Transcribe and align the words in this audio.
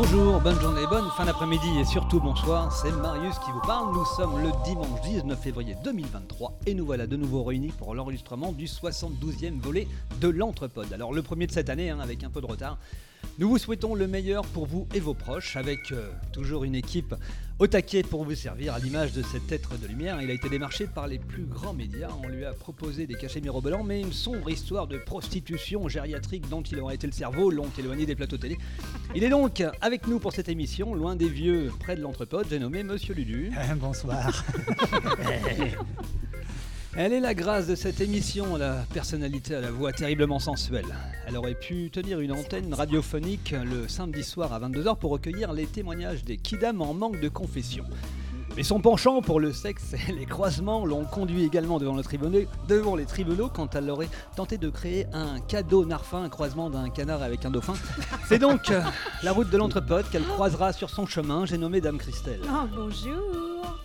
Bonjour, 0.00 0.40
bonne 0.40 0.60
journée, 0.60 0.86
bonne 0.88 1.10
fin 1.16 1.24
d'après-midi 1.24 1.80
et 1.80 1.84
surtout 1.84 2.20
bonsoir, 2.20 2.72
c'est 2.72 2.92
Marius 2.92 3.36
qui 3.40 3.50
vous 3.50 3.60
parle. 3.62 3.92
Nous 3.92 4.04
sommes 4.04 4.40
le 4.40 4.50
dimanche 4.64 5.00
19 5.02 5.36
février 5.36 5.74
2023 5.82 6.56
et 6.66 6.74
nous 6.74 6.86
voilà 6.86 7.08
de 7.08 7.16
nouveau 7.16 7.42
réunis 7.42 7.72
pour 7.76 7.96
l'enregistrement 7.96 8.52
du 8.52 8.66
72e 8.66 9.58
volet 9.58 9.88
de 10.20 10.28
l'Entrepode. 10.28 10.92
Alors 10.92 11.12
le 11.12 11.20
premier 11.22 11.48
de 11.48 11.50
cette 11.50 11.68
année, 11.68 11.90
hein, 11.90 11.98
avec 11.98 12.22
un 12.22 12.30
peu 12.30 12.40
de 12.40 12.46
retard. 12.46 12.78
Nous 13.38 13.48
vous 13.48 13.58
souhaitons 13.58 13.94
le 13.94 14.06
meilleur 14.06 14.44
pour 14.46 14.66
vous 14.66 14.88
et 14.94 15.00
vos 15.00 15.14
proches, 15.14 15.56
avec 15.56 15.92
euh, 15.92 16.10
toujours 16.32 16.64
une 16.64 16.74
équipe 16.74 17.14
au 17.58 17.66
taquet 17.66 18.02
pour 18.02 18.24
vous 18.24 18.34
servir 18.34 18.74
à 18.74 18.78
l'image 18.78 19.12
de 19.12 19.22
cet 19.22 19.50
être 19.52 19.78
de 19.78 19.86
lumière. 19.86 20.20
Il 20.22 20.30
a 20.30 20.34
été 20.34 20.48
démarché 20.48 20.86
par 20.86 21.06
les 21.06 21.18
plus 21.18 21.44
grands 21.44 21.72
médias. 21.72 22.10
On 22.22 22.28
lui 22.28 22.44
a 22.44 22.52
proposé 22.52 23.06
des 23.06 23.14
cachets 23.14 23.40
mirobolants, 23.40 23.82
mais 23.82 24.00
une 24.00 24.12
sombre 24.12 24.50
histoire 24.50 24.86
de 24.86 24.98
prostitution 24.98 25.88
gériatrique 25.88 26.48
dont 26.48 26.62
il 26.62 26.80
aurait 26.80 26.94
été 26.96 27.06
le 27.06 27.12
cerveau 27.12 27.50
l'ont 27.50 27.70
éloigné 27.78 28.06
des 28.06 28.14
plateaux 28.14 28.38
télé. 28.38 28.58
Il 29.14 29.24
est 29.24 29.30
donc 29.30 29.62
avec 29.80 30.06
nous 30.06 30.18
pour 30.18 30.32
cette 30.32 30.48
émission, 30.48 30.94
loin 30.94 31.16
des 31.16 31.28
vieux, 31.28 31.72
près 31.80 31.96
de 31.96 32.00
l'entrepôt. 32.00 32.42
J'ai 32.48 32.58
nommé 32.58 32.82
Monsieur 32.82 33.14
Lulu. 33.14 33.52
Bonsoir. 33.76 34.44
Elle 36.96 37.12
est 37.12 37.20
la 37.20 37.34
grâce 37.34 37.66
de 37.66 37.74
cette 37.74 38.00
émission, 38.00 38.56
la 38.56 38.84
personnalité 38.92 39.54
à 39.54 39.60
la 39.60 39.70
voix 39.70 39.92
terriblement 39.92 40.38
sensuelle. 40.38 40.86
Elle 41.26 41.36
aurait 41.36 41.54
pu 41.54 41.90
tenir 41.90 42.18
une 42.20 42.32
antenne 42.32 42.72
radiophonique 42.72 43.50
le 43.52 43.88
samedi 43.88 44.24
soir 44.24 44.52
à 44.52 44.60
22h 44.60 44.96
pour 44.96 45.10
recueillir 45.10 45.52
les 45.52 45.66
témoignages 45.66 46.24
des 46.24 46.38
kidam 46.38 46.80
en 46.80 46.94
manque 46.94 47.20
de 47.20 47.28
confession. 47.28 47.84
Mais 48.56 48.62
son 48.62 48.80
penchant 48.80 49.20
pour 49.20 49.38
le 49.38 49.52
sexe 49.52 49.94
et 50.08 50.12
les 50.12 50.24
croisements 50.24 50.86
l'ont 50.86 51.04
conduit 51.04 51.44
également 51.44 51.78
devant, 51.78 51.94
le 51.94 52.02
devant 52.66 52.96
les 52.96 53.04
tribunaux 53.04 53.50
quand 53.54 53.74
elle 53.76 53.90
aurait 53.90 54.08
tenté 54.34 54.56
de 54.56 54.70
créer 54.70 55.06
un 55.12 55.40
cadeau 55.40 55.84
narfin, 55.84 56.22
un 56.22 56.28
croisement 56.30 56.70
d'un 56.70 56.88
canard 56.88 57.22
avec 57.22 57.44
un 57.44 57.50
dauphin. 57.50 57.74
C'est 58.28 58.38
donc 58.38 58.70
euh, 58.70 58.80
la 59.22 59.32
route 59.32 59.50
de 59.50 59.58
l'entrepote 59.58 60.08
qu'elle 60.10 60.24
croisera 60.24 60.72
sur 60.72 60.88
son 60.88 61.06
chemin. 61.06 61.44
J'ai 61.44 61.58
nommé 61.58 61.82
Dame 61.82 61.98
Christelle. 61.98 62.40
Oh, 62.46 62.66
bonjour. 62.74 63.78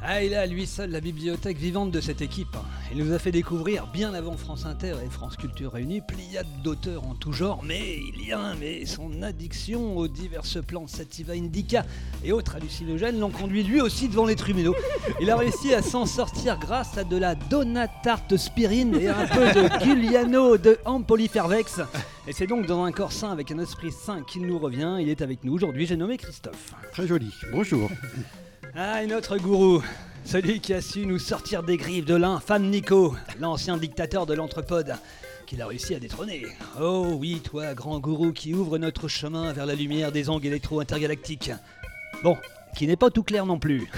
Ah, 0.00 0.22
il 0.22 0.32
a 0.34 0.46
lui 0.46 0.64
seul 0.64 0.90
la 0.90 1.00
bibliothèque 1.00 1.58
vivante 1.58 1.90
de 1.90 2.00
cette 2.00 2.22
équipe. 2.22 2.56
Il 2.92 3.04
nous 3.04 3.12
a 3.12 3.18
fait 3.18 3.32
découvrir, 3.32 3.88
bien 3.88 4.14
avant 4.14 4.36
France 4.36 4.64
Inter 4.64 4.94
et 5.04 5.10
France 5.10 5.36
Culture 5.36 5.72
réunies, 5.72 6.00
pliade 6.00 6.46
d'auteurs 6.62 7.04
en 7.04 7.14
tout 7.14 7.32
genre, 7.32 7.64
mais 7.64 7.98
il 8.14 8.24
y 8.24 8.32
a 8.32 8.38
un 8.38 8.54
mais, 8.54 8.86
son 8.86 9.22
addiction 9.22 9.96
aux 9.96 10.06
diverses 10.06 10.64
plantes 10.64 10.88
sativa 10.88 11.32
indica 11.32 11.84
et 12.22 12.30
autres 12.30 12.54
hallucinogènes 12.54 13.18
l'ont 13.18 13.30
conduit 13.30 13.64
lui 13.64 13.80
aussi 13.80 14.08
devant 14.08 14.24
les 14.24 14.36
tribunaux. 14.36 14.76
Il 15.20 15.30
a 15.30 15.36
réussi 15.36 15.74
à 15.74 15.82
s'en 15.82 16.06
sortir 16.06 16.58
grâce 16.60 16.96
à 16.96 17.02
de 17.02 17.16
la 17.16 17.34
Donatarte 17.34 18.36
spirine 18.36 18.94
et 18.94 19.08
un 19.08 19.26
peu 19.26 19.52
de 19.52 19.68
Giuliano 19.84 20.56
de 20.58 20.78
Ampolifervex. 20.84 21.80
Et 22.28 22.32
c'est 22.32 22.46
donc 22.46 22.66
dans 22.66 22.84
un 22.84 22.92
corps 22.92 23.12
sain 23.12 23.32
avec 23.32 23.50
un 23.50 23.58
esprit 23.58 23.90
sain 23.90 24.22
qu'il 24.22 24.46
nous 24.46 24.60
revient. 24.60 24.98
Il 25.00 25.08
est 25.08 25.22
avec 25.22 25.42
nous 25.42 25.54
aujourd'hui, 25.54 25.86
j'ai 25.86 25.96
nommé 25.96 26.18
Christophe. 26.18 26.72
Très 26.92 27.08
joli. 27.08 27.32
Bonjour. 27.52 27.90
Ah, 28.80 29.02
et 29.02 29.08
notre 29.08 29.38
gourou, 29.38 29.82
celui 30.24 30.60
qui 30.60 30.72
a 30.72 30.80
su 30.80 31.04
nous 31.04 31.18
sortir 31.18 31.64
des 31.64 31.76
griffes 31.76 32.04
de 32.04 32.14
l'infâme 32.14 32.70
Nico, 32.70 33.16
l'ancien 33.40 33.76
dictateur 33.76 34.24
de 34.24 34.34
l'entrepode, 34.34 34.94
qu'il 35.48 35.60
a 35.60 35.66
réussi 35.66 35.96
à 35.96 35.98
détrôner. 35.98 36.46
Oh 36.80 37.16
oui, 37.18 37.40
toi, 37.42 37.74
grand 37.74 37.98
gourou 37.98 38.30
qui 38.32 38.54
ouvre 38.54 38.78
notre 38.78 39.08
chemin 39.08 39.52
vers 39.52 39.66
la 39.66 39.74
lumière 39.74 40.12
des 40.12 40.28
ondes 40.28 40.44
électro-intergalactiques. 40.44 41.50
Bon, 42.22 42.36
qui 42.76 42.86
n'est 42.86 42.94
pas 42.94 43.10
tout 43.10 43.24
clair 43.24 43.46
non 43.46 43.58
plus. 43.58 43.90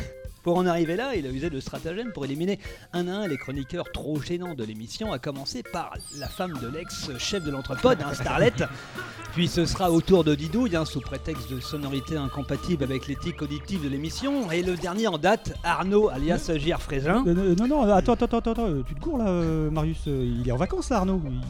Pour 0.42 0.56
en 0.56 0.66
arriver 0.66 0.96
là, 0.96 1.14
il 1.14 1.26
a 1.26 1.30
usé 1.30 1.50
de 1.50 1.60
stratagèmes 1.60 2.12
pour 2.12 2.24
éliminer 2.24 2.58
un 2.92 3.08
à 3.08 3.12
un 3.12 3.28
les 3.28 3.36
chroniqueurs 3.36 3.90
trop 3.92 4.20
gênants 4.20 4.54
de 4.54 4.64
l'émission, 4.64 5.12
à 5.12 5.18
commencer 5.18 5.62
par 5.62 5.92
la 6.18 6.28
femme 6.28 6.54
de 6.62 6.68
l'ex-chef 6.68 7.44
de 7.44 7.50
l'entrepode, 7.50 7.98
un 8.02 8.14
Starlet. 8.14 8.52
Puis 9.34 9.46
ce 9.48 9.64
sera 9.64 9.90
au 9.92 10.00
tour 10.00 10.24
de 10.24 10.34
Didouille, 10.34 10.74
hein, 10.74 10.84
sous 10.84 11.00
prétexte 11.00 11.50
de 11.52 11.60
sonorité 11.60 12.16
incompatible 12.16 12.82
avec 12.82 13.06
l'éthique 13.06 13.40
auditive 13.42 13.84
de 13.84 13.88
l'émission. 13.88 14.50
Et 14.50 14.62
le 14.62 14.74
dernier 14.76 15.06
en 15.06 15.18
date, 15.18 15.52
Arnaud, 15.62 16.08
alias 16.08 16.50
Gire 16.56 16.80
Frézin. 16.82 17.22
Euh, 17.26 17.54
non, 17.54 17.68
non, 17.68 17.82
attends, 17.92 18.14
attends, 18.14 18.24
attends, 18.38 18.50
attends, 18.52 18.66
euh, 18.68 18.82
tu 18.86 18.94
te 18.94 19.00
cours 19.00 19.18
là, 19.18 19.28
euh, 19.28 19.70
Marius. 19.70 19.98
euh, 20.08 20.24
il 20.40 20.48
est 20.48 20.52
en 20.52 20.56
vacances 20.56 20.88
là, 20.90 20.96
Arnaud. 20.96 21.20
Il- 21.26 21.40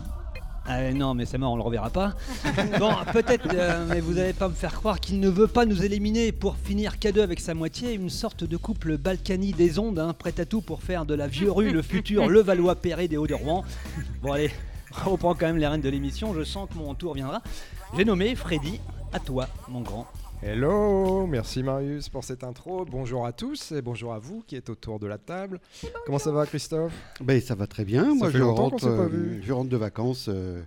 Ah 0.72 0.92
non, 0.92 1.14
mais 1.14 1.26
c'est 1.26 1.36
mort, 1.36 1.52
on 1.52 1.56
le 1.56 1.62
reverra 1.62 1.90
pas. 1.90 2.14
Bon, 2.78 2.92
peut-être, 3.12 3.48
euh, 3.52 3.86
mais 3.88 3.98
vous 3.98 4.18
allez 4.20 4.32
pas 4.32 4.48
me 4.48 4.54
faire 4.54 4.72
croire 4.72 5.00
qu'il 5.00 5.18
ne 5.18 5.28
veut 5.28 5.48
pas 5.48 5.66
nous 5.66 5.84
éliminer 5.84 6.30
pour 6.30 6.56
finir 6.56 6.94
K2 6.94 7.22
avec 7.22 7.40
sa 7.40 7.54
moitié, 7.54 7.92
une 7.94 8.08
sorte 8.08 8.44
de 8.44 8.56
couple 8.56 8.96
Balkany 8.96 9.52
des 9.52 9.80
ondes, 9.80 9.98
hein, 9.98 10.14
prêt 10.16 10.34
à 10.38 10.44
tout 10.44 10.60
pour 10.60 10.84
faire 10.84 11.06
de 11.06 11.14
la 11.14 11.26
vieux 11.26 11.50
rue 11.50 11.72
le 11.72 11.82
futur 11.82 12.28
Levallois-Perret 12.28 13.08
des 13.08 13.16
Hauts-de-Rouen. 13.16 13.64
Bon, 14.22 14.32
allez, 14.32 14.52
on 15.04 15.10
reprend 15.10 15.34
quand 15.34 15.46
même 15.46 15.58
les 15.58 15.66
rênes 15.66 15.80
de 15.80 15.88
l'émission, 15.88 16.34
je 16.34 16.44
sens 16.44 16.68
que 16.70 16.78
mon 16.78 16.94
tour 16.94 17.14
viendra. 17.14 17.42
J'ai 17.96 18.04
nommé 18.04 18.36
Freddy, 18.36 18.80
à 19.12 19.18
toi, 19.18 19.48
mon 19.68 19.80
grand. 19.80 20.06
Hello, 20.42 21.26
merci 21.26 21.62
Marius 21.62 22.08
pour 22.08 22.24
cette 22.24 22.44
intro. 22.44 22.86
Bonjour 22.90 23.26
à 23.26 23.32
tous 23.32 23.72
et 23.72 23.82
bonjour 23.82 24.14
à 24.14 24.18
vous 24.18 24.42
qui 24.46 24.56
êtes 24.56 24.70
autour 24.70 24.98
de 24.98 25.06
la 25.06 25.18
table. 25.18 25.60
Comment 26.06 26.18
ça 26.18 26.32
va 26.32 26.46
Christophe? 26.46 26.94
Ben, 27.20 27.38
ça 27.42 27.54
va 27.54 27.66
très 27.66 27.84
bien. 27.84 28.14
Moi, 28.14 28.30
fait 28.30 28.38
je 28.38 28.42
rentre, 28.42 28.80
s'est 28.80 28.86
pas 28.86 28.92
euh, 29.02 29.08
vu. 29.08 29.42
je 29.44 29.52
rentre 29.52 29.68
de 29.68 29.76
vacances 29.76 30.30
euh, 30.30 30.62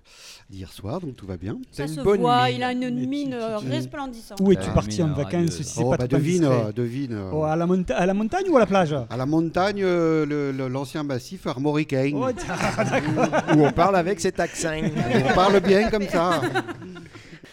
hier 0.52 0.72
soir, 0.72 1.02
donc 1.02 1.16
tout 1.16 1.26
va 1.26 1.38
bien. 1.38 1.58
Ça 1.72 1.84
une 1.86 1.90
se 1.90 2.02
bonne 2.02 2.22
voit, 2.22 2.46
mine. 2.50 2.56
il 2.58 2.64
a 2.64 2.72
une 2.72 3.08
mine 3.10 3.34
euh, 3.34 3.58
resplendissante. 3.58 4.38
Où 4.42 4.52
es-tu 4.52 4.70
parti 4.70 5.02
en 5.02 5.12
vacances 5.12 5.60
si 5.64 5.80
Oh, 5.84 5.90
pas 5.90 5.98
bah, 5.98 6.08
devine, 6.08 6.46
euh, 6.46 6.72
devine. 6.72 7.14
euh, 7.14 7.32
Oh, 7.34 7.44
à, 7.44 7.56
la 7.56 7.66
à 7.96 8.06
la 8.06 8.14
montagne 8.14 8.48
ou 8.52 8.58
à 8.58 8.60
la 8.60 8.68
plage? 8.68 8.94
À 9.10 9.18
la 9.18 9.26
montagne, 9.26 9.82
euh, 9.84 10.52
l'ancien 10.70 11.02
massif 11.02 11.48
armoricain. 11.48 12.12
Oh. 12.14 12.28
Où 13.58 13.66
on 13.66 13.72
parle 13.72 13.96
avec 13.96 14.20
cet 14.20 14.40
accent. 14.40 14.80
On 15.32 15.34
parle 15.34 15.60
bien 15.62 15.90
comme 15.90 16.08
ça. 16.08 16.42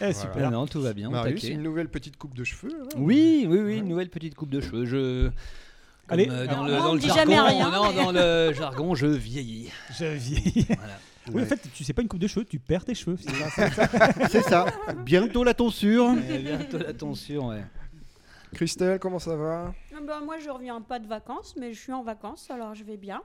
Eh, 0.01 0.13
super. 0.13 0.51
Non, 0.51 0.67
tout 0.67 0.81
va 0.81 0.93
bien, 0.93 1.11
Marius, 1.11 1.43
taquet. 1.43 1.55
une 1.55 1.63
nouvelle 1.63 1.89
petite 1.89 2.17
coupe 2.17 2.35
de 2.35 2.45
cheveux. 2.45 2.73
hein 2.83 2.89
Oui, 2.97 3.47
oui, 3.49 3.59
oui, 3.59 3.79
une 3.79 3.89
nouvelle 3.89 4.09
petite 4.11 4.35
coupe 4.35 4.51
de 4.51 4.61
cheveux. 4.61 4.87
Je. 4.87 5.25
comme, 6.07 6.19
Allez. 6.19 6.29
euh, 6.31 6.47
dans 6.47 6.65
le, 6.65 6.73
dans 6.77 6.95
le 6.95 7.01
jargon, 7.01 7.45
rien, 7.45 7.71
non, 7.71 7.89
mais- 7.93 7.95
dans 8.05 8.13
le 8.13 8.53
jargon, 8.55 8.95
je 8.95 9.07
vieillis. 9.07 9.71
Je 9.99 10.07
vieillis. 10.07 10.67
Voilà. 10.69 10.99
Oui, 11.29 11.35
Ouais. 11.35 11.43
en 11.43 11.47
fait, 11.47 11.61
tu 11.75 11.85
sais 11.85 11.93
pas 11.93 12.01
une 12.03 12.09
coupe 12.09 12.19
de 12.19 12.27
cheveux, 12.27 12.47
tu 12.47 12.59
perds 12.59 12.85
tes 12.85 12.95
cheveux. 12.95 13.17
c'est 14.31 14.43
ça. 14.43 14.65
Bientôt 15.05 15.45
la 15.45 15.53
tonsure. 15.55 16.15
Et 16.31 16.39
bientôt 16.39 16.79
la 16.79 16.93
tension, 16.95 17.49
ouais. 17.49 17.63
Christelle, 18.55 18.99
comment 18.99 19.19
ça 19.19 19.37
va? 19.37 19.73
Ah 19.95 19.99
bah, 20.05 20.21
moi, 20.25 20.39
je 20.43 20.49
reviens 20.51 20.81
pas 20.81 20.99
de 20.99 21.07
vacances, 21.07 21.55
mais 21.61 21.73
je 21.75 21.79
suis 21.79 21.93
en 21.93 22.03
vacances, 22.03 22.51
alors 22.51 22.75
je 22.75 22.83
vais 22.85 22.97
bien. 22.97 23.23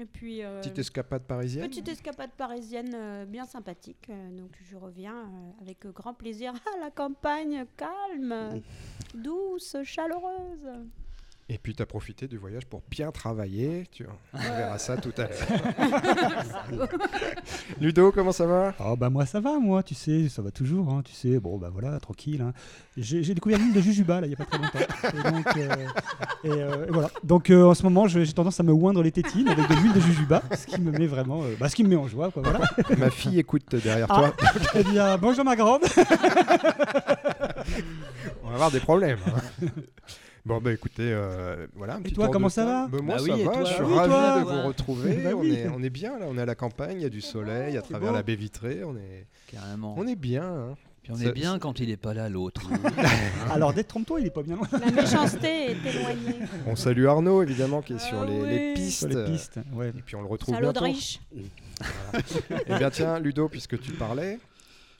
Et 0.00 0.06
puis, 0.06 0.42
euh, 0.42 0.60
Petite 0.60 0.78
escapade 0.78 1.22
parisienne 1.24 1.68
petite 1.68 1.88
escapade 1.88 2.30
parisienne 2.30 2.92
euh, 2.94 3.26
bien 3.26 3.44
sympathique. 3.44 4.08
euh, 4.08 4.30
donc, 4.30 4.50
je 4.62 4.76
reviens 4.78 5.30
avec 5.60 5.86
grand 5.88 6.14
plaisir 6.14 6.54
à 6.54 6.80
la 6.80 6.90
campagne 6.90 7.66
calme, 7.76 8.62
douce, 9.14 9.76
chaleureuse. 9.84 10.70
Et 11.52 11.58
puis 11.58 11.74
tu 11.74 11.82
as 11.82 11.86
profité 11.86 12.28
du 12.28 12.36
voyage 12.38 12.64
pour 12.64 12.80
bien 12.88 13.10
travailler. 13.10 13.84
Tu... 13.90 14.06
On 14.32 14.38
verra 14.38 14.78
ça 14.78 14.96
tout 14.96 15.10
à 15.18 15.22
l'heure. 15.22 16.88
Ludo, 17.80 18.12
comment 18.12 18.30
ça 18.30 18.46
va? 18.46 18.72
Oh 18.78 18.94
bah 18.96 19.10
moi 19.10 19.26
ça 19.26 19.40
va, 19.40 19.58
moi, 19.58 19.82
tu 19.82 19.96
sais, 19.96 20.28
ça 20.28 20.42
va 20.42 20.52
toujours, 20.52 20.88
hein, 20.90 21.02
tu 21.04 21.12
sais, 21.12 21.40
bon 21.40 21.58
bah 21.58 21.68
voilà, 21.72 21.98
tranquille. 21.98 22.40
hein. 22.40 22.52
J'ai 22.96 23.24
j'ai 23.24 23.34
découvert 23.34 23.58
l'huile 23.58 23.72
de 23.72 23.80
Jujuba 23.80 24.20
là, 24.20 24.28
il 24.28 24.30
y 24.30 24.34
a 24.34 24.36
pas 24.36 24.44
très 24.44 24.58
longtemps. 24.58 24.78
Et 24.78 25.30
donc, 25.32 25.56
euh, 25.56 25.86
et, 26.44 26.50
euh, 26.50 26.86
et 26.86 26.90
voilà. 26.92 27.10
Donc 27.24 27.50
euh, 27.50 27.64
en 27.64 27.74
ce 27.74 27.82
moment, 27.82 28.06
j'ai 28.06 28.24
tendance 28.32 28.60
à 28.60 28.62
me 28.62 28.72
oindre 28.72 29.02
les 29.02 29.10
tétines 29.10 29.48
avec 29.48 29.68
de 29.68 29.74
l'huile 29.74 29.92
de 29.92 30.00
Jujuba, 30.00 30.42
ce 30.56 30.66
qui 30.66 30.80
me 30.80 30.92
met 30.92 31.06
vraiment, 31.08 31.42
euh, 31.42 31.56
bah, 31.58 31.68
ce 31.68 31.74
qui 31.74 31.82
me 31.82 31.88
met 31.88 31.96
en 31.96 32.06
joie, 32.06 32.30
quoi. 32.30 32.42
Voilà. 32.44 32.60
Ma 32.96 33.10
fille 33.10 33.40
écoute 33.40 33.74
derrière 33.74 34.06
Ah. 34.08 34.14
toi. 34.18 34.36
Eh 34.76 34.84
bien, 34.84 35.18
bonjour 35.18 35.44
ma 35.44 35.56
grande. 35.56 35.82
On 38.44 38.48
va 38.48 38.54
avoir 38.54 38.70
des 38.70 38.80
problèmes. 38.80 39.18
hein. 39.26 39.66
Bon, 40.46 40.58
bah 40.60 40.72
écoutez, 40.72 41.02
euh, 41.12 41.66
voilà. 41.74 41.96
un 41.96 42.00
petit 42.02 42.14
toi, 42.14 42.24
tour 42.26 42.32
comment 42.32 42.46
de 42.48 42.52
ça 42.52 42.64
va 42.64 42.88
Bah, 42.88 42.98
Moi, 43.02 43.14
Bah 43.16 43.18
ça 43.18 43.24
oui, 43.34 43.40
et 43.40 43.44
va. 43.44 43.52
toi 43.52 43.64
je 43.64 43.72
suis 43.72 43.82
Bah 43.82 43.88
oui, 43.88 43.94
ravi 43.96 44.10
toi 44.10 44.38
de 44.40 44.44
vous 44.44 44.50
Ouais. 44.50 44.62
retrouver. 44.62 45.16
Bah 45.22 45.30
on, 45.36 45.44
est, 45.44 45.68
on 45.68 45.82
est 45.82 45.90
bien 45.90 46.18
là. 46.18 46.26
On 46.28 46.38
est 46.38 46.42
à 46.42 46.46
la 46.46 46.54
campagne, 46.54 46.96
il 46.98 47.02
y 47.02 47.06
a 47.06 47.10
du 47.10 47.20
soleil, 47.20 47.76
à 47.76 47.82
travers 47.82 48.12
la 48.12 48.22
baie 48.22 48.36
vitrée. 48.36 48.82
On 48.84 48.96
est, 48.96 49.26
Carrément. 49.50 49.94
on 49.98 50.06
est 50.06 50.16
bien. 50.16 50.44
hein. 50.44 50.76
Puis 51.02 51.12
on 51.14 51.18
est 51.20 51.32
bien 51.32 51.58
quand 51.58 51.80
il 51.80 51.88
est 51.90 51.96
pas 51.96 52.12
là, 52.12 52.28
l'autre. 52.28 52.62
Alors 53.50 53.72
détrompe-toi, 53.72 54.20
il 54.20 54.26
est 54.26 54.30
pas 54.30 54.42
bien 54.42 54.56
loin. 54.56 54.66
La 54.72 54.90
méchanceté 54.90 55.70
est 55.70 55.86
éloignée. 55.86 56.36
On 56.66 56.76
salue 56.76 57.06
Arnaud, 57.06 57.42
évidemment, 57.42 57.80
qui 57.80 57.94
est 57.94 57.96
Ah 58.00 58.06
sur 58.06 58.24
les, 58.24 58.38
les 58.46 58.68
oui. 58.68 58.74
pistes. 58.74 58.98
Sur 58.98 59.08
les 59.08 59.24
pistes, 59.24 59.60
ouais. 59.72 59.88
Et 59.88 60.02
puis 60.04 60.16
on 60.16 60.20
le 60.20 60.26
retrouve 60.28 60.54
Salaud 60.54 60.68
de 60.68 60.72
bientôt. 60.72 60.84
riche. 60.84 61.20
Eh 62.68 62.74
bien 62.76 62.90
tiens, 62.90 63.18
Ludo, 63.18 63.48
puisque 63.48 63.80
tu 63.80 63.92
parlais, 63.92 64.38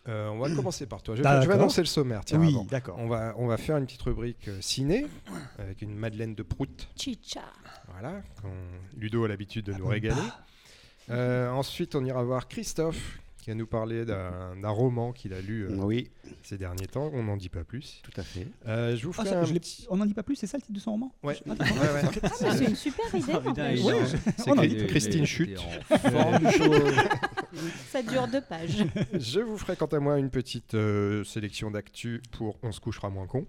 euh, 0.09 0.29
on 0.29 0.39
va 0.39 0.49
commencer 0.57 0.87
par 0.87 1.03
toi. 1.03 1.15
Je, 1.15 1.21
vais- 1.21 1.25
D'accord. 1.25 1.43
je 1.43 1.49
vais 1.49 1.55
annoncer 1.55 1.81
le 1.81 1.87
sommaire. 1.87 2.25
Tiens, 2.25 2.39
Oui, 2.41 2.57
d'accord. 2.71 2.97
On 2.99 3.07
va, 3.09 3.35
on 3.37 3.47
va 3.47 3.57
faire 3.57 3.77
une 3.77 3.87
petite 3.87 4.03
rubrique 4.03 4.49
euh, 4.49 4.61
ciné 4.61 5.07
avec 5.59 5.83
une 5.83 5.95
Madeleine 5.95 6.35
de 6.35 6.43
Prout. 6.43 6.89
Chicha. 6.97 7.43
Voilà, 7.93 8.23
Ludo 8.97 9.25
a 9.25 9.29
l'habitude 9.29 9.67
de 9.67 9.73
nous 9.73 9.87
Ah, 9.89 9.91
régaler. 9.91 10.21
Euh, 11.11 11.51
ensuite, 11.51 11.95
on 11.97 12.05
ira 12.05 12.23
voir 12.23 12.47
Christophe, 12.49 13.19
qui 13.51 13.57
va 13.57 13.59
nous 13.59 13.67
parler 13.67 14.05
d'un 14.05 14.69
roman 14.69 15.13
qu'il 15.13 15.33
a 15.35 15.41
lu 15.41 15.65
euh, 15.65 15.75
Oui, 15.77 16.11
ces 16.43 16.57
derniers 16.57 16.87
temps. 16.87 17.11
On 17.13 17.25
n'en 17.25 17.37
dit 17.37 17.49
pas 17.49 17.65
plus. 17.65 18.01
tout 18.05 18.13
à 18.17 18.23
fait. 18.23 18.47
Euh, 18.67 18.97
je 18.97 19.05
vous 19.05 19.11
Ah, 19.19 19.23
ferai 19.23 19.29
ça, 19.31 19.41
un 19.41 19.45
je 19.45 19.53
l'ai- 19.53 19.61
petit- 19.61 19.87
On 19.91 19.97
n'en 19.97 20.07
dit 20.07 20.15
pas 20.15 20.23
plus, 20.23 20.37
c'est 20.37 20.47
ça 20.47 20.57
le 20.57 20.63
titre 20.63 20.75
de 20.75 20.79
son 20.81 20.93
roman 20.93 21.13
Ouais. 21.23 21.37
Ah, 21.49 21.53
Ouais, 21.53 21.59
ouais. 21.59 22.21
Ah, 22.23 22.29
mais 22.43 22.57
c'est 22.57 22.65
une 22.67 22.77
super 22.77 23.15
idée. 23.15 23.33
Ah, 23.35 23.41
putain, 23.41 23.71
en- 23.73 23.77
je- 24.07 24.17
c'est 24.37 24.49
on 24.49 24.53
en 24.53 24.61
qu'il 24.61 24.71
dit 24.77 24.77
est- 24.85 24.87
Christine 24.87 25.27
Chute. 25.27 25.59
Ça 27.91 28.03
dure 28.03 28.29
deux 28.29 28.41
pages. 28.41 28.85
Je 29.19 29.41
vous 29.41 29.59
ferai 29.59 29.75
quant 29.77 29.87
à 29.87 29.99
moi 29.99 30.19
une 30.19 30.31
petite 30.31 30.75
euh, 30.75 31.25
sélection 31.25 31.71
d'actu 31.73 32.23
pour 32.33 32.57
On 32.63 32.71
se 32.73 32.81
couchera 32.81 33.11
moins 33.11 33.27
con. 33.27 33.47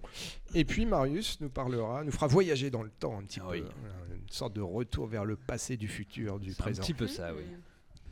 Et 0.54 0.64
puis 0.64 0.86
Marius 0.86 1.40
nous 1.40 1.48
parlera, 1.48 2.02
nous 2.04 2.10
fera 2.10 2.26
voyager 2.26 2.70
dans 2.70 2.82
le 2.82 2.90
temps 2.90 3.16
un 3.18 3.22
petit 3.22 3.38
Ah 3.40 3.48
peu. 3.50 3.58
Voilà, 3.58 3.94
Une 4.20 4.28
sorte 4.28 4.54
de 4.54 4.60
retour 4.60 5.06
vers 5.06 5.24
le 5.24 5.36
passé, 5.36 5.76
du 5.76 5.86
futur, 5.88 6.40
du 6.40 6.50
C'est 6.52 6.60
un 6.60 6.64
présent. 6.64 6.82
petit 6.82 6.94
peu 6.94 7.06
ça, 7.06 7.32
oui. 7.34 7.42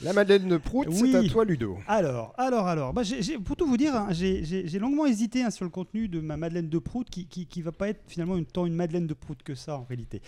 La 0.00 0.12
Madeleine 0.12 0.48
de 0.48 0.56
Prout, 0.56 0.86
Oui. 0.88 1.10
c'est 1.12 1.16
à 1.16 1.22
toi 1.28 1.44
Ludo. 1.44 1.78
Alors, 1.86 2.34
alors, 2.36 2.66
alors, 2.66 2.92
bah, 2.92 3.02
pour 3.44 3.56
tout 3.56 3.66
vous 3.66 3.76
dire, 3.76 3.94
hein, 3.94 4.08
j'ai 4.10 4.78
longuement 4.78 5.06
hésité 5.06 5.42
hein, 5.42 5.50
sur 5.50 5.64
le 5.64 5.70
contenu 5.70 6.08
de 6.08 6.20
ma 6.20 6.36
Madeleine 6.36 6.68
de 6.68 6.78
Prout, 6.78 7.08
qui, 7.08 7.26
qui, 7.26 7.46
qui 7.46 7.62
va 7.62 7.72
pas 7.72 7.88
être 7.88 8.02
finalement 8.08 8.36
une, 8.36 8.46
tant 8.46 8.66
une 8.66 8.74
Madeleine 8.74 9.06
de 9.06 9.14
Prout 9.14 9.42
que 9.42 9.54
ça 9.54 9.78
en 9.78 9.84
réalité. 9.84 10.20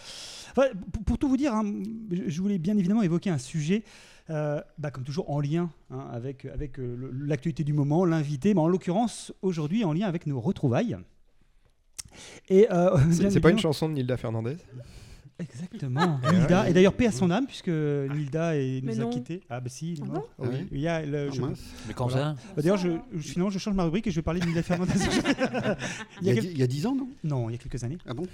Enfin, 0.53 0.69
pour, 0.93 1.03
pour 1.05 1.19
tout 1.19 1.29
vous 1.29 1.37
dire, 1.37 1.55
hein, 1.55 1.65
je 2.27 2.41
voulais 2.41 2.59
bien 2.59 2.77
évidemment 2.77 3.03
évoquer 3.03 3.31
un 3.31 3.39
sujet, 3.39 3.83
euh, 4.31 4.61
bah, 4.79 4.91
comme 4.91 5.05
toujours 5.05 5.31
en 5.31 5.41
lien 5.41 5.71
hein, 5.91 6.09
avec, 6.13 6.45
avec 6.47 6.79
euh, 6.79 7.11
l'actualité 7.13 7.63
du 7.65 7.73
moment, 7.73 8.05
l'invité, 8.05 8.55
mais 8.55 8.61
en 8.61 8.69
l'occurrence 8.69 9.33
aujourd'hui 9.43 9.85
en 9.85 9.93
lien 9.93 10.07
avec 10.07 10.27
nos 10.27 10.41
retrouvailles. 10.41 10.97
Et 12.49 12.67
euh, 12.73 12.97
C'est 13.11 13.41
pas 13.41 13.51
une 13.51 13.59
chanson 13.59 13.89
de 13.89 13.95
Nilda 13.95 14.17
Fernandez? 14.17 14.57
Exactement. 15.39 16.21
Et 16.31 16.35
Nilda, 16.39 16.69
et 16.69 16.73
d'ailleurs 16.73 16.95
paix 16.95 17.07
à 17.07 17.13
son 17.13 17.31
âme 17.31 17.47
puisque 17.47 17.69
Nilda 17.69 18.57
est- 18.57 18.81
nous 18.83 19.01
a 19.01 19.05
non. 19.05 19.11
quittés. 19.11 19.41
Ah 19.51 19.61
bah 19.61 19.69
si, 19.69 19.93
il 19.93 19.99
est 19.99 20.03
Ah 20.03 20.07
mort. 20.07 20.29
bon 20.39 20.45
Oui. 20.45 20.49
Ah 20.51 20.53
ouais 20.61 20.67
Il 20.73 20.81
y 20.81 20.89
a 20.89 21.03
le- 21.05 21.29
Ah, 21.29 21.35
je- 21.35 21.41
mince. 21.43 21.61
Mais 21.89 21.95
quand 21.95 22.07
Voilà. 22.09 22.25
ça 22.25 22.33
bah, 22.55 22.63
D'ailleurs, 22.63 22.77
je, 22.79 22.89
je- 23.15 23.19
finalement, 23.29 23.51
je 23.51 23.59
change 23.59 23.75
ma 23.75 23.85
rubrique 23.85 24.07
et 24.07 24.11
je 24.11 24.17
vais 24.17 24.23
parler 24.23 24.41
de 24.41 24.47
Nilda 24.47 24.63
Fernandez. 24.63 24.93
Il 26.23 26.29
y, 26.29 26.31
a 26.31 26.35
il 26.35 26.59
y 26.59 26.63
a 26.63 26.67
10 26.67 26.87
ans, 26.87 26.95
non? 26.95 27.09
Non, 27.25 27.49
il 27.51 27.53
y 27.53 27.55
a 27.57 27.59
quelques 27.59 27.83
années. 27.85 27.99
Ah 28.07 28.15
bon? 28.15 28.25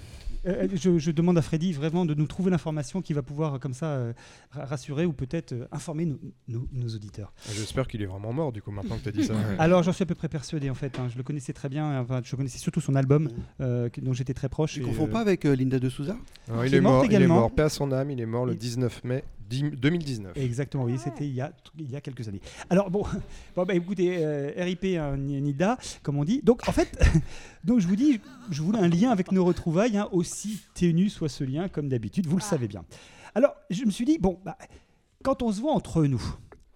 Euh, 0.45 0.67
je, 0.73 0.97
je 0.97 1.11
demande 1.11 1.37
à 1.37 1.41
Freddy 1.41 1.73
vraiment 1.73 2.05
de 2.05 2.13
nous 2.13 2.25
trouver 2.27 2.51
l'information 2.51 3.01
qui 3.01 3.13
va 3.13 3.21
pouvoir, 3.21 3.55
euh, 3.55 3.59
comme 3.59 3.73
ça, 3.73 3.87
euh, 3.87 4.13
ra- 4.51 4.65
rassurer 4.65 5.05
ou 5.05 5.13
peut-être 5.13 5.53
euh, 5.53 5.65
informer 5.71 6.05
nos, 6.05 6.19
nos- 6.47 6.67
nos 6.71 6.87
auditeurs. 6.89 7.33
J'espère 7.53 7.87
qu'il 7.87 8.01
est 8.01 8.05
vraiment 8.05 8.33
mort 8.33 8.51
du 8.51 8.61
coup 8.61 8.71
maintenant 8.71 8.97
que 8.97 9.03
tu 9.03 9.09
as 9.09 9.11
dit 9.11 9.23
ça. 9.25 9.33
Alors, 9.59 9.83
j'en 9.83 9.91
suis 9.93 10.03
à 10.03 10.05
peu 10.05 10.15
près 10.15 10.29
persuadé 10.29 10.69
en 10.69 10.73
fait. 10.75 10.97
hein. 10.99 11.07
Je 11.11 11.17
le 11.17 11.23
connaissais 11.23 11.53
très 11.53 11.69
bien. 11.69 11.99
Enfin, 12.01 12.21
je 12.23 12.35
connaissais 12.35 12.57
surtout 12.59 12.81
son 12.81 12.95
album, 12.95 13.29
euh, 13.61 13.89
dont 14.01 14.13
j'étais 14.13 14.33
très 14.33 14.49
proche. 14.49 14.73
Tu 14.73 14.81
et, 14.81 14.83
confonds 14.83 15.07
euh, 15.07 15.11
pas 15.11 15.19
avec 15.21 15.45
euh, 15.45 15.55
Linda 15.55 15.79
de 15.79 15.89
Souza? 15.89 16.15
Alors, 16.49 16.65
il 16.65 16.73
est 16.73 16.77
est 16.77 16.81
morte 16.93 17.03
mort, 17.11 17.19
il 17.19 17.21
est 17.23 17.27
mort. 17.27 17.51
Paix 17.51 17.63
à 17.63 17.69
son 17.69 17.91
âme, 17.91 18.11
il 18.11 18.19
est 18.21 18.25
mort 18.25 18.45
le 18.45 18.53
Il- 18.53 18.57
19 18.59 19.03
mai 19.03 19.23
10 19.49 19.63
2019. 19.71 20.37
Exactement, 20.37 20.83
oui, 20.85 20.97
c'était 20.97 21.25
il 21.27 21.33
y, 21.33 21.41
a, 21.41 21.51
il 21.77 21.91
y 21.91 21.95
a 21.95 22.01
quelques 22.01 22.27
années. 22.27 22.41
Alors 22.69 22.89
bon, 22.89 23.03
bon 23.55 23.63
bah, 23.65 23.73
écoutez, 23.75 24.17
euh, 24.25 24.51
RIP 24.57 24.85
hein, 24.97 25.17
Ni- 25.17 25.41
Nida, 25.41 25.77
comme 26.01 26.17
on 26.17 26.23
dit. 26.23 26.41
Donc 26.43 26.67
en 26.67 26.71
fait, 26.71 26.97
donc 27.63 27.79
je 27.79 27.87
vous 27.87 27.95
dis, 27.95 28.19
je 28.49 28.61
voulais 28.61 28.79
un 28.79 28.87
lien 28.87 29.11
avec 29.11 29.31
nos 29.31 29.43
retrouvailles, 29.45 29.97
hein, 29.97 30.07
aussi 30.11 30.61
ténu 30.73 31.09
soit 31.09 31.29
ce 31.29 31.43
lien, 31.43 31.67
comme 31.67 31.89
d'habitude, 31.89 32.25
vous 32.27 32.37
le 32.37 32.43
Ah. 32.43 32.49
savez 32.49 32.67
bien. 32.67 32.83
Alors 33.35 33.53
je 33.69 33.83
me 33.85 33.91
suis 33.91 34.05
dit, 34.05 34.17
bon, 34.17 34.39
bah, 34.45 34.57
quand 35.23 35.41
on 35.43 35.51
se 35.51 35.59
voit 35.61 35.73
entre 35.73 36.03
nous, 36.05 36.23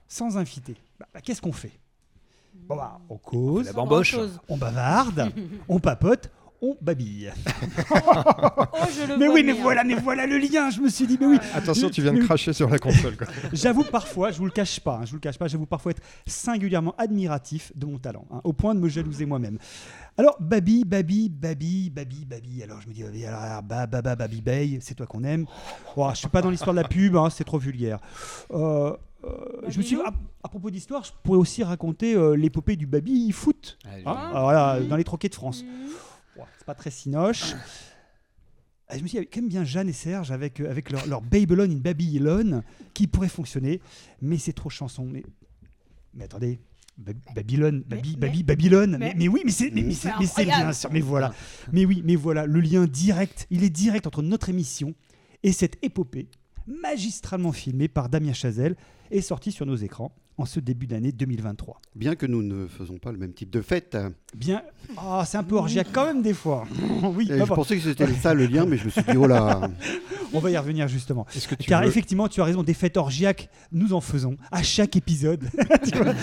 sans 0.07 0.37
invité, 0.37 0.75
bah, 0.99 1.07
bah, 1.13 1.21
qu'est-ce 1.21 1.41
qu'on 1.41 1.51
fait? 1.53 1.71
Bon 2.67 2.75
bah, 2.75 2.99
on 3.09 3.17
cause, 3.17 3.67
La 3.67 3.73
bamboche. 3.73 4.13
Grand-chose. 4.13 4.39
on 4.49 4.57
bavarde, 4.57 5.31
on 5.69 5.79
papote, 5.79 6.29
on 6.61 6.75
babille. 6.81 7.31
Oh, 7.91 7.95
je 8.95 9.07
le 9.07 9.17
Mais 9.17 9.25
vois 9.25 9.35
oui, 9.35 9.43
mais 9.43 9.53
voilà, 9.53 9.83
mais 9.83 9.95
voilà 9.95 10.25
le 10.25 10.37
lien. 10.37 10.69
Je 10.69 10.81
me 10.81 10.89
suis 10.89 11.05
dit, 11.05 11.17
mais 11.19 11.27
oui. 11.27 11.37
Attention, 11.53 11.89
tu 11.89 12.01
viens 12.01 12.13
de 12.13 12.23
cracher 12.23 12.53
sur 12.53 12.69
la 12.69 12.79
console. 12.79 13.15
J'avoue 13.53 13.83
parfois, 13.83 14.31
je 14.31 14.37
vous 14.37 14.45
le 14.45 14.51
cache 14.51 14.79
pas, 14.79 14.97
hein, 14.97 15.05
je 15.05 15.11
vous 15.11 15.17
le 15.17 15.21
cache 15.21 15.37
pas, 15.37 15.47
j'avoue 15.47 15.65
parfois 15.65 15.91
être 15.91 16.01
singulièrement 16.25 16.95
admiratif 16.97 17.71
de 17.75 17.85
mon 17.85 17.97
talent, 17.97 18.25
hein, 18.31 18.41
au 18.43 18.53
point 18.53 18.75
de 18.75 18.79
me 18.79 18.89
jalouser 18.89 19.25
moi-même. 19.25 19.57
Alors, 20.17 20.35
Babi, 20.39 20.83
Babi, 20.83 21.29
Babi, 21.29 21.89
Babi, 21.89 22.25
Babi. 22.25 22.63
Alors, 22.63 22.81
je 22.81 22.87
me 22.87 22.93
dis, 22.93 23.03
ah, 23.25 23.27
alors, 23.27 23.41
alors, 23.41 23.63
ba, 23.63 23.85
ba, 23.85 24.01
ba, 24.01 24.15
Babi 24.15 24.41
Bay, 24.41 24.79
c'est 24.81 24.95
toi 24.95 25.05
qu'on 25.05 25.23
aime. 25.23 25.45
Oh, 25.95 26.09
je 26.11 26.17
suis 26.17 26.27
pas 26.27 26.41
dans 26.41 26.49
l'histoire 26.49 26.75
de 26.75 26.81
la 26.81 26.87
pub, 26.87 27.15
hein, 27.15 27.29
c'est 27.29 27.43
trop 27.43 27.59
vulgaire. 27.59 27.99
Euh, 28.51 28.95
euh, 29.23 29.29
je 29.67 29.77
me 29.77 29.83
suis 29.83 29.99
à, 30.01 30.13
à 30.43 30.49
propos 30.49 30.69
d'histoire, 30.69 31.03
je 31.03 31.11
pourrais 31.23 31.39
aussi 31.39 31.63
raconter 31.63 32.15
euh, 32.15 32.35
l'épopée 32.35 32.75
du 32.75 32.87
Babi 32.87 33.31
foot. 33.31 33.77
Ah, 33.85 33.89
hein. 33.89 34.01
Ah. 34.05 34.29
Alors 34.35 34.51
là, 34.51 34.79
dans 34.79 34.95
les 34.95 35.03
troquets 35.03 35.29
de 35.29 35.35
France. 35.35 35.63
Mhm. 35.63 35.89
C'est 36.57 36.65
pas 36.65 36.75
très 36.75 36.91
sinoche. 36.91 37.53
Et 38.93 38.97
je 38.97 39.03
me 39.03 39.07
suis 39.07 39.19
dit, 39.19 39.27
quand 39.27 39.41
même 39.41 39.49
bien 39.49 39.65
Jeanne 39.65 39.89
et 39.89 39.93
Serge 39.93 40.31
avec, 40.31 40.59
euh, 40.61 40.69
avec 40.71 40.91
leur, 40.91 41.05
leur 41.07 41.21
Babylon 41.21 41.69
in 41.69 41.75
Babylon 41.75 42.63
qui 42.93 43.07
pourrait 43.07 43.27
fonctionner, 43.27 43.81
mais 44.21 44.37
c'est 44.37 44.53
trop 44.53 44.69
chanson. 44.69 45.05
Mais, 45.05 45.23
mais 46.13 46.23
attendez, 46.23 46.59
Ba- 46.97 47.11
Babylone, 47.35 47.83
Mais- 47.89 47.97
Babi, 47.97 48.11
mais- 48.13 48.27
Babi, 48.27 48.43
Babylone, 48.43 48.91
mais, 48.91 48.97
mais- 49.09 49.13
mais 49.17 49.27
oui, 49.27 49.41
mais 49.45 49.51
c'est 49.51 49.69
mais, 49.71 49.81
mais 49.83 49.93
mais 50.37 50.45
bien 50.45 50.73
sûr, 50.73 50.89
mais 50.91 51.01
voilà. 51.01 51.33
Mais 51.73 51.85
oui, 51.85 52.01
mais 52.05 52.15
voilà, 52.15 52.45
le 52.45 52.59
lien 52.61 52.85
direct, 52.87 53.45
il 53.51 53.63
est 53.63 53.69
direct 53.69 54.07
entre 54.07 54.21
notre 54.23 54.49
émission 54.49 54.95
et 55.43 55.51
cette 55.51 55.77
épopée 55.83 56.27
magistralement 56.65 57.51
filmée 57.51 57.87
par 57.89 58.09
Damien 58.09 58.33
Chazelle 58.33 58.75
et 59.11 59.21
sortie 59.21 59.51
sur 59.51 59.65
nos 59.65 59.75
écrans 59.75 60.11
en 60.37 60.45
ce 60.45 60.59
début 60.59 60.85
d'année 60.87 61.11
2023. 61.11 61.81
Bien 61.95 62.15
que 62.15 62.25
nous 62.25 62.43
ne 62.43 62.67
faisons 62.67 62.97
pas 62.97 63.11
le 63.11 63.17
même 63.17 63.33
type 63.33 63.49
de 63.49 63.61
fête. 63.61 63.97
Bien, 64.35 64.61
ah, 64.97 65.23
c'est 65.25 65.37
un 65.37 65.43
peu 65.43 65.55
orgiaque 65.55 65.87
quand 65.91 66.05
même 66.05 66.21
des 66.21 66.33
fois. 66.33 66.65
oui, 67.15 67.27
Et 67.31 67.37
bah, 67.39 67.45
je 67.47 67.53
pensais 67.53 67.75
que 67.75 67.81
c'était 67.81 68.07
ça 68.13 68.33
le 68.33 68.45
lien, 68.45 68.65
mais 68.65 68.77
je 68.77 68.85
me 68.85 68.89
suis 68.89 69.01
dit, 69.01 69.17
oh 69.17 69.25
là. 69.25 69.61
on 70.33 70.39
va 70.39 70.51
y 70.51 70.57
revenir 70.57 70.87
justement. 70.87 71.23
Que 71.25 71.55
tu 71.55 71.67
Car 71.69 71.81
veux- 71.81 71.87
effectivement, 71.87 72.27
tu 72.27 72.41
as 72.41 72.43
raison, 72.43 72.61
des 72.61 72.73
fêtes 72.75 72.97
orgiaques, 72.97 73.49
nous 73.71 73.93
en 73.93 74.01
faisons 74.01 74.37
à 74.51 74.61
chaque 74.63 74.95
épisode. 74.95 75.49
Tu 75.83 75.97
vois 75.97 76.13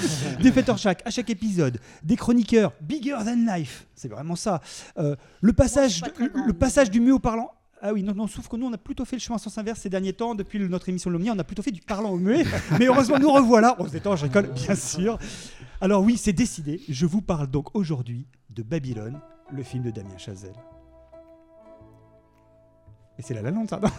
des 0.41 0.53
fêtes 0.53 0.69
orgiaques 0.69 1.03
à 1.05 1.11
chaque 1.11 1.31
épisode. 1.31 1.79
Des 2.03 2.17
chroniqueurs 2.17 2.73
bigger 2.81 3.17
than 3.25 3.47
life, 3.57 3.87
c'est 3.95 4.09
vraiment 4.09 4.37
ça. 4.37 4.61
Euh, 4.99 5.17
le 5.41 5.53
passage, 5.53 6.03
le 6.19 6.29
grande. 6.29 6.53
passage 6.59 6.91
du 6.91 7.01
mieux 7.01 7.15
au 7.15 7.19
parlant. 7.19 7.51
Ah 7.87 7.93
oui, 7.93 8.03
non, 8.03 8.15
non, 8.15 8.27
sauf 8.27 8.49
que 8.49 8.57
nous, 8.57 8.65
on 8.67 8.73
a 8.73 8.79
plutôt 8.79 9.05
fait 9.05 9.17
le 9.17 9.21
chemin 9.21 9.35
en 9.37 9.39
sens 9.39 9.59
inverse 9.59 9.81
ces 9.81 9.91
derniers 9.91 10.15
temps. 10.15 10.35
Depuis 10.35 10.59
le- 10.59 10.69
notre 10.69 10.89
émission 10.89 11.11
L'Omnia, 11.11 11.35
on 11.35 11.39
a 11.39 11.45
plutôt 11.45 11.61
fait 11.63 11.71
du 11.71 11.83
parlant 11.83 12.09
au 12.09 12.17
muet. 12.17 12.43
Mais 12.79 12.87
heureusement, 12.87 13.19
nous 13.19 13.31
revoilà. 13.31 13.77
On 13.79 13.87
se 13.87 13.93
détend, 13.93 14.17
je 14.17 14.25
rigole, 14.25 14.47
bien 14.55 14.75
sûr. 14.75 15.19
Alors 15.83 16.03
oui, 16.03 16.17
c'est 16.17 16.33
décidé. 16.33 16.81
Je 16.89 17.05
vous 17.05 17.21
parle 17.21 17.47
donc 17.47 17.75
aujourd'hui 17.77 18.27
de 18.49 18.63
Babylone, 18.63 19.21
le 19.53 19.63
film 19.63 19.83
de 19.83 19.91
Damien 19.91 20.17
Chazelle. 20.17 20.57
Et 23.19 23.23
c'est 23.23 23.35
la 23.35 23.43
la 23.43 23.51
Land, 23.51 23.67
ça 23.69 23.79
non? 23.79 23.91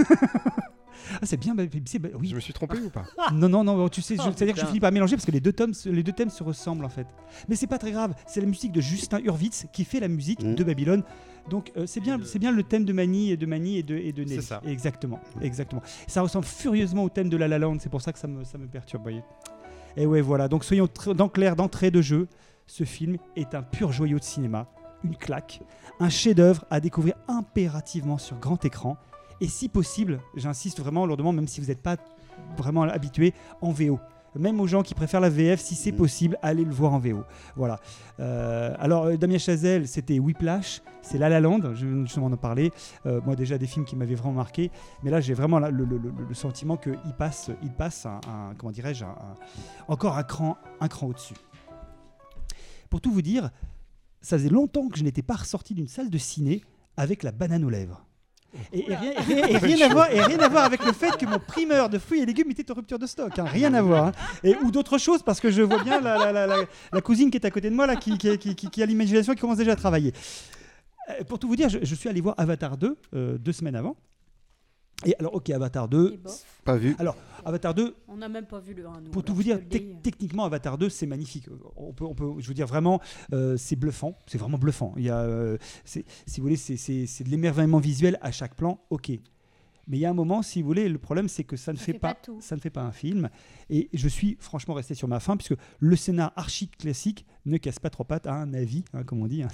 Ah, 1.21 1.25
c'est 1.25 1.37
bien, 1.37 1.53
Ba- 1.55 1.63
c'est 1.85 1.99
Ba- 1.99 2.09
oui, 2.19 2.29
Je 2.29 2.35
me 2.35 2.39
suis 2.39 2.53
trompé 2.53 2.77
ou 2.79 2.89
pas? 2.89 3.03
Non, 3.33 3.49
non, 3.49 3.63
non, 3.63 3.89
tu 3.89 4.01
sais, 4.01 4.15
je- 4.15 4.21
Oh, 4.21 4.31
c'est-à-dire 4.35 4.55
que 4.55 4.61
je 4.61 4.65
finis 4.65 4.79
par 4.79 4.91
mélanger 4.91 5.15
parce 5.15 5.25
que 5.25 5.31
les 5.31 5.39
deux, 5.41 5.53
tomes, 5.53 5.73
se- 5.73 5.89
les 5.89 6.03
deux 6.03 6.11
thèmes 6.11 6.29
se 6.29 6.43
ressemblent 6.43 6.85
en 6.85 6.89
fait. 6.89 7.07
Mais 7.49 7.55
c'est 7.55 7.67
pas 7.67 7.77
très 7.77 7.91
grave, 7.91 8.13
c'est 8.27 8.41
la 8.41 8.47
musique 8.47 8.71
de 8.71 8.81
Justin 8.81 9.19
Hurwitz 9.19 9.65
qui 9.73 9.83
fait 9.85 9.99
la 9.99 10.07
musique 10.07 10.43
Mhm. 10.43 10.55
de 10.55 10.63
Babylone. 10.63 11.03
Donc 11.49 11.71
euh, 11.77 11.85
c'est 11.85 11.99
bien, 11.99 12.17
c'est 12.25 12.39
bien 12.39 12.51
le 12.51 12.63
thème 12.63 12.85
de 12.85 12.93
Mani 12.93 13.31
et 13.31 13.37
de 13.37 13.45
Mani 13.45 13.77
et 13.77 13.83
de, 13.83 13.95
et 13.95 14.11
de 14.11 14.23
Nelly. 14.23 14.35
C'est 14.35 14.41
ça. 14.41 14.61
Exactement, 14.65 15.19
exactement. 15.41 15.81
Ça 16.07 16.21
ressemble 16.21 16.45
furieusement 16.45 17.03
au 17.03 17.09
thème 17.09 17.29
de 17.29 17.37
La 17.37 17.47
La 17.47 17.59
Land, 17.59 17.77
c'est 17.79 17.89
pour 17.89 18.01
ça 18.01 18.11
que 18.13 18.17
ça 18.19 18.27
me, 18.27 18.43
ça 18.43 18.57
me 18.57 18.65
perturbe, 18.67 19.03
voyez. 19.03 19.21
Et 19.97 20.05
ouais, 20.07 20.21
voilà, 20.21 20.47
donc 20.47 20.63
soyons 20.63 20.85
tr- 20.85 21.13
dans 21.13 21.29
clair 21.29 21.55
d'entrée 21.55 21.91
de 21.91 22.01
jeu, 22.01 22.27
ce 22.65 22.83
film 22.83 23.17
est 23.35 23.53
un 23.53 23.61
pur 23.61 23.91
joyau 23.91 24.17
de 24.17 24.23
cinéma, 24.23 24.67
une 25.03 25.15
claque, 25.15 25.61
un 25.99 26.09
chef-d'œuvre 26.09 26.65
à 26.71 26.79
découvrir 26.79 27.13
impérativement 27.27 28.17
sur 28.17 28.37
grand 28.39 28.65
écran. 28.65 28.97
Et 29.41 29.47
si 29.47 29.69
possible, 29.69 30.19
j'insiste 30.35 30.79
vraiment 30.79 31.05
lourdement, 31.05 31.33
même 31.33 31.47
si 31.47 31.61
vous 31.61 31.67
n'êtes 31.67 31.81
pas 31.81 31.97
vraiment 32.57 32.83
habitué, 32.83 33.33
en 33.61 33.71
VO. 33.71 33.99
Même 34.37 34.59
aux 34.59 34.67
gens 34.67 34.83
qui 34.83 34.93
préfèrent 34.93 35.21
la 35.21 35.29
VF, 35.29 35.61
si 35.61 35.75
c'est 35.75 35.93
Mm. 35.93 35.95
possible, 35.97 36.37
allez 36.41 36.65
le 36.65 36.71
voir 36.73 36.93
en 36.93 36.99
VO. 36.99 37.23
Voilà. 37.55 37.79
Euh, 38.19 38.75
alors, 38.79 39.05
euh, 39.05 39.15
Damien 39.15 39.37
Chazelle, 39.37 39.87
c'était 39.87 40.19
Whiplash, 40.19 40.81
c'est 41.01 41.17
La 41.17 41.29
La 41.29 41.39
Land, 41.39 41.73
je 41.73 41.85
viens 41.87 42.03
justement 42.03 42.29
d'en 42.29 42.35
parler. 42.35 42.71
Euh, 43.05 43.21
moi, 43.25 43.37
déjà, 43.37 43.57
des 43.57 43.65
films 43.67 43.85
qui 43.85 43.95
m'avaient 43.95 44.15
vraiment 44.15 44.33
marqué. 44.33 44.71
Mais 45.03 45.09
là, 45.11 45.21
j'ai 45.21 45.33
vraiment 45.33 45.59
le, 45.59 45.69
le- 45.71 45.85
le- 45.85 46.11
le 46.27 46.33
sentiment 46.33 46.75
qu'il 46.75 46.97
passe, 47.17 47.49
il 47.63 47.71
passe 47.71 48.05
un, 48.05 48.19
un- 48.27 48.53
comment 48.57 48.73
dirais-je, 48.73 49.05
encore 49.87 50.17
un 50.17 50.23
cran, 50.23 50.57
un 50.81 50.87
cran 50.89 51.07
au-dessus. 51.07 51.35
Pour 52.89 52.99
tout 52.99 53.11
vous 53.13 53.21
dire, 53.21 53.51
ça 54.21 54.37
faisait 54.37 54.49
longtemps 54.49 54.89
que 54.89 54.97
je 54.97 55.03
n'étais 55.03 55.21
pas 55.21 55.35
ressorti 55.35 55.73
d'une 55.75 55.87
salle 55.87 56.09
de 56.09 56.17
ciné 56.17 56.61
avec 56.97 57.23
la 57.23 57.31
banane 57.31 57.63
aux 57.63 57.69
lèvres. 57.69 58.04
Et, 58.73 58.91
et 58.91 58.95
rien, 58.95 59.11
et 59.11 59.19
rien- 59.21 59.47
et 59.47 59.57
rien 59.57 59.89
à 59.89 59.93
voir, 59.93 60.11
et 60.11 60.21
rien 60.21 60.39
à 60.39 60.47
voir 60.49 60.63
avec 60.65 60.85
le 60.85 60.91
fait 60.93 61.15
que 61.17 61.25
mon 61.25 61.39
primeur 61.39 61.89
de 61.89 61.97
fruits 61.97 62.21
et 62.21 62.25
légumes 62.25 62.51
était 62.51 62.69
en 62.71 62.75
rupture 62.75 62.99
de 62.99 63.05
stock. 63.07 63.37
hein, 63.39 63.45
rien 63.45 63.73
à 63.73 63.81
voir. 63.81 64.07
hein. 64.07 64.11
Et, 64.43 64.55
ou 64.63 64.71
d'autres 64.71 64.97
choses, 64.97 65.23
parce 65.23 65.39
que 65.39 65.51
je 65.51 65.61
vois 65.61 65.83
bien 65.83 65.99
la, 66.01 66.17
la- 66.17 66.31
la- 66.31 66.47
la- 66.47 66.63
la 66.93 67.01
cousine 67.01 67.29
qui 67.31 67.37
est 67.37 67.45
à 67.45 67.51
côté 67.51 67.69
de 67.69 67.75
moi, 67.75 67.85
là, 67.87 67.95
qui, 67.95 68.17
qui, 68.17 68.37
qui- 68.37 68.55
qui- 68.55 68.69
qui 68.69 68.83
a 68.83 68.85
l'imagination 68.85 69.33
qui 69.33 69.41
commence 69.41 69.57
déjà 69.57 69.73
à 69.73 69.75
travailler. 69.75 70.13
Euh, 71.09 71.23
pour 71.25 71.37
tout 71.39 71.47
vous 71.47 71.55
dire, 71.55 71.69
je, 71.69 71.79
je 71.83 71.95
suis 71.95 72.09
allé 72.09 72.21
voir 72.21 72.35
Avatar 72.37 72.77
2 72.77 72.97
euh, 73.13 73.37
deux 73.37 73.51
semaines 73.51 73.75
avant. 73.75 73.95
Et 75.05 75.13
alors, 75.19 75.35
ok, 75.35 75.49
Avatar 75.49 75.87
2. 75.89 76.13
Et 76.13 76.17
bof. 76.17 76.43
Pas 76.63 76.77
vu. 76.77 76.95
Avatar 77.43 77.73
2, 77.75 77.95
On 78.07 78.17
n'a 78.17 78.29
même 78.29 78.45
pas 78.45 78.59
vu 78.59 78.73
le 78.73 78.87
1. 78.87 79.01
nous, 79.01 79.11
pour 79.11 79.23
tout 79.23 79.33
alors 79.33 79.35
vous 79.37 79.43
dire, 79.43 79.59
te 79.69 79.77
techniquement, 80.01 80.45
Avatar 80.45 80.77
2, 80.77 80.89
c'est 80.89 81.05
magnifique. 81.05 81.47
On 81.75 81.91
peut, 81.93 82.05
on 82.05 82.15
peut, 82.15 82.25
je 82.39 82.47
veux 82.47 82.53
dire, 82.53 82.65
vraiment, 82.65 83.01
euh, 83.33 83.57
c'est 83.57 83.75
bluffant. 83.75 84.17
C'est 84.25 84.37
vraiment 84.37 84.57
bluffant. 84.57 84.93
Il 84.97 85.03
y 85.03 85.09
a, 85.09 85.19
euh, 85.19 85.57
si 85.83 86.03
vous 86.37 86.41
voulez, 86.43 86.55
c'est- 86.55 87.23
de 87.23 87.29
l'émerveillement 87.29 87.79
visuel 87.79 88.17
à 88.21 88.31
chaque 88.31 88.55
plan, 88.55 88.79
ok. 88.89 89.09
Mais 89.87 89.97
il 89.97 89.99
y 89.99 90.05
a 90.05 90.09
un 90.09 90.13
moment, 90.15 90.41
si 90.41 90.61
vous 90.63 90.67
voulez, 90.67 90.89
le 90.89 90.97
problème, 90.97 91.27
c'est 91.27 91.43
que 91.43 91.55
ça 91.57 91.71
ne 91.71 91.77
Ça 91.77 91.83
fait, 91.83 91.91
fait 91.91 91.99
pas, 91.99 92.17
ça 92.39 92.55
ne 92.55 92.61
fait 92.61 92.71
pas 92.71 92.81
un 92.81 92.91
film. 92.91 93.29
Et 93.69 93.89
je 93.93 94.07
suis 94.07 94.35
franchement 94.39 94.73
resté 94.73 94.95
sur 94.95 95.07
ma 95.07 95.19
faim, 95.19 95.37
puisque 95.37 95.53
le 95.79 95.95
scénar 95.95 96.33
archi 96.35 96.67
classique 96.69 97.23
ne 97.45 97.57
casse 97.57 97.77
pas 97.77 97.91
trop 97.91 98.03
pattes 98.03 98.25
à 98.25 98.33
un 98.33 98.51
avis, 98.55 98.83
hein, 98.93 99.03
comme 99.03 99.21
on 99.21 99.27
dit. 99.27 99.43
hein. 99.43 99.49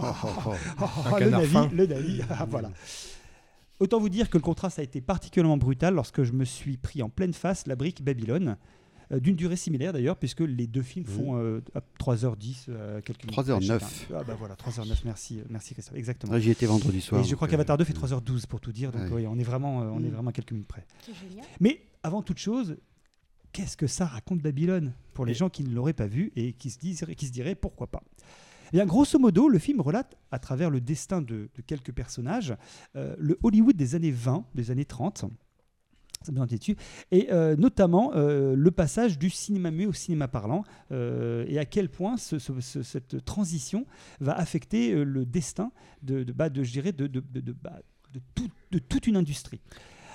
Oh, 0.00 0.04
oh, 0.22 0.28
oh. 0.46 0.52
Oh, 0.80 1.16
le 1.20 1.30
Navi, 1.30 1.46
fin. 1.52 1.68
le 1.72 1.86
Navi, 1.86 2.20
ah, 2.30 2.46
voilà. 2.48 2.70
Autant 3.80 3.98
vous 3.98 4.08
dire 4.08 4.30
que 4.30 4.38
le 4.38 4.42
contraste 4.42 4.78
a 4.78 4.82
été 4.82 5.00
particulièrement 5.00 5.56
brutal 5.56 5.94
lorsque 5.94 6.22
je 6.22 6.32
me 6.32 6.44
suis 6.44 6.76
pris 6.76 7.02
en 7.02 7.08
pleine 7.08 7.32
face 7.34 7.66
la 7.66 7.74
brique 7.76 8.02
Babylone, 8.04 8.56
euh, 9.12 9.18
d'une 9.20 9.34
durée 9.36 9.56
similaire 9.56 9.92
d'ailleurs, 9.92 10.16
puisque 10.16 10.40
les 10.40 10.66
deux 10.66 10.82
films 10.82 11.04
font 11.06 11.36
euh, 11.38 11.60
à 11.74 11.80
3h10, 12.00 12.66
euh, 12.68 13.00
quelques 13.02 13.24
minutes 13.24 13.36
3h09. 13.38 13.78
près, 13.78 14.14
Ah 14.14 14.24
bah 14.24 14.36
voilà, 14.38 14.54
3h09, 14.54 15.00
merci, 15.04 15.40
euh, 15.40 15.44
merci 15.50 15.74
Christophe, 15.74 15.96
exactement. 15.96 16.32
Ah, 16.34 16.38
J'y 16.40 16.50
étais 16.50 16.66
vendredi 16.66 17.00
soir. 17.00 17.20
Et 17.20 17.24
je 17.24 17.34
crois 17.34 17.48
qu'Avatar 17.48 17.76
2 17.76 17.82
euh, 17.82 17.84
fait 17.84 17.92
3h12 17.92 18.46
pour 18.46 18.60
tout 18.60 18.72
dire, 18.72 18.92
donc 18.92 19.02
Ouais. 19.02 19.10
oui, 19.12 19.26
on 19.26 19.38
est 19.38 19.42
vraiment, 19.44 19.82
euh, 19.82 19.86
on 19.92 20.02
est 20.04 20.08
Mm. 20.08 20.12
vraiment 20.14 20.30
à 20.30 20.32
quelques 20.32 20.52
minutes 20.52 20.68
près. 20.68 20.86
Mais 21.60 21.80
avant 22.02 22.22
toute 22.22 22.38
chose, 22.38 22.76
qu'est-ce 23.52 23.76
que 23.76 23.86
ça 23.88 24.06
raconte 24.06 24.40
Babylone 24.40 24.92
pour 25.14 25.26
les 25.26 25.34
gens 25.34 25.50
qui 25.50 25.64
ne 25.64 25.74
l'auraient 25.74 25.92
pas 25.92 26.06
vu 26.06 26.32
et 26.36 26.52
qui 26.54 26.70
se, 26.70 26.78
disent, 26.78 27.04
qui 27.16 27.26
se 27.26 27.32
diraient 27.32 27.54
pourquoi 27.56 27.88
pas? 27.88 28.02
Eh 28.74 28.78
bien, 28.78 28.86
grosso 28.86 29.20
modo, 29.20 29.48
le 29.48 29.60
film 29.60 29.80
relate, 29.80 30.16
à 30.32 30.40
travers 30.40 30.68
le 30.68 30.80
destin 30.80 31.22
de, 31.22 31.48
de 31.54 31.62
quelques 31.64 31.92
personnages, 31.92 32.56
euh, 32.96 33.14
le 33.20 33.38
Hollywood 33.44 33.76
des 33.76 33.94
années 33.94 34.10
20, 34.10 34.46
des 34.56 34.72
années 34.72 34.84
30. 34.84 35.26
Ça 36.22 36.32
me 36.32 36.44
vient 36.44 36.46
dessus. 36.46 36.74
Et 37.12 37.28
euh, 37.30 37.54
notamment 37.54 38.10
euh, 38.16 38.56
le 38.56 38.70
passage 38.72 39.16
du 39.16 39.30
cinéma 39.30 39.70
muet 39.70 39.86
au 39.86 39.92
cinéma 39.92 40.26
parlant 40.26 40.64
euh, 40.90 41.44
et 41.46 41.60
à 41.60 41.64
quel 41.66 41.88
point 41.88 42.16
ce- 42.16 42.40
ce- 42.40 42.58
ce- 42.60 42.82
cette 42.82 43.24
transition 43.24 43.86
va 44.18 44.32
affecter 44.36 45.04
le 45.04 45.24
destin 45.24 45.70
de, 46.02 46.24
de, 46.24 46.32
bah, 46.32 46.48
de, 46.48 46.64
je 46.64 46.72
dirais, 46.72 46.90
de, 46.90 47.06
de, 47.06 47.20
de- 47.20 47.40
de- 47.42 47.52
bah, 47.52 47.78
de 48.12 48.20
tout- 48.34 48.50
de 48.72 48.80
toute 48.80 49.06
une 49.06 49.16
industrie. 49.16 49.60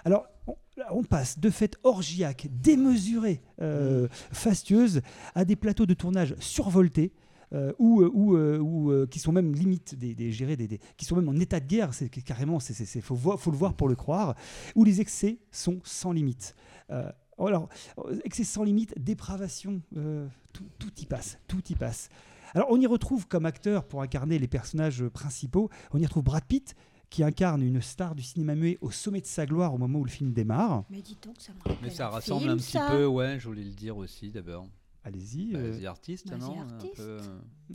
Alors, 0.04 0.26
on, 0.48 0.56
on 0.92 1.04
passe 1.06 1.40
de 1.40 1.50
fêtes 1.50 1.78
orgiaques, 1.84 2.48
démesurées, 2.52 3.42
euh, 3.62 4.10
fastueuses, 4.34 5.00
à 5.34 5.46
des 5.46 5.56
plateaux 5.56 5.86
de 5.86 5.94
tournage 5.94 6.36
survoltés. 6.42 7.14
Euh, 7.54 7.74
ou, 7.80 8.02
euh, 8.02 8.10
ou, 8.14 8.36
euh, 8.36 8.60
ou, 8.60 8.92
euh, 8.92 9.08
qui 9.08 9.20
sont 9.20 9.32
même 9.32 9.54
limite 9.54 9.96
des, 9.96 10.14
des- 10.16 10.80
qui 10.98 11.06
sont 11.06 11.16
même 11.16 11.30
en 11.30 11.36
état 11.36 11.60
de 11.60 11.66
guerre 11.68 11.94
c'est 11.94 12.10
carrément 12.10 12.60
c'est 12.60 12.74
c'est- 12.74 12.86
c'est- 12.86 13.02
faut, 13.02 13.16
voir- 13.16 13.40
faut 13.40 13.52
le 13.52 13.58
voir 13.58 13.74
pour 13.74 13.88
le 13.90 13.96
croire 13.96 14.36
où 14.76 14.84
les 14.84 15.02
excès 15.02 15.40
sont 15.52 15.80
sans 15.84 16.12
limite 16.12 16.56
Euh, 16.92 17.12
alors 17.40 17.70
excès 18.24 18.44
sans 18.44 18.64
limite 18.64 18.94
dépravation 19.00 19.82
euh, 19.98 20.28
tout, 20.54 20.66
tout 20.80 20.92
y 21.02 21.06
passe 21.06 21.38
tout 21.48 21.62
y 21.70 21.76
passe 21.76 22.10
alors 22.56 22.68
on 22.72 22.80
y 22.82 22.88
retrouve 22.88 23.28
comme 23.28 23.46
acteur 23.46 23.86
pour 23.88 24.02
incarner 24.02 24.40
les 24.40 24.48
personnages 24.48 25.04
principaux 25.10 25.70
on 25.92 26.00
y 26.00 26.06
retrouve 26.06 26.24
Brad 26.24 26.44
Pitt 26.46 26.76
qui 27.12 27.24
incarne 27.24 27.64
une 27.64 27.82
star 27.82 28.14
du 28.14 28.22
cinéma 28.22 28.54
muet 28.54 28.78
au 28.82 28.92
sommet 28.92 29.22
de 29.22 29.26
sa 29.26 29.46
gloire 29.48 29.74
au 29.74 29.80
moment 29.80 29.98
où 29.98 30.04
le 30.04 30.12
film 30.12 30.32
démarre. 30.32 30.84
Mais 30.92 31.02
dis 31.02 31.18
donc, 31.26 31.38
ça 31.40 31.52
me 31.54 31.58
rappelle 31.58 31.78
Mais 31.82 31.90
ça 31.90 32.06
un 32.06 32.10
rassemble 32.10 32.42
film, 32.42 32.54
un 32.54 32.58
petit 32.58 32.72
ça. 32.72 32.88
peu, 32.92 33.06
ouais, 33.08 33.40
je 33.40 33.48
voulais 33.48 33.64
le 33.64 33.72
dire 33.72 33.98
aussi 33.98 34.30
d'abord. 34.30 34.68
Allez-y, 35.06 35.54
Bah, 35.54 35.60
euh, 35.60 35.80
The 35.82 35.86
Artist, 35.86 36.28
bah, 36.30 36.38
non 36.38 36.56
peu, 36.80 36.88
euh, 37.00 37.22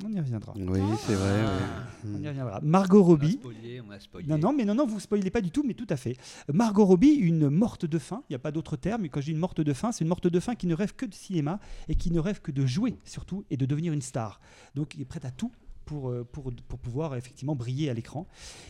on 0.04 0.12
y 0.12 0.19
reviendra. 0.21 0.52
Oui, 0.57 0.78
c'est 1.07 1.14
vrai. 1.14 1.40
Ah. 1.47 1.57
ouais. 2.04 2.11
On 2.14 2.19
y 2.19 2.23
Mm. 2.25 2.28
reviendra. 2.28 2.61
Margot 2.62 2.99
On 3.00 3.04
a 3.04 3.07
Robbie. 3.07 3.33
spoilé, 3.33 3.81
on 3.81 3.90
a 3.90 3.99
spoilé. 3.99 4.28
Non, 4.28 4.37
non, 4.38 4.52
mais 4.52 4.64
non, 4.66 4.75
non, 4.75 4.87
vous 4.87 5.00
spoilez 5.00 5.31
pas 5.31 5.40
du 5.40 5.50
tout, 5.50 5.62
mais 5.66 5.73
tout 5.75 5.87
à 5.88 5.97
fait. 5.97 6.16
Margot 6.52 6.85
Robbie, 6.85 7.12
une 7.14 7.49
morte 7.49 7.87
de 7.87 7.99
faim, 7.99 8.23
il 8.28 8.33
n'y 8.33 8.37
a 8.37 8.40
pas 8.40 8.52
d'autre 8.52 8.76
terme, 8.76 9.02
mais 9.02 9.09
quand 9.09 9.21
je 9.21 9.26
dis 9.26 9.33
une 9.33 9.38
morte 9.38 9.62
de 9.62 9.73
faim, 9.73 9.90
c'est 9.90 10.04
une 10.04 10.09
morte 10.09 10.26
de 10.26 10.38
faim 10.40 10.54
qui 10.54 10.66
ne 10.66 10.75
rêve 10.75 10.95
que 10.95 11.07
de 11.07 11.14
cinéma 11.14 11.61
et 11.88 11.95
qui 11.95 12.11
ne 12.11 12.21
rêve 12.21 12.40
que 12.43 12.52
de 12.52 12.66
jouer, 12.66 12.99
surtout, 13.04 13.45
et 13.50 13.57
de 13.57 13.64
devenir 13.64 13.95
une 13.95 14.02
star. 14.02 14.38
Donc, 14.75 14.95
il 14.95 15.00
est 15.00 15.07
prête 15.07 15.25
à 15.25 15.31
tout 15.31 15.50
pour, 15.87 16.11
euh, 16.11 16.25
pour, 16.31 16.52
pour 16.69 16.78
pouvoir 16.78 17.16
effectivement 17.16 17.57
briller 17.57 17.88
à 17.88 17.95
l'écran 17.95 18.26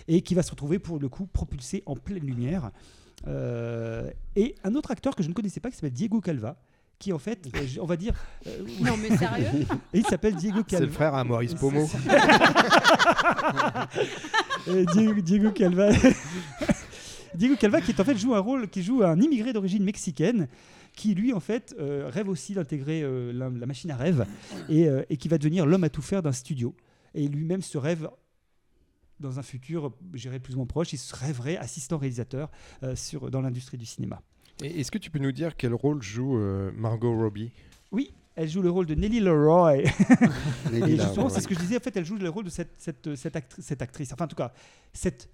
et 0.07 0.23
qui 0.23 0.35
va 0.37 0.43
se 0.45 0.53
retrouver, 0.53 0.79
pour 0.79 1.01
le 1.01 1.09
coup, 1.09 1.27
propulsé 1.27 1.83
en 1.87 1.97
pleine 1.97 2.25
lumière. 2.25 2.71
Euh, 3.27 4.11
et 4.37 4.55
un 4.65 4.75
autre 4.77 4.91
acteur 4.93 5.17
que 5.17 5.23
je 5.25 5.29
ne 5.29 5.35
connaissais 5.35 5.59
pas 5.61 5.71
qui 5.71 5.77
s'appelle 5.77 5.93
Diego 5.93 6.21
Calva, 6.21 6.61
qui 7.05 7.13
en 7.13 7.19
fait, 7.19 7.47
euh, 7.55 7.67
on 7.83 7.85
va 7.85 7.97
dire, 7.97 8.15
euh, 8.47 8.51
Non, 8.81 8.97
mais 8.97 9.15
sérieux? 9.15 9.67
Et 9.93 9.99
il 9.99 10.07
s'appelle 10.07 10.35
Diego 10.37 10.61
C'est 10.61 10.71
Calva. 10.77 10.87
le 10.87 10.93
frère 10.93 11.15
à 11.15 11.23
Maurice 11.23 11.55
Pomo. 11.55 11.87
Euh, 14.67 14.87
Diego, 14.95 15.21
Diego 15.21 15.51
Calva. 15.51 15.91
Diego 17.35 17.55
Calva 17.57 17.83
qui 17.83 17.91
est 17.91 18.01
en 18.01 18.05
fait 18.05 18.17
joue 18.17 18.35
un 18.35 18.39
rôle 18.41 18.69
qui 18.71 18.83
joue 18.83 19.03
un 19.03 19.21
immigré 19.21 19.53
d'origine 19.53 19.85
mexicaine 19.85 20.49
qui 20.95 21.15
lui 21.15 21.35
en 21.35 21.41
fait 21.41 21.75
euh, 21.79 22.09
rêve 22.11 22.31
aussi 22.31 22.55
d'intégrer 22.55 23.03
euh, 23.03 23.31
la, 23.33 23.51
la 23.51 23.67
machine 23.67 23.91
à 23.91 23.97
rêve 23.97 24.25
et, 24.71 24.89
euh, 24.89 25.03
et 25.11 25.19
qui 25.19 25.29
va 25.29 25.37
devenir 25.37 25.67
l'homme 25.67 25.85
à 25.85 25.91
tout 25.91 26.01
faire 26.01 26.23
d'un 26.23 26.33
studio 26.33 26.75
et 27.13 27.29
lui-même 27.29 27.61
se 27.61 27.77
rêve 27.77 28.09
dans 29.21 29.39
un 29.39 29.43
futur, 29.43 29.93
j'irais 30.15 30.41
plus 30.41 30.55
ou 30.55 30.59
moins 30.59 30.67
proche, 30.67 30.95
il 30.95 30.99
se 30.99 31.15
rêverait 31.15 31.59
assistant 31.59 31.99
réalisateur 31.99 32.51
euh, 32.83 32.97
sur, 32.97 33.31
dans 33.31 33.43
l'industrie 33.43 33.77
du 33.77 33.87
cinéma. 33.87 34.23
Est-ce 34.63 34.91
que 34.91 34.99
tu 34.99 35.11
peux 35.11 35.19
nous 35.19 35.33
dire 35.33 35.57
quel 35.57 35.75
rôle 35.75 36.03
joue 36.03 36.39
euh, 36.39 36.71
Margot 36.77 37.17
Robbie? 37.17 37.51
Oui, 37.93 38.13
elle 38.37 38.49
joue 38.49 38.63
le 38.63 38.71
rôle 38.71 38.87
de 38.87 38.95
Nellie 38.95 39.21
Leroy. 39.21 39.79
Nelly 40.73 40.93
Et 40.95 40.97
justement, 40.99 41.29
c'est 41.29 41.41
ce 41.41 41.49
que 41.49 41.55
je 41.55 41.61
disais, 41.61 41.77
en 41.77 41.81
fait, 41.81 41.97
elle 41.97 42.05
joue 42.05 42.17
le 42.17 42.29
rôle 42.29 42.45
de 42.45 42.51
cette, 42.51 42.73
cette, 42.79 43.15
cette, 43.17 43.35
actri- 43.37 43.61
cette 43.63 43.83
actrice. 43.83 44.13
Enfin, 44.13 44.25
en 44.27 44.29
tout 44.29 44.37
cas, 44.37 44.53
cette, 44.93 45.29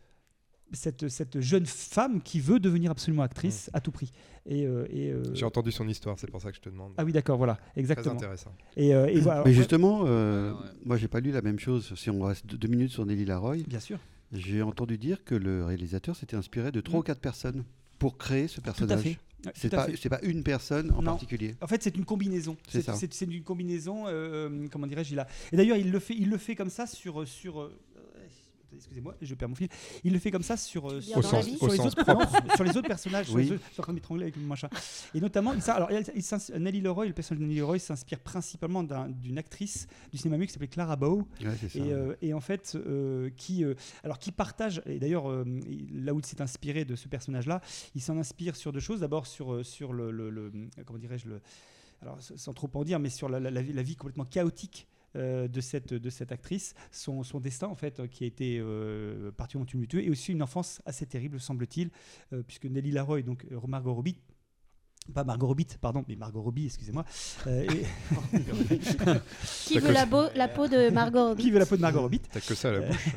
cette, 0.73 1.09
cette 1.09 1.41
jeune 1.41 1.67
femme 1.67 2.23
qui 2.23 2.41
veut 2.41 2.61
devenir 2.61 2.91
absolument 2.91 3.23
actrice 3.23 3.69
à 3.73 3.81
tout 3.81 3.91
prix. 3.91 4.12
Et, 4.47 4.65
euh, 4.67 4.87
et, 4.91 5.11
euh, 5.11 5.23
J'ai 5.35 5.45
entendu 5.45 5.71
son 5.73 5.87
histoire, 5.89 6.19
c'est 6.19 6.31
pour 6.31 6.41
ça 6.41 6.50
que 6.50 6.57
je 6.57 6.61
te 6.62 6.69
demande. 6.71 6.93
Ah 6.97 7.05
oui, 7.05 7.12
d'accord, 7.12 7.37
voilà, 7.39 7.55
Très 7.73 7.81
exactement. 7.81 8.15
intéressant. 8.15 8.55
Et, 8.77 8.95
euh, 8.95 9.07
et 9.07 9.21
voilà, 9.21 9.41
Mais 9.41 9.50
ouais, 9.50 9.57
justement, 9.57 10.03
euh, 10.07 10.53
Ouais, 10.53 10.59
moi 10.85 10.97
j'ai 10.97 11.09
pas 11.09 11.21
lu 11.21 11.31
la 11.31 11.43
même 11.43 11.59
chose. 11.59 11.93
Si 11.97 12.09
on 12.09 12.23
reste 12.23 12.47
deux 12.47 12.57
deux 12.57 12.69
minutes 12.69 12.91
sur 12.93 13.05
Nelly 13.05 13.25
Laroy, 13.27 13.57
bien 13.67 13.81
sûr, 13.81 13.99
j'ai 14.33 14.62
entendu 14.62 14.97
dire 14.97 15.25
que 15.25 15.35
le 15.35 15.65
réalisateur 15.65 16.17
s'était 16.17 16.37
inspiré 16.37 16.73
de 16.73 16.81
trois 16.81 16.99
Mm. 16.99 17.00
ou 17.00 17.05
quatre 17.05 17.21
personnes 17.21 17.65
pour 18.00 18.19
créer 18.19 18.49
ce 18.49 18.61
personnage. 18.61 19.02
tout 19.42 19.69
à 19.69 19.71
pas, 19.71 19.85
fait. 19.87 19.97
c'est 19.97 20.09
pas 20.09 20.21
une 20.23 20.42
personne 20.42 20.90
en 20.90 21.02
Non. 21.02 21.12
particulier. 21.12 21.54
En 21.61 21.66
fait, 21.69 21.83
c'est 21.83 21.97
une 21.97 22.04
combinaison. 22.04 22.57
C'est 22.69 23.21
une 23.21 23.42
combinaison. 23.45 24.04
euh, 24.09 24.66
comment 24.73 24.87
dirais-je 24.88 25.12
il 25.12 25.19
a... 25.21 25.28
Et 25.52 25.57
d'ailleurs, 25.57 25.76
il 25.76 25.92
le 25.92 25.99
fait, 26.00 26.14
il 26.19 26.28
le 26.30 26.38
fait 26.38 26.57
comme 26.57 26.71
ça 26.71 26.87
sur 26.87 27.28
sur. 27.28 27.71
Excusez-moi, 28.75 29.15
je 29.21 29.35
perds 29.35 29.49
mon 29.49 29.55
fil. 29.55 29.69
Il 30.05 30.12
le 30.12 30.19
fait 30.19 30.31
comme 30.31 30.43
ça 30.43 30.57
sur, 30.57 30.91
euh, 30.91 31.00
sur, 31.00 31.17
les 31.21 31.27
Au 31.61 31.65
autres, 31.87 32.15
non, 32.15 32.21
sur- 32.21 32.55
sur 32.57 32.65
les 32.65 32.77
autres 32.77 32.89
personnages. 32.89 33.27
sur 33.27 33.37
les 33.39 33.53
autres- 33.53 33.62
je 33.69 33.73
suis 33.73 33.81
en 33.81 33.83
train 33.83 33.93
de 33.93 33.97
m'étrangler 33.99 34.23
avec 34.25 34.37
mon 34.37 34.47
machin. 34.47 34.69
Et 35.15 35.21
notamment, 35.21 35.53
il, 35.55 35.71
alors, 35.71 35.91
il- 35.91 36.05
il 36.15 36.23
s'ins- 36.23 36.59
Nelly 36.59 36.81
Leroy, 36.81 37.07
le 37.07 37.12
personnage 37.12 37.41
de 37.41 37.47
Nelly 37.47 37.59
Leroy 37.61 37.79
s'inspire 37.79 38.21
principalement 38.21 38.83
d'un- 38.83 39.09
d'une 39.09 39.39
actrice 39.39 39.87
du 40.12 40.19
cinéma 40.19 40.39
muet 40.39 40.47
qui 40.47 40.53
s'appelait 40.53 40.69
Clara 40.69 40.97
Bow. 40.97 41.27
Ouais. 41.43 41.49
Et, 41.75 41.93
euh, 41.93 42.15
et 42.23 42.33
en 42.35 42.41
fait, 42.41 42.77
euh, 42.77 43.31
qui, 43.37 43.65
euh, 43.65 43.75
alors 44.05 44.19
qui 44.19 44.33
partage, 44.33 44.83
et 44.87 44.99
d'ailleurs, 44.99 45.29
euh, 45.31 45.45
il- 45.69 46.05
là 46.05 46.15
où 46.15 46.19
il 46.21 46.27
s'est 46.27 46.41
inspiré 46.41 46.85
de 46.85 46.97
ce 46.97 47.09
personnage-là, 47.09 47.61
il 47.95 48.00
s'en 48.00 48.17
inspire 48.19 48.57
sur 48.57 48.73
deux 48.73 48.81
choses. 48.81 49.00
D'abord, 49.00 49.27
sur, 49.27 49.65
sur 49.65 49.93
le, 49.93 50.11
le- 50.11 50.31
le- 50.31 50.53
comment 50.87 50.99
dirais-je, 50.99 51.29
le, 51.29 51.41
alors 52.03 52.19
sans 52.21 52.53
trop 52.55 52.71
en 52.75 52.85
dire, 52.85 52.99
mais 52.99 53.11
sur 53.11 53.29
la, 53.29 53.41
la- 53.41 53.50
la 53.50 53.62
vie, 53.62 53.73
la 53.73 53.83
vie 53.83 53.97
complètement 53.97 54.25
chaotique. 54.25 54.87
Euh, 55.17 55.49
de, 55.49 55.61
cette, 55.61 55.93
de 55.93 56.11
cette 56.11 56.33
actrice, 56.33 56.75
son, 56.90 57.23
son 57.23 57.40
destin 57.40 57.67
en 57.67 57.75
fait, 57.75 58.00
euh, 58.00 58.07
qui 58.07 58.25
a 58.25 58.26
été 58.26 58.59
euh, 58.61 59.31
particulièrement 59.33 59.67
tumultueux, 59.67 60.02
et 60.05 60.11
aussi 60.11 60.33
une 60.33 60.43
enfance 60.43 60.81
assez 60.87 61.07
terrible, 61.07 61.40
semble-t-il, 61.40 61.90
euh, 62.33 62.43
puisque 62.43 62.67
Nelly 62.67 62.93
Laroy, 62.93 63.23
donc 63.23 63.45
euh, 63.50 63.59
Margot 63.67 63.95
Robbie, 63.95 64.17
pas 65.14 65.25
Margot 65.25 65.47
Robbie, 65.49 65.66
pardon, 65.80 66.04
mais 66.09 66.14
Margot 66.14 66.40
Robbie, 66.40 66.66
excusez-moi, 66.66 67.04
euh, 67.49 67.64
et- 67.64 67.85
Qui 69.66 69.78
veut 69.78 69.92
la, 69.92 70.07
beau- 70.07 70.28
la 70.37 70.47
peau 70.47 70.69
de 70.69 70.90
Margot 70.90 71.28
Robbie 71.28 71.42
qui 71.42 71.50
veut 71.50 71.59
la 71.59 71.66
peau 71.66 71.76
de 71.76 71.80
Margot 71.80 72.00
Robbie 72.02 72.21
T'as 72.21 72.40
que 72.40 72.54
ça 72.54 72.69
à 72.69 72.73
la 72.73 72.80
bouche. 72.80 73.09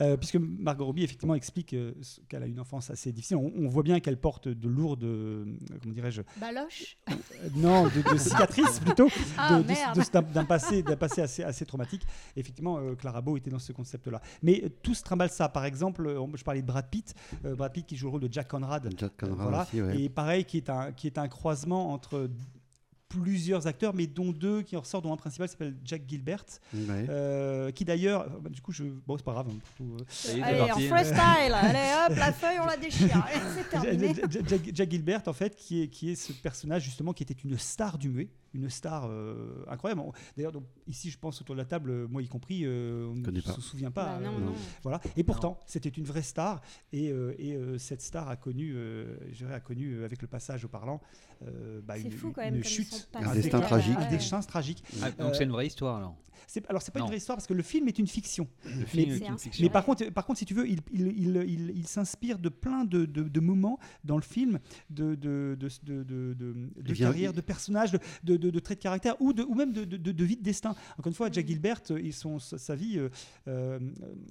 Euh, 0.00 0.16
puisque 0.16 0.36
Margot 0.36 0.84
Robbie 0.86 1.04
effectivement 1.04 1.34
explique 1.34 1.74
euh, 1.74 1.92
ce- 2.02 2.20
qu'elle 2.28 2.42
a 2.42 2.46
une 2.46 2.60
enfance 2.60 2.90
assez 2.90 3.12
difficile. 3.12 3.36
On, 3.36 3.52
on 3.56 3.68
voit 3.68 3.82
bien 3.82 4.00
qu'elle 4.00 4.16
porte 4.18 4.48
de 4.48 4.68
lourdes, 4.68 5.04
euh, 5.04 5.44
comment 5.82 5.94
dirais-je, 5.94 6.22
Baloche 6.40 6.96
euh, 7.10 7.14
non, 7.56 7.84
de, 7.84 8.12
de 8.12 8.16
cicatrices 8.18 8.80
plutôt, 8.80 9.08
Ah, 9.38 9.60
d'un 9.60 10.44
passé, 10.44 10.82
assez, 11.22 11.42
assez 11.42 11.66
traumatique. 11.66 12.02
Effectivement, 12.36 12.78
euh, 12.78 12.94
Clara 12.94 13.20
Bow 13.20 13.36
était 13.36 13.50
dans 13.50 13.58
ce 13.58 13.72
concept-là. 13.72 14.20
Mais 14.42 14.62
euh, 14.64 14.68
tout 14.82 14.94
se 14.94 15.02
trimballe 15.02 15.30
ça. 15.30 15.48
Par 15.48 15.64
exemple, 15.64 16.06
euh, 16.06 16.20
on- 16.20 16.30
je 16.36 16.42
parlais 16.44 16.62
de 16.62 16.66
Brad 16.66 16.88
Pitt, 16.90 17.14
euh, 17.44 17.54
Brad 17.54 17.72
Pitt 17.72 17.86
qui 17.86 17.96
joue 17.96 18.06
le 18.06 18.10
rôle 18.12 18.20
de 18.22 18.32
Jack 18.32 18.48
Conrad. 18.48 18.88
Jack 18.96 19.12
Euh, 19.22 19.26
Conrad 19.28 19.40
voilà. 19.48 19.62
aussi, 19.62 19.82
ouais. 19.82 20.00
Et 20.02 20.08
pareil, 20.08 20.37
qui 20.44 20.56
est 20.58 20.70
un, 20.70 20.92
qui 20.92 21.06
est 21.06 21.18
un 21.18 21.28
croisement 21.28 21.92
entre 21.92 22.28
plusieurs 23.08 23.66
acteurs, 23.66 23.94
mais 23.94 24.06
dont 24.06 24.32
deux 24.32 24.60
qui 24.60 24.76
en 24.76 24.80
ressortent, 24.80 25.04
dont 25.04 25.12
un 25.14 25.16
principal 25.16 25.48
s'appelle 25.48 25.74
Jack 25.82 26.02
Gilbert, 26.06 26.44
Ouais. 26.74 27.06
euh, 27.08 27.70
qui 27.70 27.86
d'ailleurs, 27.86 28.22
euh, 28.24 28.38
bah, 28.42 28.50
du 28.50 28.60
coup, 28.60 28.70
je, 28.70 28.84
bon, 29.06 29.16
c'est 29.16 29.24
pas 29.24 29.32
grave. 29.32 29.46
hein, 29.50 29.56
pour 29.64 29.74
tout, 29.76 29.96
euh, 29.98 30.42
Allez, 30.42 30.60
en 30.60 30.78
freestyle. 30.78 31.18
Allez, 31.54 32.12
hop, 32.12 32.18
la 32.18 32.32
feuille, 32.34 32.58
on 32.62 32.66
la 32.66 32.76
déchire. 32.76 33.26
C'est 33.56 33.70
terminé 33.70 34.14
Jack, 34.28 34.46
Jack- 34.48 34.70
Jack 34.74 34.90
Gilbert, 34.90 35.22
en 35.26 35.32
fait, 35.32 35.56
qui 35.56 35.82
est, 35.84 35.88
qui 35.88 36.10
est 36.10 36.16
ce 36.16 36.34
personnage 36.34 36.82
justement 36.84 37.14
qui 37.14 37.22
était 37.22 37.36
une 37.44 37.56
star 37.56 37.96
du 37.96 38.10
muet, 38.10 38.28
une 38.54 38.68
star 38.70 39.06
euh, 39.08 39.64
incroyable. 39.68 40.02
D'ailleurs, 40.36 40.52
ici, 40.86 41.10
je 41.10 41.18
pense 41.18 41.40
autour 41.40 41.54
de 41.54 41.60
la 41.60 41.66
table, 41.66 41.90
euh, 41.90 42.08
moi 42.08 42.22
y 42.22 42.28
compris, 42.28 42.62
euh, 42.64 43.06
on 43.06 43.14
ne 43.14 43.40
se 43.40 43.60
souvient 43.60 43.90
pas. 43.90 44.18
Bah 44.18 44.20
non, 44.20 44.36
euh, 44.36 44.40
non. 44.40 44.52
Voilà. 44.82 45.00
Et 45.16 45.24
pourtant, 45.24 45.58
c'était 45.66 45.88
une 45.88 46.04
vraie 46.04 46.22
star. 46.22 46.60
Et, 46.92 47.10
euh, 47.10 47.34
et, 47.38 47.54
euh, 47.54 47.78
cette 47.78 48.02
star 48.02 48.28
a 48.28 48.36
connu, 48.36 48.72
euh, 48.74 49.16
a 49.50 49.60
connu 49.60 50.04
avec 50.04 50.22
le 50.22 50.28
passage 50.28 50.64
au 50.64 50.68
parlant, 50.68 51.00
euh, 51.46 51.80
bah, 51.82 51.94
C'est 51.96 52.02
une, 52.04 52.12
fou 52.12 52.32
quand 52.32 52.42
même. 52.42 52.56
une 52.56 52.64
chute, 52.64 53.08
Un 53.14 53.34
destin 53.34 53.58
euh, 53.58 53.62
tragique. 53.62 53.96
un 53.98 54.10
destin 54.10 54.40
tragique. 54.40 54.82
Ah, 55.02 55.10
donc 55.10 55.20
Euh, 55.20 55.34
c'est 55.34 55.44
une 55.44 55.50
vraie 55.52 55.66
histoire 55.66 55.96
alors. 55.96 56.16
C'est- 56.46 56.64
Alors, 56.70 56.80
c'est 56.80 56.92
pas 56.92 57.00
Non. 57.00 57.06
une 57.06 57.10
vraie 57.10 57.18
histoire 57.18 57.36
parce 57.36 57.46
que 57.48 57.52
le 57.52 57.62
film 57.64 57.88
est 57.88 57.98
une 57.98 58.06
fiction. 58.06 58.48
Le 58.64 58.86
film 58.86 59.10
c'est 59.18 59.24
est 59.24 59.28
une 59.28 59.38
fiction. 59.38 59.62
Mais 59.64 59.68
par 59.68 59.84
contre, 59.84 60.08
par 60.10 60.24
contre, 60.24 60.38
si 60.38 60.46
tu 60.46 60.54
veux, 60.54 60.66
il, 60.66 60.78
il, 60.92 61.08
il, 61.08 61.36
il- 61.46 61.72
il 61.76 61.86
s'inspire 61.86 62.38
de 62.38 62.48
plein 62.48 62.84
de, 62.84 63.04
de- 63.04 63.24
de 63.24 63.40
moments 63.40 63.78
dans 64.04 64.16
le 64.16 64.22
film, 64.22 64.58
de, 64.88 65.14
de, 65.14 65.56
de, 65.60 65.68
de, 65.84 66.02
de, 66.04 66.34
de- 66.34 66.52
de 66.54 66.64
Il 66.86 66.92
vient- 66.94 67.08
carrière, 67.08 67.32
de 67.34 67.40
personnages, 67.42 67.92
de, 67.92 67.98
de, 68.24 68.36
de- 68.38 68.50
de 68.50 68.58
traits 68.60 68.78
de 68.78 68.82
caractère 68.82 69.20
ou, 69.20 69.34
de, 69.34 69.42
ou 69.42 69.54
même 69.54 69.72
de, 69.74 69.84
de, 69.84 69.96
de- 69.98 70.12
de 70.12 70.24
vie 70.24 70.36
de 70.36 70.42
destin. 70.42 70.70
Encore 70.92 71.08
une 71.08 71.14
fois, 71.14 71.28
Jack 71.30 71.44
Mhm. 71.44 71.48
Gilbert, 71.50 71.80
euh, 71.90 72.00
ils 72.00 72.14
sont, 72.14 72.38
sa 72.38 72.74
vie, 72.74 72.98
euh, 72.98 73.10
euh, 73.48 73.78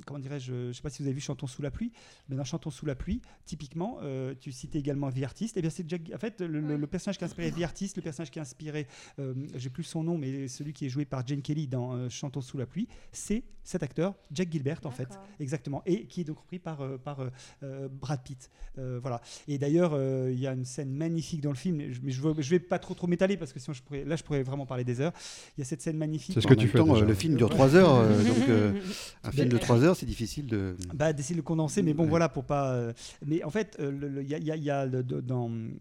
comment 0.07 0.19
dirais-je, 0.19 0.45
je 0.51 0.67
ne 0.69 0.73
sais 0.73 0.81
pas 0.81 0.89
si 0.89 1.03
vous 1.03 1.07
avez 1.09 1.13
vu 1.15 1.21
Chantons 1.21 1.45
sous 1.45 1.61
la 1.61 1.69
pluie, 1.71 1.91
mais 2.29 2.35
dans 2.35 2.45
Chantons 2.45 2.71
sous 2.71 2.85
la 2.87 2.95
pluie, 2.95 3.21
typiquement, 3.45 3.99
euh, 4.01 4.33
tu 4.39 4.51
citais 4.51 4.79
également 4.79 5.09
Vie 5.09 5.25
Artiste, 5.25 5.57
et 5.57 5.61
bien 5.61 5.69
c'est 5.69 5.87
Jack, 5.87 6.09
en 6.15 6.17
fait, 6.17 6.41
le, 6.41 6.61
le 6.77 6.87
personnage 6.97 7.17
qui 7.17 7.23
a 7.23 7.27
inspiré 7.27 7.49
Vie 7.51 7.63
Artiste, 7.63 7.95
le 7.97 8.01
personnage 8.01 8.31
qui 8.31 8.39
a 8.39 8.41
inspiré, 8.41 8.87
euh, 9.19 9.33
j'ai 9.55 9.69
plus 9.69 9.83
son 9.83 10.03
nom, 10.03 10.17
mais 10.17 10.47
celui 10.47 10.73
qui 10.73 10.85
est 10.85 10.89
joué 10.89 11.05
par 11.05 11.25
Jane 11.25 11.41
Kelly 11.41 11.67
dans 11.67 11.93
euh, 11.93 12.09
Chantons 12.09 12.41
sous 12.41 12.57
la 12.57 12.65
pluie, 12.65 12.87
c'est 13.11 13.43
cet 13.63 13.83
acteur, 13.83 14.15
Jack 14.31 14.49
Gilbert, 14.49 14.79
en 14.85 14.91
fait. 14.91 15.09
Exactement, 15.41 15.81
et 15.85 16.05
qui 16.05 16.21
est 16.21 16.23
donc 16.23 16.39
repris 16.39 16.57
par, 16.57 16.79
euh, 16.81 16.97
par 16.97 17.17
euh, 17.63 17.89
Brad 17.89 18.23
Pitt. 18.23 18.49
Euh, 18.77 18.97
voilà. 19.01 19.19
Et 19.49 19.57
d'ailleurs, 19.57 19.91
euh, 19.93 20.29
il 20.33 20.39
y 20.39 20.47
a 20.47 20.53
une 20.53 20.63
scène 20.63 20.89
magnifique 20.93 21.41
dans 21.41 21.49
le 21.49 21.55
film, 21.57 21.75
mais 21.77 21.91
je, 21.91 21.99
mais 22.01 22.11
je 22.11 22.21
veux, 22.21 22.33
je 22.41 22.49
vais 22.49 22.59
pas 22.59 22.79
trop 22.79 22.93
trop 22.93 23.07
m'étaler 23.07 23.35
parce 23.35 23.51
que 23.51 23.59
sinon 23.59 23.73
je 23.73 23.81
pourrais, 23.83 24.05
là 24.05 24.15
je 24.15 24.23
pourrais 24.23 24.41
vraiment 24.43 24.65
parler 24.65 24.85
des 24.85 25.01
heures. 25.01 25.11
Il 25.57 25.61
y 25.61 25.63
a 25.63 25.65
cette 25.65 25.81
scène 25.81 25.97
magnifique. 25.97 26.33
C'est 26.35 26.41
ce 26.41 26.47
que 26.47 26.53
tu 26.53 26.67
fais 26.69 26.77
temps, 26.77 26.93
déjà. 26.93 27.03
le 27.05 27.13
film 27.13 27.35
dure 27.35 27.49
3 27.49 27.75
heures, 27.75 27.93
euh, 27.95 28.23
donc 28.23 28.47
euh, 28.49 28.71
un 29.25 29.31
film 29.31 29.49
de 29.49 29.57
Ben- 29.57 29.59
3 29.59 29.83
heures, 29.83 29.95
c'est 29.97 30.05
difficile 30.05 30.45
de. 30.47 30.77
Bah, 30.93 31.11
d'essayer 31.11 31.35
de 31.35 31.39
le 31.39 31.43
condenser, 31.43 31.81
mais 31.81 31.93
bon, 31.93 32.03
Ouais. 32.03 32.09
voilà, 32.09 32.29
pour 32.29 32.45
pas. 32.45 32.71
euh, 32.71 32.93
mais 33.25 33.43
en 33.43 33.49
fait, 33.49 33.75
euh, 33.81 34.21
il 34.21 34.29
y 34.29 34.33
a, 34.33 34.37
il 34.37 34.45
y 34.45 34.51
a- 34.51 34.55
il 34.55 34.63
y 34.63 34.69
a 34.69 34.85
le- 34.85 35.03
de- 35.03 35.19
dans 35.19 35.49
le, 35.49 35.71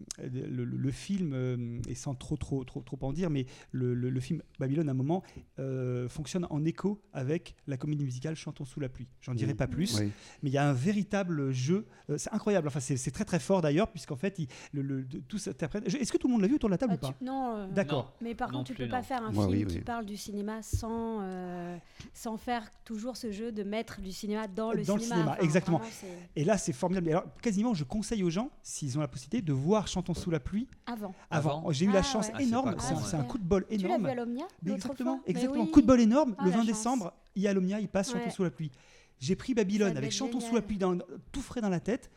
le- 0.45 0.65
le 0.65 0.91
film, 0.91 1.06
euh, 1.11 1.79
et 1.87 1.95
sans 1.95 2.13
trop, 2.15 2.37
trop, 2.37 2.63
trop, 2.63 2.81
trop 2.81 2.97
en 3.01 3.13
dire, 3.13 3.29
mais 3.29 3.45
le, 3.71 3.93
le- 3.93 4.09
le 4.09 4.19
film 4.19 4.41
Babylone, 4.59 4.87
à 4.89 4.91
un 4.91 4.95
moment, 4.95 5.23
euh, 5.59 6.09
fonctionne 6.09 6.45
en 6.49 6.63
écho 6.65 7.01
avec 7.13 7.55
la 7.67 7.77
comédie 7.77 8.03
musicale 8.03 8.35
Chantons 8.35 8.65
sous 8.65 8.79
la 8.79 8.89
pluie. 8.89 9.07
J'en 9.21 9.33
dirai 9.33 9.53
Mm. 9.53 9.57
pas 9.57 9.67
plus, 9.67 9.99
Oui. 9.99 10.11
mais 10.43 10.49
il 10.49 10.53
y 10.53 10.57
a 10.57 10.67
un 10.67 10.73
véritable 10.73 11.51
jeu. 11.51 11.85
euh, 12.09 12.17
c'est 12.17 12.33
incroyable. 12.33 12.67
Enfin, 12.67 12.79
c'est 12.79 12.97
c'est 12.97 13.11
très, 13.11 13.25
très 13.25 13.39
fort 13.39 13.61
d'ailleurs, 13.61 13.89
puisqu'en 13.89 14.15
fait, 14.15 14.37
il, 14.39 14.47
le, 14.73 15.05
tout 15.27 15.37
s'interprète. 15.37 15.85
Est-ce 15.93 16.11
que 16.11 16.17
tout 16.17 16.27
le 16.27 16.33
monde 16.33 16.41
l'a 16.41 16.47
vu 16.47 16.55
autour 16.55 16.69
de 16.69 16.73
la 16.73 16.77
table 16.77 16.93
Ah, 16.93 16.95
ou 16.95 17.07
pas 17.07 17.13
tu- 17.17 17.23
Non. 17.23 17.55
euh, 17.57 17.67
D'accord. 17.71 18.13
Mais 18.21 18.33
par 18.35 18.51
Non 18.51 18.59
contre, 18.59 18.71
tu 18.71 18.77
peux 18.77 18.87
pas 18.89 19.03
faire 19.03 19.23
un 19.23 19.31
Moi, 19.31 19.47
film 19.47 19.57
oui, 19.59 19.73
qui 19.73 19.79
parle 19.81 20.05
du 20.05 20.17
cinéma 20.17 20.61
sans, 20.61 21.19
euh, 21.21 21.77
sans 22.13 22.37
faire 22.37 22.63
toujours 22.85 23.17
ce 23.17 23.31
jeu 23.31 23.51
de 23.51 23.63
mettre 23.63 24.01
du 24.01 24.11
cinéma 24.11 24.47
dans 24.47 24.71
le 24.71 24.83
Dans 24.83 24.95
le 24.95 25.01
cinéma. 25.01 25.15
cinéma, 25.21 25.31
Enfin, 25.33 25.43
exactement. 25.43 25.77
vraiment, 25.79 26.15
Et 26.35 26.43
là, 26.43 26.57
c'est 26.57 26.73
formidable. 26.73 27.09
Alors, 27.09 27.25
quasiment, 27.41 27.73
je 27.73 27.83
conseille 27.83 28.23
aux 28.23 28.29
gens, 28.29 28.49
s'ils 28.63 28.97
ont 28.97 29.01
la 29.01 29.07
possibilité, 29.07 29.41
de 29.41 29.53
voir 29.53 29.87
Chantons 29.87 30.13
sous 30.13 30.31
la 30.31 30.39
pluie 30.39 30.67
Avant. 30.85 30.96
Avant. 30.97 31.15
Avant. 31.29 31.71
J'ai 31.71 31.85
eu 31.85 31.89
Ah, 31.91 31.95
la 31.95 32.03
chance 32.03 32.27
ouais. 32.27 32.33
Ah, 32.35 32.37
c'est 32.39 32.47
énorme. 32.47 32.67
un, 32.69 33.23
coup 33.23 33.37
de 33.37 33.43
bol 33.43 33.65
Tu 33.69 33.77
l'as 33.77 33.85
énorme. 33.85 34.03
vu 34.05 34.09
à 34.09 34.15
l'Omnia 34.15 34.45
Mais 34.63 34.71
l'autre 34.71 34.85
exactement, 34.85 35.21
exactement. 35.25 35.63
oui. 35.63 35.71
Coup 35.71 35.81
de 35.81 35.87
bol 35.87 35.99
énorme. 36.01 36.35
Ah, 36.37 36.43
le 36.43 36.49
la 36.49 36.55
20 36.57 36.61
chance. 36.63 36.67
décembre, 36.67 37.13
il 37.35 37.41
y 37.43 37.47
a 37.47 37.53
l'Omnia, 37.53 37.79
il 37.79 37.87
passe 37.87 38.13
Ouais. 38.13 38.19
Chantons 38.19 38.31
sous 38.31 38.43
la 38.43 38.51
pluie. 38.51 38.71
J'ai 39.19 39.35
pris 39.35 39.53
Babylone 39.53 39.97
avec 39.97 40.11
Chantons 40.11 40.39
sous 40.39 40.55
la 40.55 40.61
pluie 40.61 40.77
dans, 40.77 40.97
tout 41.31 41.41
frais 41.41 41.61
dans 41.61 41.69
la 41.69 41.79
tête. 41.79 42.11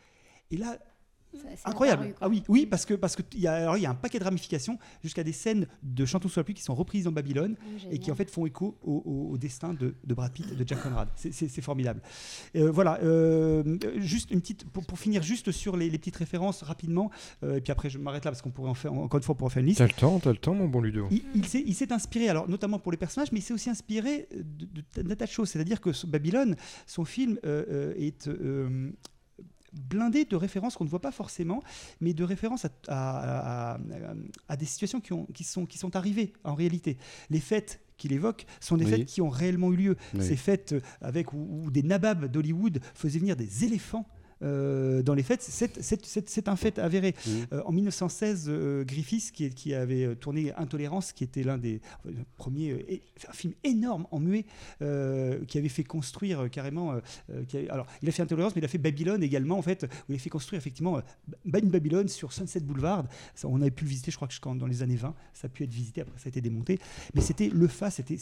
Et 0.51 0.57
là, 0.57 0.77
incroyable. 1.65 2.03
apparu, 2.03 2.17
ah 2.21 2.29
oui, 2.29 2.43
oui, 2.49 2.67
parce 2.67 2.85
que 2.87 2.95
parce 2.95 3.17
que 3.17 3.23
il 3.35 3.41
y 3.41 3.47
a 3.47 3.55
alors 3.55 3.77
il 3.77 3.83
y 3.83 3.87
a 3.87 3.91
un 3.91 3.95
paquet 3.95 4.19
de 4.19 4.25
ramifications 4.25 4.79
jusqu'à 5.03 5.23
des 5.25 5.33
scènes 5.33 5.67
de 5.83 6.05
Chantons 6.05 6.29
sous 6.29 6.39
la 6.41 6.45
pluie 6.45 6.55
qui 6.55 6.63
sont 6.63 6.75
reprises 6.75 7.05
dans 7.05 7.13
Babylone 7.13 7.57
Ah, 7.61 7.89
et 7.93 7.99
qui 7.99 8.11
en 8.11 8.15
fait 8.15 8.31
font 8.31 8.47
écho 8.47 8.77
au, 8.83 9.03
au- 9.05 9.33
au 9.33 9.39
destin 9.39 9.75
de, 9.75 9.95
de 10.05 10.15
Brad 10.15 10.33
Pitt 10.33 10.47
et 10.53 10.55
de 10.57 10.67
Jack 10.67 10.83
Conrad. 10.83 11.09
C'est- 11.17 11.61
formidable. 11.61 12.01
Euh, 12.57 12.71
voilà, 12.71 12.99
euh, 13.03 13.77
juste 13.97 14.31
une 14.31 14.41
petite 14.41 14.65
pour, 14.71 14.85
pour 14.87 14.99
finir 14.99 15.23
juste 15.23 15.53
sur 15.53 15.77
les, 15.77 15.91
les 15.91 15.99
petites 15.99 16.17
références 16.17 16.63
rapidement 16.63 17.11
euh, 17.43 17.57
et 17.57 17.61
puis 17.61 17.71
après 17.71 17.91
je 17.91 17.99
m'arrête 17.99 18.25
là 18.25 18.31
parce 18.31 18.41
qu'on 18.43 18.51
pourrait 18.51 18.71
en 18.71 18.75
faire 18.75 18.93
encore 18.93 19.19
une 19.19 19.23
fois 19.25 19.35
on 19.35 19.37
pourrait 19.39 19.47
en 19.47 19.51
faire 19.51 19.61
une 19.61 19.67
liste. 19.69 19.79
T'as 19.79 19.87
le 19.87 19.93
temps, 19.93 20.19
t'as 20.21 20.31
le 20.31 20.37
temps, 20.39 20.55
mon 20.55 20.69
bon 20.69 20.81
Ludo. 20.81 21.07
Il, 21.11 21.23
il 21.35 21.75
s'est, 21.75 21.93
inspiré, 21.93 22.29
alors 22.29 22.49
notamment 22.49 22.79
pour 22.79 22.93
les 22.93 22.99
personnages, 22.99 23.31
mais 23.33 23.39
il 23.41 23.43
s'est 23.43 23.55
aussi 23.55 23.69
inspiré 23.71 24.29
de, 24.35 24.67
de- 24.97 25.03
d'un 25.03 25.15
tas 25.15 25.27
de 25.27 25.31
choses. 25.31 25.49
C'est-à-dire 25.51 25.81
que 25.81 25.91
Babylone, 26.07 26.57
son 26.87 27.05
film 27.05 27.39
est 27.45 28.27
euh, 28.29 28.91
blindé 29.73 30.25
de 30.25 30.37
références 30.37 30.77
qu'on 30.77 30.85
ne 30.85 30.89
voit 30.91 31.01
pas 31.01 31.13
forcément, 31.13 31.63
mais 32.01 32.13
de 32.15 32.25
références 32.25 32.65
à, 32.65 32.71
à- 32.89 33.75
à- 33.75 33.79
à 34.49 34.57
des 34.57 34.67
situations 34.67 35.01
qui, 35.01 35.13
ont, 35.13 35.27
qui, 35.27 35.45
sont, 35.45 35.67
qui 35.67 35.79
sont 35.79 35.95
arrivées 35.97 36.33
en 36.45 36.55
réalité. 36.55 36.97
Les 37.31 37.41
fêtes 37.41 37.81
qu'il 37.97 38.13
évoque 38.13 38.47
sont 38.61 38.77
des 38.77 38.85
Oui. 38.87 38.91
fêtes 38.91 39.07
qui 39.07 39.21
ont 39.21 39.29
réellement 39.29 39.73
eu 39.73 39.77
lieu. 39.77 39.97
Oui. 40.15 40.25
Ces 40.25 40.37
fêtes 40.37 40.73
euh, 40.73 40.81
avec 41.01 41.33
où, 41.33 41.47
où 41.65 41.71
des 41.71 41.83
nababs 41.83 42.27
d'Hollywood 42.27 42.81
faisaient 42.95 43.19
venir 43.19 43.37
des 43.37 43.65
éléphants. 43.65 44.09
Euh, 44.43 45.03
dans 45.03 45.15
les 45.15 45.23
fêtes, 45.23 45.43
c'est, 45.43 46.49
un 46.49 46.57
fait 46.57 46.79
avéré. 46.79 47.15
Mhm. 47.27 47.47
Euh, 47.53 47.63
en 47.65 47.73
1916, 47.73 48.47
euh, 48.49 48.85
Griffiths, 48.85 49.33
qui, 49.33 49.75
avait 49.75 50.05
euh, 50.05 50.15
tourné 50.15 50.53
Intolérance, 50.55 51.13
qui 51.13 51.25
était 51.25 51.43
l'un 51.43 51.59
des 51.59 51.81
premiers, 52.37 53.03
un 53.29 53.33
film 53.33 53.55
énorme 53.65 54.07
en 54.11 54.21
muet, 54.21 54.45
qui 55.47 55.59
avait 55.59 55.69
fait 55.69 55.85
construire 55.85 56.51
carrément. 56.51 57.01
qui 57.49 57.69
alors, 57.69 57.87
il 58.03 58.09
a 58.09 58.13
fait 58.13 58.23
Intolérance, 58.23 58.55
mais 58.55 58.61
il 58.61 58.65
a 58.65 58.69
fait 58.69 58.79
Babylone 58.79 59.23
également, 59.23 59.59
en 59.59 59.63
fait, 59.63 59.85
où 60.09 60.13
il 60.13 60.17
a 60.17 60.19
fait 60.19 60.31
construire 60.31 60.59
effectivement 60.59 61.01
Babylone 61.45 62.09
sur 62.09 62.33
Sunset 62.33 62.61
Boulevard. 62.61 63.07
Ça, 63.35 63.49
on 63.49 63.61
avait 63.61 63.71
pu 63.71 63.85
le 63.85 63.91
visiter, 63.91 64.11
je 64.11 64.17
crois 64.17 64.29
que 64.29 64.59
dans 64.59 64.67
les 64.67 64.83
années 64.83 64.97
20, 64.97 65.15
ça 65.33 65.47
a 65.47 65.49
pu 65.49 65.65
être 65.65 65.73
visité, 65.73 66.01
après 66.01 66.19
ça 66.19 66.27
a 66.27 66.29
été 66.29 66.41
démonté. 66.41 66.79
Mais 67.15 67.21
c'était 67.21 67.49
le 67.49 67.69
fa, 67.69 67.91
c'était, 67.91 68.17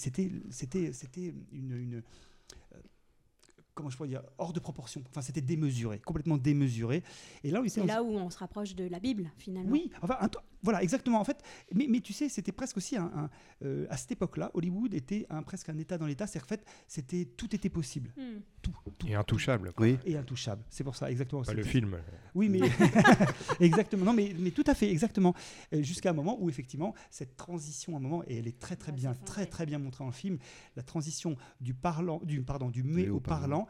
une. 1.52 1.72
une 1.72 2.02
Comment 3.78 3.90
je 3.90 3.96
pourrais 3.96 4.08
dire 4.08 4.22
Hors 4.38 4.52
de 4.52 4.58
proportion. 4.58 5.00
Enfin, 5.08 5.20
c'était 5.20 5.40
démesuré, 5.40 6.00
complètement 6.00 6.36
démesuré. 6.36 7.04
Et 7.44 7.52
là, 7.52 7.60
où 7.62 7.86
là 7.86 8.02
on 8.02 8.28
se 8.28 8.36
rapproche 8.38 8.74
de 8.74 8.88
la 8.88 8.98
Bible, 8.98 9.30
finalement. 9.36 9.70
oui, 9.70 9.88
enfin, 10.02 10.16
un 10.18 10.26
to- 10.28 10.40
voilà, 10.62 10.82
exactement. 10.82 11.20
En 11.20 11.24
fait, 11.24 11.42
mais, 11.74 11.86
mais 11.88 12.00
tu 12.00 12.12
sais, 12.12 12.28
c'était 12.28 12.52
presque 12.52 12.76
aussi 12.76 12.96
un, 12.96 13.10
un, 13.14 13.30
euh, 13.64 13.86
à 13.90 13.96
cette 13.96 14.12
époque-là, 14.12 14.50
Hollywood 14.54 14.92
était 14.94 15.26
un, 15.30 15.42
presque 15.42 15.68
un 15.68 15.78
État 15.78 15.98
dans 15.98 16.06
l'État. 16.06 16.26
C'est-à-dire 16.26 16.46
qu'en 16.46 16.54
fait, 16.56 16.64
c'était 16.86 17.24
tout 17.36 17.54
était 17.54 17.68
possible, 17.68 18.10
Hmm. 18.16 18.40
tout, 18.62 18.72
tout 18.98 19.06
Et 19.06 19.14
intouchable. 19.14 19.72
quoi. 19.72 19.86
Oui. 19.86 19.98
et 20.04 20.16
intouchable. 20.16 20.62
C'est 20.70 20.84
pour 20.84 20.96
ça, 20.96 21.10
exactement. 21.10 21.42
Pas 21.42 21.54
le 21.54 21.62
film. 21.62 21.98
Oui, 22.34 22.48
mais 22.48 22.60
exactement. 23.60 24.04
Non, 24.04 24.12
mais, 24.12 24.34
mais 24.38 24.50
tout 24.50 24.64
à 24.66 24.74
fait, 24.74 24.90
exactement. 24.90 25.34
Euh, 25.72 25.82
Jusqu'à 25.82 26.10
un 26.10 26.14
moment 26.14 26.36
où 26.40 26.48
effectivement 26.48 26.94
cette 27.10 27.36
transition, 27.36 27.94
à 27.94 27.98
un 27.98 28.00
moment, 28.00 28.22
et 28.26 28.38
elle 28.38 28.48
est 28.48 28.58
très 28.58 28.76
très 28.76 28.92
Ouais, 28.92 28.96
bien, 28.98 29.14
très 29.24 29.46
très 29.46 29.66
bien 29.66 29.78
montrée 29.78 30.04
le 30.04 30.10
film, 30.12 30.38
la 30.76 30.82
transition 30.82 31.36
du 31.60 31.74
parlant, 31.74 32.20
du 32.24 32.42
pardon, 32.42 32.68
du 32.70 32.82
muet 32.82 33.08
au 33.08 33.20
parlant. 33.20 33.64
parlant, 33.64 33.68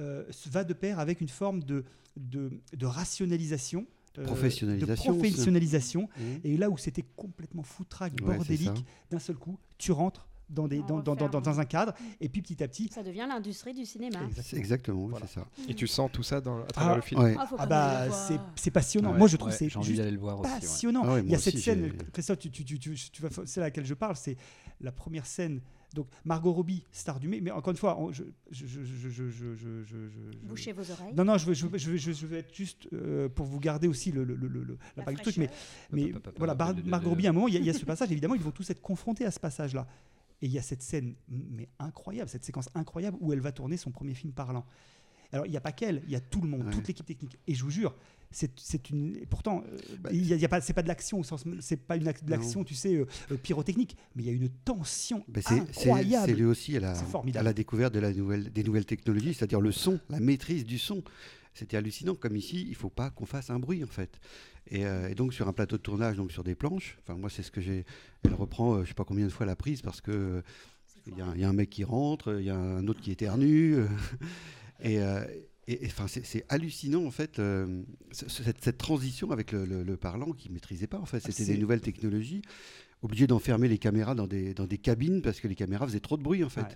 euh, 0.00 0.24
se 0.30 0.48
va 0.48 0.64
de 0.64 0.72
pair 0.74 0.98
avec 0.98 1.20
une 1.20 1.28
forme 1.28 1.62
de 1.62 1.84
de, 2.16 2.60
de 2.72 2.86
rationalisation. 2.86 3.86
Euh, 4.18 4.24
Professionnalisation 4.24 5.12
De 5.12 5.18
professionnalisation. 5.18 6.08
Mhm. 6.18 6.40
Et 6.44 6.56
là 6.56 6.70
où 6.70 6.76
c'était 6.78 7.04
complètement 7.16 7.62
foutraque, 7.62 8.14
Ouais, 8.22 8.36
bordélique, 8.36 8.66
ça. 8.68 8.82
d'un 9.10 9.18
seul 9.18 9.36
coup, 9.36 9.58
tu 9.78 9.92
rentres 9.92 10.26
dans, 10.50 10.66
des, 10.66 10.78
On 10.80 11.00
dans, 11.00 11.14
dans, 11.14 11.28
dans- 11.28 11.60
un 11.60 11.64
cadre, 11.66 11.92
et 12.22 12.28
puis 12.30 12.40
petit 12.40 12.62
à 12.62 12.68
petit. 12.68 12.88
Ça 12.88 13.02
devient 13.02 13.26
l'industrie 13.28 13.74
du 13.74 13.84
cinéma. 13.84 14.18
Exactement, 14.54 15.02
oui, 15.04 15.10
Voilà. 15.10 15.26
c'est 15.26 15.34
ça. 15.40 15.46
Et 15.68 15.74
tu 15.74 15.86
sens 15.86 16.10
tout 16.10 16.22
ça 16.22 16.40
dans, 16.40 16.62
à 16.62 16.66
travers 16.66 16.92
Ah, 16.92 16.96
le 16.96 17.02
film. 17.02 17.20
Ouais. 17.20 17.36
Ah, 17.38 17.46
Ah 17.58 17.66
bah, 17.66 18.06
c'est 18.56 18.70
passionnant. 18.70 19.12
Ouais, 19.12 19.18
Moi, 19.18 19.28
je 19.28 19.36
trouve 19.36 19.50
ouais, 19.50 19.56
c'est 19.56 19.68
J'ai 19.68 19.76
envie 19.78 19.88
juste 19.88 19.98
d'aller 19.98 20.10
le 20.12 20.18
voir 20.18 20.40
aussi. 20.40 20.50
ouais. 20.50 20.60
passionnant. 20.60 21.02
Ah 21.04 21.14
ouais, 21.14 21.22
Il 21.22 21.30
y 21.30 21.34
a 21.34 21.38
cette 21.38 21.58
scène, 21.58 21.92
j'ai- 21.98 22.06
Christophe, 22.12 22.38
tu, 22.38 22.50
tu, 22.50 22.64
tu, 22.64 22.78
tu, 22.78 22.96
c'est 23.44 23.60
laquelle 23.60 23.84
je 23.84 23.92
parle, 23.94 24.16
c'est 24.16 24.36
la 24.80 24.90
première 24.92 25.26
scène. 25.26 25.60
Donc 25.94 26.06
Margot 26.24 26.52
Robbie, 26.52 26.84
star 26.92 27.18
du 27.18 27.28
mai, 27.28 27.40
mais 27.40 27.50
encore 27.50 27.70
une 27.70 27.76
fois, 27.78 27.98
on- 27.98 28.12
je, 28.12 28.22
je, 28.50 28.66
je, 28.66 28.84
je, 28.84 29.08
je, 29.08 29.30
je, 29.30 29.54
je- 29.54 29.82
je- 29.84 30.08
je- 30.08 30.38
Bouchez 30.46 30.72
vos 30.72 30.90
oreilles. 30.90 31.14
Non, 31.14 31.24
non, 31.24 31.38
je 31.38 31.46
veux, 31.46 31.54
je 31.54 31.66
veux, 31.66 31.78
je 31.78 31.90
veux, 31.90 31.96
je 31.96 32.06
veux- 32.08 32.12
je 32.14 32.26
veux 32.26 32.36
être 32.38 32.54
juste 32.54 32.88
euh, 32.92 33.28
pour 33.30 33.46
vous 33.46 33.58
garder 33.58 33.88
aussi 33.88 34.12
le, 34.12 34.22
le, 34.24 34.34
le, 34.36 34.48
le- 34.48 34.78
la 34.96 35.04
La 35.04 35.12
du 35.12 35.20
truc, 35.22 35.36
mais, 35.38 36.12
voilà, 36.36 36.54
Bar- 36.54 36.74
Margot 36.84 37.08
Robbie, 37.10 37.26
à 37.26 37.30
un 37.30 37.32
moment, 37.32 37.48
il 37.48 37.54
y, 37.54 37.56
a- 37.56 37.60
il 37.60 37.66
y 37.66 37.70
a 37.70 37.74
ce 37.74 37.84
passage, 37.86 38.12
évidemment, 38.12 38.34
ils 38.34 38.42
vont 38.42 38.50
tous 38.50 38.68
être 38.70 38.82
confrontés 38.82 39.24
à 39.24 39.30
ce 39.30 39.40
passage-là. 39.40 39.86
Et 40.42 40.46
il 40.46 40.52
y 40.52 40.58
a 40.58 40.62
cette 40.62 40.82
scène, 40.82 41.14
mais 41.28 41.68
incroyable, 41.78 42.28
cette 42.30 42.44
séquence 42.44 42.68
incroyable 42.74 43.16
où 43.20 43.32
elle 43.32 43.40
va 43.40 43.50
tourner 43.50 43.76
son 43.76 43.90
premier 43.90 44.14
film 44.14 44.32
parlant. 44.32 44.64
Alors, 45.32 45.46
il 45.46 45.50
n'y 45.50 45.56
a 45.56 45.60
pas 45.60 45.72
qu'elle, 45.72 46.02
il 46.06 46.10
y 46.12 46.16
a 46.16 46.20
tout 46.20 46.40
le 46.40 46.48
monde, 46.48 46.64
Ouais. 46.66 46.70
toute 46.70 46.86
l'équipe 46.86 47.04
technique. 47.06 47.36
Et 47.46 47.54
je 47.54 47.64
vous 47.64 47.70
jure, 47.70 47.94
c'est 48.30 48.50
c'est 48.58 48.90
une. 48.90 49.16
et 49.16 49.26
Pourtant, 49.26 49.64
euh, 49.66 49.76
Bah, 50.00 50.10
il 50.12 50.26
y 50.26 50.32
a, 50.32 50.36
il 50.36 50.42
y 50.42 50.44
a 50.44 50.48
pas, 50.48 50.60
c'est 50.60 50.72
pas 50.72 50.82
de 50.82 50.88
l'action 50.88 51.20
au 51.20 51.24
sens, 51.24 51.44
c'est 51.60 51.76
pas 51.76 51.96
une 51.96 52.04
de 52.04 52.30
l'action, 52.30 52.64
tu 52.64 52.74
sais, 52.74 52.94
euh, 52.94 53.06
euh, 53.32 53.36
pyrotechnique, 53.36 53.96
mais 54.14 54.22
il 54.22 54.26
y 54.26 54.30
a 54.30 54.32
une 54.32 54.48
tension 54.48 55.24
incroyable. 55.54 56.26
c'est 56.26 56.36
lui 56.36 56.44
aussi 56.44 56.76
à 56.76 56.80
la, 56.80 56.94
à 57.34 57.42
la 57.42 57.52
découverte 57.52 57.94
de 57.94 58.00
la 58.00 58.12
nouvelle, 58.12 58.52
des 58.52 58.62
nouvelles 58.62 58.86
technologies, 58.86 59.34
c'est-à-dire 59.34 59.60
le 59.60 59.72
son, 59.72 60.00
la 60.08 60.20
maîtrise 60.20 60.64
du 60.64 60.78
son. 60.78 61.02
C'était 61.54 61.76
hallucinant. 61.76 62.14
Comme 62.14 62.36
ici, 62.36 62.66
il 62.68 62.76
faut 62.76 62.90
pas 62.90 63.10
qu'on 63.10 63.26
fasse 63.26 63.50
un 63.50 63.58
bruit 63.58 63.82
en 63.82 63.88
fait. 63.88 64.20
Et, 64.70 64.84
euh, 64.84 65.08
et 65.08 65.14
donc 65.14 65.32
sur 65.34 65.48
un 65.48 65.52
plateau 65.52 65.76
de 65.76 65.82
tournage, 65.82 66.16
donc 66.16 66.30
sur 66.30 66.44
des 66.44 66.54
planches. 66.54 66.98
Enfin 67.02 67.18
moi 67.18 67.30
c'est 67.30 67.42
ce 67.42 67.50
que 67.50 67.60
j'ai. 67.60 67.84
Elle 68.24 68.34
reprend, 68.34 68.74
euh, 68.76 68.84
je 68.84 68.88
sais 68.88 68.94
pas 68.94 69.04
combien 69.04 69.24
de 69.24 69.30
fois 69.32 69.46
la 69.46 69.56
prise 69.56 69.82
parce 69.82 70.00
que 70.00 70.42
il 71.06 71.14
y, 71.14 71.40
y 71.40 71.44
a 71.44 71.48
un 71.48 71.52
mec 71.52 71.70
qui 71.70 71.84
rentre, 71.84 72.38
il 72.38 72.44
y 72.46 72.50
a 72.50 72.56
un 72.56 72.86
autre 72.86 73.00
qui 73.00 73.10
éternue. 73.10 73.78
et 74.80 75.00
euh, 75.00 75.24
et- 75.68 75.86
enfin, 75.86 76.06
c'est 76.08 76.44
hallucinant 76.48 77.04
en 77.04 77.10
fait 77.10 77.38
euh, 77.38 77.82
ce- 78.12 78.28
ce- 78.28 78.42
cette, 78.42 78.62
cette 78.62 78.78
transition 78.78 79.30
avec 79.30 79.52
le, 79.52 79.64
le- 79.64 79.82
le 79.82 79.96
parlant 79.96 80.32
qui 80.32 80.50
maîtrisait 80.50 80.86
pas 80.86 80.98
en 80.98 81.06
fait. 81.06 81.20
C'était 81.20 81.44
des 81.52 81.58
nouvelles 81.58 81.80
technologies 81.80 82.42
obligé 83.02 83.26
d'enfermer 83.26 83.68
les 83.68 83.78
caméras 83.78 84.14
dans 84.14 84.26
des, 84.26 84.54
dans 84.54 84.66
des 84.66 84.78
cabines 84.78 85.22
parce 85.22 85.38
que 85.40 85.46
les 85.48 85.54
caméras 85.54 85.86
faisaient 85.86 86.00
trop 86.00 86.16
de 86.16 86.22
bruit 86.22 86.42
en 86.42 86.48
fait. 86.48 86.62
Ouais. 86.62 86.68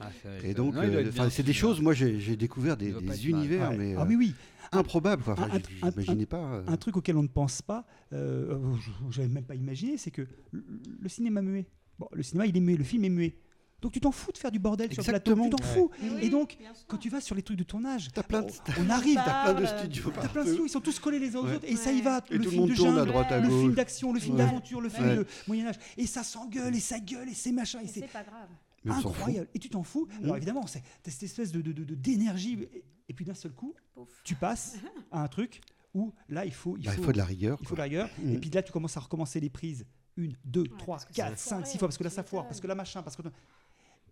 Ah, 0.00 0.10
Et 0.44 0.52
donc, 0.52 0.74
euh, 0.76 1.10
c'est 1.30 1.42
des 1.42 1.54
choses, 1.54 1.80
moi 1.80 1.94
j'ai 1.94 2.36
découvert 2.36 2.76
des, 2.76 2.92
univers, 3.28 3.70
Ouais. 3.70 3.76
mais 3.78 3.94
ah 3.96 4.02
euh, 4.02 4.06
oui, 4.06 4.16
oui. 4.16 4.34
improbables. 4.72 5.22
quoi. 5.22 5.32
Enfin, 5.38 5.48
Un- 5.82 6.24
pas. 6.26 6.36
euh. 6.56 6.62
Un 6.66 6.76
truc 6.76 6.98
auquel 6.98 7.16
on 7.16 7.22
ne 7.22 7.28
pense 7.28 7.62
pas, 7.62 7.86
je 8.12 9.20
n'avais 9.20 9.32
même 9.32 9.44
pas 9.44 9.54
imaginé, 9.54 9.96
c'est 9.96 10.10
que 10.10 10.26
le, 10.52 10.64
le 11.00 11.08
cinéma 11.08 11.40
muet. 11.40 11.66
Bon, 11.98 12.08
le 12.12 12.22
cinéma, 12.22 12.46
il 12.46 12.54
est 12.54 12.60
muet, 12.60 12.76
le 12.76 12.84
film 12.84 13.04
est 13.04 13.08
muet. 13.08 13.36
Donc 13.82 13.92
tu 13.92 14.00
t'en 14.00 14.10
fous 14.10 14.32
de 14.32 14.38
faire 14.38 14.50
du 14.50 14.58
bordel 14.58 14.92
sur 14.92 15.02
le 15.02 15.08
plateau, 15.08 15.34
tu 15.34 15.50
t'en 15.50 15.56
Ouais. 15.58 15.74
fous. 15.74 15.90
Oui, 16.02 16.08
Et 16.22 16.28
donc, 16.30 16.56
quand 16.88 16.96
tu 16.96 17.10
vas 17.10 17.20
sur 17.20 17.34
les 17.34 17.42
trucs 17.42 17.58
de 17.58 17.62
tournage, 17.64 18.08
T'as 18.14 18.22
plein 18.22 18.42
de, 18.42 18.50
on 18.80 18.88
arrive, 18.90 19.16
t'as 19.16 19.52
plein 19.52 19.60
de 19.60 19.66
studios 19.66 20.10
T'as 20.14 20.28
plein 20.28 20.42
de 20.44 20.48
studios, 20.48 20.66
ils 20.66 20.70
sont 20.70 20.80
tous 20.80 20.98
collés 20.98 21.18
les 21.18 21.36
uns 21.36 21.40
aux 21.40 21.46
Ouais. 21.46 21.56
autres, 21.56 21.64
et 21.68 21.76
ça 21.76 21.92
y 21.92 22.00
va. 22.00 22.22
Et 22.30 22.38
le 22.38 22.38
tout 22.38 22.44
le 22.44 22.50
film 22.50 22.60
monde 22.62 22.70
de 22.70 22.74
tourne 22.74 22.88
à 22.94 22.96
jungle, 23.00 23.08
droite, 23.10 23.32
à 23.32 23.38
le 23.40 23.48
film 23.48 23.74
d'action, 23.74 24.12
le 24.12 24.20
film 24.20 24.36
Ouais. 24.36 24.44
d'aventure, 24.44 24.80
le 24.80 24.88
film 24.88 25.06
Ouais. 25.08 25.16
de 25.16 25.26
Moyen 25.46 25.66
Âge, 25.66 25.76
et 25.98 26.06
ça 26.06 26.22
s'engueule, 26.24 26.74
et 26.74 26.80
ça 26.80 26.98
gueule, 27.00 27.28
et 27.28 27.34
c'est 27.34 27.52
machin, 27.52 27.80
et 27.80 27.84
Et 27.84 27.88
c'est 27.88 28.08
pas 28.12 28.22
grave. 28.24 28.48
Incroyable. 28.88 29.48
Et 29.54 29.58
tu 29.58 29.68
t'en 29.68 29.82
fous. 29.82 30.06
Mhm. 30.18 30.24
Alors 30.24 30.36
évidemment, 30.36 30.66
c'est 30.66 30.82
t'as 31.02 31.10
cette 31.10 31.24
espèce 31.24 31.52
de 31.52 31.60
d'énergie, 31.60 32.58
et, 32.72 32.84
et 33.08 33.12
puis 33.12 33.24
d'un 33.24 33.34
seul 33.34 33.52
coup, 33.52 33.74
Pouf. 33.94 34.08
tu 34.24 34.34
passes 34.36 34.76
à 35.10 35.22
un 35.22 35.28
truc 35.28 35.60
où 35.94 36.12
là, 36.28 36.44
il 36.44 36.52
faut, 36.52 36.76
il 36.76 36.84
Bah, 36.84 36.92
faut, 36.92 37.00
il 37.02 37.04
faut 37.04 37.12
de 37.12 37.18
la 37.18 37.24
rigueur. 37.24 37.58
il 37.60 37.66
faut 37.66 37.74
de 37.74 37.78
la 37.78 37.84
rigueur. 37.84 38.08
Mhm. 38.22 38.34
Et 38.34 38.38
puis 38.38 38.50
là, 38.50 38.62
tu 38.62 38.72
commences 38.72 38.96
à 38.96 39.00
recommencer 39.00 39.38
les 39.40 39.50
prises. 39.50 39.84
Une, 40.18 40.34
deux, 40.46 40.64
trois, 40.78 40.98
quatre, 41.12 41.36
cinq, 41.38 41.66
six 41.66 41.76
fois, 41.76 41.88
parce 41.88 41.98
que 41.98 42.04
là, 42.04 42.08
ça 42.08 42.22
foire, 42.22 42.46
parce 42.46 42.58
que 42.58 42.66
là, 42.66 42.74
machin, 42.74 43.02
parce 43.02 43.16
que... 43.16 43.22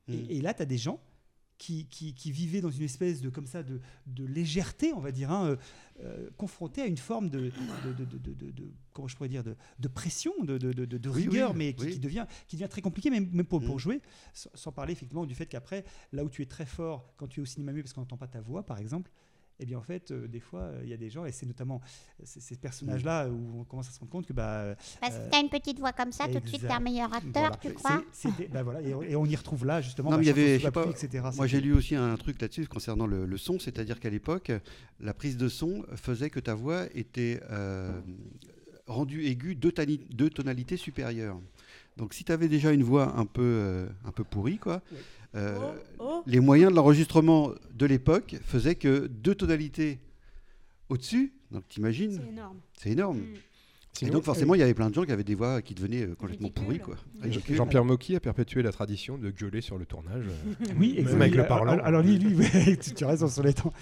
Mhm. 0.08 0.14
Et, 0.28 0.36
et 0.38 0.40
là, 0.40 0.54
tu 0.54 0.62
as 0.62 0.66
des 0.66 0.78
gens 0.78 1.00
qui, 1.56 1.86
qui, 1.86 2.14
qui 2.14 2.32
vivaient 2.32 2.60
dans 2.60 2.70
une 2.70 2.82
espèce 2.82 3.20
de, 3.20 3.30
comme 3.30 3.46
ça, 3.46 3.62
de, 3.62 3.80
de 4.06 4.24
légèreté, 4.24 4.92
on 4.92 4.98
va 5.00 5.12
dire, 5.12 5.30
hein, 5.30 5.46
euh, 5.50 5.56
euh, 6.00 6.28
confrontés 6.36 6.82
à 6.82 6.86
une 6.86 6.96
forme 6.98 7.30
de, 7.30 7.52
de, 7.84 7.92
de, 7.92 8.72
comment 8.92 9.06
je 9.06 9.14
pourrais 9.16 9.28
dire, 9.28 9.44
de, 9.44 9.54
de 9.78 9.88
pression, 9.88 10.32
de, 10.42 10.58
Oui, 11.08 11.10
rigueur, 11.10 11.52
oui, 11.52 11.56
mais 11.56 11.72
qui, 11.74 11.84
oui. 11.84 11.92
qui 11.92 11.98
devient, 12.00 12.26
qui 12.48 12.56
devient 12.56 12.68
très 12.68 12.82
compliqué, 12.82 13.08
même, 13.08 13.30
même 13.32 13.46
pour, 13.46 13.60
pour 13.62 13.74
Mhm. 13.76 13.80
jouer, 13.80 14.00
sans, 14.32 14.50
sans 14.54 14.72
parler 14.72 14.92
effectivement 14.92 15.26
du 15.26 15.34
fait 15.36 15.46
qu'après, 15.46 15.84
là 16.12 16.24
où 16.24 16.28
tu 16.28 16.42
es 16.42 16.46
très 16.46 16.66
fort 16.66 17.14
quand 17.16 17.28
tu 17.28 17.38
es 17.38 17.42
au 17.42 17.46
cinéma 17.46 17.72
muet, 17.72 17.82
parce 17.82 17.92
qu'on 17.92 18.00
n'entend 18.00 18.16
pas 18.18 18.26
ta 18.28 18.40
voix, 18.40 18.66
par 18.66 18.78
exemple, 18.78 19.10
eh 19.60 19.66
bien 19.66 19.78
en 19.78 19.82
fait, 19.82 20.10
euh, 20.10 20.26
des 20.26 20.40
fois, 20.40 20.60
euh, 20.62 20.80
il 20.82 20.88
y 20.88 20.92
a 20.92 20.96
des 20.96 21.10
gens, 21.10 21.24
et 21.24 21.32
c'est 21.32 21.46
notamment 21.46 21.80
ces, 22.22 22.40
ces 22.40 22.56
personnages-là 22.56 23.28
où 23.28 23.60
on 23.60 23.64
commence 23.64 23.88
à 23.88 23.92
se 23.92 24.00
rendre 24.00 24.10
compte 24.10 24.26
que 24.26 24.32
bah, 24.32 24.74
Parce 25.00 25.14
que 25.14 25.20
Euh, 25.20 25.28
t'as 25.30 25.40
une 25.40 25.48
petite 25.48 25.78
voix 25.78 25.92
comme 25.92 26.12
ça, 26.12 26.26
tout 26.26 26.40
de 26.40 26.46
suite 26.48 26.60
t'es 26.62 26.66
un 26.66 26.70
exact. 26.78 26.82
meilleur 26.84 27.12
acteur, 27.14 27.32
voilà. 27.32 27.56
tu 27.62 27.72
crois 27.72 28.02
bah 28.52 28.62
voilà, 28.62 28.82
et, 28.82 28.94
on- 28.94 29.02
et 29.02 29.16
on 29.16 29.24
y 29.26 29.36
retrouve 29.36 29.64
là 29.64 29.80
justement. 29.80 30.10
Non, 30.10 30.16
bah, 30.16 30.22
mais 30.22 30.26
il 30.26 30.28
y 30.28 30.30
Chantons 30.30 30.40
avait, 30.42 30.54
sous 30.54 30.60
je 30.60 30.64
la 30.64 30.68
sais 30.68 30.72
pas, 30.72 30.82
pluie, 30.92 31.06
etc. 31.06 31.28
Moi, 31.36 31.46
j'ai 31.46 31.60
lu 31.60 31.72
aussi 31.72 31.94
un 31.94 32.16
truc 32.16 32.40
là-dessus 32.40 32.66
concernant 32.66 33.06
le, 33.06 33.26
le 33.26 33.36
son, 33.38 33.58
c'est-à-dire 33.58 34.00
qu'à 34.00 34.10
l'époque, 34.10 34.50
la 35.00 35.14
prise 35.14 35.36
de 35.36 35.48
son 35.48 35.84
faisait 35.96 36.30
que 36.30 36.40
ta 36.40 36.54
voix 36.54 36.86
était 36.94 37.40
euh, 37.50 37.92
rendue 38.86 39.24
aiguë 39.26 39.54
deux, 39.54 39.72
deux 40.10 40.30
tonalités 40.30 40.76
supérieures. 40.76 41.40
Donc, 41.96 42.12
si 42.12 42.24
tu 42.24 42.32
avais 42.32 42.48
déjà 42.48 42.72
une 42.72 42.82
voix 42.82 43.16
un 43.16 43.24
peu, 43.24 43.42
euh, 43.42 43.86
un 44.04 44.10
peu 44.10 44.24
pourrie, 44.24 44.58
quoi, 44.58 44.82
Ouais. 44.90 44.98
Euh, 45.34 45.58
Oh, 45.98 46.04
oh. 46.04 46.22
les 46.26 46.40
moyens 46.40 46.70
de 46.70 46.76
l'enregistrement 46.76 47.50
de 47.74 47.86
l'époque 47.86 48.36
faisaient 48.44 48.74
que 48.76 49.06
deux 49.06 49.34
tonalités 49.34 49.98
au-dessus, 50.88 51.32
donc 51.50 51.66
t'imagines, 51.68 52.20
C'est 52.22 52.28
énorme. 52.28 52.56
c'est 52.78 52.90
énorme. 52.90 53.18
Mm. 53.18 53.34
Et 53.96 53.98
Sinon, 53.98 54.14
donc, 54.14 54.24
forcément, 54.24 54.54
il 54.56 54.58
y 54.58 54.62
avait 54.64 54.74
plein 54.74 54.90
de 54.90 54.94
gens 54.94 55.04
qui 55.04 55.12
avaient 55.12 55.22
des 55.22 55.36
voix 55.36 55.62
qui 55.62 55.72
devenaient 55.72 56.02
euh, 56.02 56.16
complètement 56.16 56.48
pourries, 56.48 56.80
quoi. 56.80 56.96
Mm. 57.24 57.30
Jean-Pierre 57.54 57.84
Mocky 57.84 58.16
a 58.16 58.20
perpétué 58.20 58.60
la 58.60 58.72
tradition 58.72 59.16
de 59.18 59.30
gueuler 59.30 59.60
sur 59.60 59.78
le 59.78 59.86
tournage. 59.86 60.24
euh, 60.26 60.64
Oui, 60.76 60.94
Même 60.94 60.98
exactement. 60.98 61.20
avec 61.22 61.34
le 61.36 61.42
Alors- 61.44 61.58
parlant. 61.58 61.72
Alors, 61.74 61.86
alors 61.86 62.02
lui, 62.02 62.18
lui 62.18 62.76
tu, 62.96 63.04
raison 63.04 63.28
sur 63.28 63.44
les 63.44 63.54
temps. 63.54 63.72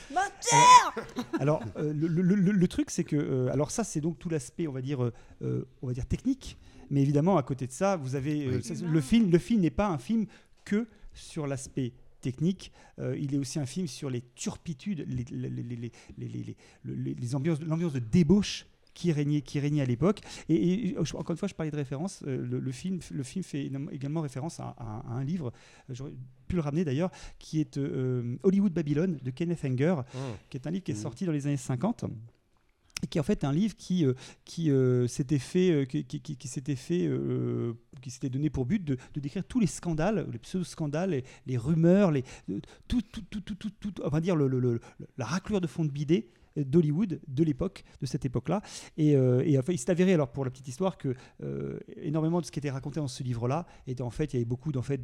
Alors, 1.39 1.63
euh, 1.79 1.93
le, 1.95 2.07
le- 2.09 2.35
le- 2.35 2.53
le 2.53 2.69
truc, 2.69 2.91
c'est 2.91 3.05
que, 3.05 3.17
euh, 3.17 3.51
alors 3.53 3.71
ça, 3.71 3.85
c'est 3.85 4.01
donc 4.01 4.19
tout 4.19 4.29
l'aspect, 4.29 4.67
on 4.69 4.73
va 4.73 4.83
dire, 4.83 5.01
on 5.41 5.87
va 5.87 5.93
dire 5.93 6.07
technique. 6.07 6.59
Mais 6.91 7.01
évidemment, 7.01 7.39
à 7.39 7.43
côté 7.43 7.67
de 7.67 7.73
ça, 7.73 7.97
vous 7.97 8.15
avez 8.15 8.47
euh, 8.47 8.61
Oui. 8.61 8.87
le 8.87 9.01
film. 9.01 9.31
Le 9.33 9.39
film 9.39 9.61
n'est 9.61 9.71
pas 9.71 9.89
un 9.89 9.99
film 9.99 10.27
que 10.67 10.87
sur 11.15 11.47
l'aspect 11.47 11.93
technique. 12.21 12.71
Euh, 13.01 13.17
il 13.19 13.35
est 13.35 13.39
aussi 13.39 13.59
un 13.59 13.67
film 13.67 13.87
sur 13.89 14.09
les 14.09 14.23
turpitudes, 14.37 15.05
les, 15.09 15.25
les, 15.25 16.57
l'ambiance 16.85 17.93
de 17.93 17.99
débauche 17.99 18.67
qui 18.95 19.11
régnait, 19.11 19.41
qui 19.41 19.59
régnait 19.59 19.81
à 19.81 19.87
l'époque. 19.87 20.21
Et, 20.51 20.95
encore 20.99 21.31
une 21.31 21.37
fois, 21.37 21.49
je 21.49 21.55
parlais 21.55 21.71
de 21.71 21.77
référence. 21.77 22.23
euh, 22.27 22.37
le, 22.45 22.61
le 22.61 22.73
film, 22.73 23.01
le 23.11 23.23
film 23.23 23.43
fait 23.43 23.71
également 23.91 24.21
référence 24.21 24.61
à, 24.61 24.69
à- 24.79 25.01
à 25.09 25.13
un 25.15 25.25
livre. 25.25 25.51
euh, 25.89 25.95
J'aurais 25.95 26.13
pu 26.47 26.57
le 26.57 26.61
ramener 26.63 26.85
d'ailleurs, 26.85 27.11
qui 27.39 27.59
est 27.61 27.79
euh, 27.79 28.37
Hollywood 28.43 28.73
Babylone 28.73 29.19
de 29.23 29.31
Kenneth 29.31 29.65
Anger 29.65 29.97
qui 30.51 30.59
est 30.59 30.67
un 30.67 30.71
livre 30.71 30.85
qui 30.85 30.93
est 30.93 30.95
Mhm. 30.95 31.01
sorti 31.01 31.25
dans 31.25 31.33
les 31.33 31.47
années 31.47 31.57
50 31.57 32.05
et 33.03 33.07
qui 33.07 33.19
est 33.19 33.21
en 33.21 33.25
fait 33.25 33.45
un 33.45 33.53
livre 33.53 33.75
qui, 33.77 34.07
euh, 34.07 34.15
qui 34.45 34.71
euh, 34.71 35.07
s'était 35.09 35.39
fait, 35.39 35.71
euh, 35.71 35.85
qui, 35.85 36.05
qui- 36.05 36.21
qui- 36.37 36.49
s'était 36.49 36.77
fait, 36.77 37.07
euh, 37.07 37.75
qui 38.01 38.11
s'était 38.11 38.31
donné 38.31 38.49
pour 38.49 38.65
but 38.65 38.85
de, 38.85 38.97
de 39.15 39.21
décrire 39.21 39.45
tous 39.45 39.59
les 39.61 39.67
scandales, 39.67 40.27
les 40.33 40.39
pseudo-scandales, 40.39 41.11
les, 41.11 41.25
les 41.47 41.57
rumeurs, 41.57 42.11
les, 42.13 42.23
tout, 42.89 43.03
tout, 43.03 43.23
tout, 43.29 43.41
tout, 43.41 43.55
tout, 43.57 43.71
tout- 43.81 44.03
on 44.05 44.09
va 44.09 44.21
dire 44.21 44.37
le, 44.37 44.47
le- 44.47 44.61
le- 44.61 44.81
la 45.19 45.25
raclure 45.25 45.61
de 45.61 45.67
fond 45.67 45.85
de 45.85 45.91
bidet 45.91 46.29
d'Hollywood 46.57 47.21
de 47.27 47.45
l'époque, 47.45 47.85
de 48.01 48.07
cette 48.07 48.25
époque-là. 48.25 48.63
Et, 48.97 49.17
euh, 49.17 49.43
et 49.45 49.59
enfin, 49.59 49.73
il 49.73 49.79
s'est 49.79 49.91
avéré, 49.91 50.13
alors 50.15 50.31
pour 50.33 50.45
la 50.45 50.51
petite 50.51 50.69
histoire, 50.69 50.99
que 50.99 51.15
euh, 51.43 51.79
énormément 52.03 52.41
de 52.41 52.47
ce 52.47 52.51
qui 52.53 52.59
était 52.59 52.71
raconté 52.71 53.01
dans 53.01 53.09
ce 53.09 53.23
livre-là 53.23 53.67
était 53.87 54.03
en 54.03 54.11
fait, 54.11 54.33
il 54.33 54.37
y 54.37 54.39
avait 54.39 54.45
beaucoup 54.45 54.73
d'en 54.73 54.83
fait, 54.83 55.01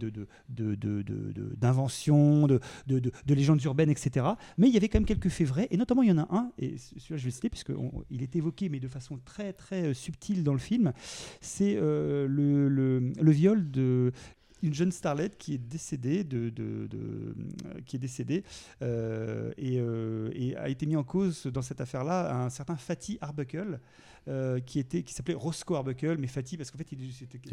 d'inventions, 1.29 2.47
de, 2.47 2.61
de, 2.87 2.99
de- 2.99 3.13
de 3.27 3.35
légendes 3.35 3.63
urbaines, 3.65 3.91
etc. 3.91 4.27
Mais 4.57 4.69
il 4.69 4.75
y 4.75 4.77
avait 4.77 4.89
quand 4.89 4.99
même 4.99 5.07
quelques 5.07 5.29
faits 5.29 5.47
vrais, 5.47 5.69
et 5.71 5.77
notamment 5.77 6.03
il 6.03 6.09
y 6.09 6.13
en 6.13 6.19
a 6.19 6.29
un, 6.31 6.51
et 6.59 6.77
celui-là 6.79 7.17
je 7.17 7.23
vais 7.25 7.25
le 7.25 7.31
citer, 7.31 7.49
puisqu'il 7.51 8.23
est 8.23 8.37
évoqué, 8.37 8.69
mais 8.69 8.81
de 8.81 8.89
façon 8.89 9.19
très 9.25 9.53
très 9.53 9.89
euh, 9.89 9.95
subtile 9.95 10.43
dans 10.45 10.53
le 10.53 10.59
film, 10.59 10.93
c'est 11.41 11.77
euh, 11.77 12.27
le, 12.29 12.69
le, 12.69 13.13
le 13.21 13.31
viol 13.31 13.71
de 13.71 14.13
une 14.62 14.75
jeune 14.75 14.92
starlette 14.92 15.37
qui 15.38 15.55
est 15.55 15.59
décédée 15.59 16.27
et 19.57 20.57
a 20.57 20.68
été 20.68 20.87
mis 20.87 20.97
en 20.97 21.05
cause 21.05 21.47
dans 21.47 21.62
cette 21.62 21.81
affaire-là 21.81 22.44
un 22.44 22.51
certain 22.51 22.77
Fatih 22.77 23.18
Arbuckle 23.21 23.81
euh, 24.29 24.61
qui 24.61 24.79
était 24.79 25.03
qui 25.03 25.14
s'appelait 25.14 25.35
Roscoe 25.35 25.75
Arbuckle 25.75 26.17
mais 26.19 26.27
Fatih 26.27 26.57
parce 26.57 26.71
qu'en 26.71 26.79
fait 26.79 26.93
il, 26.93 27.03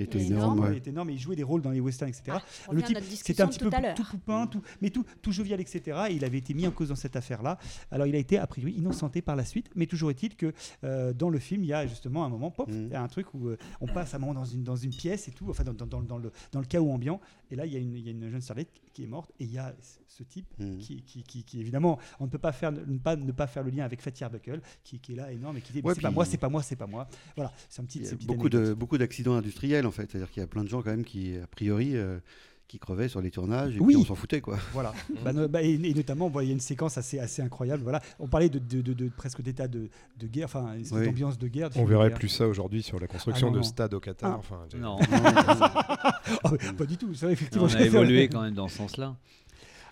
était 0.02 0.20
énorme, 0.20 0.34
énorme. 0.58 0.60
ouais. 0.60 0.72
il 0.74 0.78
était 0.78 0.90
énorme 0.92 1.10
et 1.10 1.14
il 1.14 1.20
jouait 1.20 1.36
des 1.36 1.44
rôles 1.44 1.62
dans 1.62 1.72
les 1.72 1.80
westerns 1.80 2.10
etc 2.10 2.24
Ah, 2.30 2.42
le 2.72 2.80
à 2.80 2.82
type, 2.84 2.98
c'était 3.02 3.42
un 3.42 3.48
petit 3.48 3.60
tout 3.60 3.70
peu 3.70 3.76
à 3.76 3.82
l'heure. 3.82 3.96
tout 3.96 4.04
poupin, 4.04 4.48
tout, 4.48 4.62
mais 4.82 4.90
tout, 4.90 5.06
tout 5.22 5.32
jovial, 5.32 5.60
etc. 5.62 5.98
Et 6.10 6.14
il 6.16 6.26
avait 6.26 6.38
été 6.38 6.54
mis 6.54 6.68
en 6.68 6.72
cause 6.72 6.90
dans 6.90 6.96
cette 6.96 7.16
affaire-là. 7.16 7.58
Alors 7.92 8.08
il 8.08 8.16
a 8.16 8.20
été 8.20 8.38
a 8.38 8.46
priori 8.48 8.74
innocenté 8.74 9.22
par 9.22 9.36
la 9.36 9.46
suite, 9.46 9.70
mais 9.76 9.86
toujours 9.86 10.10
est-il 10.12 10.36
que 10.36 10.54
euh, 10.84 11.14
dans 11.14 11.30
le 11.30 11.40
film, 11.40 11.64
il 11.64 11.68
y 11.68 11.74
a 11.74 11.88
justement 11.88 12.26
un 12.26 12.30
moment, 12.30 12.52
pop, 12.52 12.70
il 12.72 12.90
y 12.90 12.94
a 12.96 13.02
un 13.02 13.08
truc 13.08 13.34
où 13.34 13.48
euh, 13.50 13.58
on 13.82 13.88
passe 13.88 14.14
un 14.14 14.20
moment 14.20 14.34
dans 14.34 14.46
une, 14.46 14.64
dans 14.64 14.76
une 14.76 14.92
pièce 14.92 15.28
et 15.28 15.32
tout, 15.32 15.50
enfin 15.50 15.64
dans, 15.64 15.74
dans- 15.74 15.86
dans- 15.88 16.02
dans 16.02 16.18
le, 16.18 16.32
dans 16.52 16.60
le 16.60 16.66
chaos 16.66 16.92
ambiant. 16.92 17.20
Et 17.52 17.56
là, 17.56 17.66
il 17.66 17.74
y, 17.74 17.76
a 17.76 17.80
une, 17.80 17.96
il 17.96 18.04
y 18.06 18.08
a 18.10 18.12
une 18.12 18.30
jeune 18.30 18.42
starlette 18.42 18.70
qui 18.96 19.04
est 19.04 19.08
morte 19.08 19.32
et 19.40 19.44
il 19.44 19.52
y 19.52 19.58
a 19.58 19.76
ce 20.08 20.24
type 20.24 20.48
Mhm. 20.58 20.78
qui, 20.80 21.04
qui, 21.04 21.22
qui- 21.24 21.44
qui, 21.44 21.60
évidemment, 21.60 22.00
on 22.20 22.26
ne 22.26 22.30
peut 22.30 22.38
pas 22.40 22.54
faire, 22.54 22.72
ne 22.72 22.98
pas, 22.98 23.18
ne 23.18 23.32
pas 23.34 23.46
faire 23.46 23.62
le 23.64 23.70
lien 23.70 23.84
avec 23.84 24.02
Fatih 24.02 24.24
Arbuckle, 24.24 24.62
qui, 24.84 24.96
est 25.10 25.16
là 25.16 25.32
énorme 25.32 25.58
et 25.58 25.62
qui 25.62 25.74
dit 25.74 25.82
Ouais, 25.84 25.94
c'est 25.94 26.02
pas 26.02 26.12
moi, 26.12 26.24
c'est 26.26 26.38
pas 26.38 26.50
moi, 26.50 26.64
c'est 26.64 26.78
pas 26.78 26.88
moi. 26.88 27.08
Voilà, 27.36 27.52
c'est 27.70 27.82
un 27.82 27.86
petit. 27.86 28.00
Il 28.00 28.06
y 28.06 28.10
a 28.10 28.16
beaucoup 28.26 28.50
de 28.50 28.74
beaucoup 28.74 28.98
d'accidents 28.98 29.36
industriels 29.36 29.86
en 29.86 29.92
fait, 29.92 30.10
c'est-à-dire 30.10 30.32
qu'il 30.32 30.40
y 30.42 30.44
a 30.44 30.48
plein 30.48 30.64
de 30.64 30.70
gens 30.70 30.82
quand 30.82 30.92
même 30.92 31.04
qui 31.04 31.36
a 31.38 31.46
priori 31.48 31.96
euh, 31.98 32.20
qui 32.68 32.80
crevaient 32.80 33.08
sur 33.08 33.22
les 33.22 33.30
tournages 33.32 33.76
et 33.76 33.80
Oui. 33.80 33.94
puis 33.94 33.98
on 34.02 34.06
s'en 34.06 34.16
foutait 34.16 34.42
quoi. 34.42 34.58
Voilà. 34.74 34.92
Bah, 35.24 35.32
bah, 35.48 35.62
et, 35.64 35.74
et 35.74 35.94
notamment, 35.94 36.32
il 36.42 36.48
y 36.48 36.50
a 36.50 36.54
une 36.54 36.60
séquence 36.60 36.98
assez, 36.98 37.20
assez 37.20 37.42
incroyable. 37.42 37.84
Voilà. 37.84 38.02
On 38.20 38.28
parlait 38.28 38.50
de, 38.50 38.60
de- 38.60 38.82
de- 38.82 38.94
de- 38.94 39.10
presque 39.10 39.42
d'état 39.42 39.68
de, 39.68 39.90
de 40.20 40.28
guerre, 40.28 40.46
enfin, 40.46 40.74
Oui. 40.92 41.06
d'ambiance 41.06 41.38
de 41.38 41.48
guerre. 41.48 41.70
On 41.76 41.86
verrait 41.86 42.10
guerre. 42.10 42.18
plus 42.20 42.30
ça 42.30 42.48
aujourd'hui 42.48 42.82
sur 42.84 43.00
la 43.00 43.08
construction 43.08 43.48
Ah, 43.48 43.52
non, 43.52 43.56
de 43.58 43.62
non. 43.62 43.64
stades 43.64 43.94
au 43.94 44.00
Qatar. 44.00 44.34
Ah. 44.34 44.38
Enfin, 44.40 44.60
Non, 44.78 44.98
mais 45.00 46.74
pas 46.78 46.86
du 46.86 46.98
tout. 46.98 47.12
Vrai, 47.14 47.34
effectivement. 47.34 47.68
on 47.70 47.76
a 47.76 47.82
évolué 47.82 48.28
quand 48.28 48.42
même 48.42 48.54
dans 48.54 48.68
ce 48.68 48.78
sens-là. 48.78 49.16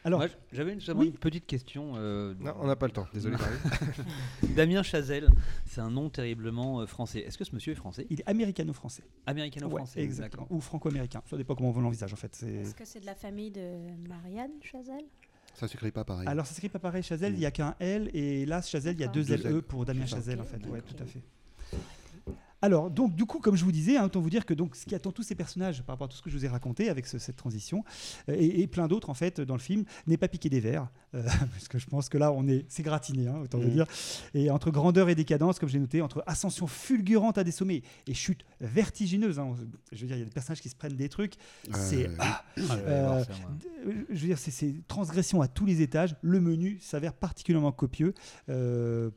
Alors, 0.06 0.26
j'avais 0.52 0.74
une, 0.74 0.82
j'avais 0.82 1.00
oui. 1.00 1.08
une 1.08 1.14
petite 1.18 1.46
question. 1.46 1.94
euh, 1.96 2.34
Non, 2.40 2.54
on 2.60 2.68
n'a 2.68 2.76
pas 2.76 2.88
le 2.88 2.92
temps. 2.92 3.08
Désolé. 3.14 3.38
Damien 4.56 4.84
Chazelle, 4.84 5.30
c'est 5.66 5.82
un 5.82 5.90
nom 5.90 6.10
terriblement 6.10 6.82
euh, 6.82 6.86
français. 6.86 7.20
Est-ce 7.22 7.38
que 7.38 7.44
ce 7.44 7.54
monsieur 7.56 7.72
est 7.72 7.76
français? 7.76 8.06
Il 8.10 8.20
est 8.20 8.28
américano-français. 8.30 9.04
Américano-français 9.26 10.00
Ouais, 10.00 10.06
exactement. 10.06 10.48
Ou 10.50 10.60
franco-américain. 10.60 11.22
Ça 11.30 11.38
dépend 11.38 11.56
comment 11.56 11.70
on 11.76 11.80
l'envisage 11.82 12.12
en 12.14 12.18
fait. 12.18 12.34
Est-ce 12.44 12.76
que 12.76 12.86
c'est 12.86 13.00
de 13.00 13.06
la 13.06 13.16
famille 13.16 13.52
de 13.52 13.62
Marianne 14.10 14.52
Chazelle? 14.62 15.06
Ça 15.56 15.68
s'écrit 15.68 15.92
pas 15.92 16.04
pareil. 16.04 16.28
Alors, 16.28 16.48
ça 16.48 16.54
s'écrit 16.56 16.70
pas 16.70 16.80
pareil. 16.80 17.04
Chazelle, 17.04 17.34
Mm. 17.34 17.36
il 17.36 17.40
n'y 17.40 17.46
a 17.46 17.52
qu'un 17.52 17.76
L. 17.80 18.10
Et 18.14 18.46
là, 18.46 18.62
Chazelle, 18.62 18.96
il 18.96 19.02
y 19.02 19.04
a 19.04 19.08
deux 19.08 19.24
Deux 19.24 19.38
LE 19.38 19.58
L. 19.58 19.62
pour 19.62 19.86
Damien. 19.86 20.06
Chazelle 20.06 20.42
en 20.42 20.46
fait. 20.46 20.58
Ouais, 20.68 20.80
ok. 20.80 20.86
tout 20.96 21.04
à 21.04 21.06
fait. 21.06 21.22
Alors, 22.64 22.90
donc, 22.90 23.14
du 23.14 23.26
coup, 23.26 23.40
comme 23.40 23.58
je 23.58 23.66
vous 23.66 23.74
disais, 23.74 23.98
hein, 23.98 24.06
autant 24.06 24.22
vous 24.22 24.30
dire 24.30 24.46
que 24.46 24.54
donc, 24.54 24.78
ce 24.78 24.86
qui 24.86 24.96
attend 24.96 25.12
tous 25.12 25.22
ces 25.24 25.36
personnages 25.36 25.84
par 25.84 25.96
rapport 25.96 26.06
à 26.06 26.08
tout 26.08 26.16
ce 26.16 26.22
que 26.22 26.30
je 26.30 26.38
vous 26.38 26.46
ai 26.46 26.48
raconté 26.48 26.88
avec 26.90 27.06
ce- 27.08 27.20
cette 27.20 27.36
transition, 27.36 27.84
euh, 28.30 28.36
et, 28.40 28.62
et 28.62 28.68
plein 28.68 28.88
d'autres, 28.88 29.10
en 29.10 29.14
fait, 29.14 29.42
dans 29.42 29.56
le 29.56 29.60
film, 29.60 29.84
n'est 30.08 30.16
pas 30.16 30.30
piqué 30.30 30.48
des 30.50 30.62
verres. 30.62 30.88
euh, 31.14 31.24
parce 31.52 31.68
que 31.68 31.78
je 31.78 31.86
pense 31.88 32.08
que 32.08 32.18
là, 32.18 32.32
on 32.32 32.48
est, 32.48 32.66
c'est 32.70 32.82
gratiné, 32.82 33.28
hein, 33.28 33.42
autant 33.44 33.58
vous 33.60 33.66
Mhm. 33.68 33.74
dire. 33.74 33.86
Et 34.34 34.50
entre 34.50 34.72
grandeur 34.72 35.10
et 35.10 35.16
décadence, 35.16 35.60
comme 35.60 35.68
j'ai 35.70 35.78
noté, 35.78 36.02
entre 36.02 36.24
ascension 36.26 36.66
fulgurante 36.66 37.38
à 37.38 37.44
des 37.44 37.52
sommets 37.52 37.82
et 38.08 38.14
chute 38.14 38.46
vertigineuse. 38.62 39.40
hein, 39.40 39.54
je 39.92 40.02
veux 40.02 40.08
dire, 40.08 40.16
il 40.16 40.20
y 40.20 40.24
a 40.24 40.26
des 40.26 40.32
personnages 40.32 40.62
qui 40.62 40.70
se 40.70 40.76
prennent 40.76 40.96
des 40.96 41.10
trucs. 41.10 41.34
C'est. 41.74 42.08
Euh, 42.08 42.16
ah, 42.20 42.44
Ah, 42.58 43.24
je 44.10 44.20
veux 44.22 44.28
dire, 44.28 44.38
c'est- 44.40 44.52
c'est 44.52 44.74
transgression 44.88 45.42
à 45.42 45.48
tous 45.50 45.66
les 45.66 45.82
étages. 45.82 46.16
Le 46.22 46.40
menu 46.40 46.78
s'avère 46.80 47.14
particulièrement 47.14 47.72
copieux 47.74 48.14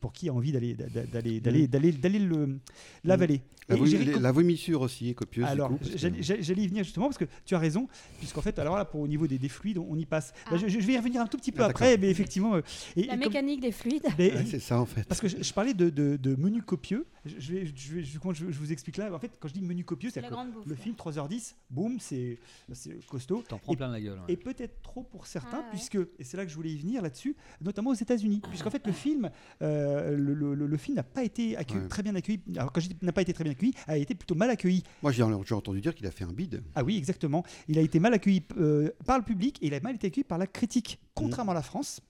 pour 0.01 0.13
qui 0.13 0.29
a 0.29 0.35
envie 0.35 0.51
d'aller 0.53 0.75
d'a- 0.75 0.89
d'aller 1.07 1.41
d'aller 1.41 1.69
d'aller 1.69 1.93
d'aller 1.93 2.19
le 2.19 2.59
l'avaler. 3.05 3.36
Ready 3.37 3.56
La, 3.69 3.75
vomi- 3.77 3.99
les- 3.99 4.19
la 4.21 4.33
vomissure 4.33 4.81
aussi 4.83 5.09
est 5.11 5.15
copieuse. 5.15 5.45
alors, 5.47 5.71
que- 5.79 5.85
j'allais 6.21 6.63
y 6.63 6.69
venir 6.69 6.85
justement 6.85 7.07
parce 7.07 7.19
que 7.19 7.25
tu 7.45 7.55
as 7.55 7.59
raison, 7.59 7.89
puisqu'en 8.19 8.41
fait, 8.41 8.59
alors 8.61 8.77
là, 8.77 8.85
pour 8.85 9.01
au 9.01 9.09
niveau 9.09 9.27
des, 9.27 9.39
des 9.39 9.49
fluides, 9.49 9.79
on, 9.79 9.87
on 9.91 9.97
y 9.97 10.07
passe. 10.07 10.33
Bah, 10.51 10.53
Ah. 10.55 10.57
je, 10.57 10.69
je 10.69 10.79
vais 10.87 10.93
y 10.93 10.97
revenir 10.99 11.21
un 11.21 11.27
tout 11.27 11.37
petit 11.37 11.51
peu 11.53 11.63
Ah, 11.63 11.67
après, 11.67 11.97
mais 11.99 12.09
effectivement. 12.11 12.55
euh, 12.55 12.61
et- 12.95 13.03
La 13.05 13.15
et 13.15 13.19
comme- 13.19 13.19
mécanique 13.33 13.61
des 13.61 13.73
fluides. 13.73 14.07
Ouais, 14.19 14.45
c'est 14.47 14.61
ça 14.61 14.81
en 14.81 14.87
fait. 14.87 15.03
parce 15.09 15.21
que 15.21 15.29
je, 15.29 15.43
je 15.43 15.53
parlais 15.53 15.75
de, 15.75 15.91
de, 15.91 16.17
de 16.17 16.37
menu 16.37 16.63
copieux. 16.63 17.07
Je, 17.25 17.35
je 17.41 17.53
vais, 17.55 17.67
je, 17.75 17.95
vais- 17.95 18.05
je- 18.05 18.19
comment 18.21 18.33
je, 18.35 18.51
je 18.51 18.59
vous 18.59 18.71
explique 18.71 18.99
là. 18.99 19.13
En 19.13 19.19
fait, 19.19 19.33
quand 19.41 19.49
je 19.49 19.55
dis 19.55 19.63
menu 19.63 19.83
copieux, 19.85 20.11
c'est 20.11 20.23
que 20.23 20.29
bouffe. 20.31 20.65
le 20.67 20.75
film 20.77 20.95
3h10, 20.95 21.55
boum, 21.71 21.99
c'est 21.99 22.39
c'est 22.73 23.05
costaud. 23.07 23.43
T'en 23.49 23.59
prends 23.59 23.73
Et- 23.73 23.77
plein 23.77 23.89
la 23.89 24.01
gueule. 24.01 24.19
ouais. 24.19 24.25
Et 24.35 24.37
peut-être 24.37 24.81
trop 24.83 25.03
pour 25.03 25.27
certains, 25.27 25.59
Ah 25.59 25.61
ouais. 25.63 25.67
puisque, 25.73 25.97
et 25.97 26.23
c'est 26.25 26.37
là 26.37 26.45
que 26.45 26.51
je 26.53 26.57
voulais 26.57 26.71
y 26.71 26.79
venir 26.79 27.03
là-dessus, 27.03 27.35
notamment 27.61 27.91
aux 27.91 27.95
États-Unis, 27.95 28.43
puisqu'en 28.49 28.71
fait 28.71 28.87
le 28.87 28.93
film, 28.93 29.29
euh, 29.63 30.17
le, 30.17 30.35
le- 30.35 30.55
le- 30.55 30.67
le 30.69 30.77
film 30.77 30.95
n'a 30.97 31.03
pas 31.03 31.25
été 31.25 31.57
accueilli- 31.57 31.89
très 31.89 32.03
bien 32.05 32.15
accueilli. 32.15 32.41
Alors 32.57 32.71
quand 32.71 32.81
je 32.81 32.89
dis 32.91 32.97
n'a 33.03 33.13
pas 33.13 33.23
été 33.23 33.33
très 33.33 33.43
bien 33.45 33.53
a 33.87 33.97
été 33.97 34.15
plutôt 34.15 34.35
mal 34.35 34.51
accueilli. 34.51 34.83
Moi 35.03 35.13
j'ai 35.13 35.23
entendu 35.23 35.81
dire 35.81 35.95
qu'il 35.95 36.07
a 36.07 36.11
fait 36.11 36.25
un 36.25 36.33
bide. 36.33 36.63
Ah 36.75 36.85
oui, 36.85 36.97
exactement. 36.97 37.45
Il 37.69 37.79
a 37.79 37.83
été 37.83 37.99
mal 38.01 38.15
accueilli 38.15 38.43
euh, 38.59 38.91
par 39.05 39.19
le 39.19 39.25
public 39.25 39.59
et 39.63 39.67
il 39.67 39.75
a 39.75 39.81
mal 39.81 39.95
été 39.95 40.09
accueilli 40.09 40.25
par 40.25 40.39
la 40.39 40.47
critique. 40.47 40.99
Contrairement 41.15 41.53
à 41.53 41.57
la 41.57 41.63
France, 41.63 42.01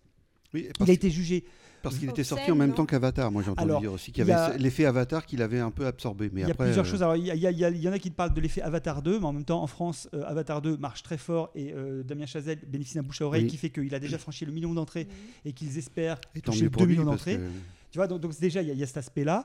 Oui, 0.55 0.69
il 0.81 0.91
a 0.91 0.93
été 0.93 1.11
jugé. 1.11 1.45
parce 1.83 1.99
qu'il 1.99 2.09
était 2.11 2.25
sorti 2.25 2.51
en 2.51 2.57
même 2.57 2.75
temps 2.75 2.87
qu'Avatar. 2.87 3.31
Moi 3.31 3.43
j'ai 3.43 3.51
entendu 3.51 3.69
Alors, 3.71 3.81
dire 3.81 3.93
aussi 3.93 4.11
qu'il 4.13 4.27
y 4.27 4.31
avait 4.33 4.59
l'effet 4.59 4.85
Avatar 4.87 5.25
qu'il 5.27 5.41
avait 5.43 5.61
un 5.61 5.71
peu 5.71 5.87
absorbé. 5.87 6.31
Mais 6.33 6.41
il 6.41 6.45
y 6.45 6.51
a 6.51 6.53
après, 6.53 6.65
plusieurs 6.67 6.85
euh, 6.85 6.89
choses. 6.89 7.03
Alors, 7.03 7.15
il 7.17 7.25
y, 7.27 7.31
a- 7.31 7.35
il 7.37 7.41
y 7.43 7.47
a- 7.47 7.51
il 7.53 7.59
y 7.59 7.65
a- 7.65 7.71
il 7.71 7.81
y 7.83 7.89
en 7.89 7.93
a 7.93 7.99
qui 7.99 8.11
te 8.11 8.17
parlent 8.17 8.33
de 8.35 8.41
l'effet 8.41 8.63
Avatar 8.63 9.03
2, 9.03 9.19
mais 9.21 9.27
en 9.27 9.33
même 9.33 9.45
temps, 9.45 9.63
en 9.63 9.67
France, 9.69 10.09
euh, 10.15 10.23
Avatar 10.27 10.63
2 10.63 10.77
marche 10.79 11.03
très 11.05 11.19
fort 11.19 11.51
et 11.55 11.73
euh, 11.73 12.03
Damien 12.03 12.27
Chazelle 12.27 12.59
bénéficie 12.67 12.97
d'un 12.97 13.03
bouche 13.05 13.21
à 13.23 13.27
oreille 13.27 13.45
Oui. 13.45 13.51
qui 13.51 13.57
fait 13.57 13.71
qu'il 13.71 13.95
a 13.95 13.99
déjà 14.01 14.19
franchi 14.19 14.45
le 14.47 14.53
million 14.53 14.73
d'entrées 14.75 15.07
et 15.45 15.53
qu'ils 15.53 15.79
espèrent 15.79 16.21
et 16.35 16.41
toucher 16.41 16.63
mieux 16.65 16.71
2 16.71 16.71
pour 16.71 16.87
lui 16.87 16.93
millions 16.95 17.05
d'entrées. 17.05 17.37
que 17.37 17.43
Tu 17.93 17.99
vois, 17.99 18.09
donc, 18.09 18.21
donc 18.21 18.39
déjà, 18.41 18.63
il 18.63 18.69
y, 18.69 18.71
a- 18.71 18.75
il 18.75 18.79
y 18.81 18.83
a 18.83 18.87
cet 18.87 18.97
aspect-là. 18.97 19.45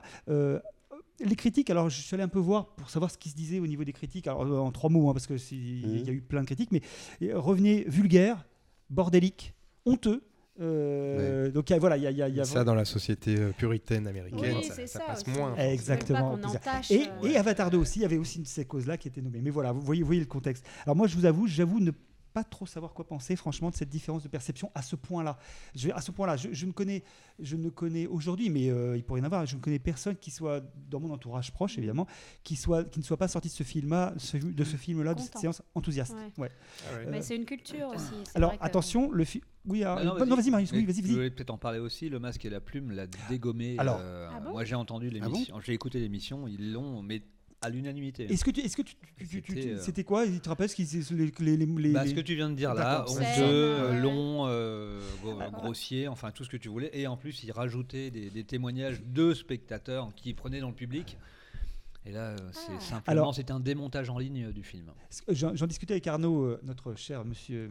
Les 1.20 1.36
critiques, 1.36 1.70
alors 1.70 1.88
je 1.90 2.00
suis 2.00 2.14
allé 2.14 2.24
un 2.24 2.28
peu 2.28 2.38
voir 2.40 2.66
pour 2.74 2.90
savoir 2.90 3.10
ce 3.10 3.18
qui 3.18 3.28
se 3.28 3.36
disait 3.36 3.60
au 3.60 3.66
niveau 3.66 3.84
des 3.84 3.92
critiques, 3.92 4.26
alors 4.26 4.42
euh, 4.42 4.58
en 4.58 4.72
trois 4.72 4.90
mots, 4.90 5.08
hein, 5.08 5.12
parce 5.12 5.26
qu'il 5.26 5.36
Mhm. 5.36 6.04
y 6.06 6.10
a 6.10 6.12
eu 6.12 6.20
plein 6.20 6.40
de 6.40 6.46
critiques, 6.46 6.72
mais 6.72 6.80
euh, 7.22 7.38
revenez 7.38 7.84
vulgaire, 7.86 8.44
bordélique, 8.90 9.54
honteux. 9.86 10.22
euh, 10.60 11.50
Donc 11.50 11.70
il 11.70 11.72
y 11.72 11.76
a- 11.76 11.78
voilà, 11.78 11.96
il 11.96 12.02
y 12.02 12.06
a, 12.06 12.10
il 12.10 12.16
y 12.18 12.22
a- 12.22 12.28
il 12.28 12.36
y 12.36 12.40
a 12.40 12.44
Ça, 12.44 12.62
dans 12.64 12.74
la 12.74 12.84
société 12.84 13.36
euh, 13.38 13.52
puritaine 13.52 14.06
américaine, 14.06 14.56
Oui, 14.58 14.64
ça, 14.64 14.74
c'est 14.74 14.86
ça 14.86 14.98
ça 14.98 15.04
passe 15.06 15.22
aussi. 15.26 15.30
moins. 15.30 15.56
Exactement. 15.56 16.36
pas 16.36 16.36
qu'on 16.36 16.48
entache, 16.56 16.90
Et, 16.90 17.06
euh, 17.22 17.28
et 17.28 17.36
Avatar 17.36 17.70
2 17.70 17.78
aussi, 17.78 18.00
il 18.00 18.02
y 18.02 18.04
avait 18.04 18.18
aussi 18.18 18.44
ces 18.44 18.64
causes-là 18.66 18.96
qui 18.98 19.08
était 19.08 19.22
nommée. 19.22 19.40
Mais 19.42 19.50
voilà, 19.50 19.72
vous 19.72 19.80
voyez, 19.80 20.02
vous 20.02 20.06
voyez 20.06 20.20
le 20.20 20.26
contexte. 20.26 20.64
Alors 20.84 20.94
moi, 20.96 21.06
je 21.06 21.16
vous 21.16 21.24
avoue, 21.24 21.46
j'avoue 21.46 21.80
ne 21.80 21.90
pas 22.32 22.44
trop 22.44 22.66
savoir 22.66 22.94
quoi 22.94 23.06
penser, 23.06 23.36
franchement, 23.36 23.70
de 23.70 23.74
cette 23.76 23.88
différence 23.88 24.22
de 24.22 24.28
perception 24.28 24.70
à 24.74 24.82
ce 24.82 24.96
point-là. 24.96 25.38
Je, 25.74 25.90
à 25.90 26.00
ce 26.00 26.10
point-là, 26.10 26.36
je, 26.36 26.48
je 26.52 26.66
ne 26.66 26.72
connais, 26.72 27.02
je 27.38 27.56
ne 27.56 27.68
connais 27.68 28.06
aujourd'hui, 28.06 28.50
mais 28.50 28.70
euh, 28.70 28.96
il 28.96 29.04
pourrait 29.04 29.20
y 29.20 29.22
en 29.22 29.26
avoir. 29.26 29.44
Je 29.46 29.56
ne 29.56 29.60
connais 29.60 29.78
personne 29.78 30.16
qui 30.16 30.30
soit 30.30 30.62
dans 30.90 31.00
mon 31.00 31.10
entourage 31.10 31.52
proche, 31.52 31.78
évidemment, 31.78 32.06
qui 32.42 32.56
soit, 32.56 32.84
qui 32.84 32.98
ne 33.00 33.04
soit 33.04 33.16
pas 33.16 33.28
sorti 33.28 33.48
de 33.48 33.52
ce 33.52 33.62
film-là, 33.62 34.14
ce- 34.16 34.36
de 34.38 34.64
ce 34.64 34.76
film-là, 34.76 35.14
de 35.14 35.20
cette 35.20 35.38
séance 35.38 35.62
enthousiaste. 35.74 36.14
Ouais. 36.14 36.44
Ouais. 36.44 36.50
Ah 36.90 36.96
ouais. 36.96 37.06
Mais 37.10 37.22
c'est 37.22 37.36
une 37.36 37.44
culture 37.44 37.88
aussi. 37.88 38.04
c'est 38.24 38.36
Alors 38.36 38.50
vrai 38.50 38.58
que- 38.58 38.64
attention, 38.64 39.10
le 39.10 39.24
film. 39.24 39.44
Oui, 39.64 39.84
Ah 39.84 40.02
non, 40.02 40.26
non, 40.26 40.34
vas-y, 40.36 40.50
Marius. 40.50 40.72
Oui, 40.72 40.80
Et 40.80 40.86
vas-y, 40.86 40.96
Je 40.96 41.02
vas-y. 41.02 41.12
voulais 41.12 41.30
peut-être 41.30 41.50
en 41.50 41.58
parler 41.58 41.78
aussi. 41.78 42.08
Le 42.08 42.18
masque 42.18 42.44
et 42.44 42.50
la 42.50 42.60
plume 42.60 42.90
l'a 42.90 43.06
dégommé. 43.28 43.76
Alors. 43.78 43.98
euh, 44.00 44.28
Ah 44.32 44.40
bon? 44.40 44.50
moi, 44.52 44.64
j'ai 44.64 44.74
entendu 44.74 45.08
bon? 45.08 45.14
l'émission. 45.14 45.60
j'ai 45.60 45.72
écouté 45.72 46.00
l'émission. 46.00 46.48
Ils 46.48 46.72
l'ont, 46.72 47.00
mais 47.02 47.22
à 47.62 47.70
l'unanimité. 47.70 48.24
Est-ce 48.32 48.44
que 48.44 48.50
tu, 48.50 48.60
est-ce 48.60 48.76
que 48.76 48.82
tu, 48.82 48.94
tu- 49.16 49.26
tu- 49.26 49.42
tu- 49.42 49.52
C'était, 49.54 49.68
euh, 49.72 49.78
c'était 49.80 50.04
quoi 50.04 50.26
Il 50.26 50.40
te 50.40 50.48
rappelle 50.48 50.68
ce 50.68 50.74
qu'ils 50.74 50.86
les, 51.16 51.32
les, 51.38 51.56
les, 51.56 51.66
les- 51.66 51.90
Bah, 51.90 52.06
ce 52.06 52.12
que 52.14 52.20
tu 52.20 52.34
viens 52.34 52.50
de 52.50 52.54
dire 52.56 52.74
là, 52.74 53.04
euh, 53.42 54.00
long, 54.00 54.46
euh, 54.46 55.00
gros- 55.22 55.38
grossier, 55.52 56.08
enfin 56.08 56.30
tout 56.32 56.44
ce 56.44 56.50
que 56.50 56.56
tu 56.56 56.68
voulais. 56.68 56.90
Et 56.92 57.06
en 57.06 57.16
plus, 57.16 57.42
il 57.44 57.52
rajoutait 57.52 58.10
des, 58.10 58.30
des 58.30 58.44
témoignages 58.44 59.00
de 59.04 59.32
spectateurs 59.34 60.12
qui 60.16 60.34
prenaient 60.34 60.60
dans 60.60 60.68
le 60.70 60.74
public. 60.74 61.16
Et 62.04 62.10
là, 62.10 62.30
euh, 62.30 62.36
c'est 62.52 62.72
Ah. 62.76 62.80
simplement, 62.80 63.02
Alors- 63.06 63.34
c'est 63.34 63.50
un 63.52 63.60
démontage 63.60 64.10
en 64.10 64.18
ligne 64.18 64.46
euh, 64.46 64.52
du 64.52 64.64
film. 64.64 64.86
J'en 65.28 65.66
discutais 65.66 65.94
avec 65.94 66.06
Arnaud, 66.08 66.42
euh, 66.44 66.60
notre 66.64 66.94
cher 66.96 67.24
monsieur, 67.24 67.68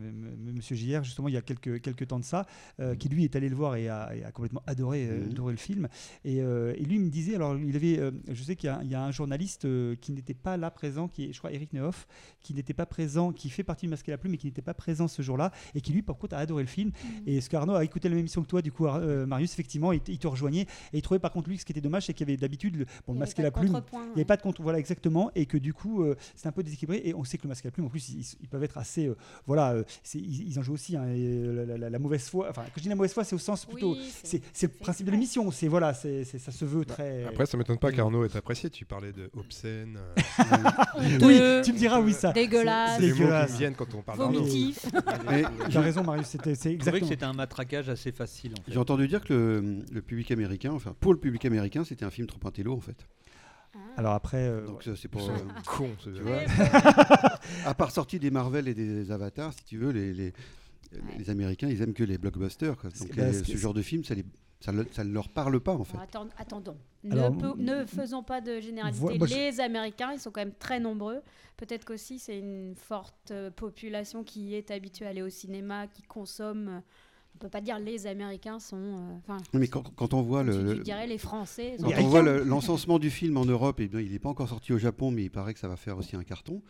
monsieur 0.53 0.75
JR, 0.75 1.03
justement, 1.03 1.27
il 1.27 1.33
y 1.33 1.37
a 1.37 1.41
quelques, 1.41 1.81
quelques 1.81 2.07
temps 2.07 2.19
de 2.19 2.23
ça, 2.23 2.45
euh, 2.79 2.95
qui 2.95 3.09
lui 3.09 3.23
est 3.25 3.35
allé 3.35 3.49
le 3.49 3.55
voir 3.55 3.75
et 3.75 3.89
a, 3.89 4.15
et 4.15 4.23
a 4.23 4.31
complètement 4.31 4.63
adoré, 4.67 5.09
adoré 5.29 5.51
le 5.51 5.57
film. 5.57 5.89
Et, 6.23 6.41
euh, 6.41 6.73
et 6.77 6.83
lui 6.85 6.95
il 6.95 7.01
me 7.01 7.09
disait, 7.09 7.35
alors 7.35 7.57
il 7.57 7.75
avait, 7.75 7.99
euh, 7.99 8.11
je 8.29 8.41
sais 8.43 8.55
qu'il 8.55 8.67
y, 8.67 8.69
a- 8.69 8.79
il 8.83 8.89
y 8.89 8.95
a 8.95 9.03
un 9.03 9.11
journaliste 9.11 9.65
euh, 9.65 9.95
qui 9.99 10.13
n'était 10.13 10.33
pas 10.33 10.55
là 10.55 10.71
présent, 10.71 11.07
qui 11.09 11.25
est, 11.25 11.33
je 11.33 11.37
crois, 11.39 11.51
Eric 11.51 11.73
Nehoff, 11.73 12.07
qui 12.41 12.53
n'était 12.53 12.73
pas 12.73 12.85
présent, 12.85 13.33
qui 13.33 13.49
fait 13.49 13.63
partie 13.63 13.85
du 13.85 13.89
Masque 13.89 14.07
et 14.07 14.11
la 14.11 14.17
Plume, 14.17 14.31
mais 14.31 14.37
qui 14.37 14.47
n'était 14.47 14.61
pas 14.61 14.73
présent 14.73 15.07
ce 15.09 15.21
jour-là, 15.21 15.51
et 15.75 15.81
qui 15.81 15.91
lui, 15.91 16.03
par 16.03 16.17
contre, 16.17 16.35
a 16.35 16.39
adoré 16.39 16.63
le 16.63 16.67
film. 16.69 16.91
Mhm. 17.03 17.23
Et 17.27 17.41
ce 17.41 17.49
qu'Arnaud 17.49 17.75
a 17.75 17.83
écouté 17.83 18.07
la 18.07 18.11
même 18.15 18.19
émission 18.21 18.41
que 18.41 18.47
toi, 18.47 18.61
du 18.61 18.71
coup, 18.71 18.87
Ar- 18.87 18.95
euh, 19.01 19.25
Marius, 19.25 19.51
effectivement, 19.51 19.91
il, 19.91 19.99
te- 19.99 20.11
il 20.11 20.19
te 20.19 20.27
rejoignait. 20.27 20.61
Et 20.93 20.97
il 20.99 21.01
trouvait 21.01 21.19
par 21.19 21.31
contre, 21.31 21.49
lui, 21.49 21.57
ce 21.57 21.65
qui 21.65 21.73
était 21.73 21.81
dommage, 21.81 22.05
c'est 22.05 22.13
qu'il 22.13 22.27
y 22.27 22.31
avait 22.31 22.37
d'habitude, 22.37 22.75
le, 22.77 22.85
bon, 23.05 23.13
le 23.13 23.19
Masque 23.19 23.37
et 23.39 23.43
la 23.43 23.51
Plume. 23.51 23.81
N'y 24.21 24.23
avait 24.23 24.27
pas 24.27 24.37
de 24.37 24.41
compte, 24.41 24.59
voilà 24.59 24.79
exactement, 24.79 25.31
et 25.35 25.45
que 25.45 25.57
du 25.57 25.73
coup 25.73 26.03
euh, 26.03 26.15
c'est 26.35 26.47
un 26.47 26.51
peu 26.51 26.63
déséquilibré. 26.63 27.01
Et 27.05 27.13
on 27.13 27.23
sait 27.23 27.37
que 27.37 27.43
le 27.43 27.49
masque 27.49 27.65
à 27.65 27.67
la 27.67 27.71
plume, 27.71 27.85
en 27.85 27.89
plus, 27.89 28.09
ils, 28.09 28.25
ils 28.41 28.47
peuvent 28.47 28.63
être 28.63 28.77
assez, 28.77 29.07
euh, 29.07 29.15
voilà, 29.47 29.71
euh, 29.73 29.83
c'est- 30.03 30.17
ils, 30.19 30.47
ils 30.49 30.59
en 30.59 30.61
jouent 30.63 30.73
aussi. 30.73 30.95
hein, 30.97 31.07
et, 31.07 31.43
la, 31.65 31.77
la- 31.77 31.89
la 31.89 31.99
mauvaise 31.99 32.27
foi, 32.29 32.47
enfin, 32.49 32.63
quand 32.63 32.71
je 32.77 32.81
dis 32.83 32.89
la 32.89 32.95
mauvaise 32.95 33.13
foi, 33.13 33.23
c'est 33.23 33.35
au 33.35 33.39
sens 33.39 33.65
plutôt, 33.65 33.93
Oui, 33.93 34.11
c'est 34.23 34.41
c'est 34.53 34.67
le 34.71 34.77
principe 34.79 35.05
de 35.05 35.11
l'émission. 35.11 35.49
C'est 35.51 35.67
voilà, 35.67 35.93
c'est 35.93 36.23
c'est- 36.23 36.39
ça 36.39 36.51
se 36.51 36.65
veut 36.65 36.85
très. 36.85 37.25
Après, 37.25 37.45
ça 37.45 37.57
m'étonne 37.57 37.77
pas 37.77 37.91
qu'Arnaud 37.91 38.25
ait 38.25 38.35
apprécié. 38.37 38.69
Tu 38.69 38.85
parlais 38.85 39.11
de 39.11 39.29
obscène. 39.35 39.97
euh, 39.97 40.21
oui, 41.21 41.39
tu 41.63 41.73
me 41.73 41.77
diras 41.77 41.99
oui 41.99 42.13
ça. 42.13 42.31
dégueulasse, 42.31 42.95
c'est 42.99 43.01
les 43.07 43.13
mots 43.13 43.45
qui 43.47 43.57
viennent 43.57 43.75
quand 43.75 43.93
on 43.95 44.01
parle 44.01 44.19
d'Arnaud. 44.19 44.39
vomitif. 44.39 44.85
Mais 45.29 45.43
Tu 45.69 45.77
as 45.77 45.81
raison, 45.81 46.03
Marius. 46.03 46.27
C'était 46.27 46.53
trouvais 46.55 46.69
que 46.71 46.73
exactement. 46.75 47.07
c'était 47.07 47.25
un 47.25 47.33
matraquage 47.33 47.89
assez 47.89 48.11
facile. 48.11 48.53
En 48.59 48.63
fait. 48.63 48.71
J'ai 48.71 48.79
entendu 48.79 49.07
dire 49.07 49.21
que 49.23 49.33
le, 49.33 49.83
le 49.91 50.01
public 50.01 50.31
américain, 50.31 50.71
enfin 50.73 50.95
pour 50.99 51.13
le 51.13 51.19
public 51.19 51.43
américain, 51.45 51.83
c'était 51.83 52.05
un 52.05 52.09
film 52.09 52.27
trop 52.27 52.39
intello 52.47 52.73
en 52.75 52.79
fait. 52.81 53.05
Alors 53.97 54.13
après, 54.13 54.37
euh, 54.47 54.65
Donc 54.65 54.83
ça, 54.83 54.95
c'est 54.95 55.07
pour. 55.07 55.29
Euh, 55.29 55.33
con, 55.65 55.89
ce 55.99 56.09
tu 56.09 56.15
jeu. 56.17 56.23
vois, 56.23 56.39
à 57.65 57.73
part 57.73 57.91
sortie 57.91 58.19
des 58.19 58.31
Marvel 58.31 58.67
et 58.67 58.73
des 58.73 59.11
Avatars, 59.11 59.53
si 59.53 59.63
tu 59.63 59.77
veux, 59.77 59.91
les, 59.91 60.13
les, 60.13 60.33
les 61.17 61.29
Américains, 61.29 61.67
ils 61.69 61.81
aiment 61.81 61.93
que 61.93 62.03
les 62.03 62.17
blockbusters. 62.17 62.75
quoi. 62.77 62.89
Donc 62.89 63.15
bah, 63.15 63.27
les- 63.27 63.33
ce- 63.43 63.55
genre 63.57 63.73
de 63.73 63.81
film, 63.81 64.03
ça, 64.03 64.13
les, 64.15 64.25
ça, 64.59 64.71
le- 64.71 64.87
ça 64.91 65.03
ne 65.03 65.13
leur 65.13 65.29
parle 65.29 65.59
pas 65.59 65.73
en 65.73 65.83
fait. 65.83 65.97
Attendons. 66.37 66.77
Alors, 67.09 67.31
ne, 67.33 67.39
peu- 67.39 67.53
ne 67.61 67.85
faisons 67.85 68.23
pas 68.23 68.41
de 68.41 68.59
généralité. 68.59 68.99
Je- 69.19 69.33
les 69.35 69.59
Américains, 69.59 70.11
ils 70.13 70.19
sont 70.19 70.31
quand 70.31 70.41
même 70.41 70.53
très 70.53 70.79
nombreux. 70.79 71.21
Peut-être 71.57 71.85
qu'aussi 71.85 72.19
c'est 72.19 72.39
une 72.39 72.75
forte 72.75 73.31
euh, 73.31 73.51
population 73.51 74.23
qui 74.23 74.55
est 74.55 74.69
habituée 74.71 75.05
à 75.05 75.09
aller 75.09 75.21
au 75.21 75.29
cinéma, 75.29 75.87
qui 75.87 76.01
consomme. 76.03 76.81
On 77.41 77.45
peut 77.45 77.49
pas 77.49 77.61
dire 77.61 77.79
les 77.79 78.05
Américains 78.05 78.59
sont. 78.59 78.77
euh, 79.29 79.33
Mais 79.53 79.67
quand, 79.67 79.81
quand 79.95 80.13
on 80.13 80.21
voit 80.21 80.43
le, 80.43 80.53
tu 80.53 80.63
le- 80.63 80.83
dirais 80.83 81.07
les 81.07 81.17
Français. 81.17 81.75
quand 81.81 81.89
on 81.97 82.07
voit 82.07 82.21
le- 82.21 82.43
l'encensement 82.43 82.99
du 82.99 83.09
film 83.09 83.35
en 83.37 83.45
Europe, 83.45 83.79
et 83.79 83.87
bien, 83.87 83.99
il 83.99 84.11
n'est 84.11 84.19
pas 84.19 84.29
encore 84.29 84.47
sorti 84.47 84.73
au 84.73 84.77
Japon, 84.77 85.09
mais 85.09 85.23
il 85.23 85.31
paraît 85.31 85.55
que 85.55 85.59
ça 85.59 85.67
va 85.67 85.75
faire 85.75 85.97
aussi 85.97 86.15
un 86.15 86.23
carton. 86.23 86.61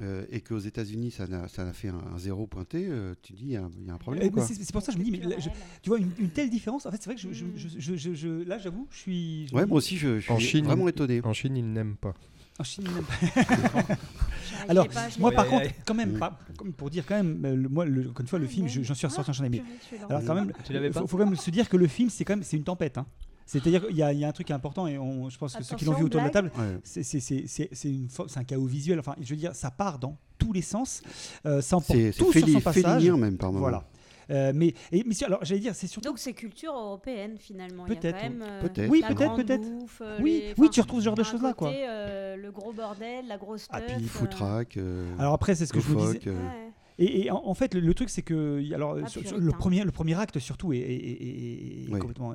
euh, 0.00 0.24
et 0.30 0.40
qu'aux 0.40 0.60
États-Unis, 0.60 1.10
ça 1.10 1.26
n'a 1.26 1.48
fait 1.72 1.88
un, 1.88 2.00
un 2.14 2.18
zéro 2.18 2.46
pointé, 2.46 2.86
euh, 2.88 3.14
tu 3.20 3.32
dis, 3.32 3.42
il 3.46 3.50
y, 3.50 3.56
a 3.56 3.64
un- 3.64 3.70
il 3.80 3.86
y 3.88 3.90
a 3.90 3.94
un 3.94 3.98
problème. 3.98 4.22
eh, 4.24 4.30
mais 4.32 4.42
c'est 4.42 4.70
pour 4.72 4.80
ça 4.80 4.92
que 4.92 4.98
je 4.98 4.98
me 5.00 5.04
dis, 5.04 5.10
mais 5.10 5.18
là, 5.26 5.36
je- 5.40 5.48
tu 5.82 5.88
vois 5.88 5.98
une, 5.98 6.12
une 6.20 6.30
telle 6.30 6.50
différence. 6.50 6.86
En 6.86 6.92
fait, 6.92 6.98
c'est 6.98 7.06
vrai 7.06 7.16
que 7.16 7.20
je, 7.20 7.32
je- 7.32 7.46
je- 7.56 7.80
je- 7.80 7.96
je- 7.96 8.14
je- 8.14 8.44
là, 8.44 8.58
j'avoue, 8.58 8.86
je 8.92 8.96
suis. 8.96 9.48
je 9.48 9.54
Ouais, 9.56 9.66
moi 9.66 9.78
aussi, 9.78 9.96
je, 9.96 10.20
je 10.20 10.30
En 10.30 10.38
suis 10.38 10.46
Chine, 10.50 10.66
vraiment 10.66 10.86
étonné. 10.86 11.20
En 11.24 11.32
Chine, 11.32 11.56
ils 11.56 11.68
n'aiment 11.72 11.96
pas. 11.96 12.14
En 12.58 12.64
Chine, 12.64 12.84
il 12.86 13.96
Alors, 14.68 14.86
Moi, 15.18 15.30
par 15.32 15.46
contre, 15.46 15.66
quand 15.86 15.94
même, 15.94 16.18
pas, 16.18 16.38
comme 16.56 16.72
pour 16.72 16.90
dire 16.90 17.04
quand 17.06 17.14
même, 17.16 17.44
euh, 17.44 17.54
le- 17.54 17.68
moi, 17.68 17.84
le- 17.84 18.08
encore 18.10 18.20
une 18.22 18.26
fois, 18.26 18.38
le 18.38 18.46
Ah, 18.46 18.48
film, 18.48 18.66
j'en 18.68 18.94
suis 18.94 19.06
ressorti 19.06 19.30
en 19.30 19.34
Purée, 19.34 19.62
je 19.80 19.86
suis 19.86 19.96
Alors 20.08 20.24
quand 20.24 20.34
même, 20.34 20.52
l'avais 20.70 20.90
pas 20.90 21.00
faut, 21.00 21.06
faut 21.06 21.16
quand 21.16 21.26
même 21.26 21.36
se 21.36 21.50
dire 21.50 21.68
que 21.68 21.76
le 21.76 21.86
film, 21.86 22.10
c'est 22.10 22.24
quand 22.24 22.34
même, 22.34 22.42
c'est 22.42 22.56
une 22.56 22.64
tempête. 22.64 22.98
hein. 22.98 23.06
C'est-à-dire 23.46 23.86
qu'il 23.86 23.96
y, 23.96 24.02
a- 24.02 24.12
il 24.12 24.18
y 24.18 24.24
a 24.24 24.28
un 24.28 24.32
truc 24.32 24.50
important 24.50 24.86
et 24.86 24.98
on, 24.98 25.30
je 25.30 25.38
pense 25.38 25.54
que 25.56 25.62
ceux 25.62 25.74
qui 25.76 25.84
l'ont 25.86 25.94
vu 25.94 26.04
autour 26.04 26.20
de 26.20 26.26
la 26.26 26.30
table, 26.30 26.50
c'est 26.82 27.02
c'est- 27.02 27.20
c'est- 27.20 27.44
c'est- 27.46 27.68
c'est 27.72 27.88
une 27.88 28.08
fo- 28.08 28.26
c'est 28.28 28.38
un 28.40 28.44
chaos 28.44 28.66
visuel. 28.66 28.98
Enfin, 28.98 29.14
je 29.20 29.30
veux 29.30 29.36
dire, 29.40 29.54
ça 29.54 29.70
part 29.70 29.98
dans 29.98 30.18
tous 30.36 30.52
les 30.52 30.60
sens, 30.62 31.02
euh, 31.46 31.62
ça 31.62 31.76
emporte 31.76 31.98
tout 32.18 32.30
sur 32.32 32.46
son 32.48 32.60
passage. 32.60 33.04
même 33.16 33.38
par 33.38 33.50
moment. 33.50 33.60
Voilà. 33.60 33.84
Euh, 34.30 34.52
mais, 34.54 34.74
et, 34.92 35.04
mais 35.04 35.14
alors, 35.24 35.44
j'allais 35.44 35.60
dire, 35.60 35.74
c'est 35.74 35.86
surtout. 35.86 36.08
Donc 36.08 36.18
c'est 36.18 36.32
culture 36.34 36.72
européenne 36.74 37.36
finalement. 37.38 37.84
Peut-être, 37.86 38.18
peut-être. 38.60 38.90
Oui, 38.90 39.02
peut-être, 39.06 39.34
peut-être. 39.36 39.62
bouffe, 39.62 40.02
euh, 40.04 40.18
Oui, 40.20 40.42
les- 40.48 40.54
oui, 40.58 40.70
tu 40.70 40.80
retrouves 40.80 41.00
ce 41.00 41.04
genre 41.06 41.14
de 41.14 41.22
choses-là, 41.22 41.54
quoi. 41.54 41.70
euh, 41.70 42.36
le 42.36 42.50
gros 42.50 42.72
bordel, 42.72 43.26
la 43.26 43.38
grosse 43.38 43.66
Ah, 43.70 43.80
puis 43.80 43.94
euh, 43.96 44.06
Footrack, 44.08 44.76
euh, 44.76 45.06
Alors 45.18 45.32
après, 45.34 45.54
c'est 45.54 45.66
ce 45.66 45.72
que 45.72 45.80
je 45.80 45.86
vous 45.88 45.96
disais. 46.12 46.20
Euh. 46.26 46.68
Et, 47.00 47.26
et 47.26 47.30
en, 47.30 47.40
en 47.46 47.54
fait, 47.54 47.74
le, 47.74 47.80
le 47.80 47.94
truc, 47.94 48.10
c'est 48.10 48.22
que 48.22 48.60
alors 48.74 48.98
Ah, 49.04 49.08
sur- 49.08 49.24
sur 49.26 49.38
le 49.38 49.52
premier, 49.52 49.84
le 49.84 49.92
premier 49.92 50.18
acte 50.18 50.38
surtout 50.40 50.72
est, 50.72 50.78
est- 50.78 51.84
est- 51.84 51.88
Oui. 51.92 51.98
complètement. 52.00 52.34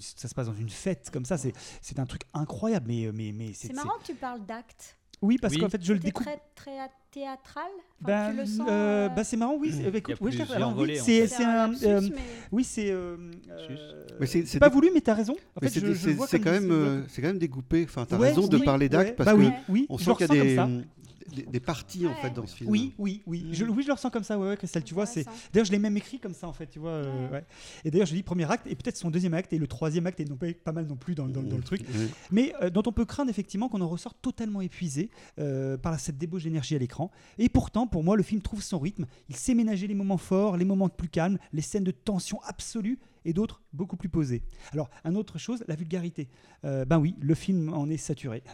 ça 0.00 0.28
se 0.28 0.34
passe 0.34 0.46
dans 0.46 0.54
une 0.54 0.68
fête 0.70 1.10
comme 1.12 1.24
ça. 1.24 1.36
C'est 1.36 1.52
c'est 1.82 1.98
un 1.98 2.06
truc 2.06 2.22
incroyable, 2.32 2.86
mais 2.88 3.10
mais 3.12 3.32
mais 3.34 3.50
C'est 3.52 3.72
marrant 3.72 3.98
que 4.00 4.06
tu 4.06 4.14
parles 4.14 4.46
d'acte. 4.46 4.95
Oui, 5.22 5.38
parce 5.40 5.54
Oui. 5.54 5.60
qu'en 5.60 5.68
fait, 5.70 5.82
je 5.82 5.92
le 5.94 5.98
C'est 5.98 6.04
découpe. 6.06 6.26
très, 6.26 6.38
très 6.54 6.76
théâtral. 7.10 7.64
Enfin, 8.02 8.06
Ben, 8.06 8.30
tu 8.32 8.36
le 8.36 8.46
sens. 8.46 8.66
euh, 8.70 9.08
bah, 9.08 9.24
c'est 9.24 9.36
marrant, 9.38 9.56
oui. 9.58 9.72
c'est- 9.72 9.90
bah, 9.90 9.98
écoute, 9.98 10.14
c'est 10.32 11.44
un. 11.44 11.72
euh, 11.84 12.00
mais- 12.02 12.10
oui, 12.52 12.64
c'est. 12.64 12.90
euh, 12.90 13.16
Mais 14.20 14.26
c'est- 14.26 14.58
pas 14.58 14.68
voulu, 14.68 14.90
mais 14.92 15.00
t'as 15.00 15.14
raison. 15.14 15.34
En 15.56 15.60
fait, 15.60 15.68
c'est 15.70 16.40
quand 16.40 16.50
même, 16.50 17.04
c'est 17.08 17.22
quand 17.22 17.28
même 17.28 17.38
dégoupé. 17.38 17.84
Enfin, 17.88 18.04
t'as 18.06 18.18
Ouais, 18.18 18.28
raison 18.28 18.46
de 18.46 18.56
oui, 18.58 18.64
parler 18.64 18.88
d'acte 18.88 19.10
ouais. 19.10 19.14
parce 19.16 19.26
bah 19.30 19.32
que 19.34 19.38
oui, 19.40 19.50
oui. 19.70 19.86
on 19.88 19.96
sent 19.98 20.10
qu'il 20.18 20.34
y 20.34 20.38
a 20.38 20.42
des, 20.44 20.54
ça. 20.56 20.68
Des, 21.34 21.42
des 21.42 21.60
parties 21.60 22.06
en 22.06 22.14
fait 22.14 22.30
dans 22.30 22.46
ce 22.46 22.56
film. 22.56 22.70
Oui, 22.70 22.94
oui, 22.98 23.22
oui. 23.26 23.46
Je, 23.52 23.64
oui, 23.64 23.82
je 23.82 23.88
le 23.88 23.92
ressens 23.94 24.10
comme 24.10 24.24
ça, 24.24 24.38
ouais, 24.38 24.48
ouais, 24.48 24.56
Christelle, 24.56 24.84
tu 24.84 24.94
vois. 24.94 25.06
C'est... 25.06 25.24
D'ailleurs, 25.52 25.66
je 25.66 25.72
l'ai 25.72 25.78
même 25.78 25.96
écrit 25.96 26.18
comme 26.18 26.34
ça, 26.34 26.46
en 26.48 26.52
fait, 26.52 26.66
tu 26.66 26.78
vois. 26.78 26.90
euh, 26.90 27.26
Ouais. 27.26 27.32
ouais. 27.32 27.44
Et 27.84 27.90
d'ailleurs, 27.90 28.06
je 28.06 28.14
dis 28.14 28.22
premier 28.22 28.50
acte, 28.50 28.66
et 28.66 28.74
peut-être 28.74 28.96
son 28.96 29.10
deuxième 29.10 29.34
acte, 29.34 29.52
et 29.52 29.58
le 29.58 29.66
troisième 29.66 30.06
acte 30.06 30.20
est 30.20 30.24
non 30.28 30.36
pas, 30.36 30.46
pas 30.52 30.72
mal 30.72 30.86
non 30.86 30.96
plus 30.96 31.14
dans, 31.14 31.26
dans- 31.26 31.42
dans 31.42 31.56
le 31.56 31.62
truc. 31.62 31.82
Oui. 31.94 32.08
Mais 32.30 32.52
euh, 32.62 32.70
dont 32.70 32.82
on 32.86 32.92
peut 32.92 33.04
craindre 33.04 33.30
effectivement 33.30 33.68
qu'on 33.68 33.80
en 33.80 33.88
ressort 33.88 34.14
totalement 34.14 34.60
épuisé 34.60 35.10
euh, 35.38 35.76
par 35.76 35.98
cette 36.00 36.18
débauche 36.18 36.44
d'énergie 36.44 36.74
à 36.74 36.78
l'écran. 36.78 37.10
Et 37.38 37.48
pourtant, 37.48 37.86
pour 37.86 38.02
moi, 38.04 38.16
le 38.16 38.22
film 38.22 38.40
trouve 38.40 38.62
son 38.62 38.78
rythme. 38.78 39.06
Il 39.28 39.36
sait 39.36 39.54
ménager 39.54 39.86
les 39.86 39.94
moments 39.94 40.18
forts, 40.18 40.56
les 40.56 40.64
moments 40.64 40.88
plus 40.88 41.08
calmes, 41.08 41.38
les 41.52 41.62
scènes 41.62 41.84
de 41.84 41.90
tension 41.90 42.40
absolue 42.44 42.98
et 43.26 43.32
d'autres 43.32 43.60
beaucoup 43.72 43.96
plus 43.96 44.08
posées. 44.08 44.42
Alors, 44.72 44.88
une 45.04 45.16
autre 45.16 45.38
chose, 45.38 45.62
la 45.68 45.74
vulgarité. 45.74 46.28
Euh, 46.64 46.84
ben 46.84 46.98
oui, 46.98 47.14
le 47.20 47.34
film 47.34 47.72
en 47.74 47.88
est 47.90 47.96
saturé. 47.96 48.42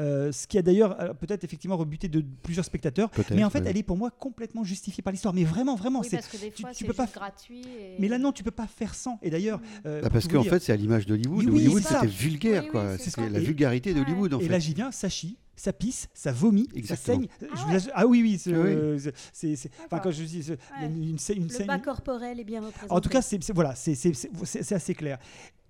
Euh, 0.00 0.32
ce 0.32 0.46
qui 0.46 0.58
a 0.58 0.62
d'ailleurs 0.62 1.00
euh, 1.00 1.14
peut-être 1.14 1.44
effectivement 1.44 1.76
rebuté 1.76 2.08
de 2.08 2.24
plusieurs 2.42 2.64
spectateurs. 2.64 3.10
Mais 3.30 3.44
en 3.44 3.50
fait, 3.50 3.62
elle 3.66 3.76
est 3.76 3.82
pour 3.82 3.96
moi 3.96 4.10
complètement 4.10 4.64
justifiée 4.64 5.02
par 5.02 5.12
l'histoire. 5.12 5.32
Mais 5.34 5.44
vraiment, 5.44 5.76
vraiment, 5.76 6.00
Oui, 6.00 6.06
c'est. 6.10 6.16
parce 6.16 6.28
que 6.28 6.36
des 6.38 6.50
tu- 6.50 6.62
fois, 6.62 6.70
tu 6.72 6.78
c'est 6.78 6.84
peux 6.86 6.92
pas 6.94 7.04
juste 7.04 7.14
gratuit. 7.14 7.60
et- 7.62 7.96
Mais 8.00 8.08
là, 8.08 8.18
non, 8.18 8.32
tu 8.32 8.42
peux 8.42 8.50
pas 8.50 8.66
faire 8.66 8.94
sans. 8.94 9.18
Et 9.22 9.30
d'ailleurs, 9.30 9.60
euh, 9.86 10.00
Bah, 10.00 10.08
pour 10.08 10.12
parce 10.14 10.28
qu'en 10.28 10.42
fait, 10.42 10.60
c'est 10.60 10.72
à 10.72 10.76
l'image 10.76 11.06
d'Hollywood. 11.06 11.38
Oui, 11.38 11.46
oui, 11.46 11.58
Hollywood, 11.66 11.82
c'était 11.82 12.06
vulgaire, 12.06 12.62
Oui, 12.62 12.68
oui, 12.68 12.72
quoi. 12.72 12.98
c'est 12.98 13.16
la 13.30 13.38
vulgarité 13.38 13.92
Ouais. 13.92 14.00
d'Hollywood, 14.00 14.34
en 14.34 14.40
Et 14.40 14.44
fait. 14.44 14.48
là, 14.48 14.58
j'y 14.58 14.74
viens, 14.74 14.90
ça 14.90 15.08
chie, 15.08 15.36
ça 15.56 15.72
pisse, 15.72 16.08
ça 16.14 16.32
vomit, 16.32 16.68
ça 16.84 16.96
saigne. 16.96 17.26
Ah 17.42 17.46
Je 17.54 17.60
vous 17.62 17.68
ouais. 17.68 17.74
assure- 17.76 17.92
ah 17.94 18.06
oui, 18.06 18.22
oui, 18.22 18.38
c'est, 18.38 18.54
Ah 18.54 18.60
oui. 18.60 19.00
c'est- 19.32 19.56
c'est- 19.56 19.70
enfin, 19.86 19.98
quand 20.00 20.10
je 20.10 20.22
dis, 20.24 20.40
une, 20.82 20.96
une 21.04 21.16
Le 21.16 21.66
bas 21.66 21.78
corporel 21.78 22.40
est 22.40 22.44
bien 22.44 22.60
représenté. 22.60 22.92
en 22.92 23.00
tout 23.00 23.08
cas, 23.08 23.22
c'est, 23.22 23.38
voilà, 23.52 23.74
c'est, 23.74 24.72
assez 24.72 24.94
clair. 24.94 25.18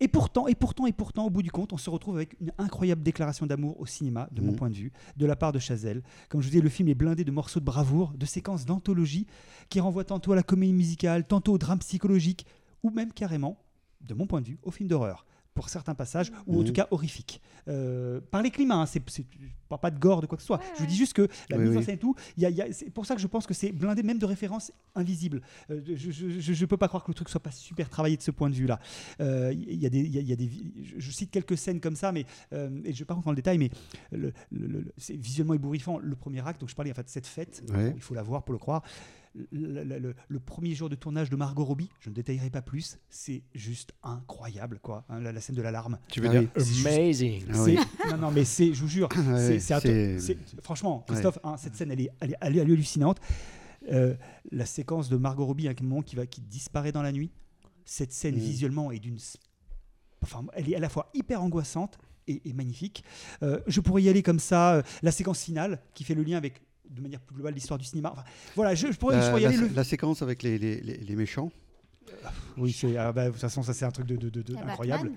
Et 0.01 0.09
pourtant, 0.09 0.49
et 0.49 0.55
pourtant, 0.55 0.87
et 0.87 0.93
pourtant, 0.93 1.27
au 1.27 1.31
bout 1.31 1.43
du 1.43 1.51
compte, 1.53 1.73
on 1.73 1.77
se 1.77 1.89
retrouve 1.89 2.17
avec 2.17 2.35
une 2.41 2.51
incroyable 2.59 3.03
déclaration 3.03 3.47
d'amour 3.47 3.79
au 3.81 3.87
cinéma, 3.87 4.29
de 4.33 4.41
mon 4.43 4.51
Mhm. 4.51 4.57
point 4.57 4.71
de 4.71 4.75
vue, 4.75 4.93
de 5.17 5.25
la 5.27 5.37
part 5.37 5.53
de 5.53 5.59
Chazelle. 5.61 6.03
Comme 6.29 6.41
je 6.41 6.47
vous 6.47 6.51
disais, 6.51 6.63
le 6.63 6.69
film 6.69 6.89
est 6.89 6.95
blindé 6.95 7.23
de 7.25 7.31
morceaux 7.31 7.61
de 7.61 7.65
bravoure, 7.65 8.13
de 8.17 8.27
séquences 8.27 8.65
d'anthologie 8.65 9.27
qui 9.69 9.79
renvoient 9.81 10.05
tantôt 10.05 10.33
à 10.33 10.37
la 10.37 10.43
comédie 10.43 10.73
musicale, 10.73 11.25
tantôt 11.27 11.53
au 11.53 11.59
drame 11.59 11.79
psychologique, 11.79 12.45
ou 12.83 12.91
même 12.91 13.13
carrément, 13.13 13.57
de 14.01 14.15
mon 14.15 14.27
point 14.27 14.41
de 14.41 14.49
vue, 14.49 14.59
au 14.65 14.71
film 14.71 14.89
d'horreur. 14.89 15.25
Pour 15.55 15.69
certains 15.69 15.95
passages, 15.95 16.33
ou 16.49 16.57
en 16.57 16.59
Mhm. 16.61 16.65
tout 16.67 16.73
cas 16.73 16.89
horrifiques. 16.91 17.41
Euh, 17.69 18.21
par 18.31 18.43
les 18.43 18.51
climats, 18.51 18.75
hein, 18.75 18.87
c'est, 18.87 19.01
parle 19.69 19.81
pas 19.81 19.91
de 19.93 19.99
gore, 20.01 20.21
de 20.21 20.27
quoi 20.27 20.37
que 20.37 20.43
ce 20.43 20.47
soit. 20.49 20.59
Ouais, 20.59 20.65
Je 20.75 20.81
vous 20.81 20.87
dis 20.87 20.97
juste 20.97 21.13
que 21.13 21.29
la 21.49 21.57
Oui, 21.57 21.63
mise 21.65 21.77
en 21.77 21.79
oui. 21.79 21.85
scène 21.85 21.95
et 21.95 21.99
tout, 21.99 22.17
il 22.37 22.43
y 22.43 22.47
a- 22.47 22.51
y 22.51 22.61
a- 22.61 22.73
c'est 22.73 22.91
pour 22.91 23.07
ça 23.07 23.15
que 23.15 23.21
je 23.21 23.27
pense 23.29 23.47
que 23.47 23.55
c'est 23.55 23.71
blindé 23.71 24.03
même 24.03 24.19
de 24.19 24.27
références 24.27 24.73
invisibles. 24.97 25.43
Euh, 25.71 25.81
je, 25.87 26.11
je, 26.11 26.29
je- 26.41 26.53
je 26.53 26.67
peux 26.67 26.77
pas 26.77 26.89
croire 26.89 27.05
que 27.05 27.11
le 27.11 27.15
truc 27.15 27.29
soit 27.29 27.41
pas 27.41 27.53
super 27.53 27.89
travaillé 27.89 28.17
de 28.17 28.23
ce 28.23 28.33
point 28.33 28.51
de 28.51 28.55
vue-là. 28.57 28.81
Euh, 29.21 29.53
Il 29.55 29.81
y 29.81 29.87
a 29.87 29.91
des, 29.91 30.01
il 30.01 30.13
y 30.13 30.19
a- 30.19 30.23
il 30.23 30.29
y 30.29 30.33
a 30.33 30.37
des, 30.37 30.51
je, 30.83 30.99
je 30.99 31.11
cite 31.13 31.31
quelques 31.31 31.57
scènes 31.57 31.79
comme 31.81 31.97
ça, 31.97 32.11
mais 32.11 32.27
euh, 32.53 32.69
et 32.85 32.93
je 32.93 32.99
vais 32.99 33.05
pas 33.05 33.15
rentrer 33.15 33.27
dans 33.29 33.33
le 33.33 33.37
détail, 33.37 33.59
mais 33.59 33.71
le- 34.11 34.33
le- 34.51 34.67
le- 34.67 34.93
c'est 34.99 35.17
visuellement 35.17 35.55
ébouriffant. 35.55 35.99
Le 35.99 36.17
premier 36.17 36.45
acte, 36.47 36.61
donc 36.61 36.69
je 36.69 36.75
parlais 36.75 36.91
en 36.91 36.95
fait 36.95 37.05
de 37.05 37.09
cette 37.11 37.29
fête, 37.29 37.63
Ouais. 37.71 37.91
bon, 37.91 37.93
il 37.97 38.03
faut 38.03 38.15
la 38.15 38.23
voir 38.25 38.43
pour 38.43 38.53
le 38.53 38.59
croire. 38.59 38.83
Le, 39.51 39.83
le- 39.83 39.99
le- 39.99 40.15
le 40.29 40.41
premier 40.41 40.75
jour 40.77 40.89
de 40.89 40.95
tournage 40.95 41.29
de 41.29 41.35
Margot 41.35 41.65
Robbie, 41.65 41.91
je 41.99 42.09
ne 42.09 42.15
détaillerai 42.15 42.51
pas 42.51 42.63
plus, 42.63 42.99
c'est 43.11 43.43
juste 43.53 43.93
incroyable, 44.05 44.79
quoi. 44.81 45.05
hein, 45.09 45.19
la, 45.21 45.33
la 45.33 45.41
scène 45.41 45.57
de 45.57 45.63
l'alarme. 45.63 45.99
Tu 46.09 46.21
veux 46.21 46.29
Ah 46.29 46.39
dire 46.39 46.49
amazing 46.87 47.43
Ah 47.51 47.55
C'est- 47.55 47.61
oui. 47.61 47.79
Non, 48.13 48.17
non, 48.19 48.31
mais 48.31 48.45
c'est, 48.45 48.73
je 48.73 48.81
vous 48.81 48.87
jure, 48.89 49.09
Ouais, 49.17 49.39
c'est, 49.39 49.59
c'est 49.59 49.75
un 49.75 49.81
truc- 49.81 49.91
c'est- 49.93 50.19
c'est- 50.21 50.61
franchement, 50.63 51.05
Christophe, 51.09 51.41
hein, 51.43 51.57
cette 51.57 51.75
scène, 51.75 51.91
elle 51.91 52.01
est, 52.01 52.11
elle 52.21 52.31
est, 52.31 52.37
elle 52.41 52.57
est- 52.57 52.59
elle 52.61 52.69
est 52.71 52.73
hallucinante. 52.73 53.19
Euh, 53.91 54.15
la 54.53 54.67
séquence 54.67 55.09
de 55.09 55.17
Margot 55.17 55.45
Robbie 55.47 55.67
à 55.67 55.73
un 55.73 55.83
moment 55.85 56.03
qui 56.03 56.15
va, 56.15 56.27
qui 56.27 56.41
disparaît 56.41 56.93
dans 56.93 57.03
la 57.03 57.11
nuit. 57.11 57.33
Cette 57.85 58.13
scène 58.13 58.37
Mm. 58.37 58.39
visuellement 58.39 58.93
est 58.93 59.01
d'une, 59.01 59.19
enfin, 60.23 60.45
elle 60.55 60.71
est 60.71 60.77
à 60.77 60.81
la 60.81 60.89
fois 60.89 61.11
hyper 61.13 61.43
angoissante 61.43 61.99
et, 62.29 62.41
et 62.49 62.53
magnifique. 62.53 63.03
Euh, 63.43 63.61
je 63.67 63.81
pourrais 63.81 64.03
y 64.03 64.09
aller 64.09 64.23
comme 64.23 64.39
ça. 64.39 64.75
euh, 64.77 64.83
la 65.03 65.11
séquence 65.11 65.43
finale 65.43 65.81
qui 65.93 66.05
fait 66.05 66.15
le 66.15 66.23
lien 66.23 66.37
avec 66.39 66.63
de 66.91 67.01
manière 67.01 67.21
plus 67.21 67.35
globale 67.35 67.55
l'histoire 67.55 67.79
du 67.79 67.85
cinéma. 67.85 68.11
Enfin, 68.13 68.25
voilà, 68.57 68.75
je, 68.75 68.91
je 68.93 68.99
pourrais, 68.99 69.21
je 69.21 69.29
pourrais 69.29 69.41
y 69.41 69.45
la- 69.45 69.49
aller. 69.51 69.59
le- 69.59 69.69
la 69.75 69.85
séquence 69.85 70.23
avec 70.23 70.43
les, 70.43 70.59
les- 70.59 70.81
les- 70.81 70.99
les 70.99 71.17
méchants. 71.17 71.51
Oui, 72.57 72.73
c'est, 72.73 72.97
ah 72.97 73.13
bah, 73.13 73.27
de 73.27 73.31
toute 73.31 73.41
façon, 73.41 73.63
ça 73.63 73.73
c'est 73.73 73.85
un 73.85 73.91
truc 73.91 74.07
de, 74.07 74.17
de- 74.17 74.57
incroyable. 74.57 75.11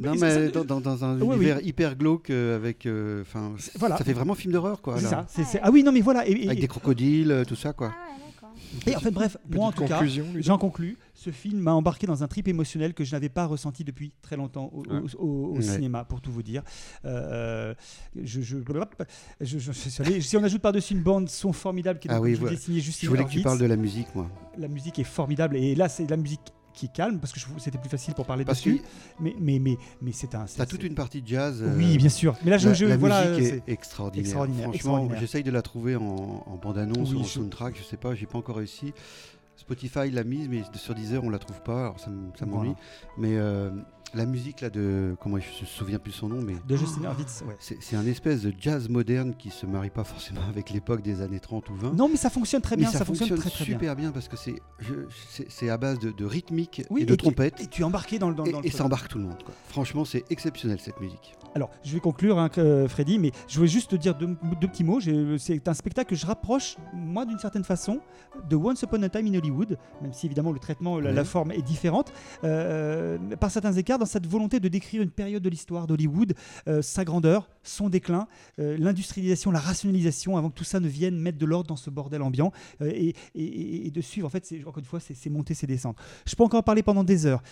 Batman. 0.00 0.14
Non, 0.14 0.20
mais 0.20 0.48
dans, 0.48 0.64
dans- 0.64 0.80
dans 0.80 1.04
un 1.04 1.14
Oui, 1.20 1.26
oui. 1.28 1.36
univers 1.36 1.60
hyper 1.64 1.96
glauque 1.96 2.30
euh, 2.30 2.56
avec. 2.56 2.86
euh, 2.86 3.22
Enfin, 3.22 3.54
voilà. 3.78 3.96
ça 3.98 4.04
fait 4.04 4.12
vraiment 4.14 4.34
film 4.34 4.52
d'horreur, 4.52 4.80
quoi. 4.80 5.00
Là. 5.00 5.08
ça. 5.08 5.26
c'est- 5.44 5.60
ah 5.62 5.70
oui, 5.70 5.82
non, 5.82 5.92
mais 5.92 6.00
voilà. 6.00 6.26
Et, 6.26 6.32
et- 6.32 6.46
Avec 6.48 6.60
des 6.60 6.68
crocodiles, 6.68 7.30
euh, 7.30 7.44
tout 7.44 7.56
ça, 7.56 7.72
quoi. 7.72 7.94
Ah 7.94 8.06
ouais. 8.24 8.27
Et 8.86 8.96
en 8.96 9.00
fait, 9.00 9.10
bref, 9.10 9.36
moi 9.50 9.66
en 9.66 9.72
tout 9.72 9.84
cas. 9.84 10.00
J'en 10.40 10.58
conclus. 10.58 10.96
Ce 11.14 11.30
film 11.30 11.58
m'a 11.58 11.72
embarqué 11.74 12.06
dans 12.06 12.22
un 12.22 12.28
trip 12.28 12.46
émotionnel 12.48 12.94
que 12.94 13.02
je 13.04 13.12
n'avais 13.12 13.28
pas 13.28 13.46
ressenti 13.46 13.82
depuis 13.82 14.12
très 14.22 14.36
longtemps 14.36 14.70
au, 14.72 14.82
au- 14.82 14.92
Ouais. 14.92 15.00
au- 15.18 15.26
au 15.52 15.56
Ouais. 15.56 15.62
cinéma, 15.62 16.04
pour 16.04 16.20
tout 16.20 16.30
vous 16.30 16.42
dire. 16.44 16.62
Euh, 17.04 17.74
je, 18.14 18.40
je- 18.40 18.58
je- 18.58 18.58
je- 19.40 19.58
je- 19.58 20.02
allez, 20.02 20.20
si 20.20 20.36
on 20.36 20.44
ajoute 20.44 20.62
par-dessus 20.62 20.94
une 20.94 21.02
bande 21.02 21.28
son 21.28 21.52
formidable 21.52 21.98
qui 21.98 22.08
est 22.08 22.12
Ah 22.12 22.20
oui, 22.20 22.34
voilà. 22.34 22.54
Justine 22.54 22.78
Je 22.78 23.08
voulais 23.08 23.24
que 23.24 23.30
tu 23.30 23.42
parles 23.42 23.58
de 23.58 23.66
la 23.66 23.76
musique, 23.76 24.14
moi. 24.14 24.28
La 24.56 24.68
musique 24.68 24.98
est 24.98 25.04
formidable 25.04 25.56
et 25.56 25.74
là 25.74 25.88
c'est 25.88 26.08
la 26.08 26.16
musique 26.16 26.40
qui 26.78 26.88
calme 26.88 27.18
parce 27.18 27.32
que 27.32 27.40
c'était 27.58 27.78
plus 27.78 27.90
facile 27.90 28.14
pour 28.14 28.24
parler 28.26 28.44
Parce 28.44 28.58
dessus. 28.58 28.78
que 28.78 29.22
Mais 29.22 29.34
mais 29.40 29.58
mais 29.58 29.76
mais 30.00 30.12
c'est 30.12 30.34
un. 30.34 30.46
c'est- 30.46 30.58
t'as 30.58 30.66
toute 30.66 30.82
une 30.84 30.94
partie 30.94 31.20
de 31.22 31.26
jazz. 31.28 31.60
euh, 31.62 31.74
Oui, 31.76 31.96
bien 31.96 32.08
sûr. 32.08 32.36
Mais 32.44 32.50
là 32.50 32.58
je, 32.58 32.68
la, 32.68 32.74
je- 32.74 32.86
la 32.86 32.96
voilà. 32.96 33.28
musique 33.30 33.52
est 33.66 33.72
extraordinaire. 33.72 34.24
extraordinaire, 34.26 34.62
Franchement, 34.64 34.74
extraordinaire. 34.74 35.20
j'essaye 35.20 35.42
de 35.42 35.50
la 35.50 35.62
trouver 35.62 35.96
en, 35.96 36.02
en 36.46 36.56
bande-annonce 36.62 37.10
Oui, 37.10 37.16
ou 37.16 37.20
en 37.20 37.24
je- 37.24 37.28
soundtrack, 37.28 37.76
je 37.76 37.82
sais 37.82 37.96
pas, 37.96 38.14
j'ai 38.14 38.26
pas 38.26 38.38
encore 38.38 38.56
réussi. 38.56 38.92
Spotify 39.56 40.10
l'a 40.10 40.22
mise, 40.22 40.48
mais 40.48 40.62
sur 40.74 40.94
Deezer 40.94 41.22
on 41.24 41.30
la 41.30 41.38
trouve 41.38 41.60
pas, 41.62 41.80
alors 41.86 42.00
ça, 42.00 42.10
me- 42.10 42.30
ça 42.38 42.46
m'ennuie. 42.46 42.68
Voilà. 42.68 42.78
Mais 43.18 43.36
euh, 43.36 43.70
la 44.14 44.24
musique 44.26 44.60
là 44.62 44.70
de, 44.70 45.14
comment 45.20 45.38
je 45.38 45.46
me 45.62 45.66
souviens 45.66 45.98
plus 45.98 46.12
son 46.12 46.28
nom, 46.28 46.40
mais 46.40 46.54
De 46.66 46.76
Justine 46.76 47.04
Hurwitz, 47.04 47.42
ouais. 47.46 47.56
c'est 47.58 47.96
un 47.96 48.06
espèce 48.06 48.42
de 48.42 48.52
jazz 48.58 48.88
moderne 48.88 49.34
qui 49.38 49.50
se 49.50 49.66
marie 49.66 49.90
pas 49.90 50.04
forcément 50.04 50.40
avec 50.48 50.70
l'époque 50.70 51.02
des 51.02 51.20
années 51.20 51.40
30 51.40 51.68
ou 51.70 51.74
20. 51.74 51.92
Non, 51.94 52.08
mais 52.08 52.16
ça 52.16 52.30
fonctionne 52.30 52.62
très 52.62 52.76
mais 52.76 52.82
bien. 52.82 52.90
Ça, 52.90 53.04
fonctionne, 53.04 53.28
très 53.38 53.50
très 53.50 53.64
bien. 53.64 53.74
super 53.74 53.96
bien. 53.96 54.10
parce 54.10 54.28
que 54.28 54.36
c'est 54.36 55.68
à 55.70 55.76
base 55.76 55.98
de, 55.98 56.10
de 56.10 56.24
rythmique 56.24 56.82
Oui, 56.90 57.02
et 57.02 57.04
de 57.04 57.14
trompette. 57.14 57.60
Et 57.60 57.66
tu 57.66 57.82
es 57.82 57.84
embarqué 57.84 58.18
dans 58.18 58.30
le 58.30 58.34
dans, 58.34 58.44
Et, 58.44 58.52
dans 58.52 58.60
le 58.60 58.66
et 58.66 58.70
ça 58.70 58.84
embarque 58.84 59.08
tout 59.08 59.18
le 59.18 59.24
monde. 59.24 59.42
quoi. 59.44 59.54
Franchement, 59.68 60.04
c'est 60.04 60.24
exceptionnel 60.30 60.78
cette 60.80 61.00
musique. 61.00 61.34
Alors, 61.54 61.70
je 61.84 61.92
vais 61.94 62.00
conclure, 62.00 62.38
hein, 62.38 62.50
euh, 62.58 62.86
Freddy, 62.88 63.18
mais 63.18 63.32
je 63.48 63.56
voulais 63.56 63.68
juste 63.70 63.90
te 63.90 63.96
dire 63.96 64.14
deux, 64.14 64.36
deux 64.60 64.68
petits 64.68 64.84
mots. 64.84 65.00
J'ai- 65.00 65.38
C'est 65.38 65.66
un 65.66 65.74
spectacle 65.74 66.10
que 66.10 66.16
je 66.16 66.26
rapproche, 66.26 66.76
moi, 66.94 67.24
d'une 67.24 67.38
certaine 67.38 67.64
façon, 67.64 68.00
de 68.48 68.54
Once 68.56 68.80
Upon 68.82 69.02
a 69.02 69.08
Time 69.08 69.26
in 69.26 69.34
Hollywood, 69.38 69.78
même 70.02 70.12
si 70.12 70.26
évidemment 70.26 70.52
le 70.52 70.58
traitement, 70.58 70.98
la, 71.00 71.08
Ouais. 71.10 71.14
la 71.16 71.24
forme 71.24 71.50
est 71.52 71.62
différente, 71.62 72.12
euh, 72.44 73.18
par 73.40 73.50
certains 73.50 73.72
écarts, 73.72 73.97
dans 73.98 74.06
cette 74.06 74.26
volonté 74.26 74.60
de 74.60 74.68
décrire 74.68 75.02
une 75.02 75.10
période 75.10 75.42
de 75.42 75.48
l'histoire 75.48 75.86
d'Hollywood, 75.86 76.34
euh, 76.68 76.80
sa 76.82 77.04
grandeur, 77.04 77.48
son 77.62 77.88
déclin, 77.88 78.26
euh, 78.58 78.76
l'industrialisation, 78.78 79.50
la 79.50 79.60
rationalisation, 79.60 80.36
avant 80.36 80.50
que 80.50 80.54
tout 80.54 80.64
ça 80.64 80.80
ne 80.80 80.88
vienne 80.88 81.18
mettre 81.18 81.38
de 81.38 81.46
l'ordre 81.46 81.68
dans 81.68 81.76
ce 81.76 81.90
bordel 81.90 82.22
ambiant, 82.22 82.52
euh, 82.80 82.90
et, 82.94 83.14
et- 83.34 83.86
et 83.86 83.90
de 83.90 84.00
suivre, 84.00 84.26
en 84.26 84.30
fait, 84.30 84.52
encore 84.60 84.78
une 84.78 84.84
fois, 84.84 85.00
c'est 85.00 85.14
c'est 85.14 85.30
monter, 85.30 85.54
c'est 85.54 85.66
descendre. 85.66 85.96
Je 86.26 86.34
peux 86.34 86.44
encore 86.44 86.60
en 86.60 86.62
parler 86.62 86.82
pendant 86.82 87.04
des 87.04 87.26
heures. 87.26 87.42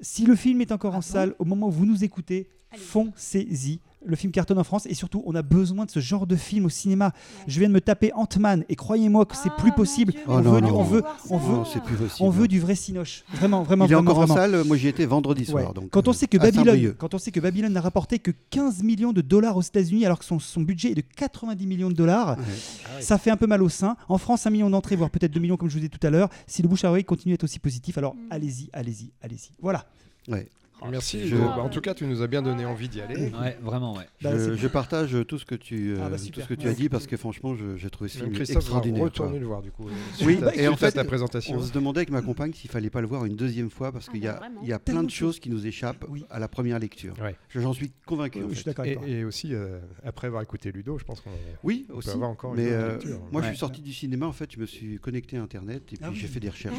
Si 0.00 0.26
le 0.26 0.34
film 0.36 0.60
est 0.60 0.72
encore 0.72 0.92
Ah 0.94 0.96
en 0.96 1.00
bon 1.00 1.02
salle, 1.02 1.34
au 1.38 1.44
moment 1.44 1.68
où 1.68 1.70
vous 1.72 1.86
nous 1.86 2.04
écoutez, 2.04 2.48
foncez-y. 2.76 3.80
Le 4.04 4.16
film 4.16 4.32
cartonne 4.32 4.58
en 4.58 4.64
France 4.64 4.86
et 4.86 4.94
surtout, 4.94 5.22
on 5.26 5.34
a 5.34 5.42
besoin 5.42 5.84
de 5.84 5.90
ce 5.90 6.00
genre 6.00 6.26
de 6.26 6.34
film 6.36 6.64
au 6.64 6.68
cinéma. 6.68 7.06
Ouais. 7.06 7.44
Je 7.46 7.58
viens 7.60 7.68
de 7.68 7.74
me 7.74 7.80
taper 7.80 8.12
Ant-Man 8.14 8.64
et 8.68 8.74
croyez-moi 8.76 9.26
que 9.26 9.36
c'est 9.36 9.48
Ah, 9.52 9.56
plus 9.58 9.70
mon 9.70 9.76
possible. 9.76 10.12
Oh 10.26 10.32
on, 10.32 10.40
non, 10.40 10.52
veut, 10.54 10.60
du- 10.60 10.66
non. 10.68 10.80
on 10.80 10.82
veut, 10.82 11.02
on 11.30 11.38
veut, 11.38 11.52
Non, 11.54 11.64
c'est 11.64 11.82
plus 11.82 11.94
possible. 11.96 12.26
on 12.26 12.30
veut 12.30 12.48
du 12.48 12.58
vrai 12.60 12.74
cinoche. 12.74 13.22
Vraiment, 13.32 13.62
vraiment, 13.62 13.84
Il 13.86 13.92
est 13.92 13.94
vraiment, 13.94 14.10
encore 14.10 14.26
vraiment. 14.26 14.34
en 14.34 14.36
salle. 14.36 14.64
Moi, 14.64 14.76
j'y 14.76 14.88
étais 14.88 15.06
vendredi 15.06 15.42
Ouais. 15.52 15.62
soir. 15.62 15.74
Donc, 15.74 15.90
quand 15.90 16.08
on 16.08 16.10
euh, 16.10 16.14
sait 16.14 16.26
que 16.26 16.36
Babylone, 16.38 16.94
quand 16.98 17.14
on 17.14 17.18
sait 17.18 17.30
que 17.30 17.40
Babylone 17.40 17.72
n'a 17.72 17.80
rapporté 17.80 18.18
que 18.18 18.32
15 18.50 18.82
millions 18.82 19.12
de 19.12 19.20
dollars 19.20 19.56
aux 19.56 19.62
États-Unis 19.62 20.04
alors 20.04 20.18
que 20.18 20.24
son, 20.24 20.38
son 20.38 20.62
budget 20.62 20.90
est 20.90 20.94
de 20.96 21.04
90 21.16 21.66
millions 21.66 21.88
de 21.90 21.94
dollars, 21.94 22.36
Ouais. 22.38 23.00
ça 23.02 23.18
fait 23.18 23.30
un 23.30 23.36
peu 23.36 23.46
mal 23.46 23.62
au 23.62 23.68
sein. 23.68 23.96
En 24.08 24.18
France, 24.18 24.46
un 24.46 24.50
million 24.50 24.68
d'entrées, 24.70 24.96
voire 24.96 25.10
peut-être 25.10 25.32
2 25.32 25.40
millions 25.40 25.56
comme 25.56 25.68
je 25.68 25.74
vous 25.74 25.80
disais 25.80 25.88
tout 25.90 26.04
à 26.06 26.10
l'heure. 26.10 26.28
Si 26.46 26.62
le 26.62 26.68
bouche 26.68 26.84
à 26.84 26.88
oreille 26.90 27.04
continue 27.04 27.34
à 27.34 27.36
être 27.36 27.44
aussi 27.44 27.58
positif, 27.58 27.98
alors 27.98 28.14
Mm. 28.14 28.18
allez-y, 28.30 28.68
allez-y, 28.72 29.10
allez-y. 29.22 29.50
Voilà. 29.60 29.86
Ouais. 30.28 30.48
Merci. 30.90 31.26
Je- 31.28 31.36
Hugo. 31.36 31.44
Bah, 31.44 31.58
en 31.62 31.68
tout 31.68 31.80
cas, 31.80 31.94
tu 31.94 32.04
nous 32.06 32.22
as 32.22 32.26
bien 32.26 32.42
donné 32.42 32.64
envie 32.64 32.88
d'y 32.88 33.00
aller. 33.00 33.30
Ouais, 33.40 33.58
vraiment, 33.62 33.94
ouais. 33.96 34.04
Bah, 34.22 34.36
je, 34.36 34.54
je 34.54 34.68
partage 34.68 35.16
tout 35.28 35.38
ce 35.38 35.44
que 35.44 35.54
tu, 35.54 35.92
euh, 35.92 35.98
Ah 36.04 36.08
bah, 36.08 36.16
tout 36.16 36.24
super. 36.24 36.44
ce 36.44 36.48
que 36.48 36.54
tu 36.54 36.66
Ouais. 36.66 36.72
as 36.72 36.74
dit 36.74 36.88
parce 36.88 37.06
que 37.06 37.16
franchement, 37.16 37.54
j'ai 37.76 37.90
trouvé 37.90 38.08
ce 38.08 38.18
film 38.18 38.32
Christophe 38.32 38.54
va 38.56 38.60
extraordinaire. 38.60 39.02
retourner 39.04 39.30
quoi. 39.32 39.40
le 39.40 39.46
voir 39.46 39.62
du 39.62 39.70
coup. 39.70 39.88
euh, 39.88 40.24
Oui, 40.24 40.38
à- 40.42 40.54
et 40.56 40.68
en 40.68 40.76
fait, 40.76 40.92
ta 40.92 41.04
présentation. 41.04 41.56
On 41.56 41.62
se 41.62 41.72
demandait 41.72 41.98
avec 42.00 42.10
ma 42.10 42.22
compagne 42.22 42.52
s'il 42.52 42.70
fallait 42.70 42.90
pas 42.90 43.00
le 43.00 43.06
voir 43.06 43.24
une 43.24 43.36
deuxième 43.36 43.70
fois 43.70 43.92
parce 43.92 44.06
Ah 44.08 44.12
qu'il 44.12 44.22
y, 44.22 44.26
bah 44.26 44.40
a- 44.42 44.64
y 44.76 44.78
plein 44.78 45.02
de 45.02 45.10
choses 45.10 45.38
qui 45.40 45.50
nous 45.50 45.66
échappent 45.66 46.04
Oui. 46.08 46.24
à 46.30 46.38
la 46.38 46.48
première 46.48 46.78
lecture. 46.78 47.14
Ouais. 47.22 47.36
J'en 47.50 47.72
suis 47.72 47.92
convaincu. 48.06 48.38
Oui, 48.40 48.44
en 48.46 48.48
je 48.50 48.54
suis 48.54 48.64
d'accord 48.64 48.84
avec 48.84 48.96
Et, 48.98 49.00
toi. 49.00 49.08
et 49.08 49.24
aussi, 49.24 49.54
euh, 49.54 49.78
après 50.04 50.26
avoir 50.26 50.42
écouté 50.42 50.72
Ludo, 50.72 50.98
je 50.98 51.04
pense 51.04 51.20
qu'on 51.20 51.30
Oui, 51.64 51.86
aussi. 51.92 52.08
peut 52.08 52.14
avoir 52.14 52.30
encore 52.30 52.54
Mais 52.54 52.68
une 52.68 52.88
lecture. 52.88 53.20
moi, 53.30 53.42
je 53.42 53.48
suis 53.48 53.56
sorti 53.58 53.80
du 53.82 53.92
cinéma. 53.92 54.26
En 54.26 54.32
fait, 54.32 54.50
je 54.52 54.58
me 54.60 54.66
suis 54.66 54.98
connecté 54.98 55.36
à 55.36 55.42
Internet 55.42 55.82
et 55.92 55.96
puis 55.96 55.98
Ah 56.02 56.10
j'ai 56.12 56.26
fait 56.26 56.40
des 56.40 56.48
recherches. 56.50 56.76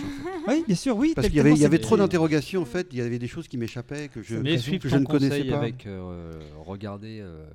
Oui, 0.47 0.63
bien 0.67 0.75
sûr, 0.75 0.97
oui. 0.97 1.13
Parce 1.15 1.27
qu'il 1.27 1.37
y 1.37 1.39
avait, 1.39 1.49
il 1.51 1.53
y 1.53 1.55
tellement 1.59 1.67
avait 1.67 1.77
c'est- 1.77 1.83
trop 1.83 1.97
d'interrogations. 1.97 2.61
En 2.61 2.65
fait, 2.65 2.87
il 2.91 2.97
y 2.97 3.01
avait 3.01 3.19
des 3.19 3.27
choses 3.27 3.47
qui 3.47 3.57
m'échappaient 3.57 3.92
que 4.13 4.21
je, 4.21 4.35
Mais 4.37 4.57
que 4.57 4.89
je 4.89 4.97
ne 4.97 5.05
connaissais 5.05 5.43
pas. 5.45 5.57
avec 5.57 5.85
euh, 5.85 6.31
regarder 6.65 7.19
euh, 7.21 7.45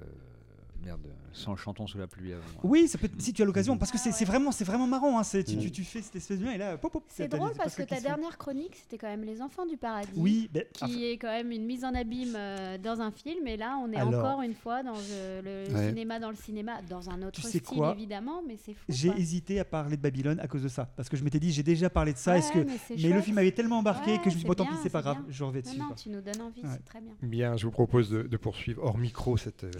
merde 0.85 1.01
sans 1.33 1.57
chantons 1.57 1.87
sous 1.87 1.99
la 1.99 2.07
pluie 2.07 2.33
avant. 2.33 2.43
moi. 2.55 2.61
Oui, 2.65 2.89
ça 2.89 2.99
peut 2.99 3.09
si 3.19 3.33
tu 3.33 3.43
as 3.43 3.45
l'occasion, 3.45 3.77
parce 3.79 3.91
que 3.91 3.99
c'est 3.99 4.13
c'est 4.13 4.25
vraiment, 4.25 4.53
c'est 4.53 4.65
vraiment 4.65 4.87
marrant. 4.87 5.19
hein, 5.19 5.23
c'est- 5.23 5.45
tu, 5.45 5.57
Mm. 5.57 5.61
tu- 5.61 5.71
tu 5.71 5.85
fais 5.85 6.03
cette 6.03 6.17
espèce 6.17 6.39
de 6.39 6.45
lien 6.45 6.53
et 6.53 6.59
là, 6.59 6.77
pop, 6.77 6.93
pop, 6.93 7.05
C'est 7.09 7.29
t'as 7.29 7.37
drôle 7.37 7.53
parce 7.57 7.75
que 7.75 7.83
ta 7.83 7.87
qui 7.89 7.95
se 7.97 8.01
font. 8.03 8.09
dernière 8.09 8.39
chronique, 8.39 8.77
c'était 8.77 8.99
quand 8.99 9.07
même 9.09 9.23
Les 9.25 9.41
Enfants 9.43 9.67
du 9.67 9.77
Paradis. 9.77 10.11
Oui, 10.17 10.49
ben, 10.53 10.65
Qui 10.73 10.85
enfin, 10.85 10.95
est 11.01 11.13
quand 11.19 11.29
même 11.31 11.51
une 11.53 11.65
mise 11.67 11.85
en 11.85 11.95
abîme 11.95 12.35
euh, 12.37 12.79
dans 12.79 13.01
un 13.01 13.11
film. 13.11 13.47
Et 13.47 13.57
là, 13.57 13.79
on 13.83 13.91
est 13.93 13.97
Alors- 13.97 14.25
encore 14.25 14.43
une 14.43 14.55
fois 14.55 14.83
dans 14.83 14.95
euh, 14.97 15.67
le 15.69 15.75
Ouais. 15.75 15.89
cinéma 15.89 16.19
dans 16.19 16.31
le 16.31 16.37
cinéma, 16.37 16.81
dans 16.89 17.09
un 17.11 17.23
autre 17.23 17.41
sais 17.41 17.49
style 17.49 17.63
quoi 17.63 17.93
évidemment, 17.93 18.43
mais 18.47 18.57
c'est 18.65 18.75
fou. 18.75 18.85
j'ai 18.89 19.09
quoi. 19.09 19.19
hésité 19.19 19.61
à 19.61 19.65
parler 19.65 19.97
de 19.97 20.03
Babylone 20.03 20.41
à 20.41 20.47
cause 20.49 20.63
de 20.63 20.69
ça, 20.69 20.87
parce 20.97 21.09
que 21.09 21.17
je 21.17 21.25
m'étais 21.25 21.39
dit, 21.41 21.53
j'ai 21.53 21.63
déjà 21.63 21.89
parlé 21.91 22.13
de 22.13 22.19
ça. 22.19 22.33
Ouais, 22.33 22.39
Est-ce 22.39 22.53
que 22.53 22.59
mais 22.59 22.79
c'est 22.87 22.97
le 22.97 23.09
chouette. 23.11 23.25
film 23.25 23.39
avait 23.39 23.53
tellement 23.53 23.79
embarqué 23.79 24.13
Ouais, 24.13 24.19
que 24.19 24.25
je 24.25 24.27
me 24.27 24.31
suis 24.31 24.37
dit, 24.39 24.43
c'est 24.43 24.49
bon, 24.49 24.55
tant 24.55 24.65
pis, 24.65 24.71
bien, 24.73 24.81
c'est 24.83 24.91
pas 24.91 24.99
c'est 25.01 25.03
grave, 25.05 25.17
bien. 25.19 25.27
je 25.29 25.45
reviens 25.45 25.61
Non, 25.63 25.67
dessus. 25.69 25.79
non, 25.81 25.87
quoi. 25.89 25.97
tu 25.97 26.09
nous 26.11 26.21
donnes 26.21 26.41
envie, 26.43 26.63
Ouais. 26.63 26.69
c'est 26.73 26.85
très 26.85 27.01
bien. 27.01 27.13
Bien, 27.23 27.57
je 27.57 27.65
vous 27.67 27.73
propose 27.73 28.11
de, 28.11 28.23
de 28.23 28.37
poursuivre 28.37 28.83
hors 28.85 28.99
micro 28.99 29.37
cette 29.37 29.65
euh, 29.65 29.71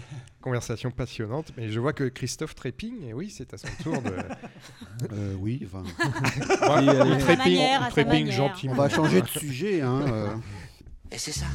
conversation 0.41 0.91
passionnante. 0.91 1.38
Mais 1.57 1.69
je 1.71 1.79
vois 1.79 1.93
que 1.93 2.03
Christophe 2.05 2.55
trépigne, 2.55 3.03
et 3.03 3.13
oui, 3.13 3.33
c'est 3.35 3.53
à 3.53 3.57
son 3.57 3.67
tour 3.83 4.01
de. 4.01 4.13
Euh, 5.13 5.33
oui, 5.39 5.65
enfin, 5.65 5.83
il 6.81 6.85
sa 7.21 7.89
trépigne 7.89 8.25
manière. 8.25 8.31
gentiment. 8.31 8.73
on 8.73 8.75
va 8.75 8.89
changer 8.89 9.21
de 9.21 9.27
sujet. 9.27 9.81
Hein, 9.81 10.01
euh. 10.07 10.35
Et 11.11 11.17
c'est 11.17 11.31
ça. 11.31 11.45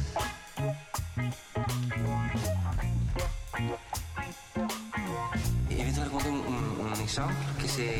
Et 5.69 5.77
je 5.79 5.83
vais 5.83 5.91
te 5.91 5.99
raconter 5.99 6.29
un, 6.29 6.85
un- 6.87 6.93
un 6.95 6.99
exemple 7.01 7.33
que 7.61 7.67
c'est, 7.67 7.99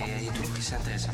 c'est 0.59 0.75
intéressant. 0.75 1.11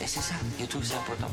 Et 0.00 0.06
c'est 0.06 0.20
ça, 0.20 0.34
je 0.60 0.64
trouve 0.66 0.84
ça 0.84 0.96
important. 0.98 1.30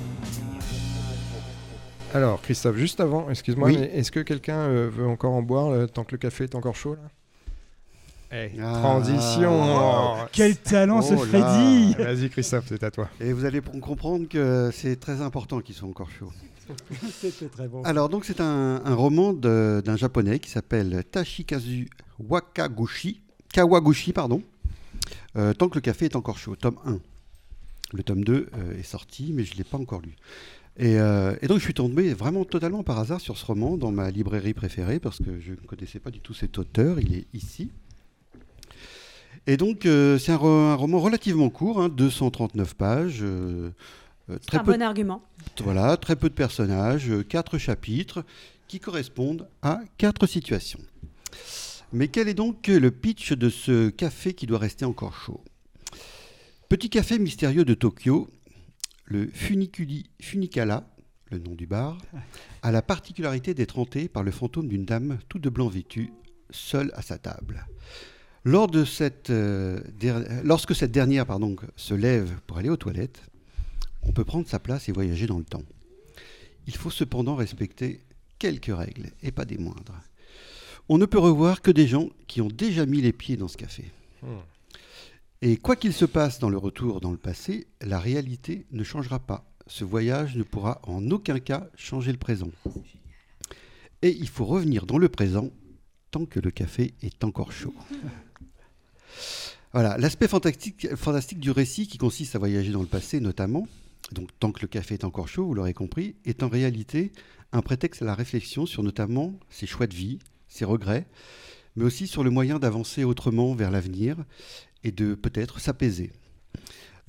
Alors, 2.14 2.42
Christophe, 2.42 2.76
juste 2.78 3.00
avant, 3.00 3.30
excuse-moi, 3.30 3.70
Oui. 3.70 3.76
est-ce 3.78 4.12
que 4.12 4.20
quelqu'un 4.20 4.60
euh, 4.60 4.90
veut 4.92 5.08
encore 5.08 5.34
en 5.34 5.42
boire 5.42 5.88
tant 5.90 6.04
que 6.04 6.12
le 6.12 6.18
café 6.18 6.44
est 6.46 6.56
encore 6.56 6.76
chaud 6.76 6.96
là? 6.96 7.10
Eh, 8.36 8.52
Ah. 8.60 8.74
Transition 8.80 10.28
Quel 10.32 10.58
talent 10.58 11.02
ce 11.02 11.14
Oh. 11.14 11.18
Freddy 11.18 11.94
Vas-y, 11.96 12.30
Christophe, 12.30 12.66
c'est 12.68 12.84
à 12.84 12.92
toi. 12.92 13.10
Et 13.20 13.32
vous 13.34 13.46
allez 13.46 13.62
comprendre 13.62 14.28
que 14.28 14.70
c'est 14.74 15.00
très 15.00 15.22
important 15.22 15.60
qu'ils 15.62 15.76
soient 15.76 15.88
encore 15.90 16.10
chauds. 16.12 16.32
C'était 17.22 17.48
très 17.48 17.68
bon. 17.68 17.84
Alors 17.84 18.08
donc 18.10 18.24
c'est 18.26 18.40
un, 18.40 18.82
un 18.86 18.96
roman 18.96 19.34
d'un 19.34 19.98
japonais 19.98 20.40
qui 20.40 20.50
s'appelle 20.50 21.04
Tashikazu 21.12 21.90
Wakaguchi, 22.20 23.22
Kawaguchi 23.52 24.14
pardon. 24.14 24.42
Euh, 25.36 25.54
tant 25.54 25.68
que 25.68 25.76
le 25.76 25.82
café 25.82 26.06
est 26.06 26.16
encore 26.16 26.38
chaud, 26.38 26.56
tome 26.56 26.78
1. 26.86 27.00
Le 27.94 28.04
tome 28.04 28.24
2 28.24 28.50
euh, 28.58 28.80
est 28.80 28.84
sorti, 28.84 29.32
mais 29.34 29.44
je 29.44 29.54
ne 29.54 29.58
l'ai 29.58 29.64
pas 29.64 29.78
encore 29.78 30.02
lu. 30.02 30.16
Et, 30.78 30.98
euh, 31.00 31.36
et 31.42 31.48
donc 31.48 31.60
je 31.60 31.64
suis 31.64 31.74
tombé 31.76 32.14
vraiment 32.14 32.46
totalement 32.46 32.82
par 32.84 32.98
hasard 33.00 33.22
sur 33.22 33.38
ce 33.38 33.46
roman 33.46 33.78
dans 33.78 33.92
ma 33.92 34.10
librairie 34.10 34.54
préférée 34.56 35.00
parce 35.00 35.20
que 35.20 35.40
je 35.40 35.52
ne 35.52 35.56
connaissais 35.68 36.00
pas 36.00 36.10
du 36.10 36.20
tout 36.20 36.34
cet 36.34 36.58
auteur, 36.58 37.00
il 37.00 37.14
est 37.16 37.26
ici. 37.34 37.70
Et 39.46 39.58
donc 39.58 39.86
euh, 39.86 40.18
c'est 40.18 40.32
un, 40.32 40.38
ro- 40.38 40.48
un 40.48 40.76
roman 40.76 41.00
relativement 41.00 41.50
court, 41.50 41.82
hein, 41.82 41.90
239 41.90 42.74
pages, 42.76 43.20
euh, 43.22 43.70
euh, 44.30 44.40
très 44.48 44.58
un 44.58 44.64
peu 44.64 44.72
bon 44.74 44.82
argument. 44.82 45.22
voilà, 45.64 45.96
très 45.98 46.16
peu 46.16 46.30
de 46.30 46.34
personnages, 46.34 47.12
quatre 47.30 47.58
chapitres 47.60 48.24
qui 48.68 48.80
correspondent 48.80 49.48
à 49.62 49.80
quatre 49.98 50.26
situations. 50.26 50.80
Mais 51.92 52.08
quel 52.08 52.28
est 52.28 52.34
donc 52.34 52.66
le 52.68 52.90
pitch 52.90 53.34
de 53.34 53.50
ce 53.50 53.90
café 53.90 54.34
qui 54.34 54.48
doit 54.48 54.58
rester 54.58 54.86
encore 54.86 55.14
chaud? 55.14 55.42
Petit 56.70 56.90
café 56.90 57.20
mystérieux 57.20 57.66
de 57.66 57.76
Tokyo, 57.76 58.28
le 59.06 59.28
Funiculi 59.28 60.10
Funicala, 60.20 60.88
le 61.32 61.40
nom 61.40 61.56
du 61.56 61.68
bar, 61.68 61.98
a 62.62 62.72
la 62.72 62.82
particularité 62.82 63.54
d'être 63.54 63.80
hanté 63.80 64.08
par 64.08 64.24
le 64.24 64.32
fantôme 64.32 64.68
d'une 64.68 64.86
dame 64.86 65.18
toute 65.30 65.42
de 65.42 65.50
blanc 65.50 65.68
vêtue, 65.68 66.12
seule 66.50 66.92
à 66.96 67.02
sa 67.02 67.18
table. 67.18 67.66
Lors 68.46 68.68
de 68.68 68.84
cette, 68.84 69.30
euh, 69.30 69.80
lorsque 70.44 70.76
cette 70.76 70.92
dernière 70.92 71.26
se 71.76 71.94
lève 71.94 72.40
pour 72.46 72.58
aller 72.58 72.70
aux 72.70 72.78
toilettes, 72.78 73.22
on 74.02 74.12
peut 74.12 74.26
prendre 74.26 74.48
sa 74.48 74.60
place 74.60 74.90
et 74.90 74.92
voyager 74.92 75.28
dans 75.28 75.38
le 75.38 75.46
temps. 75.46 75.64
Il 76.68 76.76
faut 76.76 76.90
cependant 76.90 77.36
respecter 77.36 78.02
quelques 78.40 78.76
règles, 78.76 79.12
et 79.22 79.32
pas 79.32 79.46
des 79.46 79.58
moindres. 79.58 79.96
On 80.90 80.98
ne 80.98 81.06
peut 81.06 81.20
revoir 81.20 81.62
que 81.62 81.72
des 81.72 81.88
gens 81.88 82.10
qui 82.28 82.42
ont 82.42 82.50
déjà 82.50 82.86
mis 82.86 83.02
les 83.02 83.14
pieds 83.14 83.38
dans 83.38 83.48
ce 83.48 83.56
café. 83.56 83.86
Hmm. 84.22 84.40
Et 85.46 85.58
quoi 85.58 85.76
qu'il 85.76 85.92
se 85.92 86.06
passe 86.06 86.40
dans 86.40 86.50
le 86.50 86.58
retour 86.58 87.02
dans 87.02 87.12
le 87.12 87.18
passé, 87.18 87.68
la 87.82 88.00
réalité 88.00 88.66
ne 88.72 88.82
changera 88.82 89.20
pas. 89.20 89.54
Ce 89.68 89.84
voyage 89.84 90.38
ne 90.38 90.44
pourra 90.44 90.80
en 90.84 91.12
aucun 91.12 91.38
cas 91.40 91.68
changer 91.76 92.14
le 92.14 92.18
présent. 92.18 92.50
Et 94.02 94.16
il 94.18 94.30
faut 94.30 94.46
revenir 94.46 94.86
dans 94.86 94.98
le 94.98 95.10
présent 95.10 95.50
tant 96.12 96.26
que 96.26 96.40
le 96.40 96.50
café 96.50 96.94
est 97.02 97.26
encore 97.26 97.52
chaud. 97.52 97.74
Voilà, 99.74 99.98
l'aspect 99.98 100.30
fantastique, 100.30 100.96
fantastique 100.96 101.42
du 101.42 101.52
récit 101.52 101.88
qui 101.88 101.98
consiste 101.98 102.38
à 102.38 102.40
voyager 102.40 102.72
dans 102.72 102.80
le 102.80 102.88
passé 102.88 103.20
notamment, 103.20 103.68
donc 104.14 104.30
tant 104.40 104.54
que 104.54 104.62
le 104.62 104.70
café 104.70 104.94
est 104.94 105.04
encore 105.04 105.28
chaud, 105.28 105.48
vous 105.48 105.56
l'aurez 105.56 105.74
compris, 105.74 106.16
est 106.24 106.42
en 106.42 106.48
réalité 106.48 107.12
un 107.52 107.62
prétexte 107.62 108.02
à 108.02 108.06
la 108.06 108.16
réflexion 108.16 108.66
sur 108.66 108.82
notamment 108.82 109.34
ses 109.50 109.68
choix 109.68 109.88
de 109.88 109.94
vie, 109.94 110.20
ses 110.48 110.64
regrets, 110.64 111.06
mais 111.76 111.84
aussi 111.84 112.08
sur 112.08 112.24
le 112.24 112.30
moyen 112.30 112.60
d'avancer 112.60 113.04
autrement 113.04 113.56
vers 113.56 113.72
l'avenir 113.72 114.16
et 114.84 114.92
de 114.92 115.16
peut-être 115.16 115.60
s'apaiser. 115.60 116.12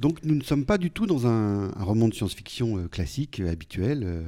Donc 0.00 0.24
nous 0.24 0.34
ne 0.34 0.42
sommes 0.42 0.64
pas 0.64 0.76
du 0.76 0.90
tout 0.90 1.06
dans 1.06 1.26
un, 1.28 1.70
un 1.72 1.84
roman 1.84 2.08
de 2.08 2.14
science-fiction 2.14 2.78
euh, 2.78 2.88
classique, 2.88 3.38
euh, 3.40 3.50
habituel, 3.50 4.02
euh, 4.02 4.22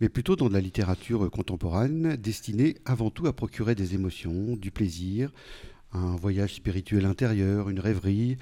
mais 0.00 0.08
plutôt 0.08 0.34
dans 0.34 0.48
de 0.48 0.52
la 0.54 0.60
littérature 0.60 1.30
contemporaine, 1.30 2.16
destinée 2.16 2.76
avant 2.84 3.10
tout 3.10 3.28
à 3.28 3.32
procurer 3.32 3.76
des 3.76 3.94
émotions, 3.94 4.56
du 4.56 4.72
plaisir, 4.72 5.32
un 5.92 6.16
voyage 6.16 6.54
spirituel 6.54 7.04
intérieur, 7.04 7.68
une 7.68 7.78
rêverie, 7.78 8.36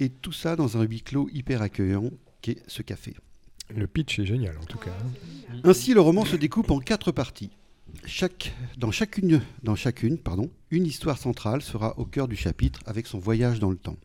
et 0.00 0.08
tout 0.08 0.32
ça 0.32 0.56
dans 0.56 0.78
un 0.78 0.82
huis 0.84 1.02
clos 1.02 1.28
hyper 1.32 1.60
accueillant 1.60 2.10
qu'est 2.40 2.62
ce 2.68 2.80
café. 2.82 3.14
Le 3.74 3.86
pitch 3.86 4.18
est 4.18 4.26
génial 4.26 4.56
en 4.58 4.64
tout 4.64 4.78
cas. 4.78 4.92
hein. 4.92 5.60
Ainsi, 5.64 5.92
le 5.92 6.00
roman 6.00 6.24
se 6.24 6.36
découpe 6.36 6.70
en 6.70 6.78
quatre 6.78 7.12
parties. 7.12 7.50
Chaque, 8.06 8.54
dans 8.76 8.90
chacune, 8.90 9.42
dans 9.62 9.76
chacune 9.76 10.18
pardon, 10.18 10.50
une 10.70 10.86
histoire 10.86 11.18
centrale 11.18 11.62
sera 11.62 11.98
au 11.98 12.04
cœur 12.04 12.28
du 12.28 12.36
chapitre 12.36 12.80
avec 12.86 13.06
son 13.06 13.18
voyage 13.18 13.60
dans 13.60 13.70
le 13.70 13.76
temps. 13.76 13.96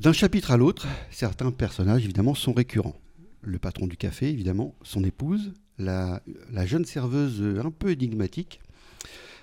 D'un 0.00 0.12
chapitre 0.12 0.50
à 0.50 0.56
l'autre, 0.56 0.86
certains 1.10 1.50
personnages 1.50 2.04
évidemment 2.04 2.34
sont 2.34 2.52
récurrents. 2.52 3.00
Le 3.40 3.58
patron 3.58 3.86
du 3.86 3.96
café, 3.96 4.28
évidemment, 4.28 4.74
son 4.82 5.04
épouse, 5.04 5.52
la, 5.78 6.22
la 6.50 6.66
jeune 6.66 6.84
serveuse 6.84 7.42
un 7.64 7.70
peu 7.70 7.90
énigmatique, 7.90 8.60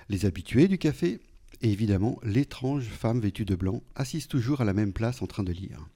les 0.10 0.26
habitués 0.26 0.68
du 0.68 0.78
café, 0.78 1.20
et 1.62 1.72
évidemment 1.72 2.20
l'étrange 2.24 2.86
femme 2.86 3.20
vêtue 3.20 3.46
de 3.46 3.56
blanc, 3.56 3.84
assise 3.96 4.28
toujours 4.28 4.62
à 4.62 4.66
la 4.66 4.74
même 4.74 4.94
place 4.94 5.22
en 5.22 5.28
train 5.28 5.44
de 5.44 5.52
lire. 5.52 5.88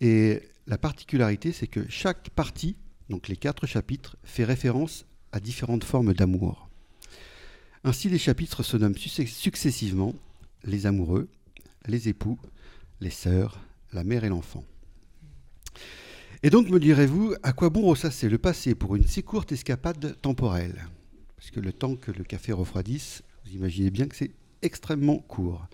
Et 0.00 0.42
la 0.66 0.78
particularité, 0.78 1.52
c'est 1.52 1.66
que 1.66 1.88
chaque 1.88 2.30
partie, 2.30 2.76
donc 3.08 3.28
les 3.28 3.36
quatre 3.36 3.66
chapitres, 3.66 4.16
fait 4.24 4.44
référence 4.44 5.06
à 5.32 5.40
différentes 5.40 5.84
formes 5.84 6.14
d'amour. 6.14 6.68
Ainsi, 7.84 8.08
les 8.08 8.18
chapitres 8.18 8.62
se 8.62 8.76
nomment 8.76 8.94
succ- 8.94 9.26
successivement 9.26 10.14
les 10.64 10.86
amoureux, 10.86 11.28
les 11.86 12.08
époux, 12.08 12.38
les 13.00 13.10
sœurs, 13.10 13.60
la 13.92 14.04
mère 14.04 14.24
et 14.24 14.28
l'enfant. 14.28 14.64
Et 16.42 16.50
donc, 16.50 16.68
me 16.68 16.80
direz-vous, 16.80 17.34
à 17.42 17.52
quoi 17.52 17.70
bon 17.70 17.82
ressasser 17.82 18.28
le 18.28 18.38
passé 18.38 18.74
pour 18.74 18.96
une 18.96 19.06
si 19.06 19.22
courte 19.22 19.52
escapade 19.52 20.20
temporelle? 20.20 20.86
Parce 21.36 21.50
que 21.50 21.60
le 21.60 21.72
temps 21.72 21.96
que 21.96 22.10
le 22.10 22.24
café 22.24 22.52
refroidisse, 22.52 23.22
vous 23.44 23.52
imaginez 23.52 23.90
bien 23.90 24.06
que 24.06 24.16
c'est 24.16 24.32
extrêmement 24.62 25.18
court. 25.18 25.66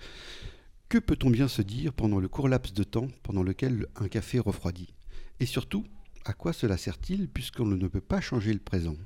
Que 0.89 0.99
peut-on 0.99 1.31
bien 1.31 1.49
se 1.49 1.63
dire 1.63 1.93
pendant 1.93 2.21
le 2.21 2.29
court 2.29 2.49
laps 2.49 2.75
de 2.75 2.85
temps 2.85 3.09
pendant 3.23 3.43
lequel 3.43 3.87
un 3.97 4.09
café 4.09 4.39
refroidit? 4.39 4.95
Et 5.41 5.47
surtout, 5.47 5.85
à 6.25 6.33
quoi 6.33 6.53
cela 6.53 6.77
sert-il 6.77 7.29
puisqu'on 7.29 7.67
ne 7.67 7.89
peut 7.89 8.01
pas 8.01 8.21
changer 8.21 8.53
le 8.53 8.61
présent? 8.61 8.97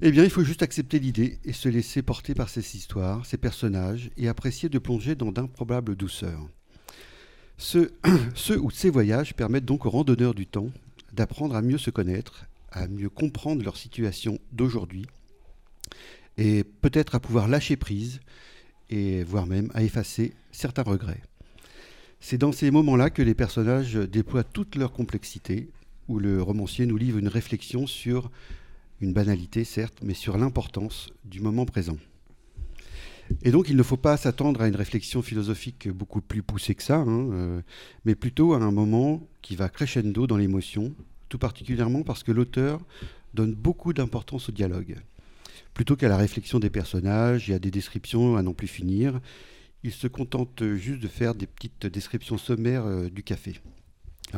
Eh 0.00 0.12
bien, 0.12 0.22
il 0.22 0.30
faut 0.30 0.44
juste 0.44 0.62
accepter 0.62 1.00
l'idée 1.00 1.40
et 1.44 1.52
se 1.52 1.68
laisser 1.68 2.02
porter 2.02 2.32
par 2.32 2.48
ces 2.48 2.76
histoires, 2.76 3.26
ces 3.26 3.36
personnages, 3.36 4.10
et 4.16 4.28
apprécier 4.28 4.68
de 4.68 4.78
plonger 4.78 5.16
dans 5.16 5.32
d'improbables 5.32 5.96
douceurs. 5.96 6.48
Ce, 7.58 8.52
ou 8.52 8.70
ces 8.70 8.90
voyages 8.90 9.34
permettent 9.34 9.64
donc 9.64 9.84
aux 9.84 9.90
randonneurs 9.90 10.34
du 10.34 10.46
temps 10.46 10.70
d'apprendre 11.12 11.56
à 11.56 11.62
mieux 11.62 11.78
se 11.78 11.90
connaître, 11.90 12.46
à 12.70 12.86
mieux 12.86 13.08
comprendre 13.08 13.64
leur 13.64 13.76
situation 13.76 14.38
d'aujourd'hui, 14.52 15.06
et 16.36 16.62
peut-être 16.62 17.16
à 17.16 17.20
pouvoir 17.20 17.48
lâcher 17.48 17.76
prise, 17.76 18.20
et 18.90 19.24
voire 19.24 19.46
même 19.46 19.72
à 19.74 19.82
effacer 19.82 20.32
certains 20.52 20.84
regrets. 20.84 21.22
C'est 22.20 22.38
dans 22.38 22.52
ces 22.52 22.70
moments-là 22.70 23.10
que 23.10 23.22
les 23.22 23.34
personnages 23.34 23.94
déploient 23.94 24.44
toute 24.44 24.76
leur 24.76 24.92
complexité, 24.92 25.68
où 26.06 26.20
le 26.20 26.40
romancier 26.40 26.86
nous 26.86 26.96
livre 26.96 27.18
une 27.18 27.26
réflexion 27.26 27.88
sur 27.88 28.30
une 29.00 29.12
banalité, 29.12 29.64
certes, 29.64 29.98
mais 30.02 30.14
sur 30.14 30.38
l'importance 30.38 31.10
du 31.24 31.40
moment 31.40 31.66
présent. 31.66 31.96
Et 33.42 33.50
donc, 33.50 33.68
il 33.68 33.76
ne 33.76 33.82
faut 33.82 33.96
pas 33.96 34.16
s'attendre 34.16 34.62
à 34.62 34.68
une 34.68 34.76
réflexion 34.76 35.22
philosophique 35.22 35.88
beaucoup 35.88 36.20
plus 36.20 36.42
poussée 36.42 36.74
que 36.74 36.82
ça, 36.82 36.96
hein, 36.96 37.30
euh, 37.32 37.60
mais 38.04 38.14
plutôt 38.14 38.54
à 38.54 38.58
un 38.58 38.70
moment 38.70 39.26
qui 39.42 39.54
va 39.54 39.68
crescendo 39.68 40.26
dans 40.26 40.36
l'émotion, 40.36 40.94
tout 41.28 41.38
particulièrement 41.38 42.02
parce 42.02 42.22
que 42.22 42.32
l'auteur 42.32 42.80
donne 43.34 43.54
beaucoup 43.54 43.92
d'importance 43.92 44.48
au 44.48 44.52
dialogue. 44.52 44.96
Plutôt 45.74 45.94
qu'à 45.94 46.08
la 46.08 46.16
réflexion 46.16 46.58
des 46.58 46.70
personnages 46.70 47.50
et 47.50 47.54
à 47.54 47.58
des 47.58 47.70
descriptions 47.70 48.36
à 48.36 48.42
n'en 48.42 48.54
plus 48.54 48.66
finir, 48.66 49.20
il 49.84 49.92
se 49.92 50.06
contente 50.08 50.64
juste 50.74 51.00
de 51.00 51.08
faire 51.08 51.34
des 51.34 51.46
petites 51.46 51.86
descriptions 51.86 52.38
sommaires 52.38 52.86
euh, 52.86 53.08
du 53.10 53.22
café, 53.22 53.60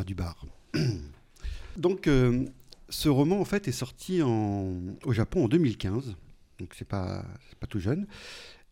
du 0.05 0.15
bar. 0.15 0.45
Donc, 1.77 2.09
euh, 2.09 2.45
ce 2.91 3.09
roman, 3.09 3.41
en 3.41 3.45
fait, 3.45 3.69
est 3.69 3.73
sorti 3.73 4.23
en- 4.23 4.79
au 5.05 5.13
Japon 5.13 5.45
en 5.45 5.49
2015, 5.49 6.15
donc 6.59 6.75
c'est 6.77 6.87
pas, 6.89 7.25
pas 7.61 7.67
tout 7.67 7.81
jeune, 7.81 8.07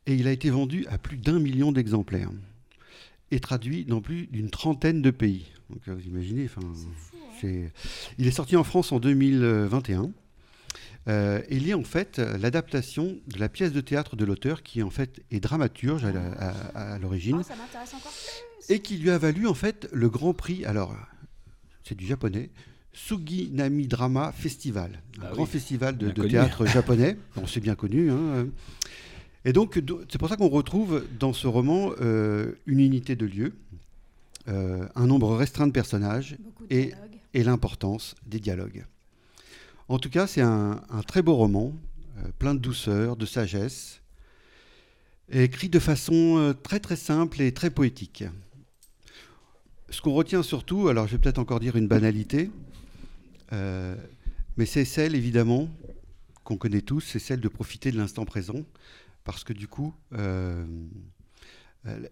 et 0.07 0.15
il 0.15 0.27
a 0.29 0.33
été 0.33 0.51
vendu 0.51 0.87
à 0.89 0.99
plus 0.99 1.17
d'un 1.17 1.39
million 1.39 1.73
d'exemplaires, 1.73 2.31
et 3.31 3.41
traduit 3.41 3.85
dans 3.85 4.01
plus 4.01 4.27
d'une 4.27 4.51
trentaine 4.51 5.03
de 5.03 5.11
pays. 5.11 5.47
Donc, 5.71 5.81
euh, 5.89 5.95
vous 5.95 6.07
imaginez, 6.07 6.45
enfin, 6.47 6.67
c'est- 7.41 7.73
il 8.19 8.27
est 8.27 8.31
sorti 8.33 8.57
en 8.57 8.65
France 8.65 8.91
en 8.93 9.01
2021. 9.01 10.11
Euh, 11.09 11.41
il 11.51 11.69
est 11.69 11.75
en 11.75 11.85
fait 11.85 12.19
l'adaptation 12.19 13.19
de 13.29 13.39
la 13.39 13.49
pièce 13.49 13.73
de 13.73 13.81
théâtre 13.81 14.15
de 14.17 14.25
l'auteur 14.27 14.63
qui 14.63 14.83
en 14.83 14.91
fait 14.91 15.23
est 15.31 15.41
dramaturge 15.41 16.05
à 16.05 16.11
à 16.95 16.99
l'origine 16.99 17.37
Oh, 17.39 17.43
et 18.69 18.81
qui 18.81 18.99
lui 18.99 19.09
a 19.11 19.17
valu 19.17 19.47
en 19.47 19.55
fait 19.55 19.89
le 19.93 20.11
grand 20.11 20.35
prix. 20.35 20.65
Alors, 20.67 20.95
c'est 21.85 21.95
du 21.97 22.05
japonais. 22.07 22.51
Suginami 23.09 23.87
Drama 23.87 24.33
Festival, 24.33 25.01
un 25.21 25.27
Ah 25.27 25.31
grand 25.33 25.45
oui, 25.45 25.49
festival 25.49 25.97
de, 25.97 26.11
théâtre 26.11 26.67
japonais. 26.77 27.17
Bon, 27.37 27.47
c'est 27.47 27.61
bien 27.61 27.75
connu. 27.77 28.11
hein. 28.11 28.49
Et 29.45 29.53
donc, 29.53 29.79
do- 29.79 30.03
c'est 30.11 30.19
pour 30.19 30.29
ça 30.29 30.37
qu'on 30.37 30.49
retrouve 30.49 31.05
dans 31.19 31.33
ce 31.33 31.47
roman 31.47 31.93
euh, 32.01 32.53
une 32.67 32.81
unité 32.81 33.15
de 33.15 33.25
lieu, 33.25 33.53
euh, 34.49 34.87
un 34.97 35.07
nombre 35.07 35.35
restreint 35.37 35.67
de 35.69 35.73
personnages 35.73 36.37
de 36.71 36.75
Et- 36.75 36.93
l'importance 37.45 38.17
des 38.27 38.41
dialogues. 38.41 38.85
En 39.89 39.99
tout 40.01 40.11
cas, 40.11 40.27
c'est 40.27 40.41
un, 40.43 40.83
un 40.91 41.03
très 41.03 41.23
beau 41.23 41.37
roman, 41.37 41.73
euh, 42.19 42.23
plein 42.41 42.55
de 42.55 42.59
douceur, 42.61 43.17
de 43.17 43.25
sagesse, 43.27 44.01
écrit 45.31 45.69
de 45.69 45.79
façon 45.79 46.37
euh, 46.39 46.53
très 46.53 46.81
très 46.81 46.97
simple 46.97 47.41
et 47.41 47.53
très 47.53 47.71
poétique. 47.71 48.25
Ce 49.91 50.03
qu'on 50.03 50.13
retient 50.13 50.43
surtout, 50.43 50.89
alors 50.89 51.07
je 51.07 51.13
vais 51.13 51.19
peut-être 51.19 51.39
encore 51.39 51.61
dire 51.61 51.77
une 51.77 51.87
banalité, 51.89 52.51
euh, 53.53 53.97
mais 54.57 54.67
c'est 54.67 54.85
celle 54.85 55.15
évidemment 55.15 55.69
qu'on 56.45 56.57
connaît 56.57 56.81
tous, 56.83 57.01
c'est 57.01 57.19
celle 57.19 57.41
de 57.41 57.49
profiter 57.49 57.91
de 57.93 57.97
l'instant 57.99 58.25
présent, 58.25 58.65
parce 59.25 59.45
que 59.45 59.53
du 59.53 59.69
coup, 59.69 59.95
euh, 60.15 60.65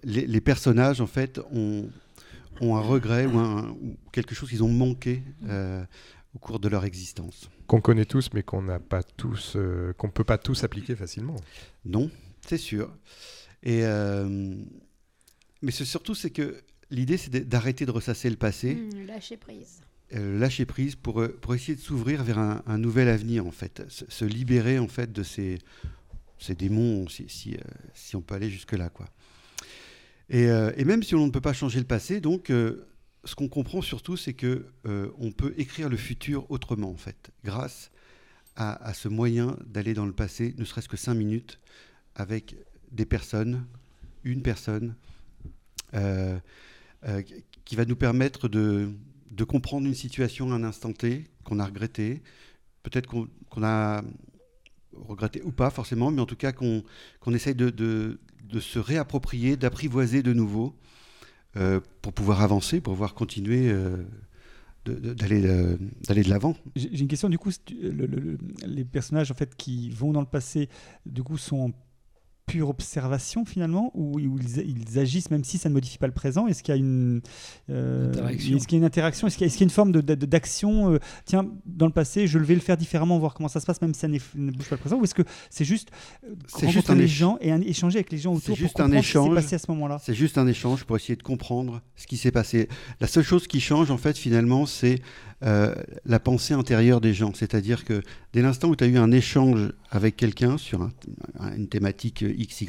les, 0.05 0.27
les 0.27 0.41
personnages 0.41 1.01
en 1.01 1.07
fait 1.07 1.41
ont, 1.53 1.91
ont 2.61 2.77
un 2.77 2.81
regret 2.81 3.27
ou, 3.27 3.39
un- 3.39 3.71
ou 3.71 3.97
quelque 4.13 4.35
chose 4.35 4.49
qu'ils 4.49 4.63
ont 4.63 4.69
manqué 4.73 5.23
euh, 5.49 5.85
au 6.35 6.39
cours 6.39 6.61
de 6.61 6.69
leur 6.69 6.85
existence. 6.85 7.49
Qu'on 7.67 7.81
connaît 7.81 8.05
tous, 8.05 8.31
mais 8.33 8.43
qu'on 8.43 8.63
n'a 8.63 8.79
pas 8.79 9.03
tous, 9.03 9.55
euh, 9.57 9.93
qu'on 9.95 10.11
peut 10.11 10.25
pas 10.25 10.39
tous 10.39 10.63
appliquer 10.65 10.95
facilement. 10.95 11.37
Non, 11.85 12.11
c'est 12.47 12.59
sûr. 12.59 12.95
Et 13.63 13.85
euh, 13.85 14.55
mais 15.63 15.73
c'est 15.73 15.85
surtout 15.85 16.15
c'est 16.15 16.31
que 16.31 16.63
l'idée 16.91 17.17
c'est 17.17 17.31
d'arrêter 17.49 17.87
de 17.87 17.91
ressasser 17.91 18.31
le 18.31 18.37
passé, 18.37 18.75
Hmm, 18.75 19.07
lâcher 19.07 19.37
prise. 19.37 19.81
Euh, 20.15 20.39
lâcher 20.39 20.67
prise 20.67 20.95
pour 20.95 21.21
euh, 21.21 21.37
pour 21.41 21.53
essayer 21.57 21.75
de 21.75 21.81
s'ouvrir 21.81 22.23
vers 22.23 22.39
un, 22.39 22.79
nouvel 22.79 23.09
avenir 23.09 23.45
en 23.45 23.51
fait, 23.51 23.83
se, 23.89 24.25
libérer 24.25 24.79
en 24.79 24.87
fait 24.87 25.13
de 25.13 25.25
ces 25.25 25.59
ces 26.39 26.55
démons 26.55 27.09
si 27.09 27.25
si, 27.29 27.55
euh, 27.57 28.15
on 28.15 28.21
peut 28.21 28.37
aller 28.37 28.49
jusque 28.49 28.71
là 28.73 28.89
quoi. 28.89 29.09
Et, 30.29 30.45
et 30.77 30.85
même 30.85 31.05
si 31.05 31.15
on 31.15 31.25
ne 31.25 31.31
peut 31.31 31.41
pas 31.41 31.53
changer 31.53 31.79
le 31.79 31.87
passé, 31.87 32.21
donc 32.21 32.49
ce 32.49 33.35
qu'on 33.37 33.47
comprend 33.47 33.81
surtout, 33.81 34.17
c'est 34.17 34.33
que 34.33 34.67
on 34.85 35.31
peut 35.31 35.55
écrire 35.57 35.89
le 35.89 35.97
futur 35.97 36.51
autrement 36.51 36.91
en 36.91 36.97
fait, 36.97 37.31
grâce 37.45 37.93
à, 38.57 38.93
ce 38.93 39.07
moyen 39.07 39.57
d'aller 39.67 39.95
dans 39.95 40.05
le 40.05 40.13
passé, 40.13 40.53
ne 40.59 40.65
serait-ce 40.65 40.89
que 40.89 40.97
cinq 40.97 41.15
minutes, 41.15 41.61
avec 42.17 42.57
des 42.91 43.07
personnes, 43.07 43.67
une 44.25 44.43
personne, 44.43 44.97
qui 45.93 47.77
va 47.77 47.85
nous 47.85 47.95
permettre 47.95 48.49
de, 48.49 48.91
de 49.31 49.45
comprendre 49.45 49.87
une 49.87 49.95
situation 49.95 50.53
à 50.53 50.55
un 50.57 50.65
instant 50.65 50.93
T 50.93 51.25
qu'on 51.45 51.59
a 51.59 51.65
regretté, 51.67 52.23
peut-être 52.83 53.07
qu'on 53.09 53.63
a 53.63 54.03
regretté 54.95 55.43
ou 55.43 55.53
pas 55.53 55.71
forcément, 55.71 56.11
mais 56.11 56.21
en 56.21 56.27
tout 56.27 56.37
cas 56.37 56.53
qu'on 56.53 56.83
qu'on 57.21 57.35
essaye 57.35 57.55
de, 57.55 57.71
de- 57.71 58.19
se 58.61 58.79
réapproprier, 58.79 59.57
d'apprivoiser 59.57 60.23
de 60.23 60.33
nouveau 60.33 60.75
euh, 61.57 61.81
pour 62.01 62.13
pouvoir 62.13 62.43
avancer, 62.43 62.81
pour 62.81 62.95
pouvoir 62.95 63.15
continuer 63.15 63.71
euh, 63.71 63.97
euh, 64.89 65.15
d'aller 65.15 66.23
de 66.23 66.31
l'avant. 66.31 66.57
J'ai 66.77 67.01
une 67.01 67.09
question 67.09 67.29
du 67.29 67.39
coup. 67.39 67.51
les 67.69 68.85
personnages 68.85 69.31
en 69.31 69.35
fait 69.35 69.57
qui 69.57 69.91
vont 69.91 70.13
dans 70.13 70.21
le 70.21 70.27
passé, 70.27 70.69
du 71.05 71.23
coup, 71.23 71.39
sont 71.39 71.73
pure 72.47 72.69
observation 72.69 73.45
finalement, 73.45 73.91
ou, 73.95 74.19
ou 74.21 74.39
ils, 74.39 74.59
ils 74.89 74.99
agissent 74.99 75.31
même 75.31 75.43
si 75.45 75.59
ça 75.59 75.69
ne 75.69 75.75
modifie 75.75 75.99
pas 75.99 76.07
le 76.07 76.13
présent? 76.13 76.47
Est-ce 76.47 76.63
qu'il 76.63 76.75
y 76.75 76.79
a 76.79 76.81
une 76.81 77.21
euh, 77.71 78.09
Interaction. 78.11 78.57
Est-ce 78.57 78.67
qu'il 78.69 78.77
y 78.77 78.79
a 78.79 78.81
une 78.81 78.85
interaction? 78.85 79.27
Est-ce 79.27 79.37
qu'il 79.37 79.47
y, 79.47 79.51
a- 79.51 79.57
y 79.57 79.63
une 79.63 79.71
forme 79.71 79.93
d'action 79.93 80.93
euh, 80.93 80.99
Tiens, 81.25 81.47
dans 81.67 81.87
le 81.87 81.93
passé, 81.93 82.27
je 82.27 82.39
vais 82.39 82.55
le 82.55 82.61
faire 82.61 82.77
différemment, 82.77 83.19
voir 83.19 83.35
comment 83.35 83.49
ça 83.49 83.59
se 83.61 83.67
passe, 83.67 83.81
même 83.83 83.95
si 83.95 84.01
ça 84.01 84.09
ne 84.09 84.51
bouge 84.53 84.69
pas 84.69 84.77
le 84.77 84.81
présent. 84.81 84.97
Ou 84.99 85.05
est-ce 85.05 85.15
que 85.15 85.23
c'est 85.51 85.65
juste 85.65 85.91
euh, 86.25 86.35
C'est 86.47 86.67
rencontrer 86.67 86.73
juste 86.73 86.91
un 86.91 86.95
les 86.95 87.09
gens 87.09 87.37
et 87.41 87.51
un- 87.51 87.61
échanger 87.61 87.99
avec 87.99 88.13
les 88.13 88.19
gens 88.19 88.33
autour 88.33 88.47
pour 88.47 88.57
juste 88.57 88.79
un 88.81 88.85
comprendre 88.85 89.03
ce 89.03 89.07
qui 89.07 89.13
s'est 89.13 89.19
échange. 89.19 89.35
passé 89.35 89.55
à 89.57 89.59
ce 89.59 89.71
moment-là? 89.73 89.99
C'est 90.03 90.15
juste 90.15 90.39
un 90.39 90.47
échange 90.47 90.85
pour 90.85 90.97
essayer 90.97 91.17
de 91.17 91.23
comprendre 91.25 91.81
ce 91.97 92.07
qui 92.07 92.17
s'est 92.17 92.31
passé. 92.33 92.69
La 93.01 93.09
seule 93.09 93.25
chose 93.25 93.47
qui 93.49 93.61
change, 93.61 93.91
en 93.91 93.99
fait, 93.99 94.17
finalement, 94.17 94.67
c'est 94.67 95.01
euh, 95.43 95.75
la 96.07 96.19
pensée 96.19 96.55
intérieure 96.55 97.01
des 97.01 97.13
gens. 97.15 97.33
C'est-à-dire 97.35 97.85
que 97.85 98.03
dès 98.33 98.43
l'instant 98.43 98.69
où 98.69 98.77
tu 98.77 98.85
as 98.85 98.87
eu 98.87 98.97
un 98.97 99.13
échange 99.13 99.73
avec 99.91 100.17
quelqu'un 100.17 100.57
sur 100.59 100.83
un- 100.83 100.93
un- 101.39 101.55
une 101.57 101.69
thématique 101.69 102.25
XY, 102.25 102.69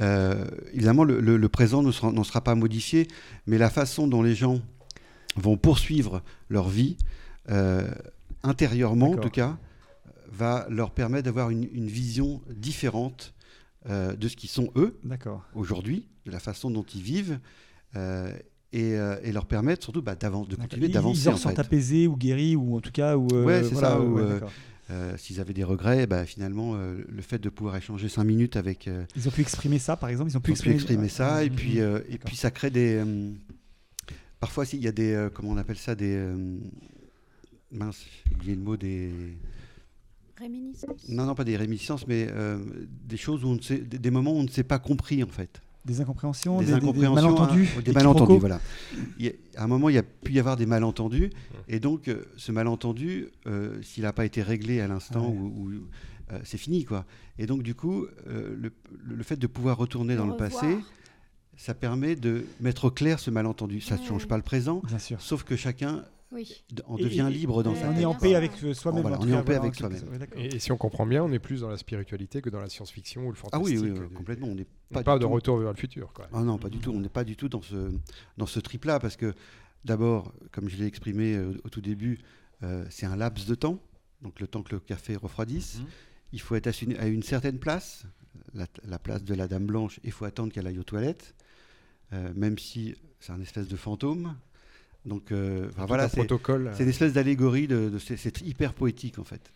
euh, 0.00 0.44
évidemment, 0.72 1.04
le, 1.04 1.20
le- 1.20 1.36
le 1.36 1.48
présent 1.48 1.90
sera, 1.92 2.12
n'en 2.12 2.24
sera 2.24 2.42
pas 2.42 2.54
modifié, 2.54 3.08
mais 3.46 3.58
la 3.58 3.70
façon 3.70 4.06
dont 4.06 4.22
les 4.22 4.34
gens 4.34 4.60
vont 5.36 5.56
poursuivre 5.56 6.22
leur 6.48 6.68
vie, 6.68 6.96
euh, 7.50 7.88
intérieurement 8.42 9.10
en 9.12 9.16
tout 9.22 9.30
cas, 9.30 9.58
va 10.30 10.66
leur 10.70 10.90
permettre 10.90 11.24
d'avoir 11.24 11.50
une, 11.50 11.68
une 11.72 11.86
vision 11.88 12.42
différente 12.50 13.32
euh, 13.88 14.14
de 14.16 14.28
ce 14.28 14.36
qu'ils 14.36 14.50
sont 14.50 14.70
eux 14.76 14.98
aujourd'hui, 15.54 16.08
de 16.26 16.30
la 16.30 16.40
façon 16.40 16.70
dont 16.70 16.82
ils 16.94 17.02
vivent, 17.02 17.38
et, 18.72 18.94
euh, 18.96 19.16
et 19.22 19.32
leur 19.32 19.46
permettre 19.46 19.82
surtout 19.84 20.02
bah, 20.02 20.14
de 20.14 20.56
continuer 20.56 20.88
d'avancer. 20.88 21.20
Ils 21.22 21.28
en 21.28 21.34
en 21.34 21.36
fait. 21.36 21.58
apaisés 21.58 22.06
ou 22.06 22.16
guéris, 22.16 22.56
ou 22.56 22.76
en 22.76 22.80
tout 22.80 22.90
cas. 22.92 23.16
Ou, 23.16 23.28
euh, 23.34 23.44
Ouais, 23.44 23.62
c'est 23.62 23.72
voilà, 23.72 23.90
ça, 23.90 24.00
ou, 24.00 24.14
ouais, 24.16 24.40
euh, 24.90 25.16
S'ils 25.18 25.40
avaient 25.40 25.52
des 25.54 25.64
regrets, 25.64 26.06
bah, 26.06 26.24
finalement, 26.26 26.74
euh, 26.74 27.04
le 27.08 27.22
fait 27.22 27.38
de 27.38 27.48
pouvoir 27.48 27.76
échanger 27.76 28.08
cinq 28.08 28.24
minutes 28.24 28.56
avec. 28.56 28.86
euh, 28.86 29.04
Ils 29.16 29.26
ont 29.26 29.32
pu 29.32 29.40
exprimer 29.40 29.78
ça, 29.78 29.96
par 29.96 30.08
exemple. 30.10 30.30
Ils 30.30 30.36
ont 30.36 30.40
pu 30.40 30.52
ils 30.52 30.58
ont 30.58 30.62
pu 30.62 30.70
exprimer 30.70 31.08
ça, 31.08 31.42
et 31.44 31.50
Mhm. 31.50 31.56
puis, 31.56 31.80
euh, 31.80 31.98
et 32.08 32.12
D'accord. 32.12 32.24
puis 32.26 32.36
ça 32.36 32.50
crée 32.50 32.70
des. 32.70 32.94
euh, 33.04 33.30
parfois, 34.40 34.64
si, 34.64 34.76
il 34.76 34.82
y 34.84 34.88
a 34.88 34.92
des. 34.92 35.12
euh, 35.12 35.28
comment 35.28 35.50
on 35.50 35.56
appelle 35.56 35.76
ça 35.78 35.94
Des. 35.96 36.14
euh, 36.14 36.58
mince, 37.72 38.04
j'ai 38.28 38.34
oublié 38.36 38.54
le 38.54 38.60
mot, 38.62 38.76
des. 38.76 39.10
Réminiscence. 40.38 41.08
Non, 41.08 41.24
non, 41.24 41.34
pas 41.34 41.44
des 41.44 41.56
réminiscences, 41.56 42.06
mais 42.06 42.26
euh, 42.30 42.58
des 43.06 43.16
choses 43.16 43.42
où 43.42 43.48
on 43.48 43.54
ne 43.54 43.60
sait. 43.62 43.78
Des, 43.78 43.98
des 43.98 44.10
moments 44.10 44.32
où 44.32 44.36
on 44.38 44.42
ne 44.42 44.48
s'est 44.48 44.64
pas 44.64 44.78
compris, 44.78 45.22
en 45.24 45.28
fait. 45.28 45.62
Des 45.86 46.00
incompréhensions, 46.00 46.60
des, 46.60 46.72
malentendus. 46.72 47.68
hein, 47.78 47.80
des 47.84 47.92
malentendus, 47.92 48.38
voilà. 48.40 48.60
Il 49.18 49.26
y 49.26 49.28
a- 49.28 49.32
à 49.60 49.64
un 49.64 49.66
moment, 49.68 49.88
il 49.88 49.94
y 49.94 49.98
a 49.98 50.02
pu 50.02 50.32
y 50.32 50.38
avoir 50.40 50.56
des 50.56 50.66
malentendus, 50.66 51.30
et 51.68 51.78
donc 51.78 52.08
euh, 52.08 52.24
ce 52.36 52.50
malentendu, 52.50 53.28
euh, 53.46 53.80
s'il 53.82 54.02
n'a 54.02 54.12
pas 54.12 54.24
été 54.24 54.42
réglé 54.42 54.80
à 54.80 54.88
l'instant, 54.88 55.28
Ouais. 55.30 55.36
ou, 55.38 55.68
ou, 55.68 55.70
euh, 56.32 56.40
c'est 56.42 56.58
fini, 56.58 56.84
quoi. 56.84 57.04
Et 57.38 57.46
donc, 57.46 57.62
du 57.62 57.74
coup, 57.76 58.04
euh, 58.26 58.56
le, 58.58 58.72
le 59.04 59.22
fait 59.22 59.36
de 59.36 59.46
pouvoir 59.46 59.76
retourner 59.76 60.16
dans 60.16 60.26
le 60.26 60.36
passé, 60.36 60.76
ça 61.56 61.72
permet 61.72 62.16
de 62.16 62.44
mettre 62.60 62.86
au 62.86 62.90
clair 62.90 63.20
ce 63.20 63.30
malentendu. 63.30 63.80
Ça 63.80 63.94
ne 63.94 64.00
Ouais. 64.00 64.06
change 64.08 64.26
pas 64.26 64.36
le 64.36 64.42
présent, 64.42 64.82
Bien 64.84 64.98
sûr. 64.98 65.20
sauf 65.20 65.44
que 65.44 65.54
chacun 65.56 66.04
Oui. 66.32 66.64
Et- 66.98 67.02
devient 67.04 67.28
et- 67.30 67.34
libre 67.34 67.62
dans 67.62 67.72
et 67.72 67.76
sa 67.80 67.90
On 67.90 67.96
est 67.96 68.04
en 68.04 68.14
paix 68.14 68.34
avec 68.34 68.50
euh, 68.64 68.74
soi-même. 68.74 69.02
Voilà, 69.02 69.18
on 69.20 69.28
est 69.28 69.34
en 69.34 69.42
paix 69.44 69.54
voilà, 69.54 69.60
avec 69.62 69.74
soi-même. 69.76 70.02
Et, 70.36 70.56
et 70.56 70.58
si 70.58 70.72
on 70.72 70.76
comprend 70.76 71.06
bien, 71.06 71.22
on 71.22 71.30
est 71.32 71.38
plus 71.38 71.60
dans 71.60 71.68
la 71.70 71.76
spiritualité 71.76 72.42
que 72.42 72.50
dans 72.50 72.60
la 72.60 72.68
science-fiction 72.68 73.26
ou 73.26 73.30
le 73.32 73.36
Ah 73.52 73.60
oui, 73.60 73.76
fantastique. 73.76 73.80
oui, 73.82 73.90
oui, 73.92 73.98
euh, 74.12 74.16
complètement. 74.16 74.48
On 74.48 74.54
n'est 74.56 74.66
Pas, 74.90 75.02
de 75.18 75.22
tout- 75.24 75.28
retour 75.30 75.58
vers 75.58 75.70
le 75.70 75.76
futur. 75.76 76.12
Quoi. 76.12 76.28
Ah 76.32 76.42
non, 76.42 76.58
pas 76.58 76.68
du 76.68 76.78
tout. 76.78 76.90
On 76.90 77.00
n'est 77.00 77.08
pas 77.08 77.24
du 77.24 77.36
tout 77.36 77.48
dans 77.48 77.62
ce, 77.62 77.92
dans 78.36 78.46
ce 78.46 78.58
trip-là, 78.60 78.98
parce 78.98 79.16
que 79.16 79.34
d'abord, 79.84 80.32
comme 80.50 80.68
je 80.68 80.76
l'ai 80.76 80.86
exprimé 80.86 81.34
euh, 81.34 81.52
au 81.64 81.68
tout 81.68 81.80
début, 81.80 82.18
euh, 82.64 82.84
c'est 82.90 83.06
un 83.06 83.14
laps 83.16 83.46
de 83.46 83.54
temps, 83.54 83.78
donc 84.22 84.40
le 84.40 84.48
temps 84.48 84.62
que 84.62 84.74
le 84.74 84.80
café 84.80 85.14
refroidisse. 85.16 85.78
Mhm. 85.78 85.86
Il 86.32 86.40
faut 86.40 86.56
être 86.56 86.66
à 86.66 86.72
une, 86.82 86.96
à 86.96 87.06
une 87.06 87.22
certaine 87.22 87.58
place, 87.60 88.04
la, 88.52 88.66
la 88.84 88.98
place 88.98 89.22
de 89.22 89.34
la 89.34 89.46
Dame 89.46 89.66
Blanche, 89.66 90.00
il 90.02 90.10
faut 90.10 90.24
attendre 90.24 90.52
qu'elle 90.52 90.66
aille 90.66 90.78
aux 90.78 90.82
toilettes, 90.84 91.34
euh, 92.12 92.32
même 92.34 92.58
si 92.58 92.96
c'est 93.20 93.30
un 93.32 93.40
espèce 93.40 93.68
de 93.68 93.76
fantôme. 93.76 94.34
Donc 95.06 95.30
euh, 95.32 95.68
enfin, 95.70 95.86
voilà, 95.86 96.04
un 96.04 96.08
c'est 96.08 96.16
protocole. 96.16 96.70
c'est 96.74 96.82
une 96.82 96.88
espèce 96.90 97.12
d'allégorie, 97.12 97.66
de, 97.68 97.88
de- 97.90 97.98
c'est 97.98 98.42
hyper 98.42 98.74
poétique 98.74 99.18
en 99.18 99.24
fait. 99.24 99.52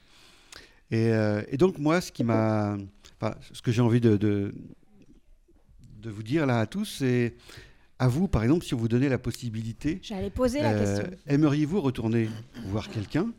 Et, 0.93 1.09
euh, 1.13 1.43
et 1.49 1.57
donc 1.57 1.79
moi, 1.79 2.01
ce 2.01 2.11
qui 2.13 2.25
m'a, 2.25 2.77
enfin, 3.21 3.35
ce 3.53 3.61
que 3.61 3.71
j'ai 3.73 3.83
envie 3.83 4.01
de, 4.01 4.17
de, 4.17 4.55
de 6.03 6.11
vous 6.11 6.23
dire 6.23 6.47
là 6.47 6.61
à 6.61 6.67
tous, 6.67 6.85
c'est 7.01 7.35
à 7.99 8.09
vous, 8.09 8.29
par 8.29 8.43
exemple, 8.45 8.65
si 8.65 8.75
on 8.75 8.79
vous 8.79 8.89
donnait 8.89 9.09
la 9.09 9.19
possibilité, 9.19 9.99
J'allais 10.03 10.31
poser 10.31 10.63
la 10.63 10.71
euh, 10.73 10.99
question. 11.03 11.17
aimeriez-vous 11.27 11.81
retourner 11.81 12.29
voir 12.67 12.89
quelqu'un 12.89 13.31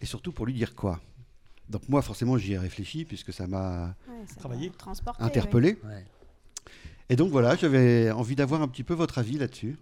et 0.00 0.06
surtout 0.06 0.32
pour 0.32 0.44
lui 0.46 0.54
dire 0.54 0.74
quoi? 0.74 1.00
Donc 1.68 1.88
moi, 1.88 2.02
forcément, 2.02 2.36
j'y 2.36 2.52
ai 2.54 2.58
réfléchi 2.58 3.04
puisque 3.04 3.32
ça 3.32 3.46
m'a 3.46 3.94
Ouais, 4.08 4.24
interpellé. 5.20 5.78
Ouais. 5.84 6.04
Et 7.08 7.16
donc 7.16 7.30
voilà, 7.30 7.56
j'avais 7.56 8.10
envie 8.10 8.34
d'avoir 8.36 8.62
un 8.62 8.68
petit 8.68 8.82
peu 8.84 8.94
votre 8.94 9.18
avis 9.18 9.38
là-dessus. 9.38 9.76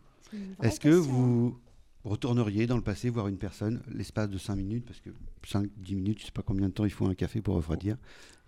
Est-ce 0.62 0.80
que 0.80 0.88
vous 0.90 1.58
retourneriez 2.04 2.66
dans 2.66 2.76
le 2.76 2.82
passé 2.82 3.10
voir 3.10 3.28
une 3.28 3.36
personne 3.38 3.82
l'espace 3.92 4.28
de 4.30 4.38
5 4.38 4.56
minutes 4.56 4.84
Parce 4.86 5.00
que 5.00 5.10
5-10 5.46 5.94
minutes, 5.94 6.18
je 6.18 6.22
ne 6.22 6.26
sais 6.26 6.32
pas 6.32 6.42
combien 6.42 6.68
de 6.68 6.72
temps 6.72 6.84
il 6.84 6.90
faut 6.90 7.06
un 7.06 7.14
café 7.14 7.40
pour 7.42 7.54
refroidir. 7.56 7.96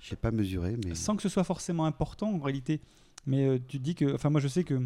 Je 0.00 0.08
sais 0.08 0.16
pas 0.16 0.30
mesurer, 0.30 0.76
mais... 0.84 0.94
Sans 0.94 1.14
que 1.16 1.22
ce 1.22 1.28
soit 1.28 1.44
forcément 1.44 1.84
important 1.86 2.32
en 2.34 2.38
réalité. 2.40 2.80
Mais 3.26 3.46
euh, 3.46 3.58
tu 3.68 3.78
dis 3.78 3.94
que. 3.94 4.14
Enfin, 4.14 4.30
moi, 4.30 4.40
je 4.40 4.48
sais 4.48 4.64
que. 4.64 4.80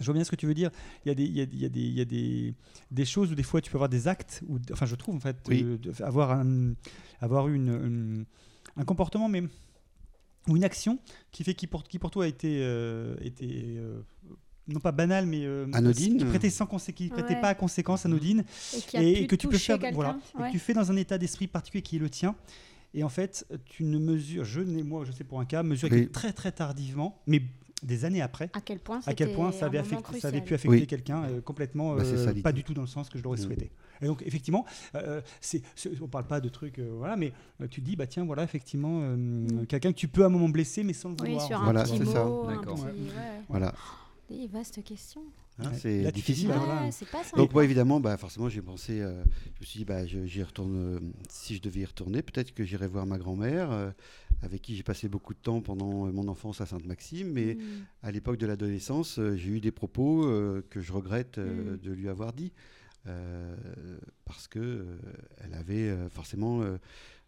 Je 0.00 0.06
vois 0.06 0.14
bien 0.14 0.24
ce 0.24 0.30
que 0.30 0.36
tu 0.36 0.46
veux 0.46 0.54
dire. 0.54 0.70
Il 1.04 1.08
y 1.08 1.10
a 1.10 1.14
des, 1.14 1.24
il 1.24 1.32
y 1.36 1.40
a, 1.42 1.44
il 1.44 1.58
y 1.60 1.64
a 1.66 1.68
des, 1.68 1.80
il 1.80 1.92
y 1.94 2.00
a 2.00 2.04
des, 2.06 2.54
des 2.90 3.04
choses 3.04 3.30
où 3.30 3.34
des 3.34 3.42
fois 3.42 3.60
tu 3.60 3.70
peux 3.70 3.76
avoir 3.76 3.90
des 3.90 4.08
actes. 4.08 4.42
Où, 4.48 4.58
enfin, 4.72 4.86
je 4.86 4.94
trouve 4.94 5.16
en 5.16 5.20
fait 5.20 5.36
Oui. 5.48 5.62
euh, 5.62 5.76
avoir 6.02 6.30
un, 6.30 6.72
avoir 7.20 7.48
eu 7.48 7.54
une, 7.56 7.68
une- 7.68 8.24
un 8.76 8.84
comportement, 8.84 9.28
mais 9.28 9.42
ou 10.48 10.56
une 10.56 10.64
action 10.64 10.98
qui 11.30 11.44
fait 11.44 11.52
qui 11.54 11.66
pour, 11.66 11.82
qui 11.84 11.98
pour 11.98 12.10
toi 12.10 12.24
a 12.24 12.26
été, 12.26 12.60
euh, 12.62 13.16
été 13.20 13.76
euh, 13.76 14.00
non 14.68 14.80
pas 14.80 14.92
banal, 14.92 15.26
mais 15.26 15.44
euh, 15.44 15.66
Anodine. 15.72 16.18
qui 16.18 16.24
prêtait 16.24 16.50
sans 16.50 16.66
qui 16.66 17.08
prêtait 17.08 17.34
Ouais. 17.34 17.40
pas 17.40 17.48
à 17.48 17.54
conséquence 17.54 18.06
anodine 18.06 18.44
Et, 18.76 18.80
qui 18.80 18.96
a 18.96 19.02
et, 19.02 19.14
pu 19.22 19.26
que 19.26 19.36
tu 19.36 19.48
peux 19.48 19.58
faire 19.58 19.78
voilà 19.92 20.18
et 20.38 20.42
que 20.44 20.50
tu 20.52 20.58
fais 20.58 20.72
dans 20.74 20.90
un 20.90 20.96
état 20.96 21.18
d'esprit 21.18 21.46
particulier 21.48 21.82
qui 21.82 21.96
est 21.96 21.98
le 21.98 22.08
tien 22.10 22.34
et 22.94 23.02
en 23.02 23.08
fait 23.08 23.46
tu 23.64 23.82
ne 23.84 23.98
mesures 23.98 24.44
je 24.44 24.60
n'ai 24.60 24.82
moi 24.82 25.04
je 25.04 25.12
sais 25.12 25.24
pour 25.24 25.40
un 25.40 25.44
cas 25.44 25.62
Oui. 25.64 25.78
que 25.78 26.04
très 26.08 26.32
très 26.32 26.52
tardivement 26.52 27.20
mais 27.26 27.42
des 27.82 28.04
années 28.04 28.22
après 28.22 28.48
À 28.52 28.60
quel 28.60 28.78
point 28.78 29.00
à 29.06 29.12
quel 29.14 29.32
point 29.32 29.50
ça 29.50 29.66
avait, 29.66 29.78
un 29.78 29.82
moment 29.82 29.96
affecté, 29.98 30.20
ça 30.20 30.28
avait 30.28 30.40
pu 30.42 30.54
affecter 30.54 30.76
Oui. 30.78 30.86
quelqu'un 30.86 31.24
euh, 31.24 31.40
complètement 31.40 31.96
Bah, 31.96 32.04
euh, 32.04 32.34
pas 32.42 32.52
du 32.52 32.62
tout 32.62 32.74
dans 32.74 32.82
le 32.82 32.86
sens 32.86 33.08
que 33.10 33.18
je 33.18 33.24
l'aurais 33.24 33.38
Mm. 33.38 33.44
souhaité 33.44 33.70
et 34.00 34.06
donc 34.06 34.22
effectivement 34.24 34.64
euh, 34.94 35.20
c'est, 35.40 35.62
on 36.00 36.06
parle 36.06 36.26
pas 36.28 36.40
de 36.40 36.48
trucs 36.48 36.78
euh, 36.78 36.92
voilà 36.96 37.16
mais 37.16 37.32
euh, 37.60 37.66
tu 37.68 37.80
te 37.80 37.86
dis 37.86 37.96
bah 37.96 38.06
tiens 38.06 38.24
voilà 38.24 38.44
effectivement 38.44 39.00
euh, 39.02 39.16
Mm. 39.16 39.66
quelqu'un 39.66 39.90
que 39.90 39.98
tu 39.98 40.06
peux 40.06 40.22
à 40.22 40.26
un 40.26 40.28
moment 40.28 40.48
blesser 40.48 40.84
mais 40.84 40.92
sans 40.92 41.08
le 41.08 41.16
Oui, 41.16 41.30
vouloir 41.30 41.46
sur 41.48 41.60
un 41.60 41.64
Voilà, 41.64 41.84
c'est 41.84 42.04
ça. 42.04 42.30
D'accord. 42.46 42.86
Voilà, 43.48 43.74
Des 44.30 44.46
vastes 44.46 44.82
questions. 44.82 45.24
Hein, 45.58 45.70
Ouais. 45.70 45.78
c'est 45.78 46.12
difficile. 46.12 46.50
hein. 46.52 46.84
Ouais, 46.84 47.06
pas 47.10 47.22
simple. 47.22 47.36
Donc 47.36 47.52
moi 47.52 47.64
évidemment, 47.64 48.00
bah, 48.00 48.16
forcément 48.16 48.48
j'ai 48.48 48.62
pensé, 48.62 49.00
euh, 49.00 49.22
je 49.56 49.60
me 49.60 49.66
suis 49.66 49.78
dit, 49.80 49.84
bah, 49.84 50.06
j'y 50.06 50.42
retourne, 50.42 50.74
euh, 50.76 50.98
si 51.28 51.54
je 51.56 51.60
devais 51.60 51.80
y 51.80 51.84
retourner, 51.84 52.22
peut-être 52.22 52.54
que 52.54 52.64
j'irais 52.64 52.86
voir 52.86 53.04
ma 53.04 53.18
grand-mère, 53.18 53.70
euh, 53.70 53.90
avec 54.42 54.62
qui 54.62 54.74
j'ai 54.74 54.82
passé 54.82 55.08
beaucoup 55.08 55.34
de 55.34 55.38
temps 55.38 55.60
pendant 55.60 56.10
mon 56.10 56.26
enfance 56.28 56.60
à 56.62 56.66
Sainte-Maxime, 56.66 57.30
mais 57.30 57.54
Mm. 57.56 57.60
à 58.02 58.10
l'époque 58.10 58.38
de 58.38 58.46
l'adolescence, 58.46 59.18
euh, 59.18 59.36
j'ai 59.36 59.50
eu 59.50 59.60
des 59.60 59.70
propos 59.72 60.24
euh, 60.26 60.64
que 60.70 60.80
je 60.80 60.92
regrette 60.92 61.36
euh, 61.38 61.74
Mm. 61.74 61.80
de 61.80 61.92
lui 61.92 62.08
avoir 62.08 62.32
dit, 62.32 62.52
euh, 63.06 63.54
parce 64.24 64.48
que 64.48 64.58
euh, 64.58 64.84
elle 65.44 65.52
avait 65.54 65.90
euh, 65.90 66.08
forcément 66.08 66.62
euh, 66.62 66.78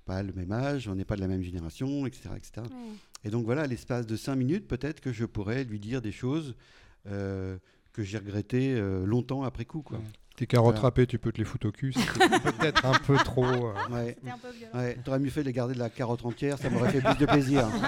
pas 0.06 0.22
le 0.22 0.32
même 0.32 0.52
âge, 0.52 0.88
on 0.88 0.94
n'est 0.94 1.04
pas 1.04 1.16
de 1.16 1.20
la 1.20 1.28
même 1.28 1.42
génération, 1.42 2.06
etc. 2.06 2.30
etc. 2.36 2.52
Ouais. 2.70 2.92
Et 3.24 3.30
donc 3.30 3.44
voilà, 3.44 3.62
à 3.62 3.66
l'espace 3.66 4.06
de 4.06 4.16
cinq 4.16 4.36
minutes, 4.36 4.66
peut-être 4.66 5.00
que 5.00 5.12
je 5.12 5.24
pourrais 5.26 5.64
lui 5.64 5.78
dire 5.78 6.00
des 6.02 6.12
choses 6.12 6.54
que 7.94 8.02
j'ai 8.02 8.18
regrettées 8.18 8.74
euh, 8.74 9.06
longtemps 9.06 9.44
après 9.44 9.64
coup. 9.64 9.84
Tes 10.36 10.46
carottes 10.46 10.74
Voilà. 10.74 10.80
râpées, 10.88 11.06
tu 11.06 11.16
peux 11.18 11.30
te 11.30 11.38
les 11.38 11.44
foutre 11.44 11.68
au 11.68 11.70
cul. 11.70 11.92
Peut-être 12.58 12.84
un 12.84 12.98
peu 12.98 13.16
trop. 13.24 13.44
euh, 13.44 13.72
Ouais. 13.90 14.16
C'était 14.18 14.30
un 14.30 14.38
peu 14.38 14.50
violent. 14.50 14.72
Ouais, 14.78 14.98
t'aurais 15.04 15.18
mieux 15.20 15.30
fait 15.30 15.42
de 15.42 15.46
les 15.46 15.52
garder 15.52 15.74
de 15.74 15.78
la 15.78 15.90
carotte 15.90 16.24
entière, 16.24 16.58
ça 16.58 16.70
m'aurait 16.70 16.90
fait 16.90 17.00
plus 17.00 17.18
de 17.18 17.26
plaisir. 17.26 17.68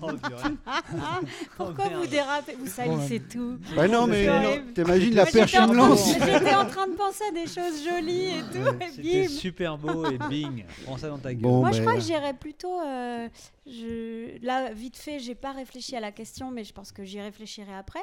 Pourquoi 1.56 1.88
vous 1.88 2.06
dérapez 2.06 2.54
Vous 2.58 2.66
salissez 2.66 3.20
tout. 3.20 3.58
bah 3.76 3.88
non, 3.88 4.06
mais 4.06 4.62
t'imagines 4.74 5.14
la 5.14 5.26
perche 5.26 5.52
j'étais 5.52 5.62
en 5.62 5.68
une 5.68 5.74
train 5.78 5.84
de- 5.86 5.90
lance. 5.90 6.12
J'étais 6.14 6.54
en 6.54 6.66
train 6.66 6.86
de 6.86 6.94
penser 6.94 7.24
à 7.28 7.32
des 7.32 7.46
choses 7.46 7.84
jolies 7.84 8.26
et 8.26 8.42
tout, 8.52 8.82
et 8.82 8.90
C'était 8.92 9.28
super 9.28 9.78
beau 9.78 10.08
et 10.10 10.18
bing, 10.30 10.64
prends 10.84 10.96
ça 10.98 11.08
dans 11.08 11.18
ta 11.18 11.32
gueule. 11.34 11.42
Bon, 11.42 11.60
Moi, 11.60 11.72
je 11.72 11.78
ben, 11.78 11.84
crois 11.86 11.94
que 11.96 12.04
j'irais 12.04 12.34
plutôt. 12.34 12.80
euh, 12.80 13.28
je... 13.66 14.38
Là, 14.44 14.72
vite 14.72 14.96
fait, 14.96 15.18
j'ai 15.20 15.34
pas 15.34 15.52
réfléchi 15.52 15.94
à 15.96 16.00
la 16.00 16.10
question, 16.12 16.50
mais 16.50 16.64
je 16.64 16.72
pense 16.72 16.90
que 16.92 17.04
j'y 17.04 17.20
réfléchirai 17.20 17.72
après. 17.74 18.02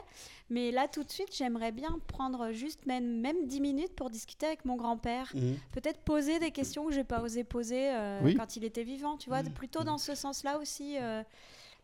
Mais 0.49 0.71
là, 0.71 0.87
tout 0.91 1.03
de 1.03 1.11
suite, 1.11 1.29
j'aimerais 1.37 1.71
bien 1.71 1.99
prendre 2.07 2.51
juste 2.53 2.85
même, 2.85 3.19
même 3.21 3.45
10 3.45 3.59
minutes 3.61 3.68
pour 3.95 4.09
discuter 4.09 4.45
avec 4.45 4.65
mon 4.65 4.75
grand-père. 4.75 5.31
Mhm. 5.35 5.55
Peut-être 5.71 5.99
poser 6.01 6.39
des 6.39 6.51
questions 6.51 6.85
que 6.85 6.93
j'ai 6.93 7.03
pas 7.03 7.21
osé 7.21 7.43
poser 7.43 7.91
euh, 7.93 8.19
Oui. 8.23 8.35
quand 8.35 8.55
il 8.55 8.63
était 8.63 8.83
vivant, 8.83 9.17
tu 9.17 9.29
vois, 9.29 9.41
plutôt 9.43 9.83
dans 9.83 9.97
ce 9.97 10.15
sens-là 10.15 10.59
aussi. 10.59 10.97
euh, 10.99 11.23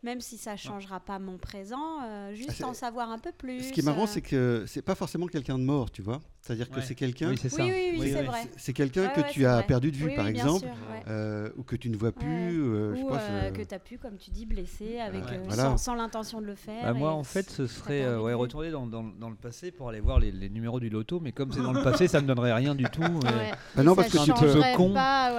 même 0.02 0.20
si 0.20 0.36
ça 0.36 0.56
changera 0.56 1.00
pas 1.00 1.18
mon 1.18 1.38
présent, 1.38 2.00
euh, 2.02 2.28
Ah, 2.30 2.34
juste 2.34 2.52
c'est- 2.52 2.64
en 2.64 2.74
savoir 2.74 3.10
un 3.10 3.18
peu 3.18 3.32
plus. 3.32 3.62
Ce 3.68 3.72
qui 3.72 3.80
est 3.80 3.82
marrant, 3.82 4.06
c'est 4.06 4.20
que 4.20 4.64
c'est 4.68 4.82
pas 4.82 4.94
forcément 4.94 5.26
quelqu'un 5.26 5.58
de 5.58 5.64
mort, 5.64 5.90
tu 5.90 6.02
vois. 6.02 6.20
C'est-à-dire 6.46 6.70
que 6.70 6.80
c'est 6.80 6.94
quelqu'un, 6.94 7.30
Oui, 7.30 7.38
c'est 7.40 7.48
ça. 7.48 7.64
Oui, 7.64 7.70
oui, 7.72 7.88
oui, 7.94 7.98
Oui, 8.00 8.10
c'est 8.12 8.20
oui. 8.20 8.26
vrai. 8.26 8.38
c'est 8.56 8.72
quelqu'un 8.72 9.02
Ouais, 9.06 9.12
que 9.16 9.20
ouais, 9.22 9.30
tu 9.32 9.44
as 9.46 9.54
vrai. 9.56 9.66
perdu 9.66 9.90
de 9.90 9.96
vue, 9.96 10.06
Oui, 10.06 10.14
par 10.14 10.28
exemple, 10.28 10.60
sûr, 10.60 10.68
ouais. 10.68 11.02
euh, 11.08 11.48
ou 11.56 11.64
que 11.64 11.74
tu 11.74 11.90
ne 11.90 11.96
vois 11.96 12.12
plus. 12.12 12.26
Ouais. 12.62 12.68
euh, 12.78 12.94
je 12.96 13.02
Ou 13.02 13.08
pense, 13.08 13.18
euh, 13.28 13.42
euh, 13.42 13.50
que 13.50 13.62
tu 13.62 13.74
as 13.74 13.78
pu, 13.80 13.98
comme 13.98 14.16
tu 14.16 14.30
dis, 14.30 14.46
blesser 14.46 15.00
avec, 15.00 15.24
Ouais. 15.24 15.32
euh, 15.32 15.42
Voilà. 15.46 15.62
sans, 15.64 15.76
sans 15.76 15.94
l'intention 15.96 16.40
de 16.40 16.46
le 16.46 16.54
faire. 16.54 16.84
Bah, 16.84 16.92
moi, 16.92 17.12
en 17.12 17.24
fait, 17.24 17.50
ce 17.50 17.66
serait 17.66 18.02
euh, 18.04 18.20
retourner 18.36 18.70
dans, 18.70 18.86
dans- 18.86 19.02
dans 19.02 19.28
le 19.30 19.34
passé 19.34 19.72
pour 19.72 19.88
aller 19.88 19.98
voir 20.00 20.20
les, 20.20 20.30
les 20.30 20.48
numéros 20.48 20.78
du 20.78 20.88
loto, 20.88 21.18
mais 21.18 21.32
comme 21.32 21.50
c'est 21.52 21.62
dans 21.62 21.72
le 21.72 21.82
passé, 21.82 22.06
ça 22.06 22.20
me 22.20 22.26
donnerait 22.28 22.52
rien 22.52 22.74
du 22.74 22.84
tout. 22.84 23.02
Bah 23.74 23.82
non, 23.82 23.94
parce 23.96 24.08
que 24.08 24.18
tu 24.18 24.24
changerait 24.26 24.74
con. 24.74 24.92
Bah 24.94 25.30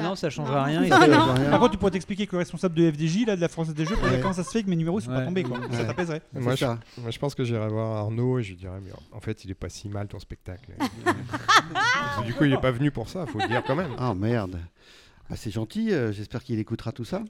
non, 0.00 0.14
ça 0.14 0.30
change 0.30 0.48
Non. 0.50 0.62
rien. 0.62 0.88
par 1.50 1.60
contre 1.60 1.72
tu 1.72 1.78
pourrais 1.78 1.90
t'expliquer 1.90 2.26
que 2.26 2.32
le 2.32 2.38
responsable 2.38 2.74
de 2.74 2.90
FDJ 2.90 3.26
là 3.26 3.36
de 3.36 3.40
la 3.40 3.48
France 3.48 3.68
des 3.74 3.84
Jeux 3.84 3.96
comment 4.22 4.32
ça 4.32 4.42
se 4.44 4.50
fait 4.50 4.62
que 4.62 4.70
mes 4.70 4.76
numéros 4.76 5.00
sont 5.00 5.10
pas 5.10 5.24
tombés 5.24 5.44
ça 5.72 5.84
t'apaiserait 5.84 6.22
moi, 6.32 6.54
je 6.54 7.18
pense 7.18 7.34
que 7.34 7.44
j'irai 7.44 7.68
voir 7.68 7.96
Arnaud 7.96 8.38
et 8.38 8.42
je 8.42 8.50
lui 8.50 8.56
dirais, 8.56 8.78
mais 8.82 8.90
en 9.12 9.20
fait, 9.20 9.44
il 9.44 9.50
est 9.50 9.54
pas 9.54 9.68
si 9.68 9.88
mal 9.88 10.06
ton 10.08 10.18
spectacle. 10.18 10.45
Du 12.26 12.34
coup, 12.34 12.44
il 12.44 12.52
est 12.52 12.60
pas 12.60 12.70
venu 12.70 12.90
pour 12.90 13.08
ça, 13.08 13.26
faut 13.26 13.38
le 13.38 13.48
dire 13.48 13.62
quand 13.66 13.76
même. 13.76 13.90
Ah 13.98 14.14
merde. 14.14 14.58
Bah, 15.28 15.34
c'est 15.36 15.50
gentil, 15.50 15.90
euh, 15.92 16.12
j'espère 16.12 16.44
qu'il 16.44 16.58
écoutera 16.60 16.92
tout 16.92 17.04
ça. 17.04 17.24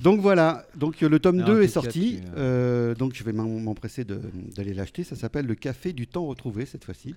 donc 0.00 0.20
voilà, 0.20 0.64
donc 0.76 1.02
euh, 1.02 1.08
le 1.08 1.18
tome 1.18 1.36
Alors, 1.40 1.48
2 1.48 1.58
en 1.58 1.62
est 1.62 1.66
sorti, 1.68 2.20
tu, 2.22 2.28
euh, 2.36 2.94
donc 2.94 3.12
je 3.14 3.24
vais 3.24 3.32
m'empresser 3.32 4.04
de- 4.04 4.20
d'aller 4.54 4.72
l'acheter, 4.72 5.02
ça 5.02 5.16
s'appelle 5.16 5.44
Le 5.46 5.56
Café 5.56 5.92
du 5.92 6.06
Temps 6.06 6.26
Retrouvé 6.26 6.64
cette 6.64 6.84
fois-ci. 6.84 7.16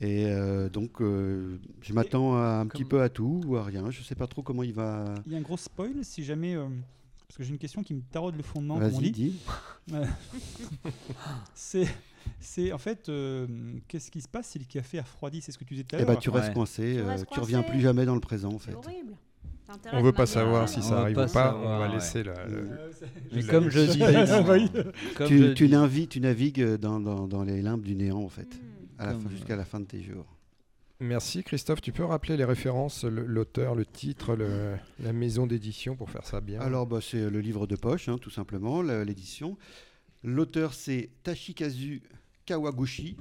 Et 0.00 0.26
euh, 0.26 0.68
donc 0.70 1.00
euh, 1.02 1.58
je 1.82 1.92
m'attends 1.92 2.36
un 2.36 2.66
petit 2.66 2.84
peu 2.84 3.02
à 3.02 3.08
tout 3.10 3.42
ou 3.46 3.56
à 3.56 3.64
rien, 3.64 3.90
je 3.90 4.02
sais 4.02 4.14
pas 4.14 4.26
trop 4.26 4.42
comment 4.42 4.62
il 4.62 4.72
va... 4.72 5.04
il 5.26 5.32
y 5.32 5.34
a 5.34 5.38
un 5.38 5.42
gros 5.42 5.56
spoil 5.58 6.02
si 6.02 6.22
jamais 6.24 6.54
euh, 6.54 6.66
parce 7.28 7.36
que 7.38 7.44
j'ai 7.44 7.50
une 7.50 7.58
question 7.58 7.82
qui 7.82 7.92
me 7.94 8.00
taraude 8.02 8.36
le 8.36 8.42
fondement 8.42 8.74
comme 8.78 8.84
on 8.94 9.00
Vas-y, 9.00 9.10
dit 9.10 9.38
dis. 9.90 9.94
c'est 11.54 11.86
c'est 12.40 12.72
en 12.72 12.78
fait 12.78 13.08
euh, 13.08 13.46
qu'est-ce 13.88 14.10
qui 14.10 14.20
se 14.20 14.28
passe 14.28 14.48
si 14.48 14.58
le 14.58 14.64
café 14.64 14.98
a 14.98 15.02
refroidi 15.02 15.40
c'est 15.40 15.52
ce 15.52 15.58
que 15.58 15.64
tu 15.64 15.74
disais 15.74 15.84
tout 15.84 15.96
à 15.96 15.98
Eh 15.98 16.02
l'heure 16.02 16.14
bah, 16.14 16.20
tu 16.20 16.30
restes 16.30 16.48
Ouais. 16.48 16.54
coincé, 16.54 16.92
Tu 16.94 17.00
euh, 17.00 17.06
restes 17.08 17.26
tu 17.30 17.40
reviens 17.40 17.60
coincé. 17.62 17.72
plus 17.72 17.80
jamais 17.82 18.04
dans 18.06 18.14
le 18.14 18.20
présent 18.20 18.52
en 18.54 18.58
C'est 18.58 18.70
fait. 18.70 18.76
horrible. 18.76 19.12
On 19.92 20.00
veut 20.00 20.12
pas 20.12 20.26
savoir 20.26 20.68
si 20.68 20.78
On 20.78 20.82
ça 20.82 20.94
veut 20.94 21.00
arrive 21.00 21.16
pas 21.16 21.26
ou 21.26 21.32
pas, 21.32 21.56
on 21.56 21.78
va 21.80 21.88
ouais. 21.88 21.94
laisser 21.94 22.22
le- 22.22 22.30
Euh, 22.38 22.90
c'est- 22.92 23.06
Mais 23.32 23.42
comme 23.42 23.68
je 23.68 23.80
disais, 23.80 24.14
Ah 24.16 24.42
comme 25.16 25.26
Tu, 25.26 25.38
je 25.38 25.52
tu, 25.54 25.66
dis- 25.66 25.72
navigues, 25.72 26.08
tu 26.08 26.20
navigues 26.20 26.64
dans, 26.76 27.00
dans- 27.00 27.26
dans 27.26 27.42
les 27.42 27.62
limbes 27.62 27.82
du 27.82 27.96
néant 27.96 28.20
en 28.22 28.28
fait, 28.28 28.42
Hmm. 28.54 29.00
à 29.00 29.06
la 29.06 29.12
Comme, 29.12 29.22
fin- 29.22 29.26
euh, 29.28 29.32
jusqu'à 29.32 29.56
la 29.56 29.64
fin 29.64 29.80
de 29.80 29.86
tes 29.86 30.02
jours. 30.02 30.26
Merci 31.00 31.42
Christophe, 31.42 31.82
tu 31.82 31.92
peux 31.92 32.04
rappeler 32.04 32.36
les 32.38 32.44
références, 32.44 33.04
le- 33.04 33.26
l'auteur, 33.26 33.74
le 33.74 33.84
titre, 33.84 34.34
le- 34.34 34.76
la 35.00 35.12
maison 35.12 35.46
d'édition 35.46 35.94
pour 35.96 36.10
faire 36.10 36.24
ça 36.24 36.40
bien? 36.40 36.60
Alors, 36.60 36.86
bah, 36.86 37.00
c'est 37.02 37.28
le 37.28 37.40
livre 37.40 37.66
de 37.66 37.76
poche, 37.76 38.08
hein, 38.08 38.16
tout 38.18 38.30
simplement, 38.30 38.80
la- 38.82 39.04
l'édition. 39.04 39.58
L'auteur, 40.28 40.74
c'est 40.74 41.10
Tachikazu 41.22 42.02
Kawaguchi, 42.46 43.16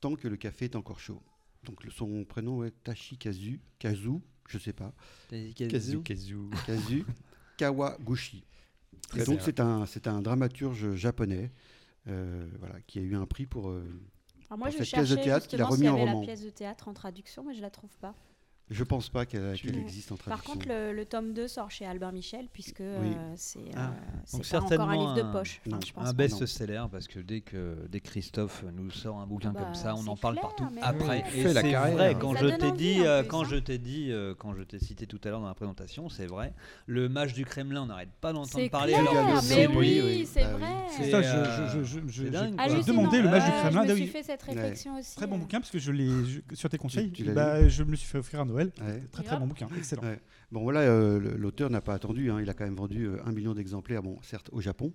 tant 0.00 0.16
que 0.16 0.26
le 0.26 0.36
café 0.38 0.64
est 0.64 0.74
encore 0.76 0.98
chaud. 1.00 1.22
Donc, 1.64 1.84
son 1.94 2.24
prénom 2.24 2.64
est 2.64 2.72
Tachikazu, 2.82 3.60
Kazu, 3.78 4.20
je 4.48 4.56
sais 4.58 4.72
pas, 4.72 4.94
T'as 5.28 5.36
dit 5.36 5.52
Kazu, 5.54 6.00
Kazu 6.02 7.04
Kawaguchi. 7.58 8.44
Très 9.08 9.20
Et 9.20 9.24
donc, 9.24 9.36
bien. 9.36 9.44
c'est 9.44 9.60
un, 9.60 9.84
c'est 9.86 10.06
un 10.06 10.22
dramaturge 10.22 10.94
japonais 10.94 11.50
euh, 12.08 12.48
voilà, 12.58 12.80
qui 12.86 12.98
a 12.98 13.02
eu 13.02 13.14
un 13.14 13.26
prix 13.26 13.44
pour. 13.46 13.68
euh, 13.68 13.84
Alors 14.48 14.58
moi, 14.58 14.68
pour 14.68 14.78
je 14.78 14.84
cette 14.84 14.94
pièce 14.94 15.10
de 15.10 15.16
théâtre 15.16 15.46
qu'il 15.46 15.60
a 15.60 15.66
remis 15.66 15.78
s'il 15.78 15.86
y 15.86 15.88
en 15.90 15.94
avait 15.94 16.04
roman. 16.04 16.20
la 16.20 16.26
pièce 16.26 16.42
de 16.42 16.50
théâtre 16.50 16.88
en 16.88 16.94
traduction, 16.94 17.44
mais 17.44 17.54
je 17.54 17.60
la 17.60 17.70
trouve 17.70 17.94
pas. 18.00 18.14
Je 18.68 18.82
pense 18.84 19.08
pas 19.08 19.26
qu'elle 19.26 19.54
existe 19.54 20.10
en 20.10 20.16
traduction. 20.16 20.28
Par 20.28 20.42
contre, 20.42 20.66
le, 20.68 20.92
le 20.92 21.04
tome 21.04 21.32
2 21.32 21.46
sort 21.46 21.70
chez 21.70 21.86
Albert 21.86 22.12
Michel, 22.12 22.48
puisque 22.52 22.80
euh, 22.80 23.12
c'est 23.36 23.60
Ah. 23.76 23.90
euh, 23.90 23.90
c'est 24.24 24.38
pas 24.38 24.38
encore 24.38 24.40
un 24.40 24.68
certainement 24.68 24.92
livre 24.92 25.14
de 25.14 25.22
un- 25.22 25.32
poche. 25.32 25.60
Enfin, 25.68 25.78
je 25.86 25.92
un 26.08 26.12
best-seller 26.12 26.82
parce 26.90 27.06
que 27.06 27.20
dès 27.20 27.42
que 27.42 27.76
dès 27.88 28.00
Christophe 28.00 28.64
nous 28.74 28.90
sort 28.90 29.20
un 29.20 29.26
bouquin 29.26 29.52
Bah, 29.52 29.60
comme 29.62 29.74
ça, 29.74 29.94
on 29.94 30.06
en 30.08 30.16
parle 30.16 30.34
clair, 30.34 30.48
partout 30.48 30.64
après. 30.82 31.24
oui. 31.34 31.40
Et 31.40 31.48
c'est 31.52 31.72
vrai 31.72 32.16
quand 32.20 32.32
Ça 32.34 32.40
je 32.40 32.46
donne 32.46 32.58
t'ai 32.58 32.72
dit 32.72 33.00
euh, 33.04 33.20
plus, 33.22 33.28
quand 33.28 33.42
hein. 33.44 33.48
je 33.50 33.56
t'ai 33.56 33.78
dit 33.78 34.10
euh, 34.10 34.34
quand 34.36 34.54
je 34.54 34.62
t'ai 34.62 34.78
cité 34.80 35.06
tout 35.06 35.20
à 35.24 35.28
l'heure 35.28 35.40
dans 35.40 35.46
la 35.48 35.54
présentation, 35.54 36.08
c'est 36.08 36.26
vrai. 36.26 36.52
Le 36.86 37.08
mage 37.08 37.34
du 37.34 37.44
Kremlin, 37.44 37.82
on 37.82 37.86
n'arrête 37.86 38.10
pas 38.20 38.32
d'entendre 38.32 38.64
C'est 38.64 38.68
parler. 38.68 38.94
clair, 38.94 39.42
mais 39.48 39.68
bruit, 39.68 40.00
oui, 40.02 40.26
c'est 40.26 40.40
Bah 40.42 40.56
vrai. 40.56 40.66
C'est, 40.96 41.10
ça, 41.10 41.18
euh, 41.18 41.68
je, 41.72 41.78
je, 41.78 41.84
je, 41.84 42.00
je- 42.08 42.24
j'ai- 42.24 42.82
demandé 42.84 43.20
le 43.22 43.28
match 43.30 43.44
du 43.44 43.50
Ouais, 43.50 43.56
Kremlin 43.60 43.84
Je 43.86 43.90
me 43.92 43.96
suis 43.96 44.06
fait 44.06 44.22
cette 44.22 44.42
réflexion 44.42 44.96
aussi. 44.98 45.14
très 45.16 45.26
bon 45.26 45.36
euh. 45.36 45.38
bouquin 45.40 45.60
parce 45.60 45.70
que 45.70 45.78
je 45.78 45.92
l'ai 45.92 46.08
je- 46.24 46.54
sur 46.56 46.68
tes 46.68 46.78
conseils 46.78 47.12
bah, 47.34 47.68
je 47.68 47.82
me 47.84 47.90
le 47.90 47.96
suis 47.96 48.08
fait 48.08 48.18
offrir 48.18 48.40
à 48.40 48.44
Noël 48.56 48.72
Ouais. 48.80 49.02
très 49.12 49.22
très 49.22 49.36
bon 49.38 49.46
bouquin 49.46 49.68
excellent 49.76 50.02
Ouais. 50.02 50.18
Bon, 50.52 50.62
voilà, 50.62 50.80
euh, 50.80 51.18
l'auteur 51.36 51.70
n'a 51.70 51.80
pas 51.80 51.94
attendu. 51.94 52.30
hein, 52.30 52.38
il 52.40 52.48
a 52.48 52.54
quand 52.54 52.64
même 52.64 52.76
vendu 52.76 53.04
euh, 53.06 53.16
un 53.26 53.32
million 53.32 53.52
d'exemplaires, 53.54 54.02
bon, 54.02 54.16
certes 54.22 54.48
au 54.52 54.60
Japon, 54.60 54.92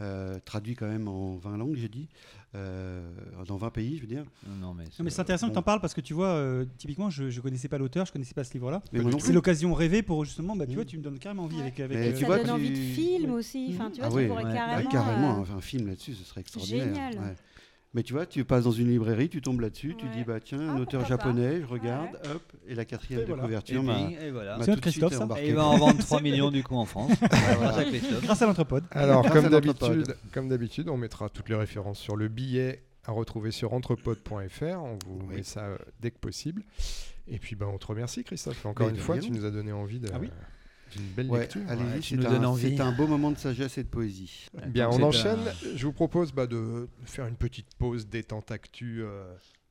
euh, 0.00 0.38
traduit 0.44 0.74
quand 0.74 0.88
même 0.88 1.06
en 1.08 1.36
20 1.36 1.56
langues, 1.58 1.76
j'ai 1.76 1.88
dit, 1.88 2.08
euh, 2.54 3.06
dans 3.46 3.56
20 3.56 3.70
pays, 3.70 3.96
je 3.96 4.02
veux 4.02 4.06
dire. 4.06 4.24
Non, 4.60 4.72
mais 4.74 4.84
Non, 4.84 5.04
mais 5.04 5.10
c'est 5.10 5.20
intéressant 5.20 5.48
que 5.48 5.52
tu 5.52 5.58
en 5.58 5.62
parles 5.62 5.80
parce 5.80 5.92
que 5.94 6.00
tu 6.00 6.14
vois, 6.14 6.28
euh, 6.28 6.64
typiquement, 6.78 7.10
je 7.10 7.24
ne 7.24 7.40
connaissais 7.40 7.68
pas 7.68 7.76
l'auteur, 7.78 8.06
je 8.06 8.12
connaissais 8.12 8.34
pas 8.34 8.44
ce 8.44 8.52
livre-là. 8.54 8.82
C'est 9.20 9.32
l'occasion 9.32 9.74
rêvée 9.74 10.02
pour 10.02 10.24
justement, 10.24 10.56
bah, 10.56 10.64
tu 10.66 10.72
Mm. 10.72 10.74
vois, 10.76 10.84
tu 10.86 10.96
me 10.98 11.02
donnes 11.02 11.18
carrément 11.18 11.44
envie 11.44 11.56
Ouais. 11.56 11.62
avec. 11.62 11.80
avec 11.80 11.96
Mais 11.98 12.08
euh, 12.08 12.12
tu 12.12 12.20
ça 12.20 12.26
vois, 12.26 12.36
donne 12.38 12.46
tu- 12.46 12.52
envie 12.52 12.70
de 12.70 12.76
film 12.76 13.30
Ouais. 13.32 13.36
aussi. 13.38 13.70
Enfin, 13.74 13.90
tu 13.90 13.98
vois, 14.00 14.06
Ah 14.06 14.10
tu 14.10 14.16
ouais, 14.16 14.26
pourrais 14.28 14.44
ouais. 14.44 14.50
Ah, 14.52 14.54
carrément. 14.82 14.90
carrément, 14.90 15.36
euh, 15.38 15.40
enfin, 15.42 15.54
un 15.56 15.60
film 15.60 15.86
là-dessus, 15.88 16.14
ce 16.14 16.24
serait 16.24 16.40
extraordinaire. 16.40 16.86
Génial. 16.86 17.14
ouais. 17.18 17.34
Mais 17.96 18.02
tu 18.02 18.12
vois, 18.12 18.26
tu 18.26 18.44
passes 18.44 18.64
dans 18.64 18.72
une 18.72 18.88
librairie, 18.90 19.30
tu 19.30 19.40
tombes 19.40 19.60
là-dessus, 19.62 19.96
tu 19.98 20.06
dis, 20.10 20.22
bah 20.22 20.38
tiens, 20.38 20.58
Ah, 20.60 20.72
un 20.72 20.76
auteur 20.80 21.00
pourquoi 21.00 21.16
pas. 21.16 21.24
japonais, 21.24 21.60
je 21.62 21.66
regarde, 21.66 22.10
hop, 22.30 22.42
et 22.68 22.74
la 22.74 22.84
quatrième 22.84 23.22
Et 23.22 23.24
de 23.24 23.28
voilà. 23.28 23.42
Couverture 23.44 23.82
m'a 23.82 23.98
et 24.10 24.30
voilà. 24.30 24.58
m'a 24.58 24.64
C'est 24.64 24.74
tout 24.74 24.80
de 24.80 24.82
suite 24.90 25.00
Christophe, 25.00 25.14
ça 25.14 25.24
embarqué. 25.24 25.46
Et 25.46 25.48
il 25.48 25.54
va 25.54 25.64
en 25.64 25.78
vendre 25.78 25.98
3 25.98 26.20
millions 26.22 26.50
du 26.50 26.62
coup 26.62 26.76
en 26.76 26.84
France. 26.84 27.10
Voilà. 27.58 27.84
Grâce 28.22 28.42
à 28.42 28.46
l'entrepode. 28.46 28.84
Alors, 28.90 29.22
Grâce 29.22 29.32
comme 29.42 29.50
d'habitude, 29.50 30.14
comme 30.32 30.48
d'habitude, 30.50 30.90
on 30.90 30.98
mettra 30.98 31.30
toutes 31.30 31.48
les 31.48 31.54
références 31.56 31.98
sur 31.98 32.16
le 32.16 32.28
billet 32.28 32.82
à 33.06 33.12
retrouver 33.12 33.50
sur 33.50 33.72
entrepod.fr. 33.72 34.62
On 34.62 34.98
vous 35.06 35.20
Oui. 35.30 35.36
met 35.36 35.42
ça 35.42 35.60
euh, 35.64 35.78
dès 36.00 36.10
que 36.10 36.18
possible. 36.18 36.64
Et 37.28 37.38
puis, 37.38 37.56
bah, 37.56 37.66
on 37.72 37.78
te 37.78 37.86
remercie, 37.86 38.24
Christophe. 38.24 38.66
Encore 38.66 38.88
Mais 38.88 38.92
une 38.92 38.98
fois, 38.98 39.16
tu 39.18 39.30
nous 39.30 39.44
as 39.46 39.50
donné 39.50 39.72
envie 39.72 40.00
de- 40.00 40.10
Ah 40.12 40.18
oui 40.20 40.28
d'une 40.92 41.06
belle 41.08 41.30
Ouais, 41.30 41.40
lecture. 41.40 41.60
allez-y, 41.68 41.84
Ouais, 41.86 41.98
tu 42.00 42.08
c'est 42.10 42.16
nous 42.16 42.26
un- 42.26 42.30
donnes 42.30 42.46
envie. 42.46 42.76
c'est 42.76 42.82
un 42.82 42.92
beau 42.92 43.06
moment 43.06 43.30
de 43.30 43.38
sagesse 43.38 43.78
et 43.78 43.84
de 43.84 43.88
poésie. 43.88 44.46
Bien, 44.66 44.88
on 44.88 44.92
c'est 44.92 45.02
enchaîne. 45.02 45.38
un- 45.48 45.76
Je 45.76 45.86
vous 45.86 45.92
propose 45.92 46.32
bah, 46.32 46.46
de 46.46 46.88
faire 47.04 47.26
une 47.26 47.36
petite 47.36 47.68
pause 47.78 48.06
détente 48.08 48.50
actu 48.50 49.02
euh, 49.02 49.24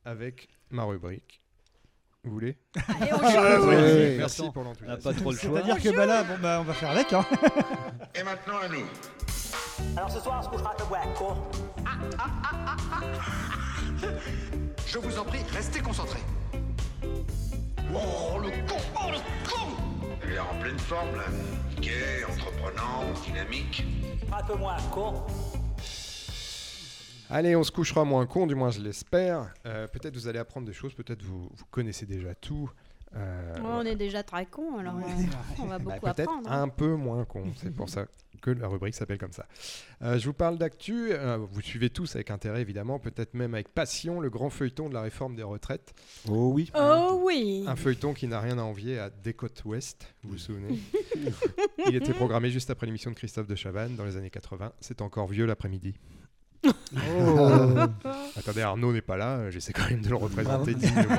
avec 0.04 0.48
ma 0.70 0.84
rubrique. 0.84 1.40
Vous 2.24 2.32
voulez? 2.32 2.56
Allez, 3.00 3.12
on 3.12 3.18
Ouais, 3.20 3.30
joue. 3.56 3.66
ouais, 3.68 3.76
ouais. 3.76 4.14
Merci 4.18 4.42
Attends, 4.42 4.52
pour 4.52 4.62
On 4.62 4.64
n'a 4.64 4.70
l'enthousiasme. 4.72 5.02
pas 5.02 5.12
trop 5.14 5.30
le 5.30 5.36
choix. 5.38 5.62
C'est-à-dire 5.62 5.82
que 5.82 5.96
bah, 5.96 6.06
là, 6.06 6.24
bon, 6.24 6.34
bah, 6.42 6.58
on 6.60 6.64
va 6.64 6.72
faire 6.74 6.90
avec. 6.90 7.12
Hein. 7.12 7.24
Et 8.14 8.22
maintenant 8.24 8.58
à 8.58 8.68
nous. 8.68 8.84
Alors 9.96 10.10
ce 10.10 10.20
soir, 10.20 10.40
on 10.40 10.42
se 10.42 10.48
couchera 10.48 10.74
peu 10.76 10.84
boire, 10.86 11.12
con. 11.14 11.36
Je 14.86 14.98
vous 14.98 15.18
en 15.18 15.24
prie, 15.24 15.40
restez 15.52 15.80
concentrés. 15.80 16.20
Oh, 17.94 18.38
le 18.42 18.50
con 18.66 18.76
Oh, 18.96 19.10
le 19.10 19.18
con 19.48 19.85
Il 20.28 20.34
est 20.34 20.38
en 20.38 20.58
pleine 20.60 20.78
forme 20.78 21.14
là. 21.16 21.24
Gai, 21.80 22.24
entreprenant, 22.28 23.04
dynamique. 23.24 23.84
Un 24.32 24.42
peu 24.42 24.56
moins, 24.56 24.76
con. 24.92 25.22
Allez, 27.30 27.54
on 27.54 27.62
se 27.62 27.70
couchera 27.70 28.04
moins 28.04 28.26
con, 28.26 28.46
du 28.46 28.54
moins 28.54 28.70
je 28.70 28.80
l'espère. 28.80 29.52
Euh, 29.66 29.86
peut-être 29.86 30.14
vous 30.14 30.26
allez 30.26 30.38
apprendre 30.38 30.66
des 30.66 30.72
choses, 30.72 30.94
peut-être 30.94 31.22
vous, 31.22 31.48
vous 31.52 31.64
connaissez 31.70 32.06
déjà 32.06 32.34
tout. 32.34 32.70
Euh, 33.14 33.54
Ouais, 33.56 33.62
on 33.62 33.82
est 33.84 33.96
déjà 33.96 34.22
très 34.22 34.46
cons, 34.46 34.78
alors 34.78 34.96
Ouais. 34.96 35.02
euh, 35.04 35.62
on 35.62 35.66
va 35.66 35.78
bah, 35.78 35.94
beaucoup 35.94 36.06
peut-être 36.06 36.20
apprendre. 36.28 36.50
hein. 36.52 36.62
un 36.62 36.68
peu 36.68 36.94
moins 36.94 37.24
con. 37.24 37.44
C'est 37.56 37.74
pour 37.74 37.88
ça 37.88 38.06
que 38.42 38.50
la 38.50 38.68
rubrique 38.68 38.94
s'appelle 38.94 39.16
comme 39.18 39.32
ça. 39.32 39.46
Euh, 40.02 40.18
je 40.18 40.26
vous 40.26 40.34
parle 40.34 40.58
d'actu. 40.58 41.08
euh, 41.12 41.38
vous 41.50 41.60
suivez 41.62 41.88
tous 41.88 42.14
avec 42.16 42.30
intérêt, 42.30 42.60
évidemment, 42.60 42.98
peut-être 42.98 43.32
même 43.34 43.54
avec 43.54 43.70
passion, 43.70 44.20
le 44.20 44.28
grand 44.28 44.50
feuilleton 44.50 44.88
de 44.90 44.94
la 44.94 45.00
réforme 45.00 45.34
des 45.36 45.42
retraites. 45.42 45.94
Oh 46.28 46.50
oui. 46.52 46.70
Oh 46.78 47.22
oui 47.24 47.64
Un 47.66 47.76
feuilleton 47.76 48.12
qui 48.12 48.26
n'a 48.28 48.38
rien 48.40 48.58
à 48.58 48.62
envier 48.62 48.98
à 48.98 49.08
Décote 49.10 49.62
Ouest, 49.64 50.14
vous 50.22 50.32
vous 50.32 50.38
souvenez 50.38 50.78
Il 51.88 51.96
était 51.96 52.12
programmé 52.12 52.50
juste 52.50 52.68
après 52.70 52.86
l'émission 52.86 53.10
de 53.10 53.16
Christophe 53.16 53.46
de 53.46 53.54
Chavannes 53.54 53.96
dans 53.96 54.04
les 54.04 54.16
années 54.18 54.30
80. 54.30 54.72
C'est 54.80 55.00
encore 55.00 55.26
vieux 55.28 55.46
l'après-midi. 55.46 55.94
Oh. 56.66 56.68
Attendez, 58.36 58.60
Arnaud 58.60 58.92
n'est 58.92 59.00
pas 59.00 59.16
là, 59.16 59.50
j'essaie 59.50 59.72
quand 59.72 59.88
même 59.88 60.02
de 60.02 60.08
le 60.10 60.16
représenter 60.16 60.74
dignement. 60.74 61.16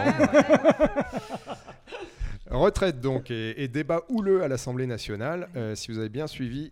Retraite 2.50 3.02
donc 3.02 3.30
et, 3.32 3.62
et 3.62 3.68
débat 3.68 4.04
houleux 4.10 4.42
à 4.44 4.48
l'Assemblée 4.48 4.88
nationale. 4.88 5.50
Euh, 5.56 5.76
si 5.76 5.92
vous 5.92 5.98
avez 6.00 6.10
bien 6.10 6.28
suivi, 6.28 6.72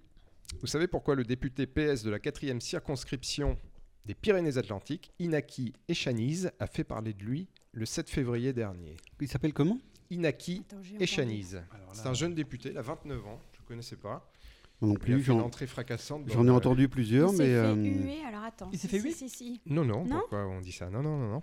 vous 0.62 0.68
savez 0.68 0.88
pourquoi 0.88 1.16
le 1.16 1.24
député 1.24 1.66
PS 1.68 2.04
de 2.04 2.10
la 2.10 2.20
4e 2.20 2.60
circonscription 2.60 3.58
des 4.06 4.14
Pyrénées-Atlantiques, 4.14 5.12
Inaki 5.20 5.74
Echaniz, 5.90 6.52
a 6.60 6.68
fait 6.68 6.84
parler 6.84 7.14
de 7.14 7.24
lui 7.24 7.48
le 7.74 7.86
7 7.86 8.10
février 8.10 8.54
dernier. 8.54 8.96
Il 9.20 9.28
s'appelle 9.28 9.54
comment? 9.54 9.80
Inaki. 10.12 10.64
Echaniz. 11.00 11.62
C'est 11.94 12.08
un 12.08 12.14
jeune 12.14 12.36
député, 12.36 12.70
il 12.72 12.78
a 12.78 12.82
29 12.84 13.26
ans, 13.28 13.40
je 13.54 13.62
ne 13.62 13.66
connaissais 13.68 13.96
pas. 13.96 14.32
Moi 14.82 14.90
non 14.90 14.94
Il 14.96 15.00
plus, 15.00 15.24
j'en 15.24 15.40
entrée 15.40 15.68
fracassante. 15.68 16.26
dans 16.26 16.34
j'en 16.34 16.46
ai 16.48 16.52
entendu 16.52 16.88
plusieurs, 16.88 17.32
Il 17.32 17.38
mais 17.38 17.46
s'est 17.46 17.52
fait 17.52 17.56
euh, 17.56 17.76
huer, 17.76 18.18
alors 18.28 18.44
attends. 18.44 18.70
Il 18.72 18.78
s'est 18.80 18.88
fait 18.90 19.00
huer? 19.00 19.12
Si, 19.12 19.30
si, 19.30 19.36
si. 19.38 19.62
Non, 19.66 19.84
non, 19.86 20.06
Non? 20.06 20.20
pourquoi 20.20 20.46
on 20.48 20.60
dit 20.62 20.72
ça? 20.74 20.90
Non, 20.90 21.02
non, 21.02 21.18
non, 21.18 21.30
non. 21.32 21.42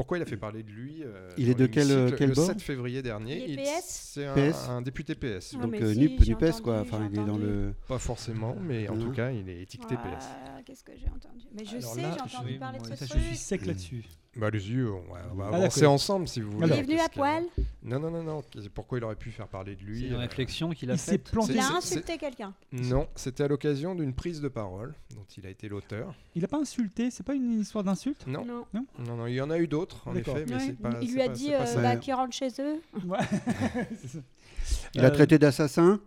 Pourquoi 0.00 0.16
il 0.16 0.22
a 0.22 0.24
fait 0.24 0.38
parler 0.38 0.62
de 0.62 0.70
lui 0.70 1.02
euh, 1.04 1.28
Il 1.36 1.50
est 1.50 1.54
de 1.54 1.66
quel, 1.66 2.14
quel 2.16 2.30
Le 2.30 2.34
bord 2.34 2.46
7 2.46 2.62
février 2.62 3.02
dernier? 3.02 3.44
Il 3.46 3.58
est 3.58 3.62
PS 3.64 4.12
C'est 4.14 4.24
un, 4.24 4.70
un 4.70 4.80
député 4.80 5.14
PS. 5.14 5.56
Donc 5.56 5.74
euh, 5.74 5.92
si, 5.92 5.98
NUP, 6.00 6.20
NUPES 6.26 6.62
quoi. 6.62 6.80
Enfin, 6.80 7.06
il 7.12 7.18
est 7.20 7.22
dans 7.22 7.36
le. 7.36 7.74
Pas 7.86 7.98
forcément, 7.98 8.56
mais 8.58 8.88
en 8.88 8.96
Non. 8.96 9.04
tout 9.08 9.12
cas, 9.12 9.30
il 9.30 9.46
est 9.50 9.60
étiqueté 9.60 9.96
PS. 9.96 10.24
Qu'est-ce 10.64 10.84
que 10.84 10.92
j'ai 10.96 11.06
entendu? 11.14 11.44
Mais 11.54 11.66
je 11.66 11.76
Alors 11.76 11.92
sais, 11.94 12.00
j'ai 12.00 12.06
entendu 12.38 12.58
parler 12.58 12.78
de 12.78 12.86
ce 12.86 12.96
Ça, 12.96 13.06
truc. 13.06 13.20
je 13.20 13.26
suis 13.28 13.36
sec 13.36 13.66
là-dessus. 13.66 14.06
Bah, 14.36 14.46
allez-y, 14.46 14.80
on 14.84 15.00
va, 15.12 15.20
on 15.32 15.34
va 15.34 15.50
Ah, 15.52 15.56
avancer 15.56 15.84
ensemble 15.86 16.28
si 16.28 16.40
vous 16.40 16.52
voulez. 16.52 16.68
Il 16.68 16.72
est 16.78 16.82
venu 16.82 16.98
à 17.00 17.06
a 17.06 17.08
poil, 17.08 17.42
Non, 17.82 17.98
non, 17.98 18.12
non, 18.12 18.22
non. 18.22 18.44
Pourquoi 18.72 18.98
il 18.98 19.04
aurait 19.04 19.16
pu 19.16 19.32
faire 19.32 19.48
parler 19.48 19.74
de 19.74 19.82
lui 19.82 20.02
C'est 20.02 20.06
une 20.06 20.12
euh, 20.14 20.18
réflexion 20.18 20.70
qu'il 20.70 20.88
a 20.90 20.94
Il 20.94 20.98
s'est 21.00 21.12
faite. 21.12 21.30
planté. 21.32 21.54
il 21.54 21.58
a 21.58 21.62
c'est- 21.62 21.74
insulté 21.96 22.16
quelqu'un. 22.16 22.54
Non, 22.70 23.08
c'était 23.16 23.42
à 23.42 23.48
l'occasion 23.48 23.96
d'une 23.96 24.14
prise 24.14 24.40
de 24.40 24.46
parole 24.46 24.94
dont 25.16 25.24
il 25.36 25.46
a 25.46 25.50
été 25.50 25.68
l'auteur. 25.68 26.14
Il 26.36 26.44
a 26.44 26.48
pas 26.48 26.58
insulté, 26.58 27.10
c'est 27.10 27.24
pas 27.26 27.34
une 27.34 27.60
histoire 27.60 27.82
d'insulte 27.82 28.24
Non, 28.28 28.44
Non. 28.44 28.64
non, 28.72 29.16
non, 29.16 29.26
il 29.26 29.34
y 29.34 29.40
en 29.40 29.50
a 29.50 29.58
eu 29.58 29.66
d'autres, 29.66 30.06
en 30.06 30.14
effet, 30.14 30.44
mais 30.46 30.54
Ouais, 30.54 30.60
c'est 30.60 30.78
pas. 30.78 30.90
il 31.02 31.12
lui 31.12 31.22
a 31.22 31.26
pas- 31.26 31.32
dit 31.32 31.52
euh, 31.52 31.82
bah, 31.82 31.96
qu'il 31.96 32.14
rentre 32.14 32.32
chez 32.34 32.50
eux. 32.60 32.80
Ouais. 33.06 33.18
Il 34.94 35.00
a 35.00 35.08
Euh, 35.08 35.10
traité 35.10 35.38
d'assassin 35.38 36.00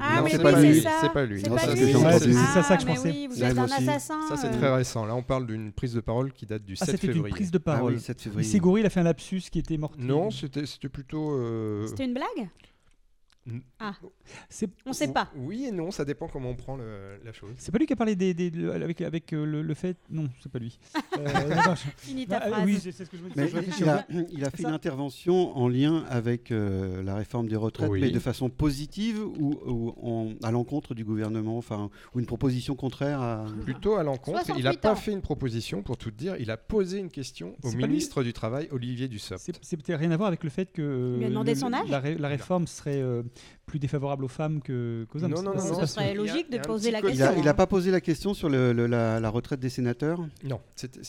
Ah, 0.00 0.16
Non, 0.16 0.22
mais 0.24 0.30
c'est 0.30 0.36
oui, 0.38 0.42
pas 0.42 0.60
lui, 0.60 0.80
c'est 1.00 1.12
pas 1.12 1.26
lui. 1.26 1.42
Non, 1.42 1.58
ça, 1.58 1.76
c'est 1.76 1.76
c'est 1.76 2.62
ça, 2.62 2.76
que 2.76 2.82
je 2.82 2.86
pensais. 2.86 3.10
oui, 3.10 3.26
vous 3.30 3.42
êtes 3.44 3.58
un 3.58 3.64
assassin. 3.64 4.18
Ça, 4.28 4.36
c'est 4.36 4.50
très 4.50 4.74
récent. 4.74 5.04
Là, 5.04 5.14
on 5.14 5.22
parle 5.22 5.46
d'une 5.46 5.72
prise 5.72 5.92
de 5.94 6.00
parole 6.00 6.32
qui 6.32 6.46
date 6.46 6.64
du 6.64 6.74
Ah, 6.80 6.84
7 6.86 6.94
c'était 6.94 7.06
une 7.08 7.12
février. 7.14 7.34
prise 7.34 7.50
de 7.50 7.58
Ah 7.58 7.60
parole. 7.76 7.92
oui, 7.94 8.00
7 8.00 8.18
Il 8.18 8.24
février. 8.24 8.48
s'est 8.50 8.58
gouré, 8.60 8.80
il 8.80 8.86
a 8.86 8.90
fait 8.90 9.00
un 9.00 9.04
lapsus 9.04 9.42
qui 9.52 9.58
était 9.58 9.76
mortel. 9.76 10.04
Non, 10.04 10.30
c'était 10.30 10.64
c'était 10.66 10.88
plutôt. 10.88 11.32
euh, 11.32 11.86
C'était 11.86 12.06
une 12.06 12.14
blague? 12.14 12.48
C'est 14.48 14.70
On 14.86 14.92
sait 14.92 15.12
pas. 15.12 15.30
Oui 15.36 15.66
et 15.66 15.72
non, 15.72 15.90
ça 15.90 16.04
dépend 16.04 16.28
comment 16.28 16.50
on 16.50 16.54
prend 16.54 16.76
le- 16.76 17.18
la 17.24 17.32
chose. 17.32 17.50
c'est 17.58 17.70
pas 17.72 17.78
lui 17.78 17.86
qui 17.86 17.92
a 17.92 17.96
parlé 17.96 18.16
des, 18.16 18.34
avec, 18.72 19.00
avec 19.02 19.32
euh, 19.32 19.44
le, 19.44 19.62
le 19.62 19.74
fait? 19.74 19.96
Non, 20.10 20.28
c'est 20.42 20.50
pas 20.50 20.58
lui. 20.58 20.78
Euh, 21.16 21.54
non, 21.54 21.74
je- 21.76 21.88
Finis 21.96 22.26
ta 22.26 22.38
Ah, 22.38 22.48
phrase. 22.48 22.64
oui, 22.66 22.78
c'est 22.82 22.90
c'est 22.90 23.04
ce 23.04 23.10
que 23.10 23.16
je 23.16 23.22
me 23.22 23.28
dis. 23.28 23.34
Mais 23.36 23.46
je 23.46 23.54
réfléchis 23.56 23.82
il, 23.82 23.88
a, 23.88 23.96
gars. 23.98 24.06
il 24.32 24.44
a 24.44 24.50
fait 24.50 24.62
Ça- 24.62 24.68
une 24.68 24.74
intervention 24.74 25.56
en 25.56 25.68
lien 25.68 26.04
avec 26.10 26.50
euh, 26.50 27.02
la 27.04 27.14
réforme 27.14 27.46
des 27.48 27.54
retraites, 27.56 27.88
Oui. 27.88 28.00
mais 28.00 28.10
de 28.10 28.18
façon 28.18 28.50
positive 28.50 29.20
ou, 29.20 29.54
ou 29.64 29.94
en- 30.02 30.32
à 30.42 30.50
l'encontre 30.50 30.94
du 30.94 31.04
gouvernement, 31.04 31.56
enfin, 31.56 31.88
ou 32.14 32.18
une 32.20 32.26
proposition 32.26 32.74
contraire 32.74 33.20
à. 33.22 33.46
Plutôt 33.62 33.94
à 33.94 34.02
l'encontre, 34.02 34.40
il 34.56 34.64
n'a 34.64 34.72
68 34.72 34.80
pas 34.80 34.96
fait 34.96 35.12
une 35.12 35.20
proposition, 35.22 35.82
pour 35.82 35.96
tout 35.96 36.10
dire, 36.10 36.34
il 36.40 36.50
a 36.50 36.56
posé 36.56 36.98
une 36.98 37.10
question 37.10 37.54
au 37.62 37.70
ministre 37.70 38.24
du 38.24 38.32
Travail, 38.32 38.68
Olivier 38.72 39.06
Dussopt. 39.06 39.40
C'est 39.40 39.54
c'est 39.64 39.76
peut-être 39.76 40.00
rien 40.00 40.10
à 40.10 40.16
voir 40.16 40.26
avec 40.28 40.42
le 40.42 40.50
fait 40.50 40.72
que 40.72 41.12
Il 41.14 41.18
lui 41.20 41.26
a 41.26 41.28
demandé 41.28 41.54
le- 41.54 41.60
son 41.60 41.72
âge? 41.72 41.88
la, 41.88 42.00
ré- 42.00 42.16
la 42.18 42.28
réforme 42.28 42.66
serait 42.66 43.00
euh, 43.00 43.22
plus 43.66 43.78
défavorable 43.78 44.24
aux 44.24 44.28
femmes 44.28 44.60
que- 44.62 45.06
qu'aux 45.10 45.22
hommes. 45.24 45.30
Non, 45.32 45.42
non, 45.42 45.54
non, 45.54 45.62
non, 45.64 45.74
Ce 45.74 45.80
ça. 45.80 45.86
serait 45.86 46.14
logique 46.14 46.50
de 46.50 46.58
poser 46.58 46.90
la 46.90 47.00
question. 47.00 47.34
il 47.38 47.46
a 47.48 47.50
hein. 47.50 47.54
pas 47.54 47.66
posé 47.66 47.90
la 47.90 48.00
question 48.00 48.34
sur 48.34 48.48
le- 48.48 48.72
le- 48.72 48.86
la, 48.86 49.20
la 49.20 49.28
retraite 49.30 49.60
des 49.60 49.70
sénateurs 49.70 50.20
Non, 50.42 50.60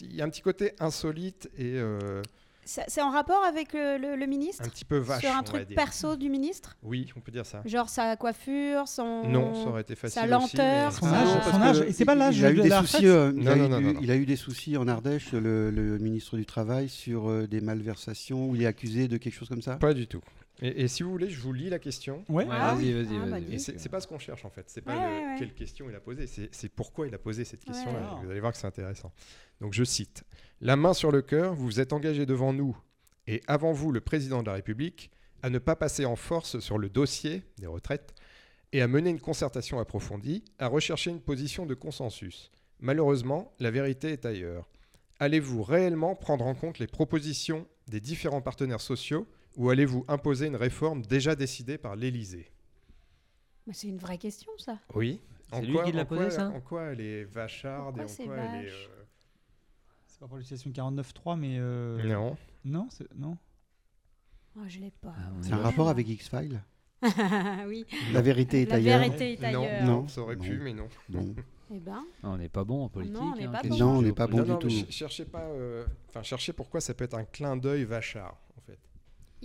il 0.02 0.16
y 0.16 0.22
a 0.22 0.26
un 0.26 0.30
petit 0.30 0.42
côté 0.42 0.74
insolite 0.80 1.50
et 1.58 1.74
euh, 1.76 2.22
C'est 2.68 3.02
en 3.02 3.12
rapport 3.12 3.44
avec 3.48 3.74
le, 3.74 3.98
le- 4.00 4.16
le 4.16 4.26
ministre 4.26 4.64
un 4.66 4.70
petit 4.70 4.86
peu 4.86 4.98
vache. 4.98 5.22
Sur 5.22 5.30
on 5.30 5.34
un 5.34 5.38
va 5.38 5.44
truc 5.44 5.68
dire. 5.68 5.76
perso 5.76 6.16
du 6.16 6.30
ministre? 6.30 6.76
Oui, 6.82 7.12
on 7.16 7.20
peut 7.20 7.32
dire 7.32 7.46
ça. 7.46 7.62
Genre 7.66 7.88
sa 7.90 8.16
coiffure, 8.16 8.88
son. 8.88 9.22
Non, 9.30 9.54
ça 9.64 9.70
aurait 9.70 9.82
été 9.82 9.94
facile. 9.94 10.16
sa 10.20 10.22
aussi, 10.40 10.58
lenteur, 10.58 10.92
mais- 10.92 10.98
Son 11.00 11.06
Ah, 11.06 11.20
âge, 11.22 11.34
parce 11.36 11.52
son 11.52 11.62
âge. 11.62 11.82
Et 11.82 11.92
c'est 11.94 12.06
pas 12.06 12.16
il- 12.16 12.18
l'âge 12.20 12.38
Il 12.40 12.46
a 12.46 12.52
eu 12.52 12.56
de 12.56 12.62
des 12.64 12.70
la 12.70 12.82
soucis. 12.82 12.96
retraite 12.98 13.12
euh, 13.12 13.34
il, 13.38 13.44
Non, 13.44 13.52
a 13.52 13.56
non, 13.56 13.66
eu 13.66 13.70
non, 13.70 13.78
du- 13.78 13.84
non, 13.86 13.94
non. 13.94 14.00
il 14.02 14.10
a 14.12 14.16
eu 14.16 14.26
des 14.26 14.36
soucis 14.36 14.78
en 14.78 14.88
Ardèche, 14.88 15.32
le, 15.34 15.70
le 15.70 16.00
ministre 16.00 16.38
du 16.38 16.46
Travail, 16.48 16.90
sur 16.90 17.30
euh, 17.30 17.46
des 17.46 17.62
malversations 17.62 18.50
où 18.50 18.56
il 18.56 18.64
est 18.64 18.68
accusé 18.68 19.08
de 19.08 19.18
quelque 19.18 19.36
chose 19.36 19.50
comme 19.50 19.62
ça? 19.62 19.76
Pas 19.76 19.94
du 19.94 20.08
tout. 20.08 20.22
Et, 20.62 20.84
et 20.84 20.88
si 20.88 21.04
vous 21.04 21.12
voulez, 21.12 21.30
je 21.30 21.40
vous 21.42 21.52
lis 21.54 21.70
la 21.70 21.80
question. 21.80 22.24
Ouais. 22.30 22.46
Ouais, 22.46 22.56
Ah 22.58 22.76
vas-y, 22.76 22.94
oui. 22.94 23.04
vas-y, 23.04 23.18
Ah, 23.22 23.26
bah. 23.28 23.40
Et 23.52 23.58
c'est 23.60 23.90
pas 23.90 24.00
ce 24.00 24.08
qu'on 24.08 24.20
cherche 24.20 24.46
en 24.46 24.50
fait. 24.50 24.64
C'est 24.68 24.82
pas 24.82 24.96
Ouais, 24.96 25.00
le- 25.00 25.06
ouais, 25.26 25.32
ouais. 25.34 25.36
quelle 25.40 25.54
question 25.54 25.90
il 25.90 25.96
a 25.96 26.00
posée, 26.00 26.28
c'est 26.52 26.70
pourquoi 26.70 27.08
il 27.08 27.14
a 27.14 27.18
posé 27.18 27.44
cette 27.46 27.64
question-là. 27.66 28.16
Ouais. 28.16 28.24
Vous 28.26 28.32
allez 28.32 28.40
voir 28.40 28.52
que 28.54 28.58
c'est 28.58 28.68
intéressant. 28.68 29.12
Donc 29.62 29.74
je 29.74 29.84
cite 29.84 30.24
La 30.62 30.76
main 30.76 30.94
sur 30.94 31.12
le 31.12 31.22
cœur, 31.22 31.54
vous 31.56 31.66
vous 31.66 31.80
êtes 31.80 31.92
engagé 31.94 32.26
devant 32.26 32.54
nous 32.54 32.78
et 33.28 33.42
avant 33.48 33.74
vous 33.74 33.92
le 33.92 34.00
président 34.02 34.42
de 34.42 34.48
la 34.48 34.54
République 34.54 35.12
à 35.44 35.50
ne 35.50 35.60
pas 35.60 35.76
passer 35.76 36.06
en 36.06 36.16
force 36.16 36.60
sur 36.60 36.78
le 36.78 36.90
dossier 36.90 37.44
des 37.58 37.68
retraites 37.68 38.14
et 38.72 38.82
à 38.82 38.88
mener 38.88 39.10
une 39.10 39.20
concertation 39.20 39.80
approfondie, 39.80 40.44
à 40.60 40.68
rechercher 40.68 41.10
une 41.12 41.22
position 41.22 41.66
de 41.66 41.74
consensus. 41.76 42.52
Malheureusement, 42.80 43.54
la 43.60 43.72
vérité 43.72 44.10
est 44.12 44.26
ailleurs. 44.26 44.68
Allez-vous 45.20 45.64
réellement 45.64 46.16
prendre 46.16 46.46
en 46.46 46.56
compte 46.56 46.80
les 46.80 46.88
propositions 46.88 47.66
des 47.88 48.00
différents 48.02 48.42
partenaires 48.42 48.82
sociaux 48.82 49.28
ou 49.58 49.70
allez-vous 49.70 50.06
imposer 50.08 50.48
une 50.48 50.56
réforme 50.56 51.02
déjà 51.02 51.36
décidée 51.36 51.78
par 51.78 51.96
l'Élysée? 51.96 52.52
C'est 53.72 53.88
une 53.88 53.98
vraie 53.98 54.18
question, 54.18 54.52
ça. 54.58 54.78
Oui. 54.94 55.22
C'est 55.52 55.62
lui 55.62 55.78
qui 55.86 55.92
l'a 55.92 56.02
en 56.04 56.06
posé, 56.06 56.22
quoi- 56.22 56.30
ça? 56.32 56.48
En 56.50 56.62
quoi 56.62 56.84
elle 56.92 57.02
est 57.02 57.24
vacharde 57.24 57.96
Pourquoi 57.98 58.02
et 58.02 58.06
en 58.06 58.08
c'est 58.08 58.26
quoi 58.26 58.36
elle 58.38 58.66
est. 58.68 58.72
C'est 60.08 60.20
pas 60.20 60.28
pour 60.28 60.38
l'utilisation 60.38 60.72
49.3, 60.72 61.36
mais. 61.38 61.58
euh, 61.60 62.04
Non. 62.08 62.38
Non, 62.64 62.88
c'est- 62.90 63.14
non. 63.16 63.38
Oh, 64.58 64.62
je 64.68 64.80
l'ai 64.80 64.92
pas. 64.92 65.14
Ah, 65.18 65.32
C'est 65.42 65.50
est 65.50 65.54
un 65.54 65.58
rapport 65.58 65.90
avec 65.90 66.08
X-Files? 66.08 66.62
Oui. 67.68 67.86
La 68.14 68.22
vérité 68.22 68.62
est 68.64 68.66
La 68.66 68.76
ailleurs. 68.76 69.00
vérité 69.00 69.34
est 69.34 69.52
Non, 69.52 69.64
ailleurs. 69.64 69.84
non, 69.84 70.02
Non. 70.02 70.08
ça 70.08 70.22
aurait 70.22 70.36
Non. 70.38 70.44
pu, 70.44 70.58
mais 70.60 70.74
non. 70.74 70.88
Bon. 71.10 71.36
Eh 71.74 71.80
ben, 71.80 72.04
On 72.22 72.38
n'est 72.38 72.48
pas 72.48 72.64
bon 72.64 72.84
en 72.86 72.90
politique. 72.90 73.16
Non, 73.16 73.32
on 73.34 73.36
n'est 73.36 73.46
hein, 73.46 73.52
pas 73.52 73.62
question 73.62 73.86
bon. 73.88 73.94
Non, 73.94 74.00
on 74.00 74.02
n'est 74.04 74.14
pas 74.14 74.28
bon 74.28 74.38
Non, 74.38 74.44
du 74.44 74.50
non, 74.52 74.58
tout. 74.58 74.70
ch- 74.70 74.86
cherchez 74.92 75.26
pas. 75.26 75.42
euh, 75.46 75.84
Enfin, 76.10 76.22
cherchez 76.22 76.54
pourquoi 76.54 76.80
ça 76.80 76.94
peut 76.94 77.04
être 77.06 77.16
un 77.16 77.26
clin 77.26 77.58
d'œil 77.58 77.86
vachard, 77.86 78.38
en 78.56 78.62
fait. 78.62 78.78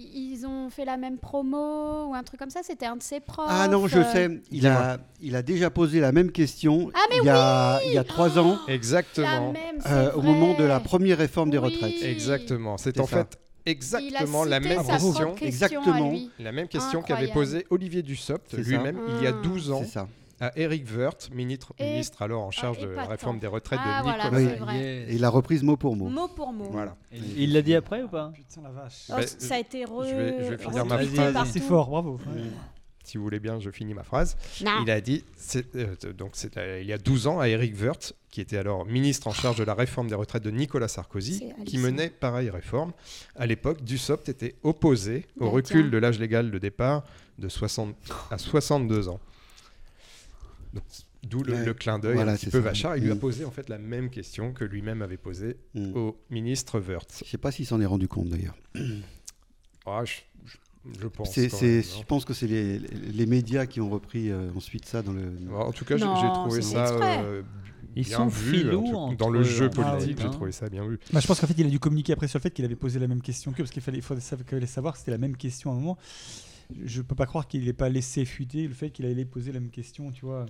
Ils 0.01 0.47
ont 0.47 0.71
fait 0.71 0.85
la 0.85 0.97
même 0.97 1.19
promo 1.19 2.07
ou 2.09 2.15
un 2.15 2.23
truc 2.23 2.39
comme 2.41 2.51
ça. 2.51 2.61
C'était 2.63 2.87
un 2.87 2.97
de 2.97 3.03
ses 3.03 3.21
profs. 3.21 3.47
Ah 3.49 3.69
non, 3.69 3.87
je 3.87 3.99
euh, 3.99 4.05
sais. 4.13 4.41
Il 4.51 4.67
a, 4.67 4.99
il 5.21 5.37
a 5.37 5.43
déjà 5.43 5.71
posé 5.71 6.01
la 6.01 6.13
même 6.13 6.33
question 6.33 6.91
Ah, 6.95 6.99
mais 7.11 7.17
il, 7.19 7.25
y 7.27 7.29
a, 7.29 7.81
il 7.87 7.93
y 7.93 7.99
a 7.99 8.05
trois 8.05 8.39
ans, 8.39 8.59
La 8.67 8.75
Exactement. 8.75 9.53
même, 9.53 9.81
euh, 9.87 10.13
au 10.13 10.23
moment 10.23 10.55
de 10.57 10.65
la 10.65 10.81
première 10.81 11.19
réforme 11.19 11.51
des 11.51 11.59
Oui. 11.59 11.75
retraites. 11.75 12.03
Exactement. 12.03 12.77
C'est 12.79 12.99
en 13.01 13.07
ça. 13.07 13.19
fait 13.19 13.39
exactement 13.67 14.45
la 14.45 14.59
même 14.61 14.85
question. 14.85 15.35
Exactement. 15.41 16.13
La 16.39 16.53
même 16.53 16.69
question 16.69 17.03
qu'avait 17.03 17.29
posée 17.29 17.67
Olivier 17.71 18.03
Dussopt 18.03 18.55
lui-même 18.55 18.99
il 19.19 19.25
y 19.25 19.27
a 19.27 19.35
Ah. 19.37 19.43
12 19.43 19.71
ans 19.71 19.83
C'est 19.85 19.91
ça. 19.93 20.09
À 20.41 20.53
Eric 20.59 20.87
Woerth, 20.97 21.31
ministre, 21.35 21.73
Et- 21.79 21.85
ministre 21.93 22.23
alors 22.23 22.43
en 22.43 22.51
charge 22.51 22.79
Ah, 22.83 22.87
de 22.87 22.91
la 22.93 23.05
réforme 23.07 23.39
des 23.39 23.47
retraites 23.47 23.79
Ah, 23.83 23.99
de 23.99 24.03
voilà, 24.05 24.25
Nicolas. 24.25 24.41
Oui. 24.53 24.59
vrai. 24.59 24.81
Et 25.09 25.15
il 25.15 25.25
a 25.25 25.29
reprise 25.29 25.63
mot 25.63 25.77
pour 25.77 25.97
mot. 25.97 26.09
Mot 26.09 26.29
pour 26.29 26.53
mot. 26.53 26.69
Voilà. 26.71 26.97
Et 27.13 27.19
Il 27.37 27.53
l'a 27.53 27.63
dit 27.63 27.75
après 27.75 28.03
ou 28.03 28.09
pas? 28.09 28.33
Putain 28.35 28.63
la 28.63 28.71
vache. 28.71 29.05
Oh, 29.11 29.15
Bah, 29.17 29.27
ça 29.27 29.55
a 29.55 29.59
été 29.59 29.85
re... 29.85 30.05
je 30.09 30.15
vais- 30.15 30.45
je 30.45 30.51
vais 30.51 30.59
finir 30.59 30.87
ma 30.87 30.99
phrase. 30.99 31.33
partout. 31.35 31.51
C'est 31.53 31.61
fort, 31.61 31.89
bravo. 31.91 32.13
Ouais. 32.27 32.43
Si 33.03 33.17
vous 33.19 33.25
voulez 33.25 33.41
bien, 33.41 33.59
je 33.59 33.71
finis 33.71 33.93
ma 33.93 34.05
phrase. 34.05 34.37
Non. 34.65 34.83
Il 34.83 34.91
a 34.91 35.01
dit, 35.01 35.25
euh, 35.75 35.95
donc 36.17 36.35
euh, 36.57 36.79
il 36.81 36.87
y 36.87 36.93
a 36.93 36.99
12 36.99 37.27
ans, 37.27 37.41
à 37.41 37.49
Eric 37.49 37.75
Woerth, 37.81 38.13
qui 38.31 38.41
était 38.41 38.57
alors 38.59 38.87
ministre 38.87 39.27
en 39.27 39.33
charge 39.33 39.57
de 39.57 39.65
la 39.65 39.75
réforme 39.75 40.07
des 40.09 40.15
retraites 40.15 40.45
de 40.45 40.51
Nicolas 40.51 40.87
Sarkozy, 40.87 41.43
qui 41.67 41.79
menait 41.79 42.09
pareille 42.09 42.51
réforme. 42.51 42.93
À 43.37 43.47
l'époque, 43.47 43.83
Dussopt 43.83 44.29
était 44.29 44.55
opposé 44.63 45.27
au 45.41 45.51
recul 45.51 45.91
de 45.91 45.99
l'âge 45.99 46.21
légal 46.21 46.51
de 46.53 46.59
départ 46.59 47.03
de 47.39 47.49
60 47.49 47.97
à 48.31 48.39
62 48.39 49.09
ans. 49.09 49.19
D'où 51.23 51.43
le, 51.43 51.53
Ouais. 51.53 51.65
le 51.67 51.75
clin 51.75 51.99
d'œil 51.99 52.15
Voilà, 52.15 52.33
un 52.33 52.37
petit 52.37 52.47
peu 52.47 52.53
ça. 52.59 52.61
vachard. 52.61 52.97
Il 52.97 53.05
lui 53.05 53.11
a 53.11 53.15
Mm. 53.15 53.19
posé 53.19 53.45
en 53.45 53.51
fait 53.51 53.69
la 53.69 53.79
même 53.79 54.09
question 54.11 54.53
que 54.53 54.65
lui-même 54.65 55.03
avait 55.03 55.17
posée 55.19 55.57
Mm. 55.75 55.95
au 55.97 56.17
ministre 56.31 56.81
Woerth. 56.81 57.23
Je 57.25 57.31
sais 57.31 57.39
pas 57.39 57.51
s'il 57.53 57.67
s'en 57.67 57.81
est 57.81 57.87
rendu 57.87 58.09
compte 58.09 58.29
d'ailleurs. 58.29 58.57
Ah, 59.87 60.03
je, 60.05 60.13
je- 60.45 61.01
je 61.01 61.07
pense. 61.09 61.33
C'est- 61.33 61.49
quand 61.49 61.57
c'est- 61.57 61.67
même, 61.67 61.83
je 62.01 62.05
pense 62.05 62.25
que 62.25 62.35
c'est 62.35 62.47
les, 62.47 62.79
les 62.79 63.27
médias 63.27 63.67
qui 63.67 63.81
ont 63.81 63.89
repris 63.91 64.31
euh, 64.31 64.51
ensuite 64.55 64.85
ça 64.85 65.03
dans 65.03 65.13
le. 65.13 65.23
Bon, 65.31 65.57
en 65.59 65.73
tout 65.73 65.85
cas, 65.85 65.97
j'ai 65.97 66.05
Non, 66.05 66.17
j'ai 66.17 66.29
trouvé 66.29 66.63
ça 66.63 66.87
euh, 67.23 67.43
Ils 67.97 68.05
bien 68.05 68.19
sont 68.19 68.27
vu. 68.29 68.63
tout- 68.71 69.15
dans 69.19 69.31
le 69.31 69.43
jeu 69.43 69.69
Ah, 69.79 69.83
politique, 69.93 70.19
j'ai 70.21 70.27
hein. 70.27 70.31
trouvé 70.31 70.53
ça 70.53 70.69
bien 70.69 70.87
vu. 70.87 70.99
Bah, 71.13 71.21
je 71.21 71.27
pense 71.27 71.41
qu'en 71.41 71.47
fait, 71.47 71.55
il 71.59 71.67
a 71.67 71.71
dû 71.71 71.81
communiquer 71.81 72.13
après 72.13 72.29
sur 72.29 72.39
le 72.39 72.43
fait 72.43 72.51
qu'il 72.51 72.65
avait 72.65 72.77
posé 72.77 72.99
la 73.01 73.09
même 73.09 73.23
question 73.23 73.51
que 73.53 73.59
parce 73.59 73.71
qu'il 73.71 73.83
fallait, 73.83 73.99
il 73.99 74.03
fallait 74.03 74.67
savoir 74.67 74.93
que 74.95 74.99
c'était 75.01 75.11
la 75.11 75.19
même 75.19 75.37
question 75.37 75.71
à 75.71 75.75
un 75.75 75.79
moment. 75.79 75.99
Je 76.85 77.03
peux 77.03 77.15
pas 77.15 77.27
croire 77.27 77.47
qu'il 77.49 77.65
n'ait 77.65 77.73
pas 77.73 77.89
laissé 77.89 78.25
fuiter 78.25 78.67
le 78.67 78.75
fait 78.75 78.91
qu'il 78.91 79.07
allait 79.07 79.25
poser 79.25 79.53
la 79.53 79.61
même 79.61 79.71
question, 79.71 80.11
tu 80.11 80.25
vois, 80.25 80.47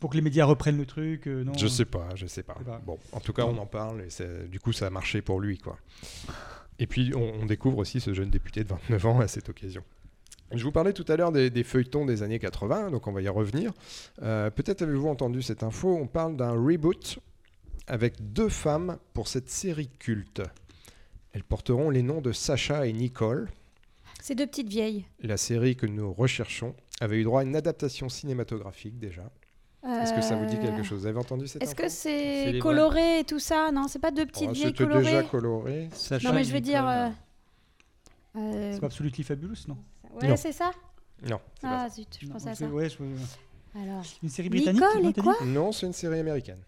pour 0.00 0.10
que 0.10 0.16
les 0.16 0.22
médias 0.22 0.44
reprennent 0.44 0.76
le 0.78 0.86
truc. 0.86 1.26
euh, 1.26 1.44
non. 1.44 1.52
Je 1.54 1.66
sais 1.66 1.84
pas, 1.84 2.08
je 2.14 2.26
sais 2.26 2.42
pas. 2.42 2.54
Sais 2.58 2.64
pas. 2.64 2.80
Bon, 2.84 2.98
en 3.12 3.20
tout 3.20 3.32
cas, 3.32 3.44
on 3.44 3.56
en 3.58 3.66
parle 3.66 4.02
et 4.02 4.48
du 4.48 4.60
coup, 4.60 4.72
ça 4.72 4.86
a 4.86 4.90
marché 4.90 5.22
pour 5.22 5.40
lui, 5.40 5.58
quoi. 5.58 5.78
Et 6.78 6.86
puis, 6.86 7.12
on, 7.14 7.42
on 7.42 7.46
découvre 7.46 7.78
aussi 7.78 8.00
ce 8.00 8.12
jeune 8.12 8.28
député 8.30 8.62
de 8.64 8.68
29 8.68 9.06
ans 9.06 9.20
à 9.20 9.28
cette 9.28 9.48
occasion. 9.48 9.82
Je 10.52 10.62
vous 10.62 10.70
parlais 10.72 10.92
tout 10.92 11.04
à 11.08 11.16
l'heure 11.16 11.32
des, 11.32 11.50
des 11.50 11.64
feuilletons 11.64 12.06
des 12.06 12.22
années 12.22 12.38
80, 12.38 12.90
donc 12.92 13.06
on 13.08 13.12
va 13.12 13.20
y 13.22 13.28
revenir. 13.28 13.72
Euh, 14.22 14.48
Peut-être 14.50 14.82
avez-vous 14.82 15.08
entendu 15.08 15.42
cette 15.42 15.62
info. 15.64 15.96
On 16.00 16.06
parle 16.06 16.36
d'un 16.36 16.52
reboot 16.52 17.18
avec 17.88 18.32
deux 18.32 18.48
femmes 18.48 18.98
pour 19.12 19.26
cette 19.26 19.48
série 19.48 19.88
culte. 19.98 20.42
Elles 21.32 21.42
porteront 21.42 21.90
les 21.90 22.02
noms 22.02 22.20
de 22.20 22.30
Sacha 22.32 22.86
et 22.86 22.92
Nicole. 22.92 23.48
Ces 24.22 24.34
deux 24.34 24.46
petites 24.46 24.68
vieilles. 24.68 25.04
La 25.20 25.36
série 25.36 25.76
que 25.76 25.86
nous 25.86 26.12
recherchons 26.12 26.74
avait 27.00 27.16
eu 27.18 27.24
droit 27.24 27.40
à 27.40 27.44
une 27.44 27.54
adaptation 27.56 28.08
cinématographique 28.08 28.98
déjà. 28.98 29.30
Est-ce 29.84 30.12
que 30.14 30.20
ça 30.20 30.34
vous 30.34 30.46
dit 30.46 30.58
quelque 30.58 30.80
Euh, 30.80 30.82
chose? 30.82 31.00
Vous 31.02 31.06
avez 31.06 31.18
entendu 31.18 31.46
cette 31.46 31.62
Est-ce 31.62 31.74
que 31.76 31.88
C'est 31.88 32.58
coloré 32.60 33.20
et 33.20 33.24
tout 33.24 33.38
ça? 33.38 33.70
Non, 33.70 33.86
c'est 33.86 34.00
pas 34.00 34.10
deux 34.10 34.26
petites 34.26 34.48
Oh, 34.50 34.52
vieilles 34.52 34.66
C'était 34.68 34.84
colorées. 34.84 35.04
déjà 35.04 35.22
coloré. 35.22 35.88
Sacha 35.92 36.28
non, 36.28 36.34
mais 36.34 36.42
je 36.42 36.52
veux 36.52 36.60
dire. 36.60 36.86
Euh, 36.88 37.08
euh, 38.36 38.70
C'est 38.72 38.80
pas 38.80 38.86
Absolutely 38.86 39.22
Fabulous, 39.22 39.54
non? 39.68 39.76
Ouais, 40.20 40.36
c'est 40.36 40.50
ça? 40.52 40.72
Non, 41.28 41.40
Ah 41.62 41.88
zut, 41.88 42.18
je 42.20 42.26
Non, 42.26 42.32
pensais 42.32 42.50
à 42.50 42.54
c'est- 42.56 42.64
ça. 42.64 42.70
ouais, 42.70 42.88
je- 42.90 43.78
Alors. 43.80 44.02
Une 44.22 44.28
série 44.28 44.48
britannique 44.48 44.82
Nicole 44.82 45.06
et 45.10 45.12
quoi? 45.22 45.36
Non, 45.46 45.70
c'est 45.70 45.86
une 45.86 45.92
série 45.92 46.18
américaine. 46.18 46.58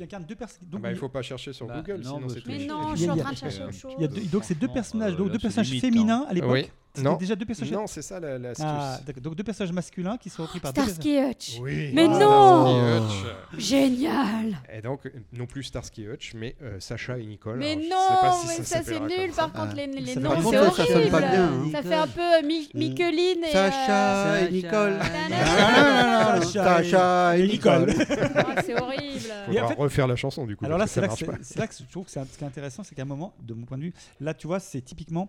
Qui 0.00 0.04
incarne 0.04 0.24
deux 0.24 0.34
personnes. 0.34 0.66
Ah 0.72 0.78
bah, 0.78 0.90
il 0.90 0.96
faut 0.96 1.10
pas 1.10 1.20
chercher 1.20 1.52
sur 1.52 1.66
Bah, 1.66 1.82
Google, 1.84 2.00
non, 2.02 2.14
sinon 2.16 2.28
c'est 2.30 2.46
Mais 2.46 2.58
tout. 2.60 2.72
non, 2.72 2.80
il 2.82 2.88
y 2.88 2.92
a- 2.92 2.94
je 2.94 3.00
suis 3.02 3.10
en 3.10 3.16
train 3.16 3.32
de 3.32 3.36
chercher 3.36 3.62
autre 3.64 3.72
chose. 3.74 3.92
Il 3.98 4.00
y 4.00 4.04
a 4.04 4.08
deux- 4.08 4.20
donc 4.22 4.44
c'est 4.44 4.54
deux 4.54 4.60
Franchement, 4.60 4.72
personnages, 4.74 5.12
euh, 5.12 5.16
donc 5.16 5.30
deux 5.32 5.38
personnages 5.38 5.78
féminins 5.78 6.24
à 6.26 6.32
l'époque. 6.32 6.72
C'était 6.94 7.16
déjà 7.18 7.36
deux 7.36 7.44
personnages. 7.46 7.72
Non, 7.72 7.86
c'est 7.86 8.02
ça 8.02 8.18
la- 8.18 8.36
l'astuce. 8.38 8.66
Ah. 8.68 8.98
Donc 9.22 9.34
deux 9.36 9.44
personnages 9.44 9.72
masculins 9.72 10.16
qui 10.18 10.28
sont 10.28 10.42
repris 10.42 10.58
par 10.60 10.72
deux 10.72 10.82
Starsky 10.82 11.18
Hutch. 11.20 11.58
Oui. 11.60 11.90
Mais 11.94 12.06
Ah, 12.10 12.18
non 12.18 13.06
Hutch. 13.06 13.24
Génial 13.58 14.58
Et 14.72 14.82
donc, 14.82 15.10
non 15.32 15.46
plus 15.46 15.62
Starsky 15.62 16.06
Hutch, 16.08 16.34
mais 16.34 16.56
euh, 16.62 16.80
Sacha 16.80 17.16
et 17.18 17.24
Nicole. 17.24 17.58
Mais 17.58 17.72
Alors, 17.72 17.82
je 17.84 17.88
non, 17.88 17.96
sais 18.08 18.20
pas 18.20 18.32
si 18.32 18.46
mais 18.60 18.64
ça 18.64 18.76
ça, 18.76 18.82
c'est 18.84 19.00
nul. 19.00 19.30
Par 19.36 19.52
contre, 19.52 19.74
les, 19.76 19.86
les 19.86 20.16
noms, 20.16 20.30
c'est 20.50 20.58
horrible. 20.58 20.74
ça 20.74 20.86
sonne 20.86 21.10
pas 21.10 21.20
bien, 21.20 21.44
hein. 21.44 21.68
Ça 21.72 21.82
fait 21.82 21.94
un 21.94 22.06
peu 22.08 22.20
euh, 22.20 22.42
Mi-. 22.46 22.68
Micheline 22.74 23.44
et. 23.44 23.52
Sacha 23.52 24.26
euh, 24.26 24.46
et 24.48 24.50
Nicole. 24.50 24.98
Sacha 25.00 26.42
Sacha 26.82 27.38
et 27.38 27.46
Nicole. 27.46 27.94
Ah, 28.34 28.62
c'est 28.64 28.80
horrible. 28.80 29.20
Faudra 29.46 29.66
refaire 29.74 30.06
la 30.06 30.16
chanson 30.16 30.46
du 30.46 30.56
coup. 30.56 30.64
Alors 30.64 30.78
là, 30.78 30.86
c'est 30.86 31.00
là, 31.00 31.08
ça 31.10 31.16
que 31.16 31.24
marche 31.26 31.38
c'est- 31.42 31.54
c'est 31.54 31.58
là 31.60 31.66
que 31.66 31.74
je 31.78 31.84
trouve 31.90 32.04
que 32.04 32.10
c'est 32.10 32.20
un- 32.20 32.26
ce 32.30 32.36
qui 32.38 32.44
est 32.44 32.46
intéressant, 32.46 32.82
c'est 32.84 32.94
qu'à 32.94 33.02
un 33.02 33.06
moment, 33.06 33.32
de 33.42 33.54
mon 33.54 33.64
point 33.66 33.78
de 33.78 33.84
vue, 33.84 33.94
là, 34.20 34.34
tu 34.34 34.46
vois, 34.46 34.60
c'est 34.60 34.80
typiquement. 34.80 35.28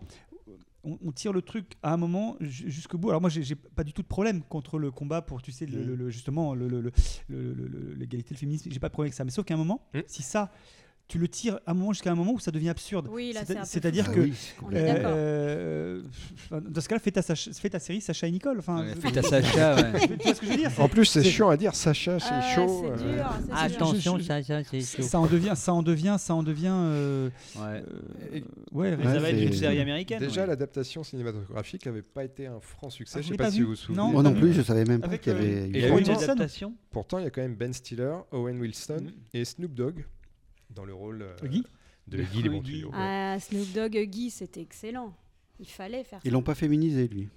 On, 0.84 0.98
on 1.06 1.12
tire 1.12 1.32
le 1.34 1.42
truc 1.42 1.74
à 1.84 1.94
un 1.94 1.98
moment 1.98 2.38
ju- 2.40 2.70
jusqu'au 2.72 2.98
bout. 2.98 3.10
Alors 3.10 3.22
moi, 3.22 3.30
j'ai 3.30 3.56
pas 3.56 3.84
du 3.84 3.94
tout 3.94 4.02
de 4.02 4.08
problème 4.08 4.42
contre 4.42 4.80
le 4.80 4.90
combat 4.92 5.22
pour, 5.22 5.42
tu 5.42 5.52
sais, 5.52 5.66
le- 5.68 5.80
Mm. 5.84 5.86
le- 5.88 5.96
le- 5.96 6.10
justement, 6.10 6.56
l'égalité, 7.30 8.34
le 8.34 8.38
féminisme. 8.40 8.70
J'ai 8.72 8.80
pas 8.80 8.90
de 8.90 8.94
problème 8.94 9.08
avec 9.08 9.14
ça. 9.16 9.24
Mais 9.24 9.32
sauf 9.32 9.46
qu'à 9.46 9.54
un 9.54 9.58
moment, 9.58 9.82
Mm. 9.94 10.00
si 10.08 10.22
ça, 10.24 10.52
tu 11.12 11.18
le 11.20 11.28
tires 11.28 11.60
à 11.66 11.72
un 11.72 11.74
moment 11.74 11.92
jusqu'à 11.92 12.10
un 12.10 12.16
moment 12.16 12.32
où 12.32 12.40
ça 12.40 12.52
devient 12.52 12.70
absurde. 12.70 13.10
Oui, 13.12 13.34
peu 13.46 13.54
C'est-à-dire 13.66 14.06
fou. 14.06 14.12
que 14.14 14.20
oui, 14.22 14.34
euh, 14.72 16.02
euh, 16.54 16.62
dans 16.62 16.80
ce 16.80 16.88
cas-là, 16.88 17.00
fais 17.00 17.12
ta, 17.12 17.20
Sacha- 17.22 17.52
fais 17.54 17.70
ta 17.70 17.80
série 17.80 18.00
Sacha 18.00 18.28
et 18.28 18.32
Nicole. 18.32 18.60
Enfin, 18.60 18.80
Ouais, 18.82 18.94
je- 18.96 19.02
fais 19.02 19.12
ta 19.12 19.22
Sacha, 19.22 19.76
ouais. 19.76 20.08
tu 20.08 20.24
vois 20.24 20.34
ce 20.36 20.40
que 20.40 20.46
je 20.46 20.52
veux 20.52 20.58
dire 20.58 20.72
En 20.78 20.88
plus, 20.88 21.04
c'est 21.04 21.22
chiant 21.24 21.50
à 21.50 21.58
dire. 21.58 21.76
Sacha, 21.76 22.18
c'est 22.18 22.30
Ah, 22.32 22.56
chaud. 22.56 22.86
Euh, 22.86 22.96
dur. 23.16 23.30
Attention, 23.52 24.20
Sacha, 24.22 24.64
c'est 24.64 24.80
chaud. 24.82 25.02
ça 25.04 25.20
en 25.20 25.26
devient, 25.28 25.52
ça 25.56 25.74
en 25.74 25.84
devient, 25.84 26.16
ça 26.18 26.34
en 26.34 26.44
devient. 26.44 26.68
euh, 26.72 27.30
Ouais. 27.58 27.84
euh, 28.34 29.04
ça 29.04 29.20
va 29.20 29.30
être 29.32 29.42
une 29.42 29.52
série 29.54 29.80
américaine. 29.82 30.20
Déjà, 30.20 30.42
ouais. 30.42 30.48
l'adaptation 30.48 31.04
cinématographique 31.04 31.86
avait 31.88 32.02
pas 32.04 32.24
été 32.24 32.48
un 32.48 32.62
franc 32.62 32.90
succès. 32.90 33.16
Ah, 33.18 33.22
je 33.22 33.28
je 33.28 33.32
sais 33.34 33.38
pas, 33.38 33.44
pas 33.46 33.52
si 33.52 33.62
vous 33.62 33.68
vous 33.72 33.76
souvenez. 33.76 33.98
Non. 33.98 34.12
Moi 34.12 34.24
non 34.24 34.34
plus, 34.34 34.54
je 34.54 34.62
savais 34.62 34.86
même 34.86 35.02
pas 35.02 35.18
qu'il 35.18 35.34
y 35.34 35.36
avait. 35.36 35.68
une 36.00 36.10
adaptation. 36.10 36.74
Pourtant, 36.90 37.18
il 37.20 37.26
y 37.26 37.28
a 37.28 37.32
quand 37.32 37.42
même 37.42 37.56
Ben 37.56 37.74
Stiller, 37.74 38.14
Owen 38.32 38.60
Wilson 38.62 39.08
et 39.34 39.44
Snoop 39.44 39.74
Dogg 39.74 40.06
dans 40.76 40.86
le 40.86 40.94
rôle 40.94 41.22
euh, 41.22 41.48
Guy 41.48 41.64
de 42.08 42.22
Guy 42.24 42.44
les 42.44 42.62
tuyaux. 42.62 42.90
ouais. 42.90 42.96
Ah, 42.98 43.38
Snoop 43.40 43.72
Dogg, 43.74 43.98
Guy, 44.10 44.30
c'était 44.30 44.62
excellent. 44.62 45.14
Il 45.60 45.68
fallait 45.68 46.04
faire 46.04 46.20
ça. 46.20 46.24
Ils 46.28 46.32
l'ont 46.32 46.42
pas 46.42 46.56
féminisé, 46.56 47.08
lui. 47.08 47.30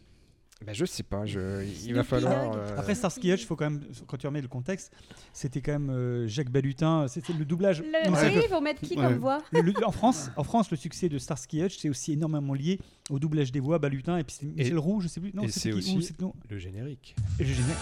Ben, 0.64 0.72
je 0.72 0.84
sais 0.86 1.02
pas, 1.02 1.26
je- 1.26 1.64
il 1.84 1.92
va 1.94 2.04
falloir. 2.04 2.56
Euh, 2.56 2.76
Après 2.78 2.94
Starsky 2.94 3.30
Hutch, 3.32 3.44
faut 3.44 3.56
quand 3.56 3.68
même, 3.68 3.82
quand 4.06 4.16
tu 4.16 4.26
remets 4.26 4.40
le 4.40 4.48
contexte, 4.48 4.92
c'était 5.32 5.60
quand 5.60 5.72
même 5.72 5.90
euh, 5.90 6.26
Jacques 6.26 6.48
Balutin. 6.48 7.06
C'était 7.08 7.34
le 7.34 7.44
doublage. 7.44 7.82
Le... 7.82 8.10
Non, 8.10 8.16
Oui, 8.16 8.46
faut 8.48 8.60
mettre 8.62 8.80
qui 8.80 8.96
Ouais. 8.96 9.02
comme 9.04 9.18
voix 9.18 9.42
le- 9.52 9.60
le- 9.60 9.86
en 9.86 9.92
France, 9.92 10.30
en 10.36 10.44
France, 10.44 10.70
le 10.70 10.76
succès 10.78 11.08
de 11.10 11.18
Starsky 11.18 11.60
Hutch, 11.60 11.76
c'est 11.78 11.90
aussi 11.90 12.12
énormément 12.12 12.54
lié 12.54 12.78
au 13.10 13.18
doublage 13.18 13.52
des 13.52 13.60
voix 13.60 13.78
Balutin 13.78 14.16
et 14.16 14.24
puis 14.24 14.36
c'est 14.40 14.46
Michel 14.46 14.78
Roux, 14.78 15.00
je 15.00 15.08
sais 15.08 15.20
plus. 15.20 15.32
Non, 15.34 15.42
et 15.42 15.48
c'est 15.48 15.70
qui 15.70 15.76
aussi- 15.76 16.14
non, 16.20 16.32
le 16.48 16.58
générique. 16.58 17.14
et 17.38 17.44
je 17.44 17.52
génère. 17.52 17.76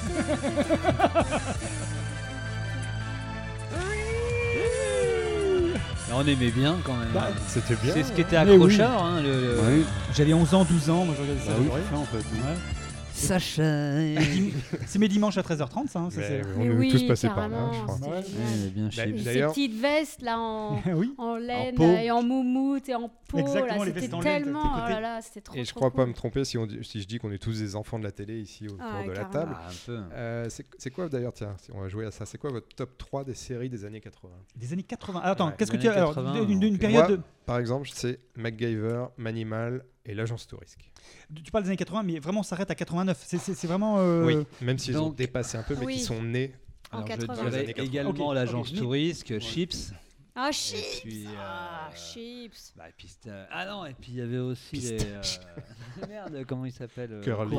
On 6.12 6.22
aimait 6.26 6.50
bien 6.50 6.76
quand 6.84 6.94
même. 6.94 7.08
Bah, 7.14 7.28
C'était 7.46 7.76
bien. 7.76 7.92
C'est 7.94 8.02
ce 8.02 8.12
qui 8.12 8.20
était 8.22 8.36
oui. 8.38 8.52
accrocheur. 8.52 9.02
hein, 9.02 9.20
le- 9.22 9.28
le- 9.40 9.54
Ouais. 9.60 9.84
J'avais 10.14 10.34
11 10.34 10.54
ans, 10.54 10.64
12 10.64 10.90
ans, 10.90 11.04
moi 11.04 11.14
je 11.16 11.22
regardais 11.22 11.40
ça. 11.44 11.52
Bah 11.52 11.58
oui, 11.60 11.80
ça, 11.90 11.96
en 11.98 12.04
fait. 12.04 12.16
Ouais. 12.18 12.56
Sacha. 13.20 13.62
Dim- 13.62 14.50
C'est 14.86 14.98
mes 14.98 15.08
dimanches 15.08 15.36
à 15.38 15.42
13h30, 15.42 15.88
ça. 15.88 16.00
hein, 16.00 16.10
ça, 16.10 16.20
Mais 16.20 16.26
c'est- 16.26 16.42
on 16.56 16.62
est 16.64 16.70
oui, 16.70 16.90
tous 16.90 17.02
passés 17.06 17.28
par 17.28 17.48
là, 17.48 17.70
je 17.72 17.80
crois. 17.82 18.08
Ouais. 18.08 18.22
bien 18.74 18.84
Bah, 18.86 18.90
Ces 18.92 19.12
petites 19.42 19.80
vestes 19.80 20.22
là 20.22 20.38
en, 20.38 20.80
oui. 20.94 21.14
en 21.18 21.36
laine 21.36 21.80
et 21.80 22.10
en 22.10 22.22
moumoute 22.22 22.88
et 22.88 22.94
en 22.94 23.08
peau, 23.28 23.38
Exactement, 23.38 23.84
là, 23.84 23.84
les 23.92 24.00
c'était 24.00 24.18
tellement. 24.20 24.62
Oh 24.64 24.88
là 24.88 25.00
là, 25.00 25.20
c'était 25.22 25.40
trop. 25.40 25.56
Et 25.56 25.64
je 25.64 25.72
crois 25.74 25.92
pas 25.92 26.06
me 26.06 26.12
tromper 26.14 26.44
si, 26.44 26.58
on 26.58 26.66
dit- 26.66 26.78
si 26.82 27.00
je 27.00 27.06
dis 27.06 27.18
qu'on 27.18 27.30
est 27.32 27.38
tous 27.38 27.58
des 27.58 27.76
enfants 27.76 27.98
de 27.98 28.04
la 28.04 28.12
télé 28.12 28.40
ici 28.40 28.66
autour 28.66 28.80
Ah, 28.80 29.04
de 29.06 29.10
la 29.12 29.24
table. 29.26 29.54
Ah, 29.54 29.68
un 29.68 29.72
peu. 29.86 29.98
Euh, 30.12 30.46
c'est 30.48 30.66
c'est 30.78 30.90
quoi 30.90 31.08
d'ailleurs, 31.08 31.32
tiens, 31.32 31.54
si 31.62 31.70
on 31.72 31.80
va 31.80 31.88
jouer 31.88 32.06
à 32.06 32.10
ça, 32.10 32.26
c'est 32.26 32.38
quoi 32.38 32.50
votre 32.50 32.68
top 32.74 32.96
3 32.98 33.24
des 33.24 33.34
séries 33.34 33.68
des 33.70 33.84
années 33.84 34.00
80 34.00 34.34
Des 34.56 34.72
années 34.72 34.82
80. 34.82 35.20
Ah, 35.22 35.30
attends, 35.30 35.52
qu'est-ce 35.52 35.70
que 35.70 35.76
tu 35.76 35.86
as 35.88 35.90
années 35.92 35.98
alors 36.00 36.14
80, 36.14 36.44
d'une 36.44 36.58
d'une 36.60 36.74
ok. 36.74 36.80
période 36.80 37.22
Par 37.46 37.58
exemple, 37.58 37.88
c'est 37.92 38.18
MacGyver, 38.36 39.06
Manimal 39.16 39.84
et 40.10 40.14
l'agence 40.14 40.46
Tourisque. 40.46 40.90
Tu 41.44 41.50
parles 41.50 41.64
des 41.64 41.70
années 41.70 41.76
80, 41.76 42.02
mais 42.02 42.18
vraiment, 42.18 42.40
on 42.40 42.44
s'arrête 42.44 42.70
à 42.70 42.74
89. 42.74 43.22
C'est- 43.24 43.38
C'est 43.38 43.54
c'est 43.54 43.66
vraiment. 43.66 43.96
euh, 43.98 44.24
Oui, 44.24 44.46
même 44.60 44.78
s'ils 44.78 44.98
ont 44.98 45.10
dépassé 45.10 45.56
un 45.56 45.62
peu, 45.62 45.74
mais 45.78 45.86
Oui. 45.86 45.94
qui 45.94 46.00
sont 46.00 46.22
nés. 46.22 46.54
En 46.92 46.98
Alors, 46.98 47.06
je 47.06 47.12
80. 47.12 47.34
Les 47.34 47.50
dirais 47.50 47.58
années 47.62 47.74
80. 47.74 47.84
également 47.88 48.32
l'agence 48.32 48.70
ok. 48.72 48.76
touriste, 48.78 49.38
Chips. 49.40 49.92
Ah, 50.34 50.50
chips 50.52 51.00
puis, 51.02 51.26
euh, 51.26 51.30
Ah, 51.38 51.90
chips 51.94 52.72
Bah, 52.76 52.84
c'était- 52.98 53.30
ah 53.50 53.66
non, 53.66 53.84
et 53.84 53.94
puis 53.94 54.12
il 54.12 54.18
y 54.18 54.20
avait 54.20 54.38
aussi 54.38 54.76
les. 54.76 54.98
euh, 55.02 55.20
Merde, 56.08 56.44
comment 56.46 56.64
il 56.64 56.72
s'appelle 56.72 57.12
euh, 57.12 57.22
Curly. 57.22 57.56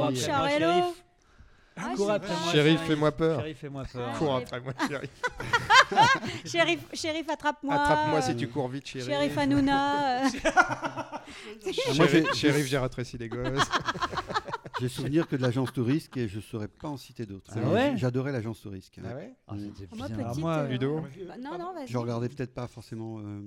Ah, 1.84 1.94
Cours 1.96 2.12
après 2.12 2.30
moi. 2.30 2.78
Fais-moi 2.86 3.12
peur. 3.12 3.40
Shérif, 3.40 3.58
fais-moi 3.58 3.84
peur. 3.92 4.18
Cours 4.18 4.36
après 4.36 4.62
moi, 4.62 4.74
shérif. 4.88 5.10
shérif, 6.46 6.80
shérif 6.94 7.30
attrape-moi. 7.30 7.74
Attrape-moi 7.74 8.22
si 8.22 8.36
tu 8.36 8.48
cours 8.48 8.68
vite, 8.68 8.88
shérif. 8.88 9.08
Shérif 9.08 9.38
Hanouna. 9.38 10.30
shérif, 11.94 12.34
shérif 12.34 12.66
j'ai 12.66 12.78
ratréci 12.78 13.18
les 13.18 13.30
gosses. 13.30 13.42
J'ai 14.80 14.90
souvenir 14.90 15.28
que 15.28 15.36
de 15.36 15.44
l'agence 15.44 15.72
touristique 15.74 16.18
et 16.18 16.28
je 16.28 16.38
ne 16.38 16.42
saurais 16.42 16.68
pas 16.68 16.88
en 16.88 16.98
citer 16.98 17.28
d'autres. 17.28 17.52
Ah 17.56 17.96
J'adorais 17.96 18.32
l'agence 18.32 18.62
touristique. 18.62 19.00
Ah, 19.04 19.10
ah, 19.48 19.52
ah 19.52 20.34
moi, 20.40 20.58
petite, 20.58 20.72
Ludo? 20.72 21.02
Bah, 21.28 21.36
non, 21.40 21.58
non. 21.60 21.74
Je 21.86 21.98
regardais 22.00 22.30
peut-être 22.30 22.56
pas 22.56 22.68
forcément. 22.68 23.20
Euh, 23.20 23.42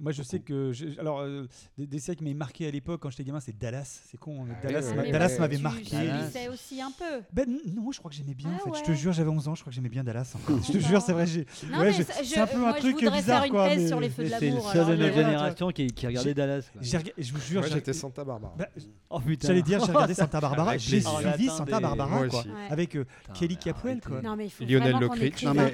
moi, 0.00 0.12
je 0.12 0.22
sais 0.22 0.40
que. 0.40 0.72
Alors, 0.98 1.20
euh, 1.20 1.46
des, 1.76 1.98
séries 1.98 2.16
qui 2.16 2.24
m'avaient 2.24 2.34
marqué 2.34 2.66
à 2.66 2.70
l'époque 2.70 3.02
quand 3.02 3.10
j'étais 3.10 3.24
gamin, 3.24 3.40
c'est 3.40 3.56
Dallas. 3.56 4.00
C'est 4.10 4.16
con. 4.16 4.44
Hein, 4.44 4.54
ah 4.64 4.66
Dallas 4.66 5.36
m'avait 5.38 5.58
marqué. 5.58 5.84
Tu 5.84 6.32
sais 6.32 6.48
aussi 6.48 6.80
un 6.80 6.90
peu 6.90 7.22
Ben 7.32 7.46
non, 7.74 7.92
je 7.92 7.98
crois 7.98 8.10
que 8.10 8.16
j'aimais 8.16 8.34
bien. 8.34 8.48
En 8.48 8.52
ah 8.54 8.72
fait. 8.72 8.78
Je 8.78 8.84
te 8.84 8.92
jure, 8.92 9.12
j'avais 9.12 9.28
11 9.28 9.48
ans, 9.48 9.54
je 9.54 9.60
crois 9.60 9.70
que 9.70 9.74
j'aimais 9.74 9.90
bien 9.90 10.02
Dallas. 10.02 10.34
je 10.48 10.72
te 10.72 10.78
jure, 10.78 11.02
c'est 11.02 11.12
vrai. 11.12 11.26
C'est 11.26 12.38
un 12.38 12.46
peu 12.46 12.66
un 12.66 12.72
truc 12.72 12.98
bizarre. 12.98 13.46
Quoi, 13.48 13.70
C'est 13.74 13.90
le 14.00 14.10
seul 14.10 14.40
de 14.40 14.48
notre 14.54 14.76
euh, 14.76 15.12
génération 15.12 15.70
qui, 15.70 15.92
regardait 16.06 16.34
Dallas. 16.34 16.70
Je 16.80 17.32
vous 17.32 17.40
jure. 17.40 17.62
J'étais 17.64 17.92
Santa 17.92 18.24
Barbara. 18.24 18.54
Bah, 18.56 18.68
bah, 18.74 18.82
oh 19.10 19.20
j'allais 19.42 19.62
dire, 19.62 19.84
j'ai 19.84 19.92
regardé 19.92 20.14
Santa 20.14 20.40
Barbara. 20.40 20.78
J'ai 20.78 21.02
suivi 21.02 21.48
Santa 21.48 21.78
Barbara, 21.78 22.22
Avec 22.70 22.96
euh, 22.96 23.04
Kelly 23.34 23.58
Capwell, 23.58 24.00
quoi. 24.00 24.22
Lionel 24.60 24.96
Locric. 24.98 25.44
Hein. 25.44 25.70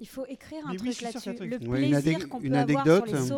Il 0.00 0.08
faut 0.08 0.26
écrire 0.26 0.66
un 0.66 0.74
truc 0.74 1.00
là-dessus. 1.00 1.36
Le 1.38 1.58
plaisir 1.58 2.28
qu'on 2.28 2.40
peut 2.40 3.35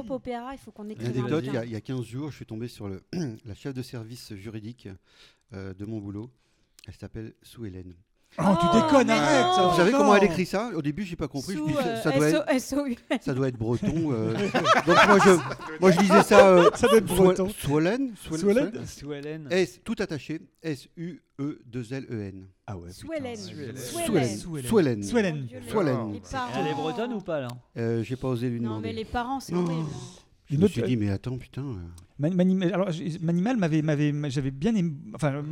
il 1.64 1.70
y, 1.70 1.76
a 1.76 1.80
15 1.80 2.02
jours, 2.02 2.30
je 2.30 2.36
suis 2.36 2.46
tombé 2.46 2.68
sur 2.68 2.88
le, 2.88 3.02
la 3.44 3.54
chef 3.54 3.74
de 3.74 3.82
service 3.82 4.34
juridique 4.34 4.88
euh, 5.52 5.74
de 5.74 5.84
mon 5.84 5.98
boulot. 5.98 6.30
Elle 6.86 6.94
s'appelle 6.94 7.34
Sue 7.42 7.66
Hélène. 7.66 7.94
Oh, 8.40 8.54
tu 8.60 8.66
oh, 8.70 8.80
déconnes, 8.80 9.10
arrête 9.10 9.70
Vous 9.70 9.76
savez 9.76 9.90
comment 9.90 10.14
elle 10.14 10.24
écrit 10.24 10.46
ça? 10.46 10.70
Au 10.74 10.82
début, 10.82 11.02
j'ai 11.04 11.16
pas 11.16 11.26
compris. 11.26 11.56
Euh, 11.56 11.96
ça, 12.02 12.12
doit 13.34 13.48
être, 13.48 13.58
breton. 13.58 14.12
Euh. 14.12 14.34
moi, 14.86 15.18
je, 15.24 15.80
moi, 15.80 15.90
lisais 15.90 16.22
ça. 16.22 16.46
euh, 16.48 16.70
Ça 16.74 16.86
doit 16.86 16.98
être 16.98 17.06
breton. 17.06 17.48
Swollen 17.48 18.12
S, 19.50 19.80
tout 19.82 19.96
attaché. 19.98 20.40
S-U-E-2-L-E-N. 20.62 22.46
Ah 22.66 22.76
ouais. 22.76 22.92
Suelen. 22.92 23.36
Suelen. 23.36 23.76
Suelen. 24.36 25.02
Swollen. 25.02 25.02
Ah, 25.02 25.68
Suelen. 25.68 25.96
Oh, 26.00 26.12
elle 26.56 26.66
est 26.66 26.74
bretonne 26.74 27.12
ou 27.14 27.20
pas 27.20 27.40
là? 27.40 27.48
Euh, 27.76 28.02
j'ai 28.02 28.16
pas 28.16 28.28
osé 28.28 28.48
lui 28.50 28.60
Non, 28.60 28.78
mais 28.78 28.92
les 28.92 29.04
parents, 29.04 29.40
c'est 29.40 29.54
horrible. 29.54 29.88
Je 30.48 30.54
une 30.54 30.62
me 30.62 30.68
suis 30.68 30.82
dit, 30.82 30.96
mais 30.96 31.10
attends, 31.10 31.36
putain. 31.36 31.62
Euh. 31.62 32.30
Manimal 32.30 33.56
m'avait, 33.58 33.82
bien 34.50 34.74
aimé. 34.74 34.92
Enfin. 35.14 35.42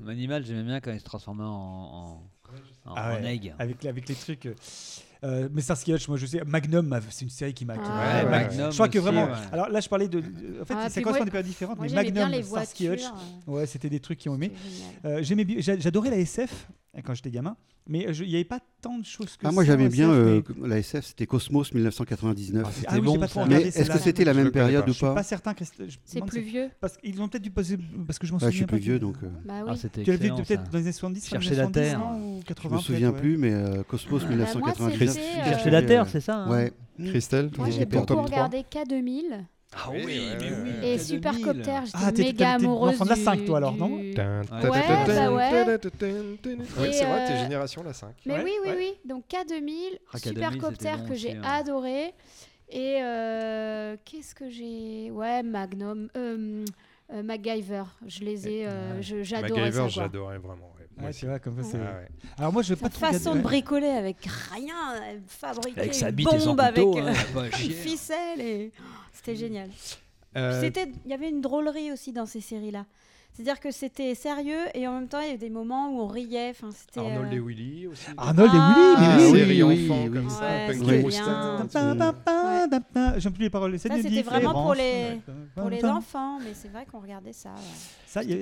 Manimal, 0.00 0.44
j'aimais 0.44 0.62
bien 0.62 0.80
quand 0.80 0.92
il 0.92 0.98
se 0.98 1.04
transformait 1.04 1.44
en, 1.44 1.46
en, 1.46 2.30
en, 2.86 2.94
ah 2.96 3.20
egg. 3.22 3.54
Avec, 3.58 3.82
les 3.82 4.14
trucs. 4.14 4.46
Euh, 4.46 4.54
euh 5.24 5.48
mais 5.52 5.60
Starsky 5.60 5.92
Hutch, 5.92 6.08
moi 6.08 6.16
je 6.16 6.24
sais, 6.24 6.42
Magnum, 6.46 6.98
c'est 7.10 7.26
une 7.26 7.30
série 7.30 7.52
qui 7.52 7.66
m'a. 7.66 7.74
Ouais, 7.74 8.24
Magnum. 8.24 8.70
Je 8.70 8.76
crois 8.76 8.88
que 8.88 8.98
vraiment. 8.98 9.28
Alors 9.52 9.68
là, 9.68 9.80
je 9.80 9.88
parlais 9.88 10.08
de. 10.08 10.20
En 10.62 10.64
fait, 10.64 10.74
ah, 10.74 10.88
ça 10.88 11.02
correspond 11.02 11.22
à 11.22 11.26
des 11.26 11.30
périodes 11.30 11.46
différentes, 11.46 11.76
moi 11.76 11.86
mais 11.86 12.10
Magnum, 12.10 12.42
Starsky 12.42 12.88
Hutch, 12.88 13.04
ouais, 13.46 13.66
c'était 13.66 13.90
des 13.90 14.00
trucs 14.00 14.18
qui 14.18 14.30
ont 14.30 14.36
aimé. 14.36 14.52
Euh, 15.04 15.22
j'adorais 15.22 16.10
la 16.10 16.18
SF 16.18 16.66
Hein, 16.92 17.02
quand 17.04 17.14
j'étais 17.14 17.30
gamin. 17.30 17.56
Mais 17.86 18.06
euh, 18.08 18.12
il 18.20 18.28
n'y 18.28 18.34
avait 18.34 18.44
pas 18.44 18.58
tant 18.80 18.98
de 18.98 19.04
choses 19.04 19.36
que 19.36 19.46
ah, 19.46 19.52
Moi, 19.52 19.64
j'aimais 19.64 19.88
bien 19.88 20.10
euh, 20.10 20.42
la 20.60 20.78
SF, 20.78 21.06
c'était 21.06 21.26
Cosmos 21.26 21.72
1999. 21.72 22.66
Ah, 22.66 22.88
ah 22.88 23.00
bon, 23.00 23.18
mais 23.48 23.62
est-ce 23.62 23.90
que 23.90 23.98
c'était 23.98 24.24
la 24.24 24.34
même 24.34 24.50
période 24.50 24.88
ou 24.88 24.92
pas 24.92 24.92
Je 24.92 25.04
ne 25.04 25.08
suis 25.10 25.14
pas 25.14 25.22
certain. 25.22 25.54
C'est 26.04 26.24
plus 26.24 26.40
vieux. 26.40 26.70
Parce 26.80 26.96
qu'ils 26.96 27.20
ont 27.22 27.28
peut-être 27.28 27.42
dû 27.42 27.50
poser. 27.50 27.78
Parce 28.06 28.18
que 28.18 28.26
je 28.26 28.32
m'en 28.32 28.38
souviens. 28.38 28.50
Je 28.50 28.56
suis 28.56 28.66
plus 28.66 28.78
vieux, 28.78 28.98
donc. 28.98 29.16
Euh. 29.22 29.28
Ah, 29.48 29.74
tu 29.92 30.10
l'as 30.10 30.16
vu 30.16 30.30
peut-être 30.30 30.70
dans 30.70 30.78
les 30.78 30.84
années 30.84 30.92
70 30.92 31.28
Chercher 31.28 31.54
la 31.54 31.66
Terre. 31.68 32.00
Je 32.00 32.68
ne 32.68 32.74
me 32.74 32.78
souviens 32.78 33.12
plus, 33.12 33.36
mais 33.36 33.54
Cosmos 33.88 34.26
1999. 34.26 35.14
Chercher 35.44 35.70
la 35.70 35.82
Terre, 35.82 36.08
c'est 36.08 36.20
ça 36.20 36.44
hein. 36.44 36.50
Ouais. 36.50 36.72
Christelle 36.98 37.50
Moi, 37.56 37.70
j'ai 37.70 37.86
beaucoup 37.86 38.16
regardé 38.16 38.58
K2000. 38.70 39.44
Ah 39.76 39.90
oui, 39.92 40.32
mais 40.40 40.52
oui. 40.62 40.70
Et 40.82 40.98
Supercopter, 40.98 41.80
j'étais 41.84 41.94
ah, 41.94 42.10
méga 42.12 42.52
amoureuse. 42.54 42.92
L'enfant 42.92 43.04
de 43.04 43.10
la 43.10 43.16
5, 43.16 43.44
toi 43.44 43.58
alors, 43.58 43.76
non 43.76 43.96
Ouais. 43.96 44.14
Bah 44.14 44.40
oui, 44.62 44.78
c'est 46.92 47.04
vrai, 47.04 47.26
t'es 47.26 47.32
euh, 47.32 47.42
génération 47.42 47.84
la 47.84 47.92
5. 47.92 48.14
Mais 48.26 48.42
oui, 48.42 48.52
oui, 48.64 48.70
oui. 48.76 48.94
Donc 49.04 49.26
K2000, 49.28 49.98
ah, 50.12 50.18
Supercopter 50.18 50.96
que 51.08 51.14
j'ai 51.14 51.36
hein. 51.36 51.42
adoré. 51.44 52.14
Et 52.68 52.98
euh, 53.00 53.96
qu'est-ce 54.04 54.34
que 54.34 54.50
j'ai? 54.50 55.10
Ouais, 55.10 55.42
Magnum. 55.42 56.10
Euh, 56.16 56.64
euh 57.12 57.22
MacGyver, 57.22 57.84
je 58.06 58.20
les 58.20 58.48
ai, 58.48 58.68
euh, 58.68 59.00
j'adorais 59.00 59.62
MacGyver, 59.62 59.88
j'adorais 59.88 60.38
vraiment. 60.38 60.72
Ouais. 60.78 60.86
Ah, 61.02 61.12
c'est 61.12 61.26
vrai, 61.26 61.40
comme 61.40 61.62
ça. 61.62 61.78
Ah, 61.78 61.78
ouais. 61.78 61.86
Ouais. 61.86 62.08
Alors 62.38 62.52
moi, 62.52 62.62
je 62.62 62.74
vais 62.74 62.80
pas 62.80 62.88
trop 62.88 63.06
façon 63.06 63.34
de 63.34 63.40
bricoler 63.40 63.88
avec 63.88 64.18
rien, 64.24 65.00
fabriquer 65.26 65.80
avec 65.80 65.94
sa 65.94 66.10
bite 66.10 66.26
bombe 66.26 66.36
et 66.36 66.40
son 66.40 66.56
couteau, 66.56 66.98
avec 66.98 67.08
hein, 67.08 67.14
une 67.34 67.38
hein. 67.38 67.50
ficelle 67.52 68.40
et 68.40 68.72
c'était 69.20 69.34
mmh. 69.34 69.36
génial. 69.36 69.70
Euh, 70.36 70.70
il 71.04 71.10
y 71.10 71.12
avait 71.12 71.28
une 71.28 71.42
drôlerie 71.42 71.92
aussi 71.92 72.12
dans 72.12 72.24
ces 72.24 72.40
séries-là. 72.40 72.86
C'est-à-dire 73.40 73.60
que 73.60 73.70
c'était 73.70 74.14
sérieux 74.14 74.66
et 74.74 74.86
en 74.86 74.92
même 74.92 75.08
temps, 75.08 75.20
il 75.20 75.24
y 75.24 75.28
avait 75.30 75.38
des 75.38 75.48
moments 75.48 75.88
où 75.88 76.02
on 76.02 76.08
riait. 76.08 76.52
C'était, 76.52 77.00
Arnold 77.00 77.32
euh, 77.32 77.36
et 77.36 77.40
Willy 77.40 77.86
aussi. 77.86 78.04
Arnold 78.18 78.52
et 78.52 78.58
ah, 78.58 78.74
Willy, 78.76 78.92
mais 78.92 78.98
ah, 79.02 79.30
oui, 79.32 79.62
oui, 79.62 79.88
oui, 79.88 80.10
comme 80.12 80.28
ça, 80.28 80.68
J'aime 83.18 83.32
plus 83.32 83.44
les 83.44 83.48
paroles. 83.48 83.78
Ça, 83.78 83.88
c'était 83.96 84.20
vraiment 84.20 84.52
pour 84.52 84.74
les, 84.74 85.22
pour 85.54 85.70
les 85.70 85.82
enfants, 85.86 86.38
mais 86.40 86.52
c'est 86.52 86.68
vrai 86.68 86.84
qu'on 86.84 87.00
regardait 87.00 87.32
ça. 87.32 87.54
Ça, 88.06 88.22
il 88.24 88.30
y, 88.30 88.34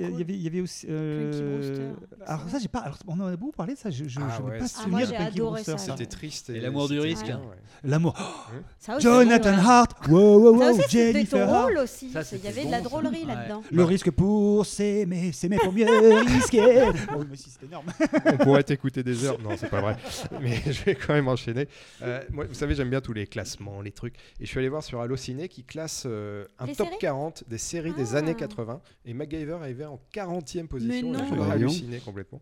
avait 0.47 0.61
aussi. 0.61 0.87
Euh, 0.89 1.93
alors, 2.25 2.49
ça, 2.49 2.57
j'ai 2.59 2.67
pas. 2.67 2.79
Alors, 2.79 2.97
on 3.07 3.17
en 3.19 3.27
a 3.27 3.37
beaucoup 3.37 3.51
parlé 3.51 3.75
de 3.75 3.77
ça. 3.77 3.91
Je 3.91 4.03
n'ai 4.03 4.09
ah 4.17 4.41
pas 4.57 4.67
souvenir 4.67 5.07
de 5.07 5.13
Punky 5.13 5.41
C'était 5.77 6.07
triste. 6.07 6.49
Et 6.49 6.59
l'amour 6.59 6.89
du 6.89 6.99
risque. 6.99 7.29
Hein. 7.29 7.39
L'amour. 7.83 8.15
Hein 8.17 8.63
oh, 8.89 8.93
Jonathan 8.99 9.59
Hart. 9.59 9.91
Wow. 10.09 10.59
Jennifer. 10.89 11.23
C'était 11.23 11.45
drôle 11.45 11.77
aussi. 11.77 12.11
Il 12.33 12.43
y 12.43 12.47
avait 12.47 12.65
de 12.65 12.71
la 12.71 12.81
drôlerie 12.81 13.25
là-dedans. 13.25 13.61
Le 13.71 13.83
risque 13.83 14.09
pour 14.11 14.65
aimer, 14.89 15.31
s'aimer 15.31 15.57
pour 15.57 15.73
mieux 15.73 15.85
risquer. 16.21 16.59
Oh, 17.15 17.23
mais 17.29 17.35
si, 17.35 17.49
c'est 17.49 17.65
énorme. 17.65 17.87
On 18.25 18.37
pourrait 18.37 18.63
t'écouter 18.63 19.03
des 19.03 19.25
heures. 19.25 19.37
Non, 19.43 19.51
c'est 19.57 19.69
pas 19.69 19.81
vrai. 19.81 19.95
Mais 20.41 20.55
je 20.65 20.83
vais 20.83 20.95
quand 20.95 21.13
même 21.13 21.27
enchaîner. 21.27 21.67
Euh, 22.01 22.21
vous 22.31 22.53
savez, 22.53 22.75
j'aime 22.75 22.89
bien 22.89 23.01
tous 23.01 23.13
les 23.13 23.27
classements, 23.27 23.81
les 23.81 23.91
trucs. 23.91 24.15
Et 24.39 24.45
je 24.45 24.49
suis 24.49 24.59
allé 24.59 24.69
voir 24.69 24.83
sur 24.83 25.01
Allociné 25.01 25.47
qui 25.47 25.63
classe 25.63 26.03
euh, 26.05 26.45
un 26.59 26.67
top 26.67 26.89
40 26.99 27.45
des 27.47 27.57
séries 27.57 27.93
des 27.93 28.15
ah. 28.15 28.19
années 28.19 28.35
80. 28.35 28.81
Et 29.05 29.13
MacGyver 29.13 29.53
arrivait 29.53 29.85
en 29.85 29.99
40e 30.13 30.67
position. 30.67 31.13
J'ai 31.13 31.35
bah, 31.35 31.51
halluciné 31.51 31.99
complètement. 31.99 32.41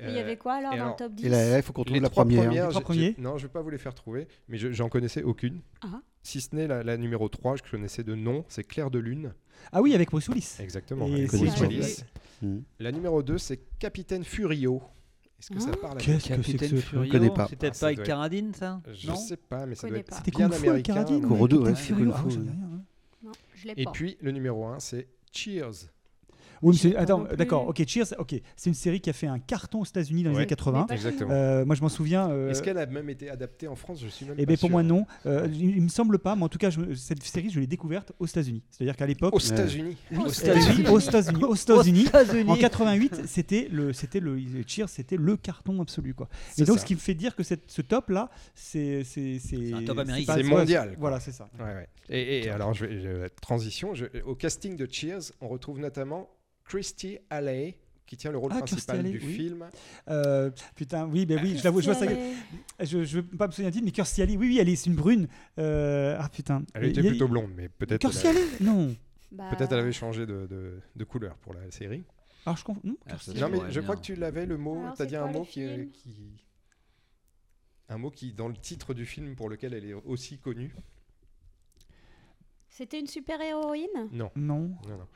Il 0.00 0.10
y 0.10 0.18
avait 0.18 0.36
quoi 0.36 0.54
alors, 0.54 0.76
dans 0.76 0.88
le 0.88 0.96
top 0.96 1.14
10 1.14 1.24
Il 1.24 1.62
faut 1.62 1.72
qu'on 1.72 1.84
trouve 1.84 1.94
les 1.94 2.00
la 2.00 2.08
trois 2.08 2.24
première. 2.24 2.68
Premiers. 2.70 3.14
non, 3.18 3.38
je 3.38 3.44
ne 3.44 3.48
vais 3.48 3.52
pas 3.52 3.62
vous 3.62 3.70
les 3.70 3.78
faire 3.78 3.94
trouver, 3.94 4.26
mais 4.48 4.58
j'en 4.58 4.88
connaissais 4.88 5.22
aucune. 5.22 5.60
Uh. 5.84 5.88
Si 6.22 6.40
ce 6.40 6.56
n'est 6.56 6.66
la, 6.66 6.82
la, 6.82 6.96
numéro 6.96 7.28
3, 7.28 7.56
je 7.56 7.70
connaissais 7.70 8.02
de 8.02 8.14
nom, 8.14 8.44
c'est 8.48 8.64
Claire 8.64 8.90
de 8.90 8.98
Lune. 8.98 9.34
Ah 9.72 9.82
oui, 9.82 9.94
avec 9.94 10.10
Bruce 10.10 10.28
Willis. 10.28 10.56
Exactement. 10.60 11.06
Et 11.06 11.26
mm. 12.42 12.62
La 12.80 12.92
numéro 12.92 13.22
2, 13.22 13.38
c'est 13.38 13.60
Capitaine 13.78 14.24
Furio. 14.24 14.82
Est-ce 15.38 15.50
que 15.50 15.60
ça 15.60 15.70
ah, 15.72 15.76
parle 15.76 15.98
à 15.98 16.00
Qu'est-ce 16.00 16.28
que 16.28 16.42
c'est 16.42 16.56
que 16.56 16.66
ce 16.66 16.76
Je 16.76 17.10
connais 17.10 17.30
pas. 17.30 17.46
C'est 17.48 17.56
peut-être 17.56 17.76
ah, 17.76 17.80
pas 17.80 17.86
avec 17.86 18.02
Caradine, 18.02 18.54
ça 18.54 18.80
Je 18.92 19.10
ne 19.10 19.16
sais 19.16 19.36
pas, 19.36 19.66
mais 19.66 19.74
ça 19.74 19.88
doit 19.88 19.98
être 19.98 20.14
C'était 20.14 20.30
bien 20.30 20.50
américain. 20.50 20.94
Caradine, 20.94 21.24
hein. 21.24 21.74
Furio. 21.74 22.14
Et 23.76 23.86
puis, 23.92 24.16
le 24.20 24.30
numéro 24.30 24.66
1, 24.66 24.80
c'est 24.80 25.08
Cheers. 25.32 25.88
Oui, 26.62 26.80
mais 26.84 26.96
attends, 26.96 27.26
d'accord, 27.36 27.68
ok, 27.68 27.82
Cheers, 27.86 28.14
ok, 28.18 28.34
c'est 28.56 28.70
une 28.70 28.74
série 28.74 29.00
qui 29.00 29.10
a 29.10 29.12
fait 29.12 29.26
un 29.26 29.38
carton 29.38 29.80
aux 29.80 29.84
États-Unis 29.84 30.22
dans 30.22 30.30
ouais, 30.30 30.36
les 30.36 30.40
années 30.40 30.46
80. 30.46 30.86
Exactement. 30.90 31.30
Euh, 31.30 31.64
moi, 31.64 31.74
je 31.74 31.82
m'en 31.82 31.88
souviens. 31.88 32.30
Euh... 32.30 32.50
Est-ce 32.50 32.62
qu'elle 32.62 32.78
a 32.78 32.86
même 32.86 33.10
été 33.10 33.30
adaptée 33.30 33.68
en 33.68 33.76
France? 33.76 34.00
Je 34.02 34.08
suis 34.08 34.26
même. 34.26 34.36
Eh 34.38 34.46
bien, 34.46 34.56
pour 34.56 34.70
moi, 34.70 34.82
non. 34.82 35.06
Euh, 35.26 35.46
il, 35.52 35.82
me 35.82 35.88
semble 35.88 36.18
pas, 36.18 36.36
mais 36.36 36.44
en 36.44 36.48
tout 36.48 36.58
cas, 36.58 36.70
je, 36.70 36.94
cette 36.94 37.22
série, 37.22 37.50
je 37.50 37.60
l'ai 37.60 37.66
découverte 37.66 38.12
aux 38.18 38.26
États-Unis. 38.26 38.62
C'est-à-dire 38.70 38.96
qu'à 38.96 39.06
l'époque. 39.06 39.34
Aux 39.34 39.38
États-Unis. 39.38 39.96
Euh, 40.12 40.18
aux 40.18 40.28
États-Unis. 40.28 40.88
Aux 40.88 40.98
États-Unis. 40.98 41.44
Aux 41.44 41.54
États-Unis. 41.54 42.08
en 42.48 42.56
88, 42.56 43.22
c'était 43.26 43.68
le, 43.70 43.92
c'était 43.92 44.20
le 44.20 44.38
Cheers, 44.66 44.88
c'était 44.88 45.16
le 45.16 45.36
carton 45.36 45.80
absolu, 45.80 46.14
quoi. 46.14 46.28
Et 46.58 46.64
donc, 46.64 46.76
ça. 46.76 46.82
ce 46.82 46.86
qui 46.86 46.94
me 46.94 47.00
fait 47.00 47.14
dire 47.14 47.34
que 47.36 47.42
cette, 47.42 47.70
ce 47.70 47.82
top 47.82 48.10
là, 48.10 48.30
c'est 48.54 49.02
c'est 49.04 49.38
un 49.72 49.84
top 49.84 49.98
américain. 49.98 50.34
C'est 50.36 50.42
mondial. 50.42 50.88
Quoi. 50.90 50.96
Voilà, 50.98 51.20
c'est 51.20 51.32
ça. 51.32 51.48
Ouais, 51.58 51.64
ouais. 51.64 51.88
Et, 52.08 52.44
et 52.44 52.50
alors, 52.50 52.74
je, 52.74 52.86
je, 52.86 53.28
transition. 53.40 53.94
Je, 53.94 54.06
au 54.24 54.34
casting 54.34 54.76
de 54.76 54.88
Cheers, 54.90 55.32
on 55.40 55.48
retrouve 55.48 55.78
notamment 55.78 56.28
Christy 56.64 57.18
Alley 57.30 57.76
qui 58.06 58.16
tient 58.16 58.32
le 58.32 58.38
rôle 58.38 58.52
ah, 58.54 58.58
principal 58.58 59.02
du 59.02 59.18
film. 59.18 59.66
Euh, 60.08 60.50
putain, 60.74 61.06
oui, 61.06 61.24
ben 61.24 61.40
oui, 61.42 61.52
ah, 61.54 61.58
je 61.58 61.64
l'avoue, 61.64 61.80
je 61.80 61.90
vois 61.90 61.94
ça. 61.94 62.06
Je 62.80 62.98
ne 62.98 63.04
veux 63.04 63.22
pas 63.22 63.46
me 63.46 63.52
souvenir 63.52 63.72
de 63.72 63.80
mais 63.80 63.90
Kirstie 63.90 64.22
Alley, 64.22 64.36
oui, 64.36 64.48
oui, 64.48 64.58
elle 64.58 64.68
est, 64.68 64.76
c'est 64.76 64.90
une 64.90 64.96
brune. 64.96 65.28
Euh, 65.58 66.16
ah 66.18 66.28
putain. 66.28 66.64
Elle 66.74 66.86
était 66.86 67.02
plutôt 67.02 67.28
blonde, 67.28 67.52
mais 67.56 67.68
peut-être. 67.68 68.00
Kirstie 68.00 68.26
Alley 68.26 68.44
Non. 68.60 68.94
Bah, 69.32 69.50
peut-être 69.50 69.72
elle 69.72 69.80
avait 69.80 69.92
changé 69.92 70.26
de, 70.26 71.04
couleur 71.08 71.36
pour 71.38 71.54
la 71.54 71.70
série. 71.70 72.04
Ah, 72.46 72.54
je 72.58 72.62
conf... 72.62 72.76
non, 72.84 72.96
mais 73.48 73.70
je 73.70 73.80
crois 73.80 73.96
que 73.96 74.02
tu 74.02 74.14
l'avais 74.16 74.44
le 74.44 74.58
mot. 74.58 74.84
T'as 74.96 75.06
dit 75.06 75.16
un 75.16 75.28
mot 75.28 75.44
qui, 75.44 75.64
un 77.88 77.98
mot 77.98 78.10
qui, 78.10 78.32
dans 78.32 78.48
le 78.48 78.56
titre 78.56 78.94
du 78.94 79.06
film 79.06 79.34
pour 79.34 79.48
lequel 79.48 79.74
elle 79.74 79.84
est 79.84 79.94
aussi 79.94 80.38
connue. 80.38 80.74
C'était 82.68 82.98
une 82.98 83.06
super 83.06 83.40
héroïne 83.40 84.08
Non. 84.12 84.30
non, 84.34 84.76
non. 84.88 85.06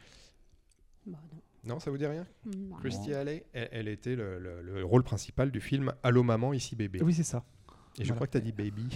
Bah, 1.09 1.19
non. 1.33 1.75
Non, 1.75 1.81
ça 1.81 1.91
vous 1.91 1.99
dit 1.99 2.07
rien? 2.07 2.27
Non. 2.47 2.77
Christy 2.77 3.13
Alley, 3.13 3.45
elle, 3.53 3.69
elle 3.73 3.89
était 3.89 4.15
le, 4.17 4.39
le- 4.39 4.63
le 4.63 4.85
rôle 4.85 5.03
principal 5.03 5.51
du 5.51 5.61
film 5.61 5.93
Allô 6.03 6.23
maman, 6.23 6.53
ici 6.53 6.77
bébé. 6.77 7.01
Oui, 7.03 7.13
c'est 7.13 7.25
ça. 7.25 7.45
Et 8.01 8.05
je 8.05 8.09
Voilà. 8.09 8.15
crois 8.15 8.27
que 8.29 8.33
tu 8.33 8.39
as 8.39 8.41
dit 8.41 8.53
baby. 8.53 8.87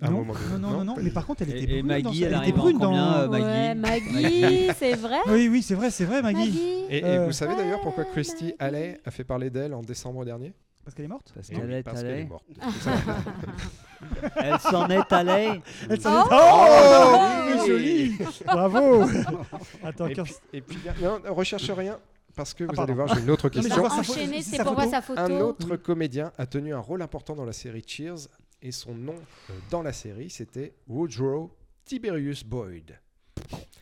à 0.00 0.06
un 0.06 0.10
Non, 0.10 0.18
moment 0.18 0.34
donné. 0.34 0.46
non, 0.52 0.58
non, 0.58 0.70
non, 0.78 0.84
non, 0.84 0.94
mais 1.02 1.10
par 1.10 1.26
contre, 1.26 1.42
elle 1.42 1.50
était 1.50 1.58
Et, 1.64 1.78
et 1.78 1.82
brune 1.82 1.88
dans 2.02 2.08
Maggie, 2.10 2.20
ce- 2.20 2.24
elle 2.26 2.32
elle 2.34 2.42
était 2.42 2.52
brune 2.52 2.78
combien, 2.78 2.90
dans. 3.02 3.22
euh, 3.22 3.28
Maggie 3.28 3.44
Ouais, 3.44 3.74
Maggie, 3.74 4.70
c'est 4.78 4.94
vrai 4.94 5.18
Oui, 5.28 5.48
oui, 5.48 5.62
c'est 5.62 5.74
vrai, 5.74 5.90
c'est 5.90 6.04
vrai, 6.04 6.22
Maggie. 6.22 6.38
Maggie 6.38 6.84
Et, 6.88 6.98
et 6.98 7.04
Euh, 7.04 7.26
vous 7.26 7.32
savez 7.32 7.56
d'ailleurs 7.56 7.80
pourquoi 7.80 8.04
Christy. 8.04 8.54
Alley 8.60 9.00
a 9.04 9.10
fait 9.10 9.24
parler 9.24 9.50
d'elle 9.50 9.74
en 9.74 9.82
décembre 9.82 10.24
dernier? 10.24 10.52
Parce 10.84 10.94
qu'elle 10.96 11.04
est 11.04 11.08
morte 11.08 11.32
Parce 11.34 11.48
qu'elle 11.48 11.72
est 11.72 11.82
parce 11.82 12.00
qu'elle 12.02 12.10
est 12.10 12.12
allée. 12.14 12.24
morte. 12.24 12.44
Elle 14.36 14.58
s'en 14.58 14.88
est 14.88 15.12
allée. 15.12 15.60
Elle 15.88 16.00
s'en 16.00 16.24
Oh 16.24 16.28
est- 16.28 16.34
Oh, 16.34 17.16
Oui. 17.16 17.54
mais 17.60 17.66
joli 17.66 18.18
Bravo 18.44 19.04
Attends, 19.84 20.06
Et 20.08 20.14
quinze- 20.14 20.40
puis, 20.50 20.58
et 20.58 20.60
puis, 20.60 20.78
non, 21.00 21.20
ne 21.20 21.28
recherche 21.30 21.70
rien 21.70 21.98
parce 22.34 22.54
que 22.54 22.64
vous 22.64 22.70
Ah, 22.72 22.76
pardon. 22.76 22.92
allez 22.92 22.94
voir, 23.04 23.14
j'ai 23.14 23.20
une 23.22 23.30
autre 23.30 23.48
question. 23.48 23.84
Enchaîner, 23.84 24.42
c'est 24.42 24.62
pour 24.64 24.74
voir 24.74 24.88
sa 24.88 25.02
photo. 25.02 25.20
Un 25.20 25.40
autre 25.40 25.76
comédien 25.76 26.32
a 26.38 26.46
tenu 26.46 26.74
un 26.74 26.78
rôle 26.80 27.02
important 27.02 27.36
dans 27.36 27.44
la 27.44 27.52
série 27.52 27.84
Cheers 27.86 28.26
et 28.60 28.72
son 28.72 28.94
nom 28.94 29.14
euh, 29.50 29.52
dans 29.70 29.82
la 29.82 29.92
série 29.92 30.30
c'était 30.30 30.72
Woodrow 30.88 31.54
Tiberius 31.84 32.42
Boyd. 32.44 32.98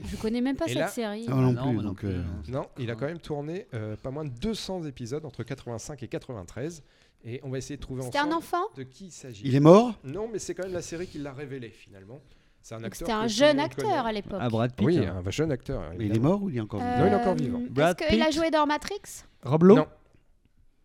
Je 0.05 0.17
connais 0.17 0.41
même 0.41 0.57
pas 0.57 0.65
Et 0.67 0.71
cette 0.71 0.79
là- 0.79 0.89
série. 0.89 1.27
Ah, 1.29 1.33
non, 1.33 1.53
Non, 1.53 1.63
plus. 1.63 1.73
moi 1.75 1.83
non 1.83 1.89
donc, 1.91 1.99
plus, 1.99 2.09
euh, 2.09 2.23
non. 2.49 2.61
Non, 2.61 2.67
il 2.79 2.91
a 2.91 2.95
quand 2.95 3.07
même 3.07 3.19
tourné 3.19 3.67
euh, 3.75 3.97
pas 3.97 4.11
moins 4.11 4.25
de 4.25 4.31
200 4.31 4.85
épisodes 4.85 5.25
entre 5.25 5.43
85 5.43 6.03
et 6.03 6.09
93 6.09 6.83
et 7.25 7.41
on 7.43 7.51
va 7.51 7.59
essayer 7.59 7.77
de 7.77 7.83
trouver 7.83 8.03
C'était 8.03 8.19
un 8.19 8.23
ensemble 8.29 8.35
enfant 8.37 8.63
de 8.77 8.83
qui 8.83 9.07
il 9.07 9.11
s'agit. 9.11 9.43
Il 9.45 9.55
est 9.55 9.61
mort 9.61 9.95
Non, 10.05 10.29
mais 10.33 10.39
c'est 10.39 10.55
quand 10.55 10.63
même 10.65 10.73
la 10.73 10.81
série 10.83 11.07
qui 11.07 11.19
l'a 11.19 11.33
révélé 11.33 11.69
finalement. 11.69 12.21
C'est 12.63 12.75
un. 12.75 12.81
C'était 12.93 13.13
un 13.13 13.27
jeune 13.27 13.59
acteur 13.61 13.85
connaît. 13.91 14.09
à 14.09 14.13
l'époque. 14.13 14.39
Ah, 14.41 14.49
Brad 14.49 14.75
Pitt. 14.75 14.87
Oui, 14.87 14.99
hein. 14.99 15.23
un 15.25 15.31
jeune 15.31 15.53
acteur. 15.53 15.83
Mais 15.99 16.07
il 16.07 16.17
est 16.17 16.21
mort 16.21 16.43
ou 16.43 16.51
il 16.51 16.57
est 16.57 16.61
encore 16.61 16.81
vivant 16.81 16.99
Non, 16.99 17.07
il 17.07 17.13
est 17.13 17.17
encore 17.17 17.33
Euh, 17.33 17.37
vivant. 17.37 17.61
Brad 17.71 18.01
Est-ce 18.01 18.09
qu'il 18.11 18.23
a 18.23 18.31
joué 18.31 18.51
dans 18.51 18.67
Matrix? 18.67 19.01
Rob 19.43 19.63
Lowe 19.65 19.77
Non. 19.77 19.87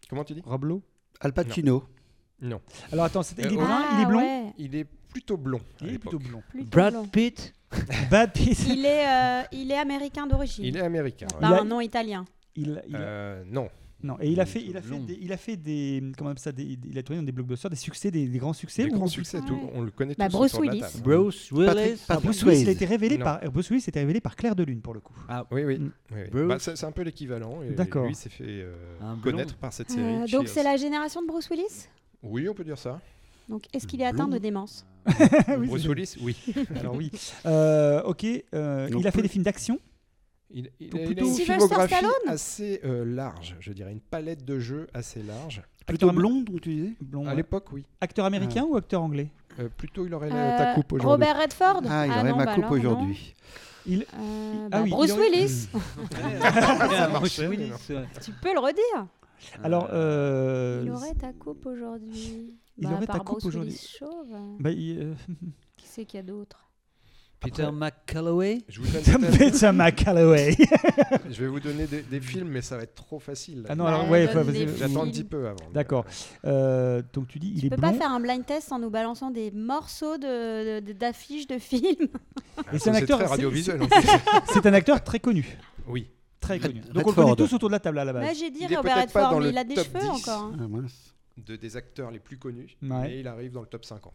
Comment 0.09 0.23
tu 0.23 0.33
dis? 0.35 0.41
Rob 0.45 0.63
Lowe? 0.65 0.81
Al 1.21 1.33
Pacino. 1.33 1.83
Non. 2.41 2.61
Alors 2.91 3.05
attends, 3.05 3.23
c'était- 3.23 3.43
il 3.43 3.53
est 3.53 3.57
Euh, 3.57 3.61
brun, 3.63 3.81
Ah, 3.81 3.95
il 3.97 4.01
est 4.01 4.05
blond? 4.05 4.19
ouais, 4.19 4.53
Il 4.57 4.75
est 4.75 4.83
plutôt 4.85 5.37
blond. 5.37 5.61
Il 5.81 5.93
est 5.93 5.97
plutôt 5.99 6.19
blond. 6.19 6.43
plutôt 6.49 6.69
Brad 6.69 6.93
blond. 6.93 7.07
Pitt. 7.07 7.53
Bad. 8.11 8.31
Il 8.37 8.85
est, 8.85 9.07
euh, 9.07 9.41
il 9.51 9.71
est 9.71 9.77
américain 9.77 10.27
d'origine. 10.27 10.65
Il 10.65 10.77
est 10.77 10.81
américain. 10.81 11.27
Pas 11.27 11.49
ouais. 11.49 11.55
Il 11.55 11.59
a- 11.59 11.61
un 11.61 11.65
nom 11.65 11.81
italien. 11.81 12.25
Il, 12.55 12.81
il 12.87 12.95
a- 12.95 12.99
Euh, 12.99 13.43
non. 13.49 13.67
Non, 14.03 14.17
et 14.21 14.29
il 14.29 14.39
a 14.39 14.45
fait, 14.45 14.61
il 14.61 14.77
a 14.77 14.81
fait, 14.83 14.99
des, 14.99 15.17
il 15.19 15.33
a 15.33 15.37
fait 15.37 15.55
des, 15.57 16.03
comment 16.15 16.27
on 16.29 16.31
appelle 16.33 16.41
ça, 16.43 16.51
des- 16.51 16.77
il 16.91 16.95
a 16.97 17.01
tourné 17.01 17.21
dans 17.21 17.25
des 17.25 17.31
blockbusters, 17.31 17.71
des 17.71 17.75
succès, 17.75 18.11
des, 18.11 18.27
des 18.27 18.37
grands 18.37 18.53
succès. 18.53 18.83
Des 18.83 18.91
grands 18.91 19.07
succès, 19.07 19.39
tout, 19.47 19.55
Ouais. 19.55 19.71
on 19.73 19.81
le 19.81 19.89
connaît 19.89 20.13
Bah, 20.15 20.27
tous 20.29 20.37
Bruce 20.37 20.53
autour 20.53 20.61
de 20.61 20.65
la 20.67 20.71
Willis. 20.73 20.91
table. 20.93 21.03
Bruce 21.03 21.51
Willis. 21.51 21.65
Patrick- 21.65 22.05
Patrick 22.07 22.25
Bruce 22.25 22.43
Willis, 22.43 22.61
il 22.61 22.69
a 22.69 22.71
été 22.73 22.85
révélé 22.85 23.17
Non. 23.17 23.23
par 23.23 23.39
Bruce 23.51 23.69
Willis, 23.71 23.85
était 23.87 23.99
révélé 24.01 24.21
par 24.21 24.35
Claire 24.35 24.55
de 24.55 24.63
Lune 24.63 24.81
pour 24.81 24.93
le 24.93 24.99
coup. 24.99 25.15
Ah, 25.27 25.47
Oui, 25.49 25.63
oui. 25.63 25.79
Mm. 25.79 25.91
oui, 26.11 26.17
oui. 26.21 26.29
Bruce. 26.29 26.47
Bah, 26.47 26.57
c'est 26.59 26.75
c'est 26.77 26.85
un 26.85 26.91
peu 26.91 27.01
l'équivalent. 27.01 27.63
et 27.63 27.71
D'accord. 27.73 28.05
Lui 28.05 28.13
s'est 28.13 28.29
fait 28.29 28.43
euh, 28.47 28.75
Un 29.01 29.13
blond. 29.15 29.31
connaître 29.31 29.55
par 29.55 29.73
cette 29.73 29.89
série. 29.89 30.03
Euh, 30.03 30.27
donc 30.27 30.43
Cheers. 30.43 30.49
c'est 30.49 30.63
la 30.63 30.77
génération 30.77 31.21
de 31.23 31.27
Bruce 31.27 31.49
Willis? 31.49 31.87
Oui, 32.21 32.47
on 32.47 32.53
peut 32.53 32.63
dire 32.65 32.77
ça. 32.77 33.01
Donc 33.49 33.63
est-ce 33.73 33.87
qu'il 33.87 34.01
est 34.01 34.05
atteint 34.05 34.27
de 34.27 34.37
démence 34.37 34.85
Oui, 35.57 35.67
Bruce 35.67 35.85
Willis, 35.87 36.15
oui. 36.21 36.35
Alors 36.79 36.95
oui. 36.95 37.11
Euh, 37.45 38.01
ok, 38.03 38.25
euh, 38.53 38.89
Donc 38.89 39.01
il 39.01 39.07
a 39.07 39.11
fait 39.11 39.17
plus- 39.19 39.21
des 39.23 39.27
films 39.29 39.43
d'action. 39.43 39.79
Il, 40.51 40.69
il 40.79 40.89
Plutôt- 40.89 40.97
a, 40.97 41.01
il 41.01 41.07
a 41.19 41.21
une 41.21 41.27
Sylvester 41.33 41.43
filmographie 41.53 41.93
Stallone 41.95 42.11
assez 42.27 42.79
euh, 42.85 43.03
large, 43.05 43.55
je 43.59 43.73
dirais, 43.73 43.91
une 43.91 43.99
palette 43.99 44.45
de 44.45 44.59
jeux 44.59 44.87
assez 44.93 45.21
large. 45.23 45.61
Plutôt 45.85 46.09
am- 46.09 46.15
blond, 46.15 46.41
donc 46.41 46.61
tu 46.61 46.69
disais 46.69 46.93
blond, 47.01 47.25
À 47.25 47.29
ouais. 47.31 47.35
l'époque, 47.35 47.71
oui. 47.71 47.83
Acteur 48.01 48.25
américain 48.25 48.63
ou 48.63 48.75
acteur 48.77 49.01
anglais 49.03 49.27
Euh, 49.59 49.69
plutôt, 49.75 50.05
il 50.05 50.13
aurait 50.13 50.29
la- 50.29 50.55
Euh, 50.55 50.57
ta 50.57 50.73
coupe 50.73 50.93
aujourd'hui. 50.93 51.11
Robert 51.27 51.41
Redford 51.41 51.81
Ah, 51.89 52.05
il 52.07 52.11
aurait 52.11 52.29
non, 52.29 52.35
ma 52.37 52.45
bah 52.45 52.55
coupe 52.55 52.63
alors, 52.63 52.73
non. 52.75 52.79
aujourd'hui. 52.79 53.33
Il, 53.87 54.01
Euh, 54.01 54.05
Ah 54.65 54.69
bah, 54.69 54.81
oui, 54.83 54.89
Bruce 54.89 55.09
il 55.09 55.13
aurait- 55.13 55.27
Ah, 55.27 55.31
Willis. 55.31 55.67
tu 58.23 58.31
peux 58.41 58.53
le 58.53 58.59
redire. 58.59 59.05
Alors, 59.63 59.89
euh, 59.93 60.81
Il 60.85 60.91
aurait 60.91 61.13
ta 61.13 61.33
coupe 61.33 61.65
aujourd'hui. 61.65 62.53
il 62.77 62.83
Bah, 62.87 62.93
aurait 62.93 63.03
à 63.03 63.07
ta 63.07 63.19
coupe 63.19 63.45
aujourd'hui. 63.45 63.79
Euh, 64.01 64.05
bah, 64.59 64.71
il, 64.71 64.99
euh, 64.99 65.13
qui 65.77 65.87
c'est 65.87 66.05
qu'il 66.05 66.17
y 66.17 66.19
a 66.19 66.23
d'autre? 66.25 66.61
Peter 67.41 67.69
McCalloway? 67.71 68.63
Je, 68.69 68.81
vous 68.81 68.87
donne 68.91 69.29
Peter 69.37 69.71
McCalloway. 69.71 70.55
je 71.29 71.41
vais 71.41 71.47
vous 71.47 71.59
donner 71.59 71.85
des, 71.85 72.01
des 72.01 72.19
films, 72.19 72.47
mais 72.47 72.61
ça 72.61 72.75
va 72.77 72.83
être 72.83 72.95
trop 72.95 73.19
facile. 73.19 73.65
Ah 73.69 73.75
non, 73.75 73.83
Bah, 73.83 73.89
alors 73.95 74.09
ouais, 74.09 74.25
des 74.25 74.33
vas-y. 74.33 74.67
J'attends 74.77 75.01
un 75.01 75.03
films. 75.03 75.11
petit 75.11 75.23
peu 75.25 75.47
avant. 75.47 75.69
D'accord. 75.71 76.05
Euh, 76.45 77.03
donc 77.13 77.27
tu 77.27 77.37
dis, 77.37 77.51
il 77.53 77.59
Tu 77.59 77.65
est 77.67 77.69
peux 77.69 77.75
blond. 77.75 77.91
pas 77.91 77.97
faire 77.97 78.09
un 78.11 78.19
blind 78.19 78.43
test 78.45 78.71
en 78.71 78.79
nous 78.79 78.89
balançant 78.89 79.29
des 79.29 79.51
morceaux 79.51 80.17
de- 80.17 80.79
de- 80.79 80.93
d'affiches 80.93 81.45
de, 81.45 81.59
films? 81.59 82.07
C'est 82.79 82.89
un 82.89 82.95
acteur. 82.95 83.19
très 83.19 83.27
radiovisuel. 83.27 83.81
C'est 84.51 84.65
un 84.65 84.73
acteur 84.73 85.03
très 85.03 85.19
connu. 85.19 85.57
Oui. 85.87 86.07
Très 86.45 86.57
Red- 86.57 86.61
connu. 86.67 86.79
Donc 86.93 87.05
on 87.07 87.09
le 87.09 87.15
connaît 87.15 87.35
tous 87.35 87.53
autour 87.53 87.69
de 87.69 87.73
la 87.73 87.79
table 87.79 87.99
à 87.99 88.05
la 88.05 88.13
base. 88.13 88.37
j'ai 88.37 88.49
dit 88.51 88.59
Il 88.61 88.71
est 88.73 88.77
Robert 88.77 88.97
Redford, 89.01 89.39
mais 89.41 89.49
il 89.49 89.57
a 89.57 89.63
des 89.63 89.75
cheveux 89.75 89.99
10. 89.99 90.07
encore. 90.09 90.41
hein. 90.43 90.57
Ah, 90.59 90.67
mince. 90.67 91.13
De 91.37 91.55
des 91.57 91.75
acteurs 91.75 92.11
les 92.11 92.19
plus 92.19 92.37
connus, 92.37 92.77
Ouais. 92.81 93.13
et 93.15 93.19
il 93.19 93.27
arrive 93.27 93.51
dans 93.51 93.61
le 93.61 93.67
top 93.67 93.83
50. 93.83 94.13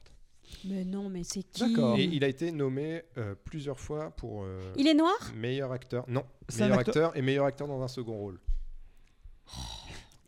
Mais 0.64 0.84
non, 0.84 1.08
mais 1.10 1.22
c'est 1.22 1.42
qui 1.42 1.60
D'accord. 1.68 1.96
Et 1.98 2.04
il 2.04 2.24
a 2.24 2.28
été 2.28 2.50
nommé 2.50 3.02
euh, 3.18 3.34
plusieurs 3.44 3.78
fois 3.78 4.10
pour 4.10 4.42
euh, 4.44 4.72
Il 4.76 4.88
est 4.88 4.94
noir? 4.94 5.14
meilleur 5.36 5.70
acteur. 5.70 6.04
Non, 6.08 6.24
meilleur 6.58 6.78
acteur- 6.78 7.04
acteur 7.04 7.16
et 7.16 7.22
meilleur 7.22 7.44
acteur 7.44 7.68
dans 7.68 7.82
un 7.82 7.88
second 7.88 8.16
rôle. 8.16 8.40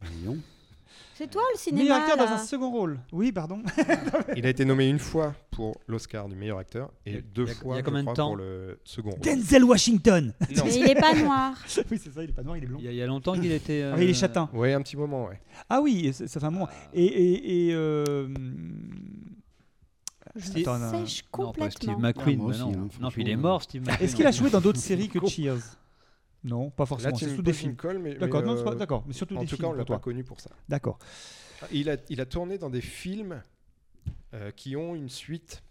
Bah, 0.00 0.06
donc. 0.24 0.36
C'est 1.14 1.30
toi 1.30 1.42
le 1.52 1.58
cinéma 1.58 1.82
Meilleur 1.82 1.96
acteur 1.98 2.16
dans 2.16 2.32
un 2.32 2.38
second 2.38 2.70
rôle. 2.70 2.98
Oui, 3.12 3.32
pardon. 3.32 3.62
Il 4.36 4.46
a 4.46 4.48
été 4.48 4.64
nommé 4.64 4.88
une 4.88 4.98
fois 4.98 5.34
pour 5.50 5.76
l'Oscar 5.86 6.26
du 6.28 6.34
meilleur 6.34 6.58
acteur 6.58 6.90
et 7.04 7.20
deux 7.20 7.46
a- 7.48 7.54
fois 7.54 7.74
il 7.74 7.76
y 7.76 7.80
a 7.80 7.80
je 7.80 7.84
combien 7.84 8.02
de 8.04 8.12
temps 8.12 8.28
pour 8.28 8.36
le 8.36 8.80
second 8.84 9.10
rôle. 9.10 9.20
Denzel 9.20 9.64
Washington. 9.64 10.32
Non. 10.56 10.62
Mais 10.64 10.74
il 10.74 10.88
est 10.90 10.94
pas 11.00 11.14
noir. 11.14 11.54
oui, 11.90 12.00
c'est 12.02 12.12
ça. 12.12 12.24
Il 12.24 12.30
est 12.30 12.32
pas 12.32 12.42
noir, 12.42 12.56
il 12.56 12.64
est 12.64 12.66
blond. 12.66 12.78
Il 12.80 12.86
y, 12.86 12.88
a, 12.88 12.92
il 12.92 12.96
y 12.96 13.02
a 13.02 13.06
longtemps 13.06 13.34
qu'il 13.34 13.52
était. 13.52 13.82
Ah, 13.82 13.96
il 14.02 14.08
est 14.08 14.10
euh, 14.10 14.14
châtain. 14.14 14.48
Ouais, 14.54 14.72
un 14.72 14.80
petit 14.80 14.96
moment, 14.96 15.26
ouais. 15.26 15.40
Ah 15.68 15.80
oui, 15.82 16.12
ça 16.14 16.26
fait 16.26 16.46
un 16.46 16.50
moment. 16.50 16.68
Et, 16.94 17.04
et, 17.04 17.68
et 17.68 17.74
euh, 17.74 18.28
Je 20.34 20.60
Attends, 20.60 20.78
non. 20.78 20.90
sèche 21.04 21.24
Non, 21.38 21.52
pas 21.52 21.70
Steve 21.70 21.94
complètement. 21.94 21.98
McQueen. 21.98 22.38
Ah, 22.40 22.42
non. 22.42 22.48
aussi, 22.48 22.60
hein, 22.62 22.66
non, 22.78 22.88
puis 22.88 22.98
franchement. 22.98 23.22
il 23.22 23.28
est 23.30 23.36
mort, 23.36 23.62
Steve 23.62 23.82
McQueen. 23.82 24.04
Est-ce 24.04 24.16
qu'il 24.16 24.26
a 24.26 24.30
joué 24.30 24.48
dans 24.50 24.60
d'autres 24.62 24.80
séries 24.80 25.08
que. 25.08 25.18
Cheers? 25.28 25.58
Non, 26.44 26.70
pas 26.70 26.86
forcément. 26.86 27.14
C'est 27.16 27.36
tous 27.36 27.42
des 27.42 27.52
films. 27.52 27.76
colle, 27.76 27.98
mais, 27.98 28.14
D'accord, 28.14 28.40
mais, 28.42 28.46
non, 28.54 28.64
pas- 28.64 28.72
euh, 28.72 28.74
d'accord, 28.74 29.04
mais 29.06 29.12
surtout 29.12 29.36
En 29.36 29.40
des 29.40 29.46
tout 29.46 29.56
films 29.56 29.68
cas, 29.68 29.74
on 29.74 29.76
l'a 29.76 29.84
pas 29.84 29.94
toi. 29.94 29.98
connu 30.00 30.24
pour 30.24 30.40
ça. 30.40 30.50
D'accord. 30.68 30.98
Il 31.70 31.88
a, 31.88 31.96
il 32.08 32.20
a 32.20 32.26
tourné 32.26 32.58
dans 32.58 32.70
des 32.70 32.80
films 32.80 33.40
euh, 34.34 34.50
qui 34.50 34.74
ont 34.76 34.94
une 34.96 35.08
suite. 35.08 35.62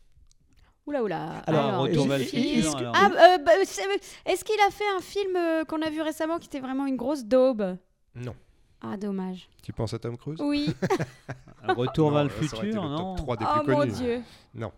Oula 0.88 1.03
oula. 1.03 1.39
Alors, 1.39 1.82
Retour 1.82 2.05
et- 2.05 2.07
vers 2.09 2.17
le 2.19 2.24
futur, 2.24 2.76
que-. 2.78 2.84
Ah, 2.93 3.09
euh, 3.11 3.38
bah, 3.39 3.51
est-ce 3.61 4.43
qu'il 4.45 4.59
a 4.65 4.72
fait 4.72 4.88
un 4.97 5.01
film 5.01 5.36
euh, 5.36 5.63
qu'on 5.65 5.82
a 5.82 5.89
vu 5.89 6.01
récemment 6.01 6.39
qui 6.39 6.47
était 6.47 6.59
vraiment 6.61 6.86
une 6.86 6.95
grosse 6.95 7.26
daube? 7.26 7.78
Non. 8.15 8.36
Ah, 8.82 8.97
dommage. 8.97 9.47
Tu 9.61 9.74
penses 9.74 9.93
à 9.93 9.99
Tom 9.99 10.17
Cruise? 10.17 10.39
Oui. 10.41 10.74
Retour 11.67 12.09
Non, 12.09 12.15
vers 12.15 12.24
le 12.24 12.30
futur, 12.30 12.63
le 12.63 12.89
non 12.89 13.15
top 13.15 13.17
3 13.17 13.38
des 13.38 13.45
oh 13.47 13.63
plus 13.63 13.72
mon 13.74 13.78
connus. 13.80 13.91
dieu. 13.93 14.22
Non. 14.55 14.72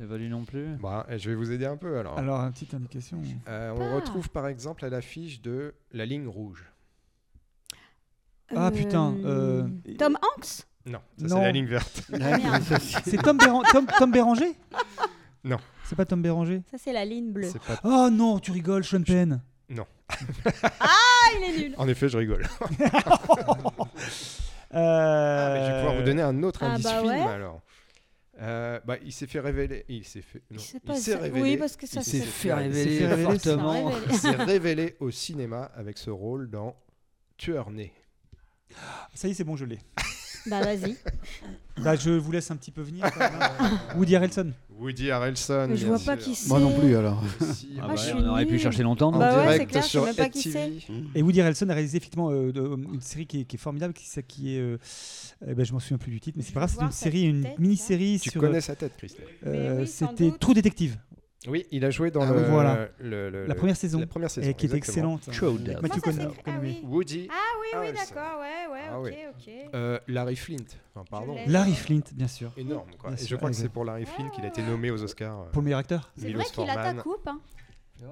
C'est 0.00 0.06
valu 0.06 0.30
non 0.30 0.46
plus. 0.46 0.76
Bah, 0.80 1.04
je 1.14 1.28
vais 1.28 1.36
vous 1.36 1.52
aider 1.52 1.66
un 1.66 1.76
peu 1.76 1.98
alors. 1.98 2.18
Alors, 2.18 2.40
une 2.40 2.52
petite 2.52 2.72
indication. 2.72 3.20
Euh, 3.48 3.74
on 3.76 3.82
Ah. 3.92 3.94
retrouve 3.96 4.30
par 4.30 4.48
exemple 4.48 4.82
à 4.86 4.88
l'affiche 4.88 5.42
de 5.42 5.74
La 5.92 6.06
ligne 6.06 6.26
rouge. 6.26 6.64
Ah, 8.56 8.70
putain, 8.70 9.14
euh, 9.26 9.68
Tom 9.98 10.16
Hanks? 10.16 10.64
Non, 10.86 11.00
ça 11.18 11.26
Non. 11.26 11.36
c'est 11.36 11.42
la 11.42 11.52
ligne 11.52 11.66
verte. 11.66 12.02
C'est- 13.04 13.18
Tom, 13.22 13.36
Béran- 13.36 13.62
Tom, 13.70 13.86
Tom 13.98 14.10
Béranger? 14.10 14.54
Non. 15.44 15.58
C'est 15.84 15.96
pas 15.96 16.06
Tom 16.06 16.22
Béranger? 16.22 16.62
Ça, 16.70 16.78
c'est 16.78 16.94
la 16.94 17.04
ligne 17.04 17.30
bleue. 17.30 17.50
C'est 17.52 17.60
pas... 17.62 17.78
Oh 17.84 18.08
non, 18.10 18.38
tu 18.38 18.52
rigoles, 18.52 18.84
Sean 18.84 19.02
Penn. 19.02 19.42
Ah, 20.80 21.28
il 21.38 21.44
est 21.44 21.58
nul. 21.68 21.74
En 21.76 21.86
effet, 21.88 22.08
je 22.08 22.16
rigole. 22.16 22.46
Euh, 24.72 25.46
Ah, 25.48 25.50
mais 25.52 25.66
je 25.66 25.70
vais 25.72 25.78
pouvoir 25.80 25.96
vous 25.96 26.02
donner 26.04 26.22
un 26.22 26.42
autre 26.42 26.60
Ah, 26.62 26.72
indice 26.72 26.84
bah 26.84 27.00
film 27.02 27.12
ouais. 27.12 27.20
alors. 27.22 27.60
Euh, 28.40 28.80
bah, 28.84 28.96
il 29.04 29.12
s'est 29.12 29.26
fait 29.26 29.40
révéler. 29.40 29.84
Il 29.88 30.04
s'est 30.04 30.22
fait. 30.22 30.42
non, 30.50 30.62
Il 30.88 30.96
s'est 30.96 31.16
révélé. 31.16 31.42
Oui, 31.42 31.56
parce 31.56 31.76
que 31.76 31.86
ça, 31.86 32.02
s'est 32.02 32.20
fait 32.20 32.54
révéler 32.54 32.98
fait 32.98 33.06
révéler, 33.06 33.38
fortement. 33.38 33.92
Il 34.08 34.16
s'est 34.16 34.30
révélé 34.30 34.96
au 35.00 35.10
cinéma 35.10 35.70
avec 35.74 35.98
ce 35.98 36.10
rôle 36.10 36.48
dans 36.48 36.76
Tueur 37.36 37.70
né. 37.70 37.92
Ça 39.14 39.28
y 39.28 39.32
est, 39.32 39.34
c'est 39.34 39.44
bon, 39.44 39.56
je 39.56 39.64
l'ai. 39.64 39.78
Bah, 40.46 40.60
vas-y. 40.62 40.96
Bah, 41.82 41.96
je 41.96 42.10
vous 42.10 42.30
laisse 42.30 42.50
un 42.50 42.56
petit 42.56 42.72
peu 42.72 42.82
venir. 42.82 43.10
quand 43.10 43.20
même, 43.20 43.30
hein. 43.40 43.80
Woody 43.96 44.14
Harrelson. 44.14 44.52
Woody 44.78 45.10
Harrelson. 45.10 45.66
Mais 45.70 45.76
je 45.78 45.86
vois 45.86 45.98
pas 45.98 46.14
qui 46.18 46.34
c'est. 46.34 46.50
Moi 46.50 46.60
non 46.60 46.78
plus 46.78 46.94
alors. 46.94 47.22
Si, 47.54 47.70
Ah 47.78 47.84
Ah, 47.84 47.88
bah, 47.88 47.94
je 47.96 48.12
on 48.16 48.28
aurait 48.28 48.44
pu 48.44 48.58
chercher 48.58 48.82
longtemps. 48.82 49.10
Bah 49.12 49.18
ouais, 49.38 49.42
direct 49.42 49.60
c'est 49.60 49.66
clair, 49.66 49.82
je 49.84 49.88
sais 49.88 50.00
même 50.04 50.14
pas 50.14 50.28
qui. 50.28 50.52
Et 51.14 51.22
Woody 51.22 51.40
Harrelson 51.40 51.70
a 51.70 51.72
réalisé 51.72 51.96
effectivement 51.96 52.30
euh, 52.32 52.52
de- 52.52 52.60
une 52.92 53.00
série 53.00 53.26
qui 53.26 53.40
est, 53.40 53.44
qui 53.44 53.56
est 53.56 53.58
formidable, 53.58 53.94
qui, 53.94 54.04
ça- 54.06 54.20
qui 54.20 54.56
est. 54.56 54.60
euh, 54.60 54.76
eh 55.48 55.54
ben, 55.54 55.64
je 55.64 55.72
m'en 55.72 55.78
souviens 55.78 55.96
plus 55.96 56.10
du 56.12 56.20
titre, 56.20 56.36
mais 56.36 56.42
c'est 56.44 56.52
pas 56.52 56.60
grave. 56.66 56.74
C'est 56.76 56.84
une 56.84 56.90
série, 56.92 57.22
une 57.22 57.42
tête, 57.44 57.58
mini-série 57.58 58.18
Tu 58.22 58.28
sur. 58.28 58.42
connais 58.42 58.60
sa 58.60 58.76
tête, 58.76 58.92
Christelle. 58.98 59.24
euh, 59.46 59.80
oui, 59.80 59.86
C'était 59.86 60.28
doute. 60.28 60.38
True 60.38 60.52
Detective, 60.54 60.96
Oui, 61.48 61.66
il 61.70 61.84
a 61.86 61.90
joué 61.90 62.10
dans 62.10 62.20
Ah 62.20 62.32
le, 62.32 62.42
voilà. 62.42 62.88
le- 62.98 63.30
le- 63.30 63.46
la 63.46 63.54
première 63.54 63.76
saison, 63.76 63.98
la 63.98 64.06
première 64.06 64.30
saison, 64.30 64.46
et 64.46 64.52
qui 64.52 64.66
était 64.66 64.76
exactement. 64.76 65.16
excellente. 65.16 65.52
Avec 65.66 65.82
Detective. 65.82 66.16
Matthew 66.18 66.34
ça 66.34 66.42
Ah 66.46 66.58
oui. 66.60 66.80
Woody. 66.84 67.28
Ah 67.30 67.34
oui, 67.60 67.66
oui, 67.72 67.78
Harrelson. 67.78 68.14
d'accord, 68.14 68.40
ouais, 68.40 68.72
ouais, 68.72 68.80
Ah 68.90 69.00
ok, 69.00 69.06
oui. 69.06 69.14
ok. 69.66 69.74
euh, 69.74 69.98
Larry 70.08 70.36
Flint. 70.36 70.56
Enfin, 70.94 71.04
pardon. 71.10 71.36
Larry 71.46 71.74
Flint, 71.74 72.02
bien 72.12 72.28
sûr. 72.28 72.52
Énorme, 72.58 72.90
quoi. 72.98 73.08
Bien 73.10 73.16
Et 73.16 73.20
sûr, 73.20 73.28
je 73.28 73.36
crois 73.36 73.48
que 73.48 73.56
c'est 73.56 73.70
pour 73.70 73.86
Larry 73.86 74.04
Flint 74.04 74.28
qu'il 74.28 74.44
a 74.44 74.48
été 74.48 74.62
nommé 74.62 74.90
aux 74.90 75.02
Oscars. 75.02 75.40
euh, 75.40 75.44
Pour 75.50 75.62
le 75.62 75.64
meilleur 75.64 75.80
acteur 75.80 76.12
C'est 76.18 76.30
vrai 76.30 76.44
qu'il 76.44 76.68
a 76.68 76.74
ta 76.74 76.94
coupe, 76.94 77.26
hein. 77.26 77.40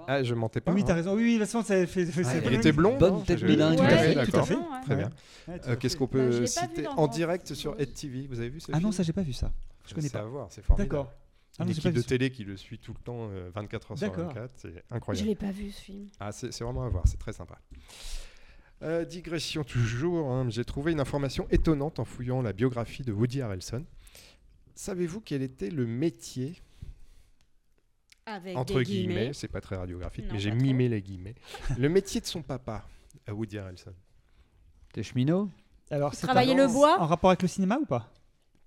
Ah, 0.07 0.23
je 0.23 0.35
mentais 0.35 0.61
pas. 0.61 0.73
Oui, 0.73 0.81
hein. 0.83 0.85
t'as 0.87 0.95
raison. 0.95 1.15
Oui, 1.15 1.23
oui, 1.23 1.35
de 1.35 1.39
toute 1.45 1.51
façon, 1.51 1.63
ça 1.63 1.87
fait. 1.87 2.03
Il 2.47 2.55
était 2.55 2.73
blond. 2.73 2.97
Bonne 2.99 3.13
non 3.15 3.21
tête 3.21 3.43
bilingue, 3.45 3.77
tout 3.77 3.83
à 3.83 3.87
Ouais, 3.89 3.99
fait, 3.99 4.13
tout 4.15 4.19
à 4.21 4.25
d'accord. 4.27 4.47
fait. 4.49 4.57
Très 4.87 4.97
bien. 4.97 5.11
Euh. 5.49 5.77
Qu'est-ce 5.77 5.97
qu'on 5.99 6.05
Bah, 6.05 6.11
peut 6.13 6.29
vu 6.31 6.47
citer 6.47 6.87
en 6.87 7.07
direct 7.09 7.53
sur 7.55 7.79
EdTV 7.79 8.27
Vous 8.29 8.39
avez 8.41 8.49
vu 8.51 8.61
ce 8.61 8.71
Ah 8.73 8.81
non, 8.81 8.91
ça, 8.93 9.03
j'ai 9.03 9.13
pas 9.15 9.23
vu 9.23 9.33
ça. 9.35 9.51
Je 9.87 9.95
connais 9.95 10.09
C'est 10.09 10.13
pas. 10.15 10.21
à 10.25 10.29
voir, 10.29 10.47
c'est 10.51 10.63
formidable. 10.65 10.91
D'accord. 10.91 11.13
Ah 11.59 11.65
Une 11.65 11.71
équipe 11.71 11.93
de 11.93 12.03
télé 12.03 12.31
qui 12.31 12.45
le 12.45 12.57
suit 12.57 12.79
tout 12.79 12.93
le 12.97 13.01
temps, 13.03 13.31
euh, 13.31 13.51
24 13.53 13.91
heures 13.93 13.99
sur 13.99 14.07
D'accord. 14.09 14.27
24, 14.33 14.53
c'est 14.57 14.73
Je 14.73 14.81
incroyable. 14.95 15.29
l'ai 15.29 15.35
pas 15.35 15.51
vu 15.51 15.71
ce 15.73 15.81
film. 15.81 16.07
Ah, 16.21 16.31
c'est 16.31 16.53
c'est 16.53 16.63
vraiment 16.63 16.85
à 16.85 16.89
voir, 16.89 17.03
c'est 17.07 17.19
très 17.19 17.33
sympa. 17.33 17.59
Euh, 18.83 19.05
digression 19.05 19.65
toujours, 19.65 20.31
hein, 20.31 20.47
j'ai 20.51 20.65
trouvé 20.65 20.93
une 20.93 21.01
information 21.01 21.49
étonnante 21.51 21.99
en 21.99 22.05
fouillant 22.05 22.43
la 22.43 22.53
biographie 22.53 23.03
de 23.03 23.13
Woody 23.13 23.43
Harrelson. 23.43 23.85
Savez-vous 24.77 25.21
quel 25.21 25.43
était 25.43 25.71
le 25.71 25.85
métier, 25.85 26.63
Avec 28.27 28.57
entre 28.57 28.79
des 28.79 28.85
guillemets, 28.85 29.33
c'est 29.33 29.49
pas 29.49 29.61
très 29.61 29.75
radiographique, 29.77 30.27
Non, 30.27 30.35
mais 30.35 30.39
j'ai 30.39 30.51
trop. 30.51 30.61
mimé 30.61 30.89
les 30.89 31.03
guillemets, 31.03 31.35
le 31.79 31.89
métier 31.89 32.21
de 32.21 32.27
son 32.27 32.43
papa 32.43 32.87
à 33.27 33.35
Woody 33.35 33.59
Harrelson 33.59 33.93
T'es 34.93 35.03
cheminot 35.03 35.51
Alors, 35.91 36.15
c'est 36.15 36.27
Travailler 36.27 36.53
un- 36.55 36.67
le 36.69 36.73
bois? 36.73 37.01
En 37.01 37.07
rapport 37.07 37.31
avec 37.31 37.43
le 37.43 37.49
cinéma 37.49 37.79
ou 37.81 37.85
pas? 37.85 38.13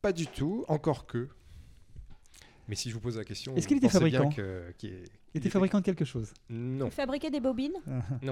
Pas 0.01 0.11
du 0.11 0.27
tout, 0.27 0.65
encore 0.67 1.05
que. 1.05 1.29
Mais 2.71 2.75
si 2.77 2.89
je 2.89 2.93
vous 2.93 3.01
pose 3.01 3.17
la 3.17 3.25
question, 3.25 3.53
Est-ce 3.53 3.67
qu'il 3.67 3.75
était 3.75 3.89
fabricant 3.89 4.29
que- 4.29 4.73
est- 4.81 5.11
Il 5.33 5.39
était 5.39 5.49
fabricant 5.49 5.79
de 5.79 5.83
quelque 5.83 6.05
chose. 6.05 6.33
Non, 6.49 6.89
Fabriquer 6.89 7.29
des 7.29 7.41
bobines 7.41 7.73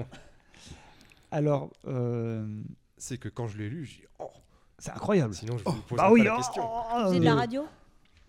Alors, 1.30 1.70
euh, 1.86 2.46
c'est 2.96 3.18
que 3.18 3.28
quand 3.28 3.48
je 3.48 3.58
l'ai 3.58 3.68
lu, 3.68 3.84
j'ai 3.84 3.96
dit 4.00 4.06
oh, 4.18 4.30
c'est 4.78 4.92
incroyable. 4.92 5.34
sinon 5.34 5.58
je 5.58 5.64
vous 5.64 5.72
poserai 5.82 5.96
Bah 5.96 6.04
pas 6.04 6.12
oui, 6.12 6.22
la 6.22 6.32
oh, 6.34 6.36
question. 6.38 6.62
oh, 6.66 7.08
C'est 7.12 7.18
de 7.20 7.24
la 7.24 7.32
euh, 7.32 7.34
radio 7.34 7.66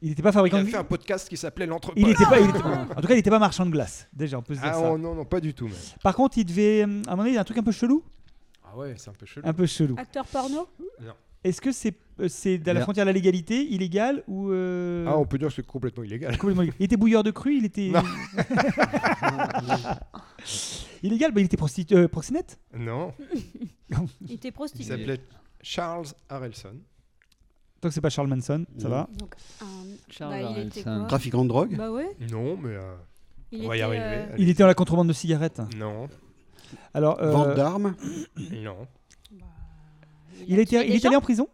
Il 0.02 0.10
n'était 0.10 0.22
pas 0.22 0.32
Il 0.32 0.34
fabricant 0.34 0.58
a 0.58 0.64
de 0.64 0.68
fait 0.68 0.76
un 0.76 0.84
podcast 0.84 1.30
qui 1.30 1.38
s'appelait 1.38 1.66
L'Entrepôt. 1.66 1.94
Il 1.98 2.14
pas, 2.14 2.40
il 2.42 2.50
était- 2.50 2.60
En 2.98 3.02
tout 3.02 3.08
cas, 3.08 3.14
il 3.14 3.16
n'était 3.16 3.30
pas 3.30 3.40
marchand 3.40 3.66
de 3.66 3.72
glace. 3.72 4.06
Déjà, 4.12 4.38
on 4.38 4.42
peut 4.42 4.56
se 4.56 4.60
dire 4.60 4.70
Ah 4.70 4.74
ça. 4.82 4.92
oh, 4.92 4.98
non, 4.98 5.16
non, 5.16 5.24
pas 5.24 5.40
du 5.40 5.54
tout. 5.54 5.70
Même. 5.70 5.78
Par 6.04 6.14
contre, 6.14 6.38
il 6.38 6.44
devait. 6.44 6.82
euh, 6.82 6.84
À 6.84 6.88
un 6.88 6.88
moment 7.12 7.18
donné, 7.20 7.30
il 7.30 7.36
y 7.36 7.38
a 7.38 7.42
un 7.42 7.46
truc 7.46 7.58
un 7.58 7.64
peu 7.64 7.72
chelou. 7.72 8.04
Ah 8.66 8.76
ouais, 8.78 8.96
c'est 8.98 9.10
un 9.10 9.14
peu 9.14 9.26
chelou. 9.26 9.48
Un 9.48 9.54
peu 9.54 9.66
chelou. 9.66 9.96
Acteur 9.98 10.26
porno 10.28 10.68
Est-ce 11.44 11.60
que 11.62 11.72
c'est 11.72 11.96
euh, 12.20 12.28
c'est 12.28 12.68
à 12.68 12.74
la 12.74 12.82
frontière 12.82 13.06
de 13.06 13.10
la 13.10 13.14
légalité, 13.14 13.64
illégal 13.64 14.24
ou. 14.28 14.52
euh, 14.52 15.06
Ah, 15.08 15.18
on 15.18 15.26
peut 15.26 15.38
dire 15.40 15.48
que 15.48 15.54
c'est 15.56 15.66
complètement 15.66 16.04
illégal. 16.04 16.38
complètement 16.38 16.62
illégal 16.64 16.78
Il 16.80 16.86
était 16.86 16.98
bouilleur 16.98 17.24
de 17.24 17.32
cru, 17.32 17.56
il 17.56 17.66
était. 17.66 17.90
Non. 17.90 18.02
illégal, 21.04 21.32
bah, 21.32 21.42
il 21.42 21.46
était 21.46 21.58
prostitu- 21.58 21.96
euh, 21.96 22.08
proxénète 22.08 22.60
Non, 22.76 23.14
Il 24.22 24.34
était 24.34 24.50
il 24.50 24.52
prostitué. 24.52 24.84
s'appelait 24.86 25.20
Charles 25.62 26.08
Harrelson. 26.30 26.76
Donc 27.82 27.94
c'est 27.94 28.02
pas 28.02 28.10
Charles 28.12 28.28
Manson, 28.28 28.66
ça 28.78 28.90
va. 28.90 29.08
Donc, 29.18 29.34
un- 29.62 29.66
Charles 30.10 30.32
bah, 30.32 30.40
il 30.42 30.46
Harrelson. 30.46 30.68
était 30.68 30.84
quoi? 30.84 31.06
Trafiquant 31.08 31.44
de 31.44 31.50
drogue? 31.50 31.76
Bah 31.76 31.92
ouais. 31.92 32.16
Non, 32.32 32.56
mais 32.58 32.76
euh, 32.76 32.94
Il 33.52 33.66
on 33.66 33.70
va 33.70 33.76
y 33.76 33.80
était, 33.80 33.84
arriver. 33.86 34.04
euh. 34.04 34.36
Il 34.38 34.50
était 34.50 34.62
dans 34.64 34.68
la 34.68 34.76
contrebande 34.76 35.08
de 35.08 35.14
cigarettes. 35.14 35.62
Non, 35.76 36.08
Alors, 36.94 37.20
euh, 37.22 37.32
Vente 37.32 37.56
d'armes? 37.56 37.96
Non. 38.64 38.88
Il, 40.48 40.60
a 40.60 40.84
il 40.84 40.96
est 40.96 41.06
allé 41.06 41.16
en 41.16 41.22
prison 41.22 41.48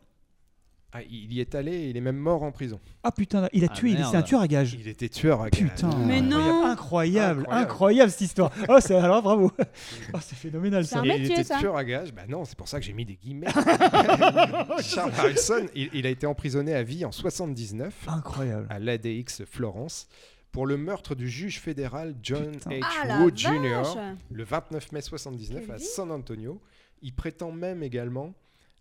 Ah, 0.94 1.02
il 1.10 1.34
y 1.34 1.40
est 1.42 1.54
allé 1.56 1.72
et 1.74 1.90
il 1.90 1.98
est 1.98 2.02
même 2.02 2.18
mort 2.18 2.44
en 2.44 2.52
prison. 2.52 2.80
Ah 3.04 3.12
putain, 3.12 3.48
il 3.54 3.64
a 3.64 3.68
Ah, 3.70 3.76
tué, 3.76 3.92
il 3.92 4.06
c'est 4.06 4.16
un 4.18 4.22
tueur 4.22 4.42
à 4.42 4.48
gages. 4.48 4.76
Il 4.80 4.88
était 4.88 5.10
tueur 5.10 5.42
à 5.42 5.50
gages. 5.50 5.70
Putain, 5.70 5.90
Mais 6.06 6.22
non 6.22 6.66
incroyable, 6.66 7.42
incroyable, 7.42 7.48
Incroyable. 7.52 8.12
cette 8.12 8.22
histoire. 8.22 8.52
Oh, 8.70 8.78
c'est 8.80 8.96
alors 8.96 9.22
bravo. 9.22 9.52
Oh, 10.14 10.18
c'est 10.22 10.36
phénoménal 10.38 10.86
C'est 10.86 10.96
ça. 10.96 11.02
il 11.06 11.14
tué, 11.26 11.34
était 11.34 11.44
ça. 11.44 11.60
tueur 11.60 11.76
à 11.78 11.84
gages. 11.84 12.14
Bah 12.14 12.24
non, 12.28 12.46
c'est 12.46 12.58
pour 12.58 12.68
ça 12.68 12.80
que 12.80 12.86
j'ai 12.86 12.94
mis 12.94 13.06
des 13.06 13.16
guillemets. 13.16 13.48
Charles 14.82 15.12
Harrelson, 15.18 15.68
il, 15.76 15.90
il 15.94 16.06
a 16.06 16.10
été 16.10 16.26
emprisonné 16.26 16.74
à 16.74 16.84
vie 16.84 17.06
en 17.06 17.12
79 17.12 17.94
Incroyable. 18.08 18.68
à 18.70 18.80
l'ADX 18.80 19.44
Florence 19.46 20.08
pour 20.52 20.66
le 20.66 20.78
meurtre 20.78 21.14
du 21.14 21.30
juge 21.30 21.60
fédéral 21.60 22.16
John 22.24 22.52
Putain. 22.54 22.70
H. 22.72 22.84
Ah 23.10 23.22
Wood 23.22 23.38
Jr. 23.38 23.84
le 24.32 24.44
29 24.44 24.92
mai 24.94 25.02
79 25.02 25.64
Quelle 25.66 25.76
à. 25.76 25.78
San 25.80 26.12
Antonio. 26.12 26.62
Il 27.02 27.14
prétend 27.14 27.52
même 27.52 27.84
également 27.84 28.34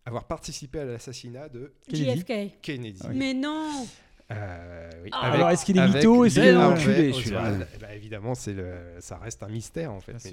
avoir 0.06 0.24
participé 0.24 0.78
à 0.80 0.84
l'assassinat 0.84 1.48
de 1.48 1.72
Kennedy. 1.88 2.20
JFK. 2.20 2.60
Kennedy. 2.62 3.02
Mais 3.12 3.34
non 3.34 3.86
Euh, 4.32 4.90
oui, 5.04 5.10
Ah. 5.12 5.26
avec- 5.26 5.34
Alors, 5.36 5.50
est-ce 5.50 5.64
qu'il 5.64 5.78
est 5.78 5.86
mytho 5.86 6.24
Est-ce 6.24 6.34
qu'il 6.34 6.44
est 6.44 6.56
enculé, 6.56 7.10
Oswald. 7.10 7.14
celui-là. 7.14 7.66
Eh 7.74 7.78
ben, 7.78 7.88
évidemment, 7.94 8.34
c'est 8.34 8.54
le, 8.54 8.72
ça 8.98 9.18
reste 9.18 9.42
un 9.44 9.48
mystère 9.48 9.92
en 9.92 10.00
fait. 10.00 10.16
Mais- 10.24 10.32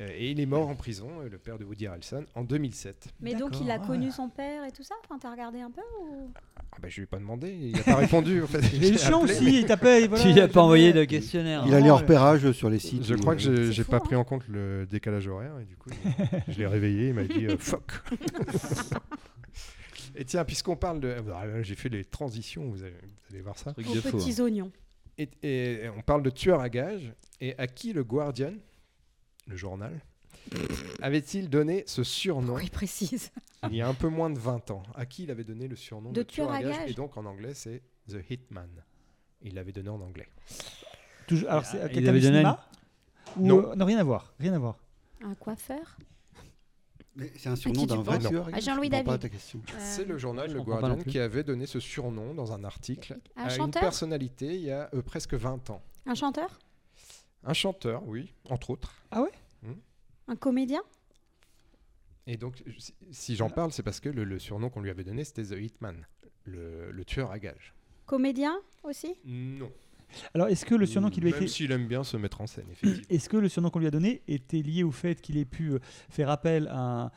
euh, 0.00 0.08
et 0.18 0.30
il 0.32 0.40
est 0.40 0.46
mort 0.46 0.68
en 0.68 0.74
prison, 0.74 1.08
euh, 1.22 1.28
le 1.30 1.38
père 1.38 1.56
de 1.56 1.64
Woody 1.64 1.86
Harrelson, 1.86 2.24
en 2.34 2.42
2007. 2.42 3.06
Mais 3.20 3.34
donc 3.34 3.60
il 3.60 3.70
a 3.70 3.78
ouais. 3.78 3.86
connu 3.86 4.10
son 4.10 4.28
père 4.28 4.64
et 4.64 4.72
tout 4.72 4.82
ça? 4.82 4.94
Enfin, 5.04 5.18
t'as 5.20 5.30
regardé 5.30 5.60
un 5.60 5.70
peu 5.70 5.80
ou... 6.02 6.30
Ah 6.56 6.76
bah, 6.82 6.88
je 6.88 6.96
lui 6.96 7.02
ai 7.04 7.06
pas 7.06 7.18
demandé, 7.18 7.48
il 7.58 7.72
n'a 7.76 7.82
pas 7.82 7.94
répondu 7.96 8.42
en 8.42 8.46
fait. 8.48 8.60
Il 8.74 8.84
est 8.84 8.98
chiant 8.98 9.22
aussi, 9.22 9.60
il 9.60 9.66
t'appelle. 9.66 10.08
Voilà, 10.08 10.22
Tu 10.24 10.32
lui 10.32 10.40
as 10.40 10.48
pas 10.48 10.60
envoyé 10.62 10.92
de 10.92 11.04
questionnaire. 11.04 11.62
Il 11.66 11.74
a 11.74 11.80
les 11.80 11.90
repérages 11.90 12.50
sur 12.52 12.68
les 12.68 12.78
sites. 12.80 13.04
Je 13.06 13.14
crois 13.14 13.34
que 13.36 13.40
j'ai 13.40 13.56
C'est 13.66 13.72
j'ai 13.72 13.84
fou, 13.84 13.90
pas 13.92 13.96
hein. 13.98 14.00
pris 14.00 14.16
en 14.16 14.24
compte 14.24 14.42
le 14.48 14.84
décalage 14.86 15.26
horaire 15.28 15.52
et 15.60 15.64
du 15.64 15.76
coup 15.76 15.90
je, 16.48 16.52
je 16.52 16.58
l'ai 16.58 16.66
réveillé, 16.76 17.08
il 17.08 17.14
m'a 17.14 17.22
dit 17.24 17.46
fuck. 17.58 17.92
et 20.20 20.24
tiens, 20.24 20.44
puisqu'on 20.44 20.76
parle 20.76 21.00
de, 21.00 21.16
ah, 21.34 21.62
j'ai 21.62 21.74
fait 21.76 21.88
les 21.88 22.04
transitions, 22.04 22.68
vous 22.68 22.82
allez, 22.82 22.92
vous 22.92 23.34
allez 23.34 23.40
voir 23.40 23.56
ça. 23.58 23.72
Truc 23.72 23.86
Aux 23.88 23.94
de 23.94 24.00
fou. 24.00 24.18
petits 24.18 24.40
oignons. 24.40 24.70
Et, 25.16 25.28
et 25.42 25.88
on 25.88 26.02
parle 26.02 26.22
de 26.22 26.30
tueur 26.30 26.60
à 26.60 26.68
gages 26.68 27.12
et 27.40 27.56
à 27.58 27.66
qui 27.66 27.92
le 27.92 28.04
Guardian, 28.04 28.52
le 29.46 29.56
journal, 29.56 29.98
avait-il 31.02 31.48
donné 31.48 31.84
ce 31.86 32.02
surnom 32.04 32.54
Oui, 32.56 32.68
précise. 32.70 33.30
il 33.70 33.76
y 33.76 33.80
a 33.82 33.88
un 33.88 33.94
peu 33.94 34.08
moins 34.08 34.30
de 34.30 34.38
20 34.38 34.70
ans 34.70 34.82
À 34.94 35.06
qui 35.06 35.24
il 35.24 35.30
avait 35.30 35.44
donné 35.44 35.66
le 35.68 35.76
surnom 35.76 36.12
De 36.12 36.22
tueur 36.22 36.50
à 36.52 36.62
gages 36.62 36.90
Et 36.90 36.94
donc 36.94 37.16
en 37.16 37.24
anglais 37.24 37.54
c'est 37.54 37.82
The 38.08 38.18
Hitman. 38.30 38.68
Il 39.42 39.54
l'avait 39.54 39.72
donné 39.72 39.88
en 39.88 40.00
anglais. 40.00 40.28
Toujours- 41.26 41.50
Alors, 41.50 41.64
c'est 41.64 41.76
Il 41.78 41.88
quelqu'un 41.92 42.08
avait 42.10 42.20
du 42.20 42.26
donné 42.26 42.38
cinéma 42.38 42.68
Ou, 43.36 43.46
Non. 43.46 43.70
euh, 43.70 43.74
non, 43.76 43.84
rien 43.84 43.98
à 43.98 44.04
voir. 44.04 44.32
Rien 44.40 44.52
à 44.54 44.58
voir. 44.58 44.78
Un 45.22 45.34
coiffeur? 45.34 45.98
C'est 47.36 47.48
un 47.48 47.56
surnom 47.56 47.86
d'un 47.86 47.96
vrai. 47.96 48.18
À 48.52 48.60
Jean-Louis 48.60 48.88
David. 48.88 49.06
pas 49.06 49.18
ta 49.18 49.28
question. 49.28 49.60
C'est 49.78 50.04
le 50.04 50.18
journal 50.18 50.48
je 50.50 50.54
Le 50.54 50.62
Guardian 50.62 50.96
qui 50.98 51.18
avait 51.18 51.42
donné 51.42 51.66
ce 51.66 51.80
surnom 51.80 52.34
dans 52.34 52.52
un 52.52 52.64
article 52.64 53.18
Un 53.36 53.44
à 53.46 53.56
une 53.56 53.70
personnalité 53.70 54.54
il 54.54 54.62
y 54.62 54.70
a 54.70 54.88
euh, 54.94 55.02
presque 55.02 55.34
20 55.34 55.70
ans. 55.70 55.82
Un 56.06 56.14
chanteur 56.14 56.58
Un 57.44 57.52
chanteur, 57.54 58.02
oui, 58.06 58.32
entre 58.48 58.70
autres. 58.70 58.94
Un 60.30 60.36
comédien 60.36 60.82
Et 62.26 62.36
donc, 62.36 62.62
si, 62.78 62.94
si 63.10 63.34
j'en 63.36 63.48
parle, 63.48 63.72
c'est 63.72 63.82
parce 63.82 63.98
que 64.00 64.10
le, 64.10 64.24
le 64.24 64.38
surnom 64.38 64.68
qu'on 64.68 64.82
lui 64.82 64.90
avait 64.90 65.04
donné, 65.04 65.24
c'était 65.24 65.42
The 65.44 65.58
Hitman, 65.58 66.06
le, 66.44 66.90
le 66.92 67.04
tueur 67.06 67.30
à 67.30 67.38
gages. 67.38 67.74
Comédien 68.04 68.60
aussi? 68.84 69.14
Non. 69.24 69.72
Alors, 70.34 70.48
est-ce 70.48 70.64
que 70.64 70.74
le 70.74 70.86
surnom 70.86 71.10
qui 71.10 71.20
lui 71.20 71.28
a 71.28 71.32
Même 71.32 71.42
été. 71.42 71.52
s'il 71.52 71.70
aime 71.72 71.86
bien 71.86 72.04
se 72.04 72.16
mettre 72.16 72.40
en 72.40 72.46
scène, 72.46 72.64
effectivement. 72.72 73.06
Est-ce 73.10 73.28
que 73.28 73.36
le 73.36 73.48
surnom 73.48 73.70
qu'on 73.70 73.78
lui 73.80 73.86
a 73.86 73.90
donné 73.90 74.22
était 74.28 74.62
lié 74.62 74.82
au 74.82 74.90
fait 74.90 75.20
qu'il 75.20 75.36
ait 75.36 75.44
pu 75.44 75.70
euh, 75.72 75.78
faire 76.10 76.30
appel 76.30 76.68
à 76.72 77.10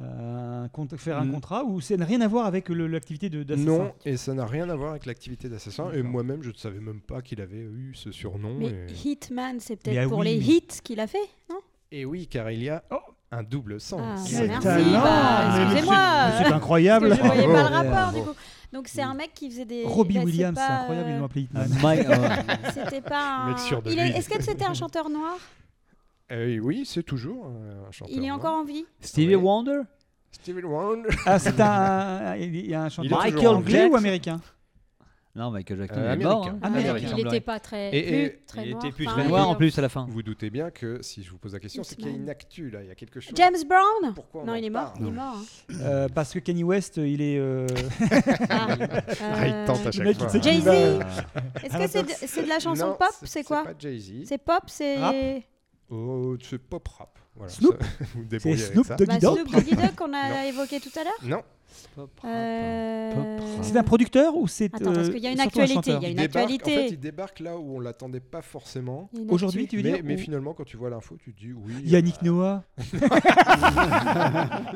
un, 0.00 0.68
faire 0.96 1.18
un 1.18 1.24
Mm. 1.24 1.32
contrat 1.32 1.64
ou 1.64 1.80
ça 1.80 1.96
n'a 1.96 2.04
rien 2.04 2.20
à 2.20 2.28
voir 2.28 2.46
avec 2.46 2.68
l'activité 2.68 3.28
de- 3.30 3.42
d'assassin 3.42 3.66
Non, 3.66 3.92
et 4.04 4.16
ça 4.16 4.34
n'a 4.34 4.46
rien 4.46 4.68
à 4.70 4.74
voir 4.76 4.90
avec 4.90 5.06
l'activité 5.06 5.48
d'assassin. 5.48 5.90
Et 5.92 6.02
moi-même, 6.02 6.42
je 6.42 6.48
ne 6.50 6.54
savais 6.54 6.80
même 6.80 7.00
pas 7.00 7.22
qu'il 7.22 7.40
avait 7.40 7.58
eu 7.60 7.92
ce 7.94 8.10
surnom. 8.10 8.56
Mais 8.58 8.86
Et... 8.88 9.08
Hitman, 9.08 9.60
c'est 9.60 9.76
peut-être 9.76 9.98
ah 10.04 10.08
pour 10.08 10.18
oui, 10.18 10.26
les 10.26 10.38
mais- 10.38 10.44
hits 10.44 10.80
qu'il 10.82 11.00
a 11.00 11.06
fait, 11.06 11.28
non? 11.50 11.58
Et 11.92 12.04
oui, 12.04 12.26
car 12.26 12.50
il 12.50 12.62
y 12.64 12.68
a 12.68 12.82
Oh. 12.90 12.96
un 13.30 13.42
double 13.44 13.80
sens. 13.80 14.00
Ah, 14.02 14.16
C'est 14.16 14.48
bah, 14.48 14.58
mais 14.64 14.80
excusez-moi. 14.82 15.66
monsieur- 15.68 15.76
monsieur 15.84 16.46
est 16.46 16.52
incroyable. 16.52 17.14
Je 17.14 17.20
voyais 17.20 17.46
Bravo. 17.46 17.52
pas 17.52 17.68
le 17.82 17.88
rapport 17.88 18.12
du 18.12 18.20
coup. 18.28 18.34
Donc 18.74 18.88
c'est 18.88 19.02
un 19.02 19.14
mec 19.14 19.32
qui 19.32 19.48
faisait 19.48 19.64
des. 19.64 19.84
Robbie 19.84 20.14
bah, 20.14 20.20
c'est 20.20 20.26
Williams, 20.26 20.58
c'est 20.58 20.72
incroyable, 20.72 21.08
ils 21.08 21.12
euh, 21.12 21.18
l'ont 21.20 21.24
appelé 21.26 21.42
Hitman. 21.42 21.70
Euh, 21.84 22.70
C'était 22.74 23.00
pas 23.00 23.36
un. 23.44 23.48
Mec 23.50 23.58
sûr 23.60 23.80
de 23.80 23.92
Il 23.92 23.98
est-. 24.00 24.18
Est-ce 24.18 24.28
que 24.28 24.42
c'était 24.42 24.64
un 24.64 24.74
chanteur 24.74 25.08
noir? 25.08 25.38
Euh, 26.32 26.58
oui, 26.58 26.82
c'est 26.84 27.04
toujours 27.04 27.46
un 27.46 27.92
chanteur. 27.92 28.16
Il 28.16 28.24
est 28.24 28.26
noir. 28.26 28.38
encore 28.38 28.54
en 28.54 28.64
vie? 28.64 28.84
Stevie 29.00 29.36
Ouais. 29.36 29.42
Wonder? 29.42 29.82
Stevie 30.32 30.64
Wonder. 30.64 31.08
Ah, 31.24 31.38
c'est 31.38 31.60
un, 31.60 32.34
il 32.40 32.66
y 32.66 32.74
a 32.74 32.82
un 32.82 32.88
chanteur 32.88 33.16
Michael 33.16 33.46
anglais 33.46 33.86
ou 33.86 33.94
américain? 33.94 34.40
Non, 35.36 35.50
Michael 35.50 35.78
Jackson 35.78 35.98
Euh, 36.00 36.14
il 36.14 36.20
est 36.20 36.24
mort. 36.24 36.46
hein. 36.46 36.58
Américain. 36.62 37.08
il 37.18 37.24
n'était 37.24 37.40
pas 37.40 37.58
très. 37.58 37.88
Et- 37.88 38.02
plus 38.02 38.14
et- 38.14 38.40
très 38.46 38.64
Il 38.66 38.70
noir. 38.70 38.84
était 38.84 38.94
plus 38.94 39.06
Enfin, 39.06 39.14
très 39.16 39.24
il 39.24 39.28
noir 39.28 39.48
en 39.48 39.54
plus 39.56 39.76
à 39.76 39.82
la 39.82 39.88
fin. 39.88 40.06
Vous 40.08 40.22
doutez 40.22 40.48
bien 40.48 40.70
que 40.70 41.02
si 41.02 41.24
je 41.24 41.30
vous 41.32 41.38
pose 41.38 41.52
la 41.54 41.58
question, 41.58 41.82
c'est 41.82 41.96
qu'il 41.96 42.06
y 42.08 42.12
a 42.12 42.16
une 42.16 42.28
actu 42.30 42.70
là, 42.70 42.82
il 42.82 42.88
y 42.88 42.90
a 42.92 42.94
quelque 42.94 43.18
chose. 43.18 43.32
James 43.36 43.56
Brown 43.68 44.14
Pourquoi 44.14 44.42
on 44.42 44.46
Non, 44.46 44.54
il 44.54 44.64
est 44.64 44.70
mort. 44.70 44.92
parle 44.92 44.96
Il 45.00 45.08
est 45.08 45.10
mort. 45.10 45.36
hein. 45.36 45.74
Euh, 45.80 46.08
Parce 46.14 46.32
que 46.32 46.38
Kanye 46.38 46.62
West, 46.62 46.98
il 46.98 47.20
est. 47.20 47.38
euh, 47.38 47.66
Ah, 48.48 48.68
Ah, 49.20 49.48
il 49.48 49.64
tente 49.66 49.78
à 49.84 49.88
euh, 49.88 49.92
chaque 49.92 50.16
fois. 50.16 50.28
sait 50.28 50.40
qu'il 50.40 50.52
Jay-Z. 50.52 50.64
va- 50.64 50.74
Est-ce 51.64 51.78
que 51.78 51.88
c'est 51.88 52.02
de, 52.04 52.10
c'est 52.28 52.42
de 52.44 52.48
la 52.48 52.60
chanson 52.60 52.86
Non, 52.86 52.94
pop 52.94 53.08
c'est- 53.24 53.42
quoi 53.42 53.64
C'est 53.66 53.72
pas 53.72 53.78
Jay-Z. 53.78 54.12
C'est 54.26 54.38
pop 54.38 54.62
C'est. 54.68 55.44
Oh, 55.90 56.36
c'est 56.42 56.58
pop 56.58 56.86
rap. 56.88 57.18
Voilà, 57.36 57.50
Snoop 57.50 57.82
ça, 57.82 57.88
vous 58.14 58.24
C'est 58.30 58.46
avec 58.46 58.58
Snoop. 58.60 58.88
Doggy 58.90 59.04
Bah, 59.06 59.18
Dogg 59.18 59.34
Snoop 59.38 59.52
Doggy 59.52 59.74
Dogg 59.74 59.94
qu'on 59.96 60.12
a 60.12 60.28
Non. 60.30 60.42
évoqué 60.48 60.78
tout 60.78 60.90
à 60.96 61.02
l'heure 61.02 61.12
Non, 61.24 61.38
Pop 61.38 61.44
rap. 61.44 61.53
Euh, 62.24 63.10
rap. 63.14 63.42
C'est 63.62 63.76
un 63.76 63.82
producteur 63.82 64.36
ou 64.36 64.46
c'est. 64.48 64.74
Attends, 64.74 64.92
parce 64.92 65.08
euh, 65.08 65.12
qu'il 65.12 65.22
y 65.22 65.26
a 65.26 65.32
une 65.32 65.40
un 65.40 65.44
actualité, 65.44 65.90
il 65.90 66.02
y 66.02 66.06
a 66.06 66.08
il 66.08 66.10
une 66.12 66.16
débarque, 66.16 66.36
en 66.36 66.54
actualité. 66.54 66.76
fait, 66.76 66.88
il 66.90 67.00
débarque 67.00 67.40
là 67.40 67.56
où 67.58 67.76
on 67.76 67.80
l'attendait 67.80 68.20
pas 68.20 68.42
forcément. 68.42 69.10
Aujourd'hui, 69.28 69.66
tu 69.66 69.76
veux 69.76 69.82
Mais, 69.82 69.92
dire 69.92 70.00
mais 70.04 70.14
ou- 70.14 70.18
finalement, 70.18 70.52
quand 70.54 70.64
tu 70.64 70.76
vois 70.76 70.90
l'info, 70.90 71.16
tu 71.22 71.32
te 71.32 71.40
dis 71.40 71.52
oui. 71.52 71.74
Yannick 71.84 72.16
euh, 72.22 72.26
Noah 72.26 72.64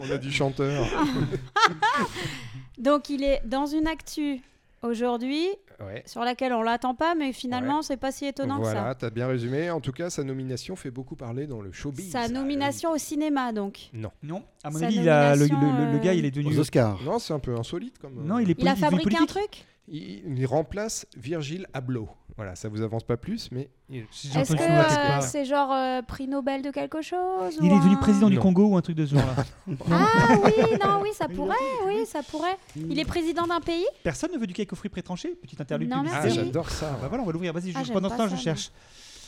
on 0.01 0.11
a 0.11 0.19
du 0.19 0.31
chanteur. 0.31 0.87
Donc 2.79 3.09
il 3.11 3.23
est 3.25 3.43
dans 3.45 3.67
une 3.67 3.87
actu 3.87 4.41
aujourd'hui, 4.83 5.47
Ouais. 5.81 6.03
sur 6.07 6.23
laquelle 6.23 6.53
on 6.53 6.63
l'attend 6.63 6.95
pas, 6.95 7.15
mais 7.15 7.33
finalement, 7.33 7.83
c'est 7.83 7.97
pas 7.97 8.11
si 8.11 8.27
étonnant 8.27 8.59
Voilà, 8.59 8.95
que 8.95 9.01
t'as 9.01 9.11
bien 9.11 9.27
résumé. 9.29 9.71
En 9.71 9.81
tout 9.81 9.93
cas, 9.93 10.11
sa 10.11 10.25
nomination 10.25 10.75
fait 10.77 10.91
beaucoup 10.91 11.15
parler 11.17 11.47
dans 11.47 11.61
le 11.61 11.73
ça. 11.73 11.79
showbiz. 11.79 12.11
Sa 12.11 12.29
nomination 12.29 12.91
au 12.93 12.99
cinéma, 12.99 13.53
donc. 13.53 13.91
Non. 13.93 14.11
Non, 14.23 14.43
à 14.65 14.71
mon 14.71 14.79
Sa 14.79 14.87
avis, 14.87 14.97
il 14.97 15.09
a, 15.09 15.37
le, 15.37 15.43
le- 15.43 15.49
nomination, 15.49 15.85
le- 15.87 15.93
le 15.93 15.99
gars, 15.99 16.15
il 16.15 16.25
est 16.25 16.29
euh, 16.29 16.43
devenu. 16.43 16.57
Aux 16.57 16.61
Oscars. 16.61 17.01
Non, 17.05 17.19
c'est 17.19 17.33
un 17.33 17.39
peu 17.39 17.55
insolite 17.57 17.99
comme. 17.99 18.25
Non, 18.27 18.39
il 18.39 18.51
est 18.51 18.57
Il 18.59 18.67
a 18.69 18.75
fabriqué 18.77 19.17
un 19.17 19.27
truc? 19.27 19.65
Il, 19.91 20.37
il 20.39 20.47
remplace 20.47 21.07
Virgile 21.17 21.67
Abloh. 21.73 22.09
Voilà, 22.37 22.55
ça 22.55 22.69
vous 22.69 22.83
avance 22.83 23.03
pas 23.03 23.17
plus, 23.17 23.49
mais 23.51 23.69
Si 24.13 24.29
Est-ce 24.39 24.55
que 24.55 24.61
euh, 24.63 25.21
c'est 25.23 25.45
genre 25.45 25.73
euh, 25.73 26.03
prix 26.03 26.29
Nobel 26.29 26.63
de 26.63 26.71
quelque 26.71 27.03
chose 27.03 27.57
Il 27.61 27.65
ou 27.65 27.75
est 27.75 27.79
devenu 27.79 27.95
un- 27.95 27.99
président 27.99 28.31
du. 28.31 28.39
Congo 28.39 28.67
ou 28.67 28.77
un 28.77 28.81
truc 28.83 28.95
de 28.97 29.07
ce 29.07 29.17
genre-là. 29.17 29.45
Ah 29.91 30.37
oui, 30.45 30.53
non, 30.85 31.01
oui, 31.03 31.09
ça 31.15 31.27
pourrait, 31.27 31.57
oui, 31.87 32.07
ça 32.07 32.21
pourrait. 32.23 32.57
Il 32.77 32.99
est 32.99 33.05
président 33.05 33.47
d'un 33.47 33.61
pays 33.61 33.85
Personne 34.05 34.31
ne 34.33 34.39
veut 34.39 34.47
du 34.47 34.55
cake 34.55 34.73
aux 34.73 34.77
fruits 34.77 34.91
pré-tranché 34.91 35.31
Petite 35.41 35.61
interlude 35.61 35.89
Non, 35.89 35.97
publicitaire. 35.97 36.23
Ah, 36.23 36.27
merci. 36.27 36.45
j'adore 36.47 36.71
ça. 36.71 36.97
Bah 37.01 37.09
voilà, 37.09 37.25
on 37.25 37.27
va 37.27 37.33
l'ouvrir. 37.33 37.53
Vas-y, 37.53 37.73
Ah, 37.75 37.83
pendant 37.93 38.09
ce 38.11 38.17
temps, 38.17 38.29
je 38.29 38.37
cherche. 38.37 38.71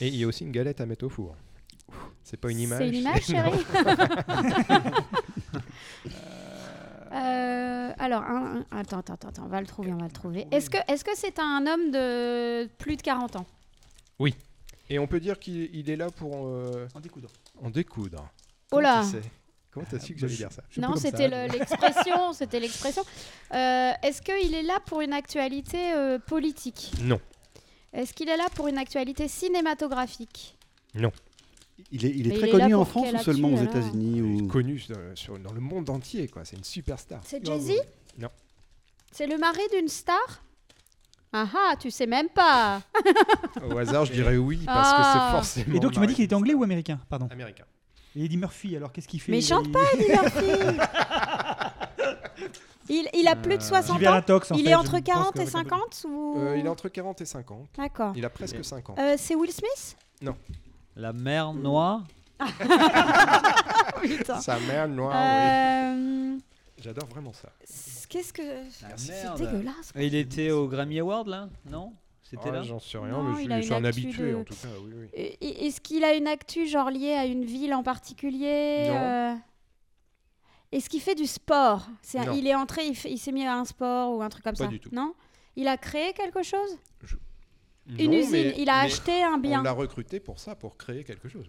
Et 0.00 0.06
il 0.08 0.16
y 0.16 0.22
a 0.24 0.26
aussi 0.28 0.44
une 0.44 0.52
galette 0.52 0.80
à 0.80 0.86
mettre 0.86 1.04
au 1.06 1.08
four. 1.08 1.34
C'est 2.22 2.36
pas 2.36 2.50
une 2.52 2.60
image. 2.60 2.78
C'est 2.78 2.88
une 2.88 2.94
image, 2.94 3.22
chérie 3.24 3.50
Euh, 7.12 7.92
alors, 7.98 8.22
un- 8.22 8.64
un- 8.70 8.78
attends, 8.78 8.98
attends, 9.00 9.14
attends, 9.14 9.42
on 9.44 9.48
va 9.48 9.60
le 9.60 9.66
trouver, 9.66 9.92
on 9.92 9.96
va 9.98 10.06
le 10.06 10.12
trouver. 10.12 10.46
Est-ce 10.50 10.70
que 10.70 10.78
est-ce 10.88 11.04
que 11.04 11.10
c'est 11.16 11.38
un 11.38 11.66
homme 11.66 11.90
de 11.90 12.66
plus 12.78 12.96
de 12.96 13.02
40 13.02 13.36
ans? 13.36 13.46
Et 14.92 14.98
on 14.98 15.06
peut 15.06 15.20
dire 15.20 15.38
qu'il 15.38 15.70
il 15.72 15.88
est 15.88 15.94
là 15.96 16.10
pour 16.10 16.46
euh, 16.48 16.88
En 16.96 17.00
découdre. 17.00 17.28
en 17.62 17.70
découdre. 17.70 18.18
Oh 18.72 18.76
Comment 18.76 18.82
là 18.82 19.02
tu 19.04 19.10
sais? 19.10 19.22
Comment 19.70 19.86
t'as 19.88 20.00
su 20.00 20.14
que 20.14 20.18
j'allais 20.20 20.34
dire 20.34 20.50
ça? 20.50 20.62
Je 20.68 20.72
suis 20.74 20.80
un 20.80 20.82
peu 20.82 20.88
Non, 20.88 20.94
comme 20.94 21.00
c'était 21.02 21.28
le- 21.28 21.46
l'expression, 21.52 22.32
c'était 22.32 22.58
l'expression. 22.58 23.02
Euh, 23.54 23.92
est-ce 24.02 24.20
qu'il 24.20 24.52
est 24.52 24.62
là 24.64 24.80
pour 24.86 25.00
une 25.00 25.12
actualité 25.12 25.92
euh, 25.92 26.18
politique? 26.18 26.90
Non. 27.02 27.20
Est-ce 27.92 28.12
qu'il 28.14 28.28
est 28.28 28.36
là 28.36 28.46
pour 28.56 28.66
une 28.66 28.78
actualité 28.78 29.28
cinématographique? 29.28 30.58
Il 31.92 32.06
est, 32.06 32.10
il 32.10 32.26
est 32.26 32.30
Mais 32.30 32.36
très 32.38 32.48
il 32.48 32.54
est 32.54 32.58
là 32.58 32.64
connu 32.64 32.74
en 32.74 32.84
France 32.84 33.12
ou 33.12 33.18
seulement 33.18 33.48
aux 33.48 33.62
États-Unis 33.62 34.12
Il 34.16 34.38
est 34.38 34.42
ou... 34.42 34.46
connu 34.48 34.82
euh, 34.90 35.12
sur- 35.14 35.38
dans 35.38 35.52
le 35.52 35.60
monde 35.60 35.88
entier, 35.90 36.28
quoi. 36.28 36.44
C'est 36.44 36.56
une 36.56 36.64
superstar. 36.64 37.20
C'est 37.24 37.44
Non, 37.44 37.52
Jay-Z 37.58 37.80
Non. 38.18 38.28
C'est 39.12 39.26
le 39.26 39.38
mari 39.38 39.60
d'une 39.72 39.88
star? 39.88 40.42
Ah 41.32 41.46
ah, 41.54 41.74
tu 41.78 41.90
sais 41.92 42.06
même 42.06 42.28
pas 42.28 42.82
Au 43.70 43.78
hasard, 43.78 44.04
je 44.04 44.12
dirais 44.12 44.36
oui 44.36 44.62
parce 44.66 44.90
que 44.90 44.96
Ah. 44.98 45.12
c'est 45.30 45.36
forcément. 45.36 45.76
Et 45.76 45.80
donc, 45.80 45.92
tu 45.92 46.00
m'as 46.00 46.06
dit 46.06 46.14
qu'il 46.14 46.24
était 46.24 46.34
anglais 46.34 46.54
ou 46.54 46.64
américain? 46.64 46.98
Pardon. 47.08 47.28
américain. 47.30 47.64
Et 48.16 48.24
Eddie 48.24 48.36
Murphy, 48.36 48.74
alors 48.76 48.90
qu'est-ce 48.90 49.06
qu'il 49.06 49.20
fait? 49.20 49.30
Mais 49.30 49.38
Il- 49.38 49.44
chante 49.46 49.70
pas, 49.70 49.78
Eddie 49.94 50.10
Murphy 50.10 50.78
il, 52.88 53.08
il 53.14 53.28
a 53.28 53.36
plus 53.36 53.56
de 53.58 53.62
60 53.62 53.94
J'y 53.96 54.00
vais 54.00 54.06
à 54.08 54.16
ans 54.16 54.22
tox, 54.22 54.50
en 54.50 54.56
Il 54.56 54.64
fait, 54.64 54.70
est 54.70 54.74
entre 54.74 54.92
pense 54.92 55.02
40 55.04 55.34
que- 55.34 55.40
et 55.42 55.46
50 55.46 56.06
ou... 56.08 56.34
Euh, 56.38 56.56
il 56.58 56.66
est 56.66 56.68
entre 56.68 56.88
40 56.88 57.20
et 57.20 57.24
50. 57.24 57.68
D'accord. 57.76 58.12
Il 58.16 58.24
a 58.24 58.30
presque 58.30 58.64
50. 58.64 58.98
Euh, 58.98 59.14
c'est 59.16 59.36
Will 59.36 59.52
Smith? 59.52 59.96
La 60.96 61.12
mer 61.12 61.52
noire. 61.54 62.04
Putain. 64.02 64.40
Sa 64.40 64.58
mère 64.60 64.88
noire, 64.88 65.12
oui. 65.14 66.36
Euh, 66.36 66.38
J'adore 66.78 67.06
vraiment 67.08 67.32
ça. 67.32 67.50
Qu'est-ce 68.08 68.32
que... 68.32 68.42
La 68.42 68.96
C'est 68.96 69.12
merde. 69.24 69.38
dégueulasse. 69.38 69.92
Et 69.94 70.06
il 70.06 70.14
était 70.14 70.50
au 70.50 70.66
Grammy 70.66 70.98
Award 71.00 71.28
là 71.28 71.48
Non? 71.66 71.92
C'était 72.22 72.48
Ah, 72.48 72.52
là? 72.52 72.62
J'en 72.62 72.78
sais 72.80 72.96
rien, 72.96 73.08
Non, 73.10 73.22
mais 73.24 73.42
il 73.42 73.48
je, 73.48 73.52
a 73.52 73.56
je 73.60 73.62
suis 73.66 73.74
une 73.74 73.84
un 73.84 73.88
actu 73.88 74.00
habitué 74.04 74.30
de- 74.32 74.36
en 74.36 74.44
tout 74.44 74.54
cas. 74.54 74.68
Oui, 74.82 74.92
oui. 74.96 75.06
Et- 75.12 75.36
et- 75.46 75.66
Est-ce 75.66 75.80
qu'il 75.80 76.02
a 76.04 76.14
une 76.14 76.26
actu 76.26 76.66
genre 76.66 76.90
liée 76.90 77.12
à 77.14 77.26
une 77.26 77.44
ville 77.44 77.74
en 77.74 77.82
particulier 77.82 78.86
Non. 78.88 78.94
euh, 78.96 79.34
Est-ce 80.72 80.88
qu'il 80.88 81.00
fait 81.02 81.14
du 81.16 81.26
sport? 81.26 81.86
C'est 82.02 82.18
un- 82.20 82.24
Non. 82.26 82.34
Il 82.34 82.46
est 82.46 82.54
entré, 82.54 82.86
il, 82.86 82.94
fait- 82.96 83.10
il 83.10 83.18
s'est 83.18 83.32
mis 83.32 83.44
à 83.44 83.56
un 83.56 83.64
sport 83.64 84.16
ou 84.16 84.22
un 84.22 84.28
truc 84.28 84.44
comme 84.44 84.52
Pas 84.56 84.64
ça 84.64 84.70
du 84.70 84.80
tout. 84.80 84.88
Non? 84.92 85.14
Il 85.56 85.66
a 85.68 85.76
créé 85.76 86.12
quelque 86.14 86.42
chose? 86.42 86.78
Une 87.98 88.12
usine 88.12 88.32
mais- 88.32 88.54
Il 88.58 88.68
a 88.70 88.80
acheté 88.80 89.22
un 89.22 89.34
On 89.34 89.38
bien 89.38 89.62
l'a 89.62 89.72
recruté 89.72 90.20
pour 90.20 90.38
ça, 90.38 90.54
pour 90.54 90.76
créer 90.76 91.04
quelque 91.04 91.28
chose. 91.28 91.46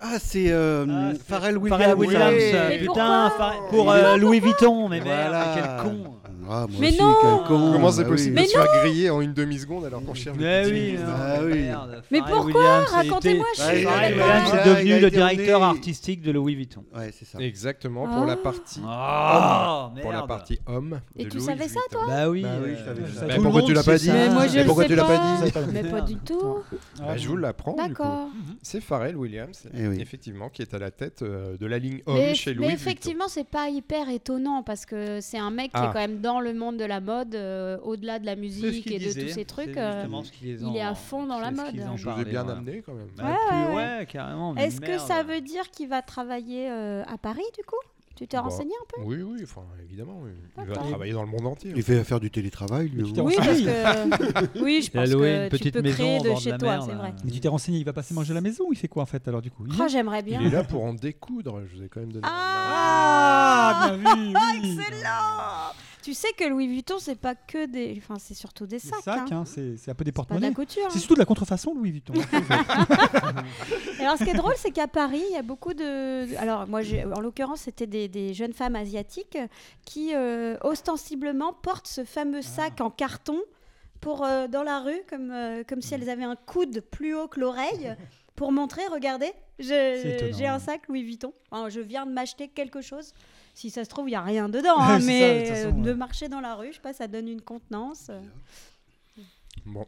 Ah, 0.00 0.18
c'est 0.18 0.50
euh, 0.50 0.86
Ah, 0.88 1.12
Pharrell 1.26 1.56
Williams. 1.56 1.80
Pharrell 1.80 1.96
Williams, 1.96 2.78
putain, 2.80 3.32
pour 3.70 3.90
euh, 3.90 4.16
Louis 4.16 4.40
Vuitton, 4.40 4.88
mais 4.88 5.00
merde, 5.00 5.30
Voilà. 5.30 5.54
quel 5.54 5.90
con. 5.90 6.16
Ah, 6.48 6.66
moi 6.68 6.78
Mais 6.80 6.88
aussi, 6.88 6.98
non 7.00 7.14
quel 7.20 7.30
con. 7.48 7.72
Comment 7.72 7.90
c'est 7.92 8.02
Ah 8.04 8.08
possible 8.08 8.40
de 8.40 8.44
se 8.46 8.52
faire 8.52 8.66
griller 8.82 9.10
en 9.10 9.20
une 9.20 9.32
demi-seconde 9.34 9.84
alors 9.84 10.04
qu'on 10.04 10.14
cherche 10.14 10.36
Mais 10.38 10.64
depuis 10.64 10.74
oui, 10.74 10.80
10 10.82 10.86
minutes 10.92 11.06
non, 11.06 11.14
Ah 11.16 11.38
oui. 11.42 11.64
Mais 12.10 12.20
pourquoi 12.20 12.80
Racontez-moi, 12.84 13.46
je 13.56 13.60
suis 13.62 13.86
Williams 13.86 14.54
est 14.54 14.68
devenu 14.68 15.00
le 15.00 15.10
directeur 15.10 15.62
artistique 15.62 16.22
de 16.22 16.30
Louis 16.32 16.54
Vuitton. 16.54 16.84
Ouais, 16.94 17.10
c'est 17.12 17.24
ça. 17.24 17.38
Exactement, 17.38 18.06
pour 18.06 18.24
la 18.26 18.32
Ah. 18.34 18.36
partie 18.36 18.80
Ah, 18.86 19.92
pour 20.02 20.12
la 20.12 20.22
partie 20.22 20.58
homme. 20.66 21.00
Et 21.16 21.28
tu 21.28 21.40
savais 21.40 21.68
ça, 21.68 21.80
Vuitton. 21.90 22.06
Bah 22.06 22.28
oui. 22.28 22.42
Bah 22.42 22.48
euh, 22.58 23.36
Pourquoi 23.36 23.60
monde 23.60 23.66
tu 23.66 23.74
l'as 23.74 23.82
pas 23.82 23.96
dit. 23.98 24.10
Mais 24.10 24.28
moi 24.28 24.46
je 24.46 24.60
pourquoi 24.64 24.84
tu 24.84 24.94
l'as 24.94 25.04
pas 25.04 25.18
dit 25.46 25.52
Mais 25.72 25.82
pas 25.84 26.00
du 26.00 26.16
tout. 26.16 26.58
Bah, 26.98 27.16
je 27.16 27.28
vous 27.28 27.36
l'apprends. 27.36 27.74
D'accord. 27.76 28.28
C'est 28.62 28.80
Pharrell 28.80 29.16
Williams, 29.16 29.64
Eh 29.74 29.84
effectivement, 30.00 30.48
qui 30.48 30.62
est 30.62 30.74
à 30.74 30.78
la 30.78 30.90
tête 30.90 31.22
euh, 31.22 31.56
de 31.56 31.66
la 31.66 31.78
ligne 31.78 32.02
homme 32.06 32.16
Mais, 32.16 32.34
chez 32.34 32.50
mais 32.50 32.56
Louis 32.56 32.66
Vuitton. 32.68 32.80
effectivement, 32.82 33.28
c'est 33.28 33.48
pas 33.48 33.68
hyper 33.68 34.08
étonnant 34.08 34.62
parce 34.62 34.86
que 34.86 35.20
c'est 35.20 35.38
un 35.38 35.50
mec 35.50 35.72
qui 35.72 35.78
est 35.80 35.86
quand 35.92 35.94
même 35.94 36.20
dans 36.20 36.33
le 36.40 36.54
monde 36.54 36.76
de 36.76 36.84
la 36.84 37.00
mode, 37.00 37.34
euh, 37.34 37.78
au-delà 37.82 38.18
de 38.18 38.26
la 38.26 38.36
musique 38.36 38.86
et 38.90 38.98
de 38.98 39.12
tous 39.12 39.28
ces 39.32 39.44
trucs. 39.44 39.76
euh, 39.76 40.04
ce 40.22 40.28
il 40.44 40.76
est 40.76 40.80
à 40.82 40.94
fond 40.94 41.26
dans 41.26 41.38
la 41.40 41.50
mode. 41.50 41.74
Je 41.96 42.08
vous 42.08 42.20
ai 42.20 42.24
bien 42.24 42.42
voilà. 42.44 42.58
amené 42.58 42.82
quand 42.84 42.94
même. 42.94 43.08
Bah, 43.16 43.24
Ouais, 43.24 43.36
plus- 43.48 43.74
ouais. 43.74 43.74
ouais, 43.98 44.06
carrément. 44.06 44.56
Est-ce 44.56 44.80
que 44.80 44.98
ça 44.98 45.22
veut 45.22 45.40
dire 45.40 45.70
qu'il 45.70 45.88
va 45.88 46.02
travailler 46.02 46.70
euh, 46.70 47.02
à 47.06 47.18
Paris 47.18 47.42
du 47.56 47.64
coup? 47.64 47.76
Tu 48.16 48.28
t'es 48.28 48.36
Bah, 48.36 48.44
renseigné 48.44 48.70
un 48.80 48.86
peu? 48.94 49.02
Oui, 49.08 49.22
oui, 49.22 49.40
enfin, 49.42 49.62
évidemment. 49.82 50.20
oui. 50.22 50.30
Il 50.58 50.64
va 50.66 50.74
travailler 50.76 51.12
dans 51.12 51.24
le 51.24 51.28
monde 51.28 51.48
entier. 51.48 51.72
Il 51.74 51.82
fait 51.82 52.04
faire 52.04 52.20
du 52.20 52.30
télétravail, 52.30 52.88
lui. 52.88 53.12
Tu. 53.12 53.20
Oui, 53.20 53.34
parce 53.36 53.48
que 53.60 54.58
oui, 54.62 54.82
je 54.82 54.90
pense 54.92 55.10
que 55.10 55.16
une 55.16 55.48
tu 55.50 55.50
petite 55.50 55.74
peux 55.74 55.82
maison 55.82 55.96
créer 55.96 56.20
de 56.20 56.34
chez 56.38 56.50
la 56.50 56.58
toi, 56.58 56.70
mer, 56.76 56.82
c'est 56.84 56.92
vrai. 56.94 57.12
Mais 57.24 57.30
tu 57.32 57.40
t'es 57.40 57.48
renseigné, 57.48 57.78
il 57.78 57.84
va 57.84 57.92
passer 57.92 58.14
manger 58.14 58.30
à 58.30 58.34
la 58.36 58.40
maison 58.40 58.66
ou 58.68 58.72
il 58.72 58.76
fait 58.78 58.86
quoi 58.86 59.02
en 59.02 59.06
fait 59.06 59.26
alors 59.26 59.42
du 59.42 59.50
coup? 59.50 59.64
Il 59.66 59.74
Oh, 59.82 59.86
j'aimerais 59.88 60.22
bien. 60.22 60.38
Il 60.40 60.46
est 60.46 60.50
là 60.50 60.62
pour 60.62 60.84
en 60.84 60.94
découdre. 60.94 61.62
Je 61.66 61.76
vous 61.76 61.82
ai 61.82 61.88
quand 61.88 61.98
même 62.00 62.12
donné. 62.12 62.24
Ah, 62.24 63.80
Ah, 63.82 63.96
bien 63.96 64.14
vu, 64.14 64.32
oui. 64.62 64.78
Excellent 64.78 65.74
Tu 66.04 66.12
sais 66.12 66.34
que 66.36 66.44
Louis 66.44 66.66
Vuitton, 66.66 66.98
c'est 66.98 67.18
pas 67.18 67.34
que 67.34 67.64
des. 67.64 67.94
Enfin, 67.96 68.16
c'est 68.18 68.34
surtout 68.34 68.66
des 68.66 68.78
sacs. 68.78 69.00
sacs, 69.02 69.32
hein. 69.32 69.44
hein, 69.46 69.74
c'est 69.76 69.90
un 69.90 69.94
peu 69.94 70.04
des 70.04 70.12
porte-monnaies. 70.12 70.52
C'est 70.68 70.84
hein. 70.84 70.90
surtout 70.90 71.14
de 71.14 71.18
la 71.18 71.24
contrefaçon, 71.24 71.72
Louis 71.74 71.92
Vuitton. 71.92 72.12
Alors, 73.98 74.18
ce 74.18 74.24
qui 74.24 74.28
est 74.28 74.34
drôle, 74.34 74.52
c'est 74.58 74.70
qu'à 74.70 74.86
Paris, 74.86 75.22
il 75.30 75.34
y 75.34 75.38
a 75.38 75.42
beaucoup 75.42 75.72
de. 75.72 76.36
Alors, 76.36 76.68
moi, 76.68 76.82
en 77.16 77.20
l'occurrence, 77.20 77.62
c'était 77.62 77.86
des, 77.86 78.08
des 78.08 78.34
jeunes 78.34 78.52
femmes 78.52 78.76
asiatiques 78.76 79.38
qui, 79.86 80.14
euh, 80.14 80.58
ostensiblement, 80.60 81.54
portent 81.54 81.88
ce 81.88 82.04
fameux 82.04 82.42
sac 82.42 82.82
en 82.82 82.90
carton 82.90 83.40
pour, 84.02 84.26
euh, 84.26 84.46
dans 84.46 84.62
la 84.62 84.80
rue, 84.80 85.00
comme, 85.08 85.30
euh, 85.30 85.64
comme 85.66 85.80
si 85.80 85.94
elles 85.94 86.10
avaient 86.10 86.24
un 86.24 86.36
coude 86.36 86.82
plus 86.82 87.14
haut 87.14 87.28
que 87.28 87.40
l'oreille, 87.40 87.96
pour 88.36 88.52
montrer, 88.52 88.82
regardez, 88.92 89.32
j'ai 89.58 90.46
un 90.46 90.58
sac 90.58 90.82
Louis 90.88 91.02
Vuitton. 91.02 91.32
Enfin, 91.50 91.70
je 91.70 91.80
viens 91.80 92.04
de 92.04 92.12
m'acheter 92.12 92.48
quelque 92.48 92.82
chose. 92.82 93.14
Si 93.54 93.70
ça 93.70 93.84
se 93.84 93.88
trouve, 93.90 94.08
il 94.08 94.12
n'y 94.12 94.16
a 94.16 94.22
rien 94.22 94.48
dedans, 94.48 94.78
hein, 94.78 94.98
C'est 95.00 95.06
ça, 95.06 95.06
mais 95.06 95.42
de 95.42 95.46
façon, 95.54 95.68
euh, 95.68 95.82
de 95.82 95.90
ouais. 95.90 95.94
marcher 95.96 96.28
dans 96.28 96.40
la 96.40 96.54
rue, 96.56 96.68
je 96.68 96.74
sais 96.74 96.80
pas, 96.82 96.92
ça 96.92 97.06
donne 97.06 97.28
une 97.28 97.40
contenance. 97.40 98.08
euh. 98.10 98.20
Bon. 99.64 99.86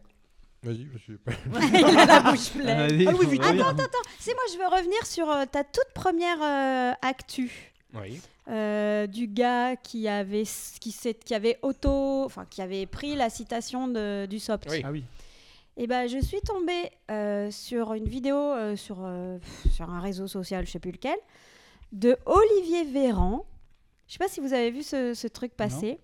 Vas-y, 0.62 0.86
je 0.92 0.98
suis 0.98 1.16
pas. 1.18 1.32
il 1.74 1.84
a 1.84 2.06
la 2.06 2.20
bouche 2.30 2.50
pleine. 2.56 2.68
Ah, 2.68 2.84
Ah, 2.84 3.52
dire. 3.52 3.66
Attends, 3.68 3.82
attends, 3.84 4.08
c'est 4.18 4.32
moi, 4.34 4.42
je 4.52 4.58
veux 4.58 4.66
revenir 4.66 5.04
sur 5.06 5.30
euh, 5.30 5.44
ta 5.50 5.64
toute 5.64 5.92
première 5.94 6.42
euh, 6.42 6.92
actu. 7.02 7.72
Oui. 7.94 8.20
euh, 8.48 9.06
du 9.06 9.26
gars 9.26 9.76
qui 9.76 10.06
avait 10.08 10.42
qui, 10.80 10.90
s'est- 10.90 11.14
qui 11.14 11.34
avait 11.34 11.58
auto 11.62 12.24
enfin 12.24 12.44
qui 12.50 12.60
avait 12.60 12.84
pris 12.84 13.14
la 13.14 13.30
citation 13.30 13.88
de, 13.88 14.26
du 14.26 14.38
SOPT. 14.38 14.68
Oui. 14.70 14.82
Ah 14.84 14.90
oui. 14.92 15.04
Et 15.78 15.86
ben 15.86 16.06
je 16.08 16.18
suis 16.18 16.40
tombée 16.40 16.90
euh, 17.10 17.50
sur 17.50 17.94
une 17.94 18.04
vidéo 18.06 18.36
euh, 18.36 18.76
sur 18.76 18.98
euh, 19.04 19.38
sur 19.72 19.88
un 19.88 20.00
réseau 20.00 20.26
social, 20.26 20.66
je 20.66 20.72
sais 20.72 20.78
plus 20.78 20.90
lequel, 20.92 21.16
de 21.92 22.16
Olivier 22.26 22.84
Véran. 22.84 23.46
Je 24.06 24.12
sais 24.12 24.18
pas 24.18 24.28
si 24.28 24.40
vous 24.40 24.52
avez 24.52 24.70
vu 24.70 24.82
ce, 24.82 25.14
ce 25.14 25.26
truc 25.28 25.52
passer, 25.54 25.98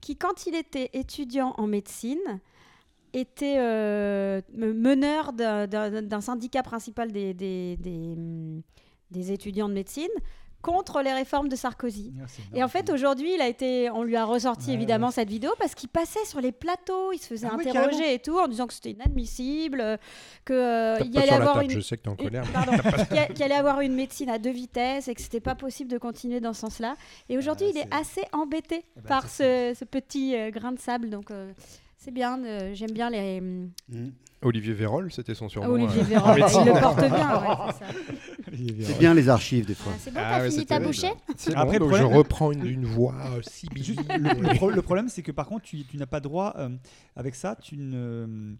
qui 0.00 0.16
quand 0.16 0.46
il 0.46 0.54
était 0.54 0.90
étudiant 0.92 1.54
en 1.56 1.66
médecine 1.66 2.40
était 3.14 3.56
euh, 3.58 4.40
me- 4.52 4.74
meneur 4.74 5.32
d'un- 5.32 5.66
syndicat 6.20 6.62
principal 6.62 7.10
des, 7.10 7.32
des, 7.34 7.76
des, 7.78 8.14
hum, 8.16 8.62
des 9.10 9.32
étudiants 9.32 9.68
de 9.68 9.74
médecine 9.74 10.10
contre 10.68 11.00
les 11.02 11.12
réformes 11.14 11.48
de 11.48 11.56
Sarkozy. 11.56 12.12
Ah, 12.20 12.26
Et 12.54 12.62
en 12.62 12.68
fait, 12.68 12.90
aujourd'hui, 12.90 13.34
il 13.34 13.40
a 13.40 13.48
été, 13.48 13.88
on 13.90 14.02
lui 14.02 14.16
a 14.16 14.24
ressorti 14.26 14.68
Ouais, 14.68 14.74
évidemment 14.74 15.06
ouais. 15.06 15.12
cette 15.14 15.28
vidéo 15.30 15.50
parce 15.58 15.74
qu'il 15.74 15.88
passait 15.88 16.24
sur 16.26 16.40
les 16.40 16.52
plateaux, 16.52 17.12
il 17.12 17.18
se 17.18 17.26
faisait 17.28 17.48
Ah 17.50 17.54
interroger 17.54 18.14
et 18.14 18.18
tout 18.18 18.38
en 18.38 18.48
disant 18.48 18.66
que 18.66 18.74
c'était 18.74 18.90
inadmissible, 18.90 19.80
euh, 19.80 19.96
que 20.44 20.52
euh, 20.52 20.98
Tape 20.98 21.06
il 21.06 21.12
pas 21.12 21.18
allait 21.20 21.28
sur 21.28 21.36
la 21.38 21.40
avoir 21.42 21.54
table, 21.60 21.64
une, 21.72 21.78
je 21.78 21.80
sais 21.80 21.96
que 21.96 22.02
t'es 22.02 22.08
en 22.08 22.16
une- 22.16 22.24
colère. 22.24 22.44
mais- 22.46 22.52
pardon, 22.52 23.32
qu'il 23.34 23.42
allait 23.42 23.54
avoir 23.54 23.80
une 23.80 23.94
médecine 23.94 24.28
à 24.28 24.38
deux 24.38 24.50
vitesses 24.50 25.08
et 25.08 25.14
que 25.14 25.20
c'était 25.22 25.40
pas 25.40 25.54
possible 25.54 25.90
de 25.90 25.98
continuer 25.98 26.40
dans 26.40 26.52
ce 26.52 26.60
sens-là. 26.60 26.96
Et 27.30 27.38
aujourd'hui, 27.38 27.66
Ah, 27.68 27.72
il 27.74 27.78
est 27.78 27.94
assez 27.94 28.22
embêté 28.32 28.84
Eh 28.96 29.00
ben, 29.00 29.08
par 29.08 29.28
ce, 29.28 29.74
ce 29.78 29.84
petit 29.86 30.36
euh, 30.36 30.50
grain 30.50 30.72
de 30.72 30.78
sable. 30.78 31.08
Donc 31.08 31.30
euh, 31.30 31.50
c'est 31.96 32.10
bien, 32.12 32.38
euh, 32.44 32.72
j'aime 32.74 32.90
bien 32.92 33.08
les. 33.10 33.42
Olivier 34.40 34.72
Vérol, 34.72 35.10
c'était 35.10 35.34
son 35.34 35.48
surnom. 35.48 35.70
Olivier 35.72 36.02
médecine. 36.36 36.60
il 36.64 36.72
le 36.72 36.80
porte 36.80 36.98
bien. 37.00 37.40
ouais, 37.40 37.72
c'est 37.72 37.84
ça. 37.86 37.92
C'est 38.82 38.98
bien 38.98 39.14
les 39.14 39.28
archives 39.28 39.66
des 39.66 39.74
fois. 39.74 39.92
Ah, 39.94 39.98
c'est 40.00 40.10
bon, 40.12 40.20
Ah 40.22 40.38
t'as 40.40 40.50
fini 40.50 40.66
ta 40.66 40.80
bouchée 40.80 41.08
bon, 41.08 41.52
Après, 41.56 41.78
donc 41.78 41.88
problème- 41.88 42.10
je 42.10 42.16
reprends 42.16 42.52
une, 42.52 42.66
une 42.66 42.84
voix 42.84 43.14
euh, 43.36 43.40
sibylle. 43.42 43.84
Juste, 43.84 44.00
le, 44.08 44.40
le 44.48 44.54
pro- 44.54 44.70
le 44.70 44.82
problème, 44.82 45.08
c'est 45.08 45.22
que 45.22 45.32
par 45.32 45.46
contre, 45.46 45.64
tu, 45.64 45.84
tu 45.84 45.96
n'as 45.96 46.06
pas 46.06 46.20
droit, 46.20 46.54
euh, 46.58 46.68
avec 47.16 47.34
ça, 47.34 47.56
tu 47.60 47.76
ne 47.76 48.54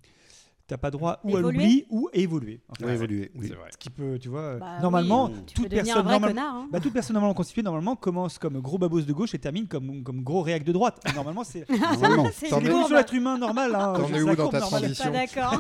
t'as 0.69 0.77
pas 0.77 0.91
droit 0.93 1.19
ou 1.25 1.37
à 1.37 1.41
l'oubli 1.41 1.87
ou 1.91 2.09
à 2.15 2.17
évoluer. 2.19 2.61
en 2.69 2.75
fait. 2.75 2.85
Ouais, 2.85 2.95
évoluer, 2.95 3.33
oui. 3.35 3.47
C'est 3.49 3.55
vrai. 3.55 3.69
Ce 3.73 3.77
qui 3.79 3.91
peut, 3.91 4.19
tu 4.21 4.29
vois, 4.29 4.41
euh, 4.41 4.59
Bah 4.59 4.79
normalement, 4.81 5.27
oui, 5.27 5.33
tu 5.47 5.55
toute 5.55 5.69
personne 5.69 5.95
normal- 6.07 6.21
connard. 6.31 6.55
hein. 6.55 6.69
bah, 6.71 6.79
toute 6.79 6.93
personne 6.93 7.15
normalement 7.15 7.35
constituée 7.35 7.63
normalement 7.63 7.97
commence 7.97 8.39
comme 8.39 8.61
gros 8.61 8.79
babos 8.79 9.01
de 9.01 9.13
gauche 9.13 9.35
et 9.35 9.39
termine 9.39 9.67
comme, 9.67 10.03
comme 10.05 10.23
gros 10.23 10.43
réac 10.43 10.63
de 10.65 10.73
droite. 10.73 11.01
Et 11.11 11.15
normalement, 11.15 11.43
c'est 11.43 11.65
l'évolution 11.69 12.61
courbe. 12.61 12.91
de 12.91 12.95
l'être 12.97 13.15
humain 13.15 13.39
normal. 13.39 13.75
Hein, 13.75 13.95
T'en 13.97 14.07
C'est 14.09 14.15
es 14.17 14.23
où 14.23 14.37
dans 14.37 14.49
ta 14.51 14.61
transition 14.61 15.05
Pas 15.07 15.11
d'accord. 15.11 15.59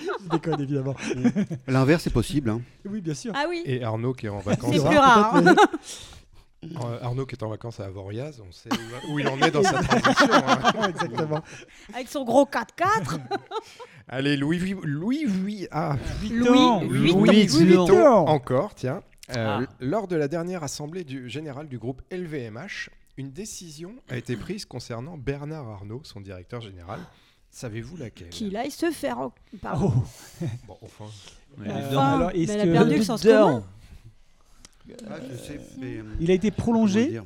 Je 0.00 0.28
déconne 0.30 0.60
évidemment. 0.60 0.94
L'inverse 1.66 2.06
est 2.06 2.10
possible. 2.10 2.50
hein. 2.50 2.60
Oui, 2.88 3.00
bien 3.00 3.14
sûr. 3.14 3.32
Ah 3.34 3.46
oui, 3.48 3.62
Et 3.66 3.82
Arnaud 3.82 4.12
qui 4.12 4.26
est 4.26 4.30
en 4.30 4.38
vacances. 4.38 4.74
c'est 4.74 4.86
plus 4.88 4.96
rare. 4.98 5.42
Peut-être, 6.60 6.84
Euh, 6.86 6.98
Arnaud 7.02 7.26
qui 7.26 7.34
est 7.34 7.42
en 7.42 7.48
vacances 7.48 7.80
à 7.80 7.84
Avoriaz, 7.86 8.40
on 8.46 8.50
sait 8.52 8.68
où, 9.08 9.12
où 9.14 9.18
il 9.18 9.28
en 9.28 9.38
est 9.40 9.50
dans 9.50 9.62
sa 9.62 9.82
transition. 9.82 10.26
hein. 10.32 10.72
Exactement. 10.88 11.42
Avec 11.94 12.08
son 12.08 12.24
gros 12.24 12.44
4x4. 12.44 13.18
Allez, 14.08 14.36
Louis 14.36 14.58
Vuitton. 14.58 14.80
Louis 14.84 15.24
Vuitton. 15.26 15.68
Ah. 15.72 15.96
Louis 16.30 17.12
Louis 17.12 17.46
Vuitton. 17.46 18.26
Encore, 18.26 18.74
tiens. 18.74 19.02
Euh, 19.36 19.58
Ah. 19.60 19.72
Lors 19.80 20.06
de 20.06 20.14
la 20.16 20.28
dernière 20.28 20.62
assemblée 20.62 21.02
du, 21.04 21.28
générale 21.28 21.68
du 21.68 21.78
groupe 21.78 22.00
LVMH, 22.12 22.90
une 23.16 23.32
décision 23.32 23.94
a 24.08 24.16
été 24.16 24.36
prise 24.36 24.64
concernant 24.66 25.16
Bernard 25.16 25.68
Arnault, 25.68 26.02
son 26.04 26.20
directeur 26.20 26.60
général. 26.60 27.00
Savez-vous 27.50 27.96
laquelle? 27.96 28.28
Qu'il 28.28 28.54
aille 28.56 28.70
se 28.70 28.90
faire. 28.90 29.18
en- 29.18 29.32
Pardon. 29.62 29.92
Oh. 29.96 30.44
Bon, 30.68 30.76
enfin, 30.82 31.06
Mais 31.58 31.70
Euh, 31.70 31.88
dedans. 31.88 32.00
alors, 32.02 32.30
mais 32.34 32.44
elle 32.44 32.60
a 32.68 32.72
perdu 32.72 32.96
le 32.96 33.02
sens 33.02 33.22
commun. 33.22 33.64
Ah, 35.08 35.16
je 35.30 35.36
sais, 35.36 35.60
mais, 35.78 35.96
euh, 35.98 36.02
Il 36.20 36.30
a 36.30 36.34
été 36.34 36.50
prolongé. 36.50 37.20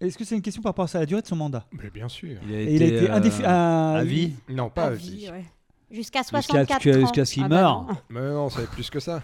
Est-ce 0.00 0.16
que 0.16 0.24
c'est 0.24 0.36
une 0.36 0.42
question 0.42 0.62
par 0.62 0.70
rapport 0.70 0.88
à 0.94 0.98
la 1.00 1.06
durée 1.06 1.22
de 1.22 1.26
son 1.26 1.34
mandat? 1.36 1.66
Mais 1.72 1.90
bien 1.90 2.08
sûr. 2.08 2.38
Il 2.48 2.54
a 2.54 2.60
Et 2.60 2.74
il 2.76 2.82
a 2.82 2.86
été 2.86 3.10
euh, 3.10 3.18
indéfi- 3.18 3.44
à- 3.44 3.96
à 3.96 4.04
vie? 4.04 4.32
Non, 4.48 4.70
pas 4.70 4.84
À 4.84 4.86
à 4.88 4.90
vie, 4.90 5.16
vie. 5.16 5.30
ouais. 5.30 5.44
Jusqu'à 5.90 6.20
Jusqu'à 6.20 6.22
64 6.42 6.82
ce 6.82 6.88
que- 6.88 6.96
ans. 6.96 7.00
jusqu'à 7.00 7.24
ce 7.24 7.34
qu'il 7.34 7.42
Ah 7.44 7.48
bah 7.48 7.56
meure. 7.56 7.82
non. 7.82 7.96
Mais 8.10 8.20
non, 8.20 8.48
c'est 8.50 8.68
plus 8.70 8.90
que 8.90 9.00
ça. 9.00 9.22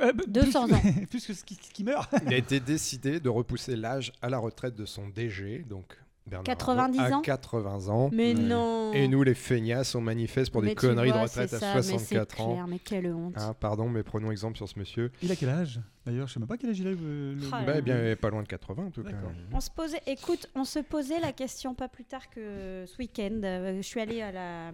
Euh, 0.00 0.12
bah, 0.12 0.22
200 0.28 0.66
plus, 0.66 0.74
ans. 0.74 0.80
plus 1.10 1.26
que 1.26 1.34
ce 1.34 1.42
qui 1.44 1.82
meurt. 1.82 2.14
Il 2.26 2.32
a 2.32 2.36
été 2.36 2.60
décidé 2.60 3.18
de 3.18 3.28
repousser 3.28 3.74
l'âge 3.74 4.12
à 4.22 4.28
la 4.28 4.38
retraite 4.38 4.76
de 4.76 4.84
son 4.84 5.08
DG, 5.08 5.64
donc 5.68 5.98
Bernard 6.26 6.44
90 6.44 6.98
Arnault, 6.98 7.16
ans 7.16 7.20
à 7.20 7.22
80 7.22 7.88
ans. 7.88 8.10
Mais 8.12 8.32
non. 8.32 8.92
Et 8.94 9.08
nous, 9.08 9.22
les 9.22 9.34
feignasses, 9.34 9.94
on 9.94 10.00
manifeste 10.00 10.50
pour 10.52 10.62
Mais 10.62 10.68
des 10.70 10.74
conneries 10.74 11.10
vois, 11.10 11.18
de 11.18 11.22
retraite 11.24 11.52
à 11.52 11.58
ça, 11.58 11.74
mais 11.74 11.82
c'est 11.82 11.90
64 11.98 12.40
ans. 12.40 12.52
clair, 12.52 12.66
Mais 12.66 12.78
quelle 12.78 13.06
honte. 13.12 13.34
Ah, 13.36 13.52
pardon, 13.52 13.88
mais 13.90 14.02
prenons 14.02 14.30
exemple 14.30 14.56
sur 14.56 14.66
ce 14.68 14.78
monsieur. 14.78 15.12
Il 15.22 15.30
a 15.30 15.36
quel 15.36 15.50
âge? 15.50 15.80
D'ailleurs, 16.06 16.26
je 16.26 16.34
sais 16.34 16.40
même 16.40 16.48
pas 16.48 16.56
quel 16.56 16.70
âge 16.70 16.78
il 16.78 16.86
a. 16.86 16.90
le- 16.92 17.34
le- 17.34 17.40
Ah, 17.52 17.62
Bah, 17.66 17.72
eh 17.78 17.82
bien, 17.82 18.16
pas 18.16 18.30
loin 18.30 18.42
de 18.42 18.48
80 18.48 18.84
en 18.86 18.90
tout 18.90 19.02
cas. 19.02 19.10
On 19.52 19.60
se 19.60 19.70
posait, 19.70 20.00
écoute, 20.06 20.48
on 20.54 20.64
se 20.64 20.78
posait 20.78 21.20
la 21.20 21.32
question 21.32 21.74
pas 21.74 21.88
plus 21.88 22.04
tard 22.04 22.30
que 22.30 22.84
ce 22.86 22.96
week-end. 22.98 23.40
Euh, 23.44 23.76
je 23.76 23.82
suis 23.82 24.00
allée 24.00 24.22
à 24.22 24.32
la 24.32 24.72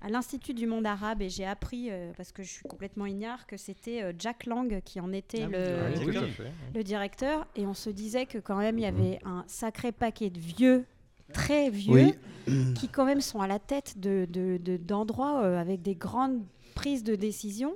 à 0.00 0.08
l'Institut 0.08 0.54
du 0.54 0.66
monde 0.66 0.86
arabe 0.86 1.22
et 1.22 1.28
j'ai 1.28 1.44
appris, 1.44 1.88
euh, 1.90 2.12
parce 2.16 2.30
que 2.32 2.42
je 2.42 2.48
suis 2.48 2.62
complètement 2.62 3.06
ignare, 3.06 3.46
que 3.46 3.56
c'était 3.56 4.02
euh, 4.02 4.12
Jack 4.18 4.46
Lang 4.46 4.80
qui 4.84 5.00
en 5.00 5.12
était 5.12 5.42
Ah 5.44 5.48
le, 5.48 6.04
Oui, 6.06 6.16
oui, 6.74 6.84
directeur. 6.84 7.46
Et 7.56 7.66
on 7.66 7.74
se 7.74 7.90
disait 7.90 8.26
que 8.26 8.38
quand 8.38 8.56
même, 8.56 8.78
il 8.78 8.82
y 8.82 8.86
avait 8.86 9.18
un 9.24 9.44
sacré 9.48 9.90
paquet 9.92 10.30
de 10.30 10.38
vieux, 10.38 10.84
très 11.32 11.68
vieux, 11.70 12.14
Oui. 12.46 12.74
qui 12.76 12.88
quand 12.88 13.04
même 13.04 13.20
sont 13.20 13.40
à 13.40 13.46
la 13.46 13.58
tête 13.58 13.98
de, 13.98 14.26
de- 14.30 14.58
de- 14.62 14.76
d'endroits 14.76 15.42
euh, 15.42 15.60
avec 15.60 15.82
des 15.82 15.94
grandes 15.94 16.42
prises 16.74 17.02
de 17.04 17.16
décision. 17.16 17.74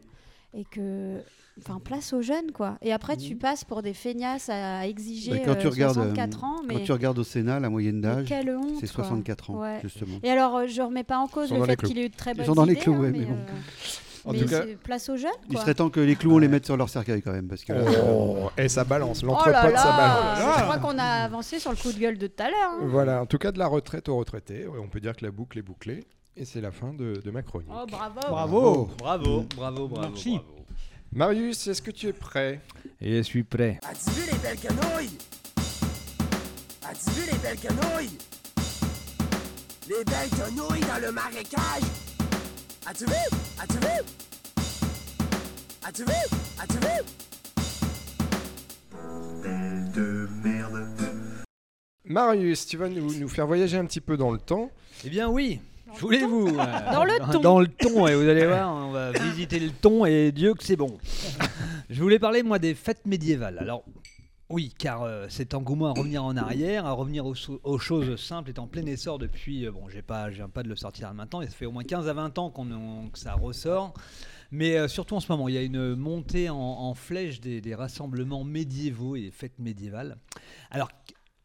Et 0.54 0.64
que... 0.64 1.18
Enfin, 1.58 1.80
place 1.84 2.12
aux 2.14 2.22
jeunes, 2.22 2.50
quoi. 2.52 2.78
Et 2.80 2.92
après, 2.94 3.16
tu 3.16 3.36
passes 3.36 3.62
pour 3.64 3.82
des 3.82 3.92
feignasses 3.92 4.48
à 4.48 4.86
exiger 4.86 5.32
Bah, 5.32 5.38
quand 5.44 5.54
tu 5.56 5.66
euh, 5.66 5.70
regardes, 5.70 5.98
euh, 5.98 6.02
64 6.14 6.44
ans. 6.44 6.56
Mais... 6.66 6.74
Quand 6.74 6.84
tu 6.84 6.92
regardes 6.92 7.18
au 7.18 7.24
Sénat, 7.24 7.60
la 7.60 7.68
moyenne 7.68 8.00
d'âge, 8.00 8.26
c'est 8.28 8.92
quoi. 8.92 9.04
64 9.04 9.50
ans, 9.50 9.60
Ouais. 9.60 9.78
justement. 9.82 10.18
Et 10.22 10.30
alors, 10.30 10.56
euh, 10.56 10.66
je 10.66 10.80
remets 10.80 11.04
pas 11.04 11.18
en 11.18 11.26
cause 11.26 11.52
le 11.52 11.62
fait 11.64 11.76
qu'il 11.76 11.98
ait 11.98 12.06
eu 12.06 12.08
de 12.08 12.16
très 12.16 12.32
Ils 12.32 12.38
bonnes 12.38 12.46
sont 12.46 12.54
dans 12.54 12.64
les 12.64 12.72
idées, 12.72 12.80
clous, 12.80 12.94
hein, 12.94 13.00
ouais, 13.00 13.10
mais, 13.10 13.18
mais 13.20 13.24
bon. 13.26 13.32
euh, 13.34 14.28
En 14.28 14.32
mais 14.32 14.38
tout 14.38 14.46
cas, 14.46 14.62
place 14.82 15.08
aux 15.10 15.16
jeunes, 15.16 15.30
Il 15.48 15.54
quoi. 15.54 15.60
serait 15.62 15.74
temps 15.74 15.90
que 15.90 16.00
les 16.00 16.16
clous, 16.16 16.34
on 16.34 16.38
les 16.38 16.48
mette 16.48 16.64
sur 16.64 16.76
leur 16.78 16.88
cercueil 16.88 17.20
quand 17.20 17.32
même. 17.32 17.48
Parce 17.48 17.64
que, 17.64 17.72
Oh, 17.74 18.50
et 18.56 18.68
ça 18.68 18.84
balance, 18.84 19.20
Oh 19.22 19.26
l'entrepote, 19.26 19.52
là 19.72 19.76
ça 19.76 19.92
balance. 19.96 20.58
Je 20.58 20.62
crois 20.64 20.78
qu'on 20.78 20.98
a 20.98 21.24
avancé 21.24 21.58
sur 21.58 21.70
le 21.70 21.76
coup 21.76 21.92
de 21.92 21.98
gueule 21.98 22.16
de 22.18 22.28
tout 22.28 22.42
à 22.42 22.48
l'heure. 22.50 22.70
hein. 22.80 22.84
Voilà, 22.86 23.20
en 23.22 23.26
tout 23.26 23.38
cas 23.38 23.52
de 23.52 23.58
la 23.58 23.66
retraite 23.66 24.08
aux 24.08 24.16
retraités, 24.16 24.66
on 24.82 24.88
peut 24.88 25.00
dire 25.00 25.14
que 25.16 25.24
la 25.24 25.30
boucle 25.30 25.58
est 25.58 25.62
bouclée. 25.62 26.04
Et 26.36 26.44
c'est 26.46 26.60
la 26.62 26.72
fin 26.72 26.94
de, 26.94 27.20
de 27.22 27.30
ma 27.30 27.42
chronique. 27.42 27.68
Oh, 27.70 27.84
bravo. 27.86 28.20
Bravo. 28.20 28.90
Bravo, 28.98 29.44
bravo, 29.54 29.88
bravo. 29.88 30.08
Merci. 30.08 30.38
bravo. 30.38 30.66
Marius, 31.12 31.66
est-ce 31.66 31.82
que 31.82 31.90
tu 31.90 32.06
es 32.08 32.12
prêt? 32.14 32.60
Et 33.00 33.18
je 33.18 33.22
suis 33.22 33.42
prêt. 33.42 33.78
As-tu 33.82 34.10
vu 34.10 34.22
les 34.32 34.38
belles 34.38 34.58
quenouilles? 34.58 35.18
As-tu 36.88 37.10
vu 37.10 37.30
les 37.30 37.38
belles 37.38 37.58
quenouilles? 37.58 38.16
Les 39.90 40.04
belles 40.04 40.30
quenouilles 40.30 40.80
dans 40.80 41.02
le 41.02 41.12
marécage? 41.12 41.82
As-tu 42.86 43.04
vu? 43.04 43.12
As-tu 43.60 43.78
vu? 43.78 44.02
As-tu 45.84 46.04
vu? 46.04 46.12
As-tu 46.58 46.78
vu? 46.78 47.02
Marius, 52.06 52.66
tu 52.66 52.78
vas 52.78 52.88
nous, 52.88 53.14
nous 53.14 53.28
faire 53.28 53.46
voyager 53.46 53.76
un 53.76 53.84
petit 53.84 54.00
peu 54.00 54.16
dans 54.16 54.30
le 54.30 54.38
temps. 54.38 54.70
Eh 55.04 55.10
bien 55.10 55.28
oui. 55.28 55.60
Voulez-vous 56.00 56.48
euh, 56.48 56.92
Dans 56.92 57.04
le 57.04 57.32
ton. 57.32 57.40
Dans 57.40 57.60
le 57.60 57.66
ton, 57.68 58.06
et 58.06 58.14
vous 58.14 58.28
allez 58.28 58.46
voir, 58.46 58.74
on 58.74 58.90
va 58.90 59.12
visiter 59.30 59.58
le 59.60 59.70
ton 59.70 60.04
et 60.04 60.32
Dieu 60.32 60.54
que 60.54 60.64
c'est 60.64 60.76
bon. 60.76 60.98
Je 61.90 62.02
voulais 62.02 62.18
parler 62.18 62.42
moi 62.42 62.58
des 62.58 62.74
fêtes 62.74 63.06
médiévales. 63.06 63.58
Alors 63.58 63.84
oui, 64.48 64.74
car 64.78 65.02
euh, 65.02 65.26
cet 65.30 65.54
engouement 65.54 65.86
à 65.88 65.92
revenir 65.98 66.22
en 66.24 66.36
arrière, 66.36 66.84
à 66.84 66.92
revenir 66.92 67.24
aux, 67.24 67.78
choses 67.78 68.20
simples 68.20 68.50
est 68.50 68.58
en 68.58 68.66
plein 68.66 68.84
essor 68.84 69.18
depuis, 69.18 69.64
euh, 69.66 69.72
bon, 69.72 69.88
j'ai 69.88 70.02
pas, 70.02 70.28
viens 70.28 70.48
pas 70.50 70.62
de 70.62 70.68
le 70.68 70.76
sortir 70.76 71.12
maintenant, 71.14 71.40
ça 71.40 71.48
fait 71.48 71.64
au 71.64 71.72
moins 71.72 71.84
15 71.84 72.06
à 72.06 72.12
20 72.12 72.36
ans 72.38 72.50
qu'on, 72.50 72.70
on- 72.70 73.08
que 73.08 73.18
ça 73.18 73.32
ressort. 73.32 73.94
Mais 74.50 74.76
euh, 74.76 74.88
surtout 74.88 75.14
en 75.14 75.20
ce 75.20 75.32
moment, 75.32 75.48
il 75.48 75.54
y 75.54 75.58
a 75.58 75.62
une 75.62 75.94
montée 75.94 76.50
en, 76.50 76.56
en 76.58 76.92
flèche 76.92 77.40
des, 77.40 77.62
des 77.62 77.74
rassemblements 77.74 78.44
médiévaux 78.44 79.16
et 79.16 79.22
des 79.22 79.30
fêtes 79.30 79.58
médiévales. 79.58 80.18
Alors, 80.70 80.88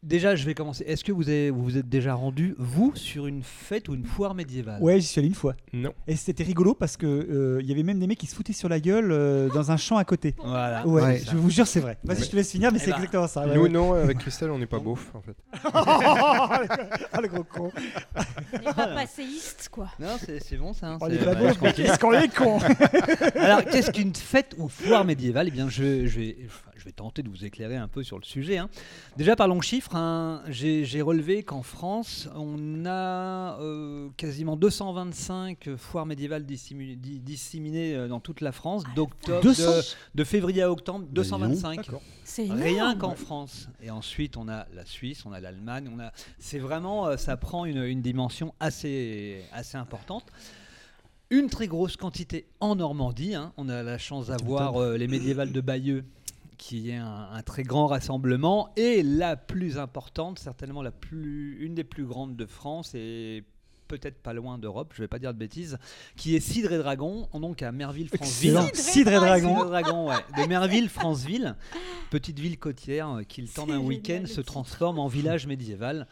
déjà, 0.02 0.36
je 0.36 0.44
vais 0.46 0.54
commencer. 0.54 0.84
Est-ce 0.86 1.04
que 1.04 1.12
vous 1.12 1.28
avez- 1.28 1.50
vous 1.50 1.62
vous 1.64 1.76
êtes 1.76 1.88
déjà 1.88 2.14
rendu, 2.14 2.54
vous, 2.58 2.92
sur 2.94 3.26
une 3.26 3.42
fête 3.42 3.88
ou 3.88 3.94
une 3.94 4.04
foire 4.04 4.34
médiévale? 4.34 4.80
Ouais, 4.82 5.00
j'y 5.00 5.06
suis 5.06 5.18
allé 5.18 5.28
une 5.28 5.34
fois. 5.34 5.54
Non. 5.72 5.92
Et 6.06 6.16
c'était 6.16 6.44
rigolo 6.44 6.74
parce 6.74 6.96
que 6.96 7.06
euh, 7.06 7.58
il 7.60 7.66
y 7.68 7.72
avait 7.72 7.82
même 7.82 7.98
des 7.98 8.06
mecs 8.06 8.18
qui 8.18 8.26
se 8.26 8.34
foutaient 8.34 8.52
sur 8.52 8.68
la 8.68 8.80
gueule 8.80 9.10
euh, 9.12 9.48
dans 9.50 9.70
un 9.70 9.76
champ 9.76 9.96
à 9.96 10.04
côté. 10.04 10.34
Voilà. 10.42 10.86
Ouais, 10.86 11.02
Ouais. 11.02 11.22
je 11.30 11.36
vous 11.36 11.50
jure, 11.50 11.66
c'est 11.66 11.80
vrai. 11.80 11.98
Vas-y, 12.04 12.18
Ouais. 12.18 12.24
je 12.24 12.30
te 12.30 12.36
laisse 12.36 12.50
finir, 12.50 12.70
mais 12.72 12.78
Eh 12.80 12.84
c'est 12.84 12.90
ben, 12.90 12.96
exactement 12.96 13.26
ça. 13.26 13.46
ouais, 13.46 13.54
Nous, 13.54 13.62
ouais. 13.62 13.68
non, 13.68 13.92
avec 13.94 14.18
Christelle, 14.18 14.50
on 14.50 14.58
n'est 14.58 14.66
pas 14.66 14.78
beauf 14.78 15.10
en 15.14 15.20
fait. 15.20 15.36
ah, 15.74 17.20
le 17.20 17.28
gros 17.28 17.44
con. 17.44 17.70
On 18.52 18.58
n'est 18.58 18.64
pas 18.74 18.86
passéiste, 18.88 19.68
quoi. 19.70 19.88
Non, 19.98 20.16
c'est 20.40 20.56
bon 20.56 20.72
ça. 20.72 20.88
hein, 20.92 20.98
On 21.00 21.06
c'est- 21.08 21.14
est 21.16 21.24
pas 21.24 21.34
bah, 21.34 21.52
je 21.52 21.58
continue. 21.58 21.86
qu'est-ce 21.86 21.98
qu'on 21.98 22.12
est 22.12 22.34
con 22.34 22.58
Alors, 23.40 23.64
qu'est-ce 23.64 23.90
qu'une 23.90 24.14
fête 24.14 24.54
ou 24.58 24.68
foire 24.68 25.04
médiévale? 25.04 25.48
Eh 25.48 25.50
bien, 25.50 25.68
je, 25.68 26.06
je 26.06 26.18
vais, 26.20 26.36
enfin, 26.46 26.70
je 26.76 26.84
vais 26.84 26.92
tenter 26.92 27.22
de 27.22 27.28
vous 27.28 27.44
éclairer 27.44 27.76
un 27.76 27.88
peu 27.88 28.02
sur 28.02 28.18
le 28.18 28.24
sujet. 28.24 28.58
hein. 28.58 28.68
Déjà, 29.16 29.36
parlons 29.36 29.60
chiffres. 29.60 29.87
J'ai 30.48 30.84
j'ai 30.84 31.02
relevé 31.02 31.42
qu'en 31.42 31.62
France, 31.62 32.28
on 32.34 32.84
a 32.86 33.58
euh, 33.60 34.08
quasiment 34.16 34.56
225 34.56 35.76
foires 35.76 36.06
médiévales 36.06 36.44
disséminées, 36.46 36.96
di- 36.96 37.18
disséminées, 37.20 37.94
euh, 37.94 38.08
dans 38.08 38.20
toute 38.20 38.40
la 38.40 38.52
France, 38.52 38.84
d'octobre, 38.94 39.40
200 39.42 39.62
de, 39.70 39.82
de 40.14 40.24
février 40.24 40.62
à 40.62 40.70
octobre, 40.70 41.00
dis 41.00 41.06
donc. 41.06 41.14
225. 41.14 41.76
D'accord. 41.76 42.02
C'est 42.24 42.44
énorme. 42.44 42.60
Rien 42.60 42.94
qu'en 42.96 43.14
France. 43.14 43.68
Et 43.82 43.90
ensuite, 43.90 44.36
on 44.36 44.48
a 44.48 44.66
la 44.74 44.84
Suisse, 44.84 45.24
on 45.26 45.32
a 45.32 45.40
l'Allemagne. 45.40 45.90
On 45.94 45.98
a. 46.00 46.12
C'est 46.38 46.58
vraiment, 46.58 47.06
euh, 47.06 47.16
ça 47.16 47.36
prend 47.36 47.64
une, 47.64 47.82
une 47.82 48.02
dimension 48.02 48.54
assez, 48.60 49.42
assez 49.52 49.76
importante. 49.76 50.24
Une 51.30 51.50
très 51.50 51.66
grosse 51.66 51.96
quantité 51.98 52.46
en 52.60 52.76
Normandie. 52.76 53.34
hein. 53.34 53.52
On 53.58 53.68
a 53.68 53.82
la 53.82 53.98
chance 53.98 54.28
d'avoir 54.28 54.76
euh, 54.80 54.96
les 54.96 55.06
médiévales 55.08 55.52
de 55.52 55.60
Bayeux, 55.60 56.04
qui 56.58 56.90
est 56.90 56.96
un, 56.96 57.28
un 57.32 57.42
très 57.42 57.62
grand 57.62 57.86
rassemblement, 57.86 58.70
et 58.76 59.02
la 59.02 59.36
plus 59.36 59.78
importante, 59.78 60.38
certainement 60.38 60.82
la 60.82 60.90
plus, 60.90 61.56
une 61.60 61.74
des 61.74 61.84
plus 61.84 62.04
grandes 62.04 62.36
de 62.36 62.46
France 62.46 62.94
et 62.94 63.44
peut-être 63.88 64.22
pas 64.22 64.34
loin 64.34 64.58
d'Europe, 64.58 64.92
je 64.94 65.02
vais 65.02 65.08
pas 65.08 65.18
dire 65.18 65.32
de 65.32 65.38
bêtises, 65.38 65.78
qui 66.16 66.36
est 66.36 66.40
Cidre 66.40 66.72
et 66.72 66.78
Dragon, 66.78 67.28
donc 67.34 67.62
à 67.62 67.72
Merville-Franceville. 67.72 68.60
Cidre 68.74 69.12
et 69.12 69.16
Dragon. 69.16 69.48
Cidre 69.48 69.66
et 69.66 69.68
Dragon, 69.82 70.08
ouais. 70.08 70.42
De 70.42 70.46
Merville-Franceville, 70.46 71.56
petite 72.10 72.38
ville 72.38 72.58
côtière 72.58 73.08
euh, 73.08 73.22
qui, 73.22 73.42
le 73.42 73.48
temps 73.48 73.66
d'un 73.66 73.78
week-end, 73.78 74.24
se 74.26 74.40
transforme 74.40 74.98
en 74.98 75.08
village 75.08 75.46
médiéval. 75.46 76.06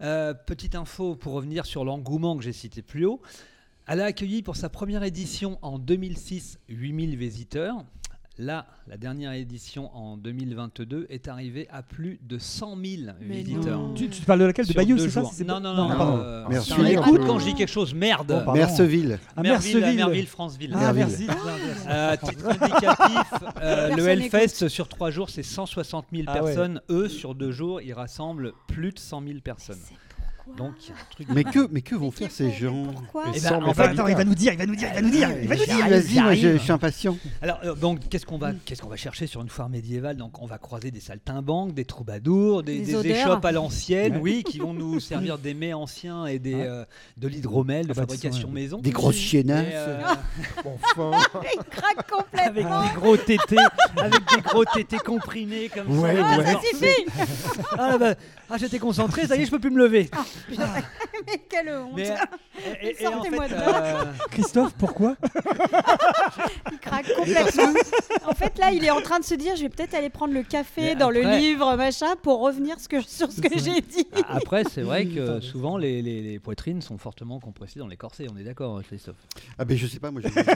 Euh, 0.00 0.32
petite 0.32 0.74
info 0.74 1.16
pour 1.16 1.32
revenir 1.32 1.66
sur 1.66 1.84
l'engouement 1.84 2.36
que 2.36 2.44
j'ai 2.44 2.52
cité 2.52 2.80
plus 2.80 3.04
haut. 3.04 3.20
Elle 3.88 4.00
a 4.00 4.06
accueilli 4.06 4.42
pour 4.42 4.56
sa 4.56 4.68
première 4.68 5.02
édition 5.02 5.58
en 5.62 5.78
2006 5.78 6.58
8000 6.68 7.16
visiteurs. 7.16 7.84
Là, 8.38 8.66
la 8.86 8.98
dernière 8.98 9.32
édition 9.32 9.90
en 9.96 10.18
2022 10.18 11.06
est 11.08 11.26
arrivée 11.26 11.66
à 11.70 11.82
plus 11.82 12.20
de 12.22 12.36
100 12.38 12.76
000 12.76 13.12
Mais 13.22 13.36
visiteurs. 13.42 13.78
non. 13.80 13.94
Tu, 13.94 14.10
tu 14.10 14.20
parles 14.22 14.40
de 14.40 14.44
laquelle? 14.44 14.66
De 14.66 14.72
Sur 14.72 14.80
Bayeux, 14.82 14.96
deux 14.96 15.04
c'est 15.04 15.10
ça? 15.10 15.20
jours. 15.22 15.32
c'est 15.32 15.44
Non, 15.44 15.58
non, 15.58 15.72
non. 15.74 15.88
ah, 15.90 15.96
pardon. 15.96 16.18
euh, 16.18 16.44
Merci. 16.50 16.70
putain, 16.74 16.82
Merceville. 16.82 16.98
écoute 17.14 17.26
quand 17.26 17.38
je 17.38 17.44
dis 17.46 17.54
quelque 17.54 17.70
chose, 17.70 17.94
merde. 17.94 18.26
Bon, 18.26 18.36
pardon. 18.44 18.52
Merceville. 18.52 19.18
Ah, 19.36 19.42
Merville, 19.42 19.76
Merceville. 19.78 19.96
Merville, 19.96 20.26
Franceville. 20.26 20.72
Ah, 20.78 20.92
merci. 20.92 21.26
Euh, 21.88 22.16
titre 22.16 22.46
indicatif, 22.46 23.32
euh, 23.62 23.88
le 23.88 23.94
Personne 23.96 24.08
Hellfest 24.10 24.68
sur 24.68 24.88
trois 24.88 25.10
jours, 25.10 25.30
c'est 25.30 25.42
160 25.42 26.04
000 26.12 26.24
Ah 26.26 26.34
ouais. 26.34 26.40
personnes. 26.52 26.82
Eux, 26.90 27.08
sur 27.08 27.34
deux 27.34 27.52
jours, 27.52 27.80
ils 27.80 27.94
rassemblent 27.94 28.52
plus 28.68 28.92
de 28.92 28.98
100 28.98 29.22
000 29.26 29.38
personnes. 29.42 29.78
C'est 29.82 29.94
Donc, 30.56 30.72
il 30.80 30.88
y 30.88 30.92
a 30.92 30.94
un 30.94 31.04
truc. 31.10 31.28
de 31.28 31.34
Mais 31.34 31.44
que, 31.44 31.68
mais 31.70 31.80
que 31.82 31.94
vont 31.94 32.06
Mais 32.06 32.10
faire 32.12 32.30
ces 32.30 32.50
gens 32.52 32.84
Pourquoi 32.92 33.24
Et 33.28 33.32
Eh 33.36 33.40
ben, 33.40 33.62
en 33.62 33.74
fait. 33.74 33.82
Attends, 33.82 34.06
il 34.06 34.16
va 34.16 34.24
nous 34.24 34.34
dire, 34.34 34.52
il 34.52 34.58
va 34.58 34.66
nous 34.66 34.76
dire, 34.76 34.88
il 34.90 34.94
va 34.94 35.02
nous 35.02 35.10
dire, 35.10 35.28
il 35.42 35.48
va 35.48 35.56
nous 35.56 35.64
dire. 35.64 35.76
Vas-y, 35.88 35.90
vas-y, 35.90 36.20
moi 36.22 36.34
je, 36.34 36.56
suis 36.58 36.72
impatient. 36.72 37.16
Alors, 37.42 37.58
euh, 37.64 37.74
donc, 37.74 38.08
qu'est-ce 38.08 38.24
qu'on 38.24 38.38
va, 38.38 38.52
qu'est-ce 38.64 38.80
qu'on 38.80 38.88
va 38.88 38.96
chercher 38.96 39.26
sur 39.26 39.42
une 39.42 39.48
foire 39.48 39.68
médiévale? 39.68 40.16
Donc, 40.16 40.40
on 40.40 40.46
va 40.46 40.58
croiser 40.58 40.90
des 40.90 41.00
saltimbanques, 41.00 41.74
des 41.74 41.84
troubadours, 41.84 42.62
des, 42.62 42.78
Des 42.78 42.86
des 42.86 42.94
odeurs. 42.94 43.16
échoppes 43.16 43.44
à 43.44 43.52
l'ancienne, 43.52 44.14
Ouais. 44.14 44.20
oui, 44.22 44.42
qui 44.44 44.58
vont 44.58 44.72
nous 44.72 45.00
servir 45.00 45.36
des 45.38 45.52
mets 45.54 45.74
anciens 45.74 46.26
et 46.26 46.38
des, 46.38 46.54
euh, 46.54 46.84
de 47.16 47.28
l'hydromel 47.28 47.86
de 47.86 47.90
Ah 47.92 47.94
bah, 47.94 48.00
fabrication 48.02 48.48
maison. 48.50 48.78
Des 48.78 48.90
grosses 48.90 49.16
Et, 49.16 49.20
chiennasses. 49.20 49.66
euh, 49.74 50.00
Enfin. 50.64 51.10
Il 51.54 51.64
craque 51.64 51.96
avec 52.32 52.64
complètement. 52.64 52.82
des 52.82 52.94
gros 52.94 53.16
tétés, 53.16 53.56
avec 53.96 54.20
des 54.34 54.40
gros 54.42 54.64
tétés 54.64 54.98
comprimés 54.98 55.68
comme 55.74 55.98
Ouais, 55.98 56.14
ça. 56.16 56.26
Ah, 56.26 56.38
ouais. 56.38 56.44
ça 56.46 56.60
suffit 56.60 57.06
Ah, 57.78 57.88
là, 57.90 57.98
bah, 57.98 58.14
ah, 58.50 58.56
j'étais 58.58 58.78
concentré, 58.78 59.26
ça 59.26 59.36
y 59.36 59.42
est, 59.42 59.46
je 59.46 59.50
peux 59.50 59.58
plus 59.58 59.70
me 59.70 59.78
lever. 59.78 60.08
Mais 61.26 61.38
quelle 61.48 61.68
honte 61.70 61.92
Mais, 61.96 62.10
euh, 62.10 62.14
et, 62.82 62.86
et- 62.88 63.02
et 63.02 63.06
en 63.06 63.12
Sortez-moi 63.12 63.48
fait, 63.48 63.54
de 63.54 63.60
là. 63.60 64.00
euh, 64.00 64.04
Christophe, 64.30 64.74
pourquoi 64.78 65.16
Il 66.72 66.78
craque 66.78 67.12
complètement. 67.14 67.72
en 68.26 68.34
fait, 68.34 68.58
là, 68.58 68.70
il 68.72 68.84
est 68.84 68.90
en 68.90 69.00
train 69.00 69.18
de 69.18 69.24
se 69.24 69.34
dire 69.34 69.56
je 69.56 69.62
vais 69.62 69.68
peut-être 69.68 69.94
aller 69.94 70.10
prendre 70.10 70.34
le 70.34 70.42
café 70.42 70.82
Mais 70.82 70.94
dans 70.96 71.10
le 71.10 71.20
après- 71.24 71.38
livre, 71.40 71.76
machin, 71.76 72.14
pour 72.22 72.40
revenir 72.40 72.78
ce 72.80 72.88
que, 72.88 73.00
sur 73.00 73.30
ce 73.32 73.40
que 73.40 73.48
C'est 73.52 73.58
ça. 73.58 73.70
j'ai 73.74 73.80
dit. 73.80 74.06
après, 74.28 74.64
c'est 74.70 74.82
vrai 74.82 75.06
que 75.06 75.40
souvent 75.40 75.76
les, 75.78 76.02
les- 76.02 76.22
les 76.22 76.38
poitrines 76.38 76.82
sont 76.82 76.98
fortement 76.98 77.40
compressées 77.40 77.78
dans 77.78 77.86
les 77.88 77.96
corsets, 77.96 78.26
on 78.32 78.36
est 78.36 78.44
d'accord, 78.44 78.78
hein, 78.78 78.82
Christophe? 78.86 79.16
Ah 79.58 79.64
ben 79.64 79.76
je 79.76 79.86
sais 79.86 79.98
pas, 79.98 80.10
moi 80.10 80.20
j'ai 80.22 80.30
jamais, 80.30 80.52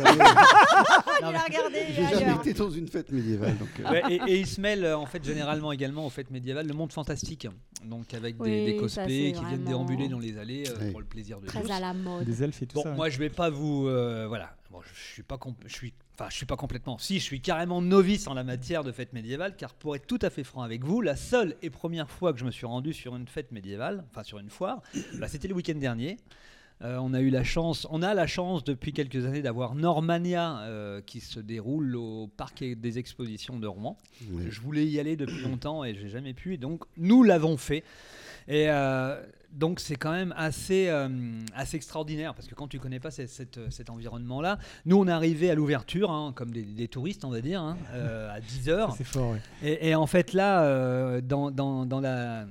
il 1.20 1.24
a 1.24 1.28
regardé. 1.40 1.78
il 1.88 1.92
est 1.92 1.94
j'ai 1.94 2.02
jamais 2.04 2.24
ailleurs. 2.24 2.40
été 2.40 2.52
dans 2.54 2.70
une 2.70 2.88
fête 2.88 3.10
médiévale. 3.12 3.56
Donc, 3.58 3.68
euh, 3.80 3.90
Ouais, 3.90 4.02
et, 4.10 4.20
et 4.26 4.40
ils 4.40 4.46
se 4.46 4.60
euh, 4.60 4.96
en 4.96 5.06
fait 5.06 5.24
généralement 5.24 5.72
également 5.72 6.06
aux 6.06 6.10
fêtes 6.10 6.30
médiévales 6.30 6.66
le 6.66 6.74
monde 6.74 6.92
fantastique, 6.92 7.48
donc 7.84 8.12
avec 8.14 8.36
des, 8.36 8.42
Oui, 8.42 8.64
des 8.66 8.72
ça, 8.74 9.02
cosplays 9.02 9.32
c'est 9.34 9.38
qui 9.40 9.44
viennent 9.46 9.64
déambuler 9.70 10.08
dans 10.08 10.18
les 10.18 10.38
allées 10.38 10.64
euh, 10.68 10.74
Oui. 10.80 10.90
pour 10.90 11.00
le 11.00 11.06
plaisir 11.06 11.40
de 11.40 11.46
tous. 11.46 11.58
Très 11.58 11.70
à 11.72 11.80
la 11.80 11.92
mode. 11.94 12.24
Des 12.24 12.42
elfes 12.42 12.62
et 12.62 12.66
tout 12.66 12.74
Bon, 12.76 12.82
ça. 12.82 12.90
ouais. 12.90 12.96
moi 12.96 13.08
je 13.10 13.18
vais 13.18 13.30
pas 13.30 13.50
vous, 13.50 13.86
euh, 13.88 14.26
voilà, 14.28 14.54
bon, 14.70 14.78
je 14.82 15.00
suis 15.12 15.22
pas, 15.22 15.38
je 15.66 15.72
suis, 15.74 15.92
enfin 16.18 16.28
je 16.30 16.36
suis 16.36 16.46
pas 16.46 16.56
complètement, 16.56 16.98
si 16.98 17.18
je 17.18 17.24
suis 17.24 17.40
carrément 17.40 17.80
novice 17.82 18.26
en 18.26 18.34
la 18.34 18.44
matière 18.44 18.84
de 18.84 18.92
fête 18.92 19.12
médiévale, 19.12 19.56
car 19.56 19.74
pour 19.74 19.96
être 19.96 20.06
tout 20.06 20.18
à 20.22 20.30
fait 20.30 20.44
franc 20.44 20.62
avec 20.62 20.84
vous, 20.84 21.00
la 21.00 21.16
seule 21.16 21.56
et 21.62 21.70
première 21.70 22.10
fois 22.10 22.32
que 22.32 22.38
je 22.38 22.44
me 22.44 22.50
suis 22.50 22.66
rendu 22.66 22.92
sur 22.92 23.16
une 23.16 23.26
fête 23.26 23.52
médiévale, 23.52 24.04
enfin 24.10 24.22
sur 24.22 24.38
une 24.38 24.50
foire, 24.50 24.82
bah, 25.18 25.28
c'était 25.28 25.48
le 25.48 25.54
week-end 25.54 25.74
dernier. 25.78 26.16
Euh, 26.82 26.96
on 27.02 27.12
a 27.12 27.20
eu 27.20 27.28
la 27.28 27.44
chance, 27.44 27.86
on 27.90 28.00
a 28.00 28.14
la 28.14 28.26
chance 28.26 28.64
depuis 28.64 28.94
quelques 28.94 29.26
années 29.26 29.42
d'avoir 29.42 29.74
Normania 29.74 30.60
euh, 30.60 31.02
qui 31.02 31.20
se 31.20 31.38
déroule 31.38 31.94
au 31.94 32.26
parc 32.38 32.64
des 32.64 32.98
expositions 32.98 33.58
de 33.58 33.66
Rouen. 33.66 33.98
Je 34.48 34.60
voulais 34.62 34.86
y 34.86 34.98
aller 34.98 35.14
depuis 35.14 35.42
longtemps 35.42 35.84
et 35.84 35.94
j'ai 35.94 36.08
jamais 36.08 36.32
pu. 36.32 36.54
Et 36.54 36.56
donc, 36.56 36.84
nous 36.96 37.22
l'avons 37.22 37.58
fait. 37.58 37.84
Et 38.48 38.70
euh, 38.70 39.20
donc, 39.52 39.80
c'est 39.80 39.96
quand 39.96 40.12
même 40.12 40.32
assez, 40.36 40.88
euh, 40.88 41.08
assez 41.54 41.76
extraordinaire 41.76 42.34
parce 42.34 42.46
que 42.48 42.54
quand 42.54 42.68
tu 42.68 42.78
connais 42.78 43.00
pas 43.00 43.10
cette- 43.10 43.28
cette- 43.30 43.70
cet 43.70 43.90
environnement-là, 43.90 44.58
nous, 44.86 44.96
on 44.96 45.06
est 45.08 45.12
arrivé 45.12 45.50
à 45.50 45.54
l'ouverture, 45.54 46.10
hein, 46.10 46.32
comme 46.34 46.50
des, 46.52 46.62
des 46.62 46.88
touristes, 46.88 47.24
on 47.24 47.30
va 47.30 47.40
dire, 47.40 47.60
hein, 47.60 47.76
euh, 47.94 48.34
à 48.34 48.40
10 48.40 48.68
heures. 48.68 48.94
C'est 48.96 49.04
fort, 49.04 49.32
ouais. 49.32 49.40
Et, 49.62 49.88
et 49.90 49.94
en 49.94 50.06
fait, 50.06 50.32
là, 50.32 50.62
euh, 50.62 51.20
dans, 51.20 51.50
dans, 51.50 51.84
dans 51.86 52.00
la. 52.00 52.46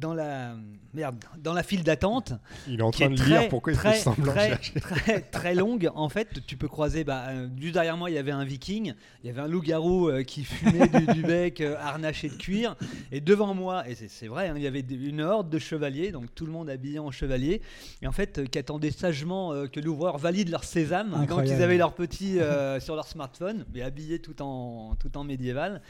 Dans 0.00 0.12
la, 0.12 0.56
merde, 0.92 1.16
dans 1.38 1.52
la 1.52 1.62
file 1.62 1.84
d'attente, 1.84 2.32
Il 2.68 2.80
est 2.80 2.82
en 2.82 2.90
qui 2.90 3.02
train 3.02 3.06
est 3.10 3.14
de 3.14 3.16
très, 3.16 3.28
lire 3.40 3.48
pourquoi 3.48 3.72
il 3.72 3.76
très, 3.78 3.92
fait 3.92 3.98
semblant 4.00 4.32
très, 4.32 4.56
très, 4.56 5.20
très 5.20 5.54
longue. 5.54 5.90
En 5.94 6.08
fait, 6.08 6.44
tu 6.46 6.56
peux 6.56 6.68
croiser. 6.68 7.04
Bah, 7.04 7.26
euh, 7.28 7.48
juste 7.58 7.74
derrière 7.74 7.96
moi, 7.96 8.10
il 8.10 8.14
y 8.14 8.18
avait 8.18 8.32
un 8.32 8.44
viking, 8.44 8.94
il 9.22 9.26
y 9.26 9.30
avait 9.30 9.40
un 9.40 9.46
loup-garou 9.46 10.08
euh, 10.08 10.22
qui 10.24 10.44
fumait 10.44 10.88
du, 10.88 11.06
du 11.06 11.22
bec 11.22 11.60
euh, 11.60 11.76
harnaché 11.78 12.28
de 12.28 12.34
cuir. 12.34 12.76
Et 13.12 13.20
devant 13.20 13.54
moi, 13.54 13.88
et 13.88 13.94
c'est- 13.94 14.26
vrai, 14.26 14.48
hein, 14.48 14.54
il 14.56 14.62
y 14.62 14.66
avait 14.66 14.80
une 14.80 15.20
horde 15.20 15.48
de 15.48 15.58
chevaliers, 15.58 16.10
donc 16.10 16.34
tout 16.34 16.46
le 16.46 16.52
monde 16.52 16.68
habillé 16.68 16.98
en 16.98 17.10
chevalier. 17.10 17.62
Et 18.02 18.06
en 18.06 18.12
fait, 18.12 18.38
euh, 18.38 18.46
qui 18.46 18.58
attendaient 18.58 18.90
sagement 18.90 19.52
euh, 19.52 19.66
que 19.68 19.80
l'ouvreur 19.80 20.18
valide 20.18 20.48
leur 20.48 20.64
sésame. 20.64 21.14
Incroyable. 21.14 21.56
ils 21.56 21.62
avaient 21.62 21.76
leur 21.78 21.94
petit 21.94 22.40
euh, 22.40 22.80
sur 22.80 22.96
leur 22.96 23.06
smartphone, 23.06 23.64
mais 23.72 23.82
habillés 23.82 24.18
tout 24.18 24.42
en, 24.42 24.96
tout 24.96 25.16
en 25.16 25.24
médiéval. 25.24 25.82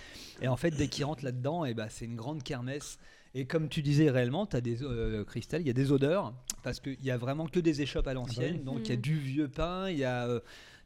Et 0.43 0.49
en 0.49 0.57
fait, 0.57 0.73
dès 0.73 0.89
qu'ils 0.89 1.05
rentrent 1.07 1.25
là-dedans, 1.25 1.65
et 1.65 1.73
bah, 1.75 1.87
c'est 1.89 2.05
une 2.05 2.17
grande 2.17 2.43
kermesse. 2.43 2.99
Et 3.35 3.47
comme 3.47 3.69
tu 3.69 3.83
disais 3.83 4.11
réellement, 4.11 4.47
tu 4.47 4.57
as 4.57 4.61
des 4.61 4.83
euh, 4.83 5.25
Christelle, 5.25 5.63
il 5.63 5.67
y 5.67 5.71
a 5.71 5.75
des 5.75 5.91
odeurs 5.91 6.33
parce 6.63 6.79
qu'il 6.81 7.03
y 7.05 7.11
a 7.11 7.17
vraiment 7.17 7.47
que 7.47 7.59
des 7.61 7.83
échoppes 7.83 8.07
à 8.07 8.15
l'ancienne. 8.15 8.57
oui. 8.59 8.65
Donc 8.65 8.81
il 8.85 8.91
y 8.91 8.93
a 8.93 8.97
Mm. 8.97 9.01
du 9.01 9.17
vieux 9.19 9.49
pain, 9.49 9.91
il 9.91 9.99
y 9.99 10.05
a 10.05 10.27
euh, 10.29 10.41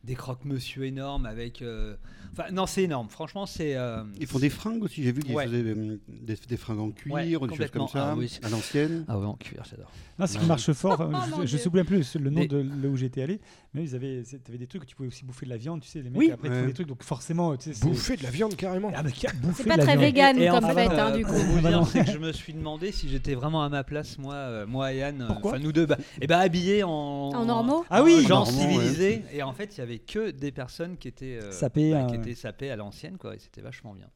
des 0.04 0.14
croque-monsieur 0.14 0.84
énormes 0.84 1.26
avec. 1.26 1.62
euh, 1.62 1.96
Enfin 2.32 2.50
non, 2.52 2.66
c'est 2.66 2.84
énorme. 2.84 3.08
Franchement, 3.08 3.46
c'est. 3.46 3.74
euh, 3.74 4.04
Ils 4.20 4.26
font 4.26 4.38
des 4.38 4.50
fringues 4.50 4.82
aussi, 4.84 5.02
j'ai 5.02 5.10
vu 5.12 5.22
qu'ils 5.22 5.34
Ouais. 5.34 5.46
faisaient 5.46 5.62
des, 5.62 6.36
des 6.48 6.56
fringues 6.56 6.78
en 6.80 6.90
cuir, 6.90 7.12
Ouais, 7.14 7.24
des 7.26 7.32
choses 7.32 7.48
complètement. 7.48 7.86
comme 7.86 8.00
ça, 8.00 8.10
Ah 8.12 8.14
oui. 8.16 8.38
à 8.42 8.48
l'ancienne. 8.48 9.04
Ah 9.08 9.18
ouais, 9.18 9.26
en 9.26 9.34
cuir, 9.34 9.62
j'adore. 9.68 9.90
Non, 10.18 10.26
ce 10.26 10.34
qui 10.34 10.38
Ouais. 10.40 10.46
marche 10.46 10.72
fort, 10.72 10.92
enfin, 11.00 11.10
Oh, 11.32 11.36
je 11.36 11.36
ne 11.36 11.40
me 11.42 11.62
souviens 11.62 11.84
plus 11.84 12.14
le 12.16 12.30
nom 12.30 12.40
Mais- 12.40 12.46
de 12.48 12.58
là 12.58 12.88
où 12.88 12.96
j'étais 12.96 13.22
allé, 13.22 13.40
mais 13.74 13.82
ils 13.84 13.94
avaient, 13.96 14.22
avais 14.48 14.58
des 14.58 14.66
trucs 14.66 14.82
où 14.82 14.84
tu 14.86 14.94
pouvais 14.94 15.08
aussi 15.08 15.24
bouffer 15.24 15.46
de 15.46 15.50
la 15.50 15.56
viande, 15.56 15.80
tu 15.80 15.88
sais, 15.88 16.00
les 16.00 16.10
mecs 16.10 16.18
Oui. 16.18 16.30
après 16.30 16.48
ils 16.48 16.50
te 16.50 16.54
font 16.56 16.60
Ouais. 16.62 16.66
des 16.68 16.74
trucs, 16.74 16.86
donc 16.86 17.02
forcément, 17.02 17.56
tu 17.56 17.64
sais, 17.64 17.74
c'est- 17.74 17.86
Bouffer 17.86 18.16
de 18.16 18.22
la 18.22 18.30
viande 18.30 18.54
carrément. 18.56 18.92
Ah, 18.94 19.02
mais 19.02 19.10
qui 19.12 19.26
a 19.26 19.32
bouffé 19.32 19.62
C'est 19.62 19.68
pas 19.68 19.74
de 19.74 19.78
la 19.80 19.84
très 19.84 19.96
viande 19.96 20.04
vegan 20.14 20.38
Et 20.38 20.50
en 20.50 20.60
comme 20.60 20.68
fait, 20.68 20.74
fête, 20.74 20.92
hein, 20.92 21.10
euh, 21.12 21.16
du 21.16 21.22
pour 21.24 21.34
coup. 21.34 21.40
vous 21.40 21.58
Ah 21.58 21.62
bah 21.62 21.68
dire, 21.70 21.78
non. 21.80 21.84
c'est 21.86 22.04
que 22.04 22.10
je 22.12 22.18
me 22.18 22.32
suis 22.32 22.52
demandé 22.52 22.92
si 22.92 23.08
j'étais 23.08 23.34
vraiment 23.34 23.62
à 23.64 23.68
ma 23.68 23.82
place, 23.84 24.16
moi, 24.18 24.34
euh, 24.34 24.66
moi 24.66 24.92
et 24.92 25.02
euh, 25.02 25.10
Pourquoi 25.28 25.52
enfin 25.52 25.60
nous 25.60 25.72
deux, 25.72 25.86
bah, 25.86 25.96
et 26.20 26.26
bah 26.26 26.38
habillés 26.38 26.82
en, 26.84 26.90
En 26.90 27.44
normaux 27.46 27.84
Ah 27.90 28.02
oui, 28.04 28.22
gens 28.22 28.44
Normand, 28.44 28.58
ouais. 28.58 28.72
civilisés. 28.74 29.24
Et 29.32 29.42
en 29.42 29.52
fait, 29.52 29.76
il 29.76 29.80
y 29.80 29.82
avait 29.88 29.98
que 29.98 30.30
des 30.30 30.52
personnes 30.52 30.96
qui 30.96 31.08
étaient 31.08 31.38
euh, 31.42 31.52
Sapées, 31.52 31.92
bah, 31.92 32.04
euh, 32.04 32.06
qui 32.06 32.16
étaient 32.16 32.34
sapées 32.34 32.70
à 32.70 32.76
l'ancienne, 32.76 33.16
quoi. 33.18 33.34
Et 33.34 33.38
c'était 33.38 33.60
vachement 33.60 33.94
bien. 33.94 34.08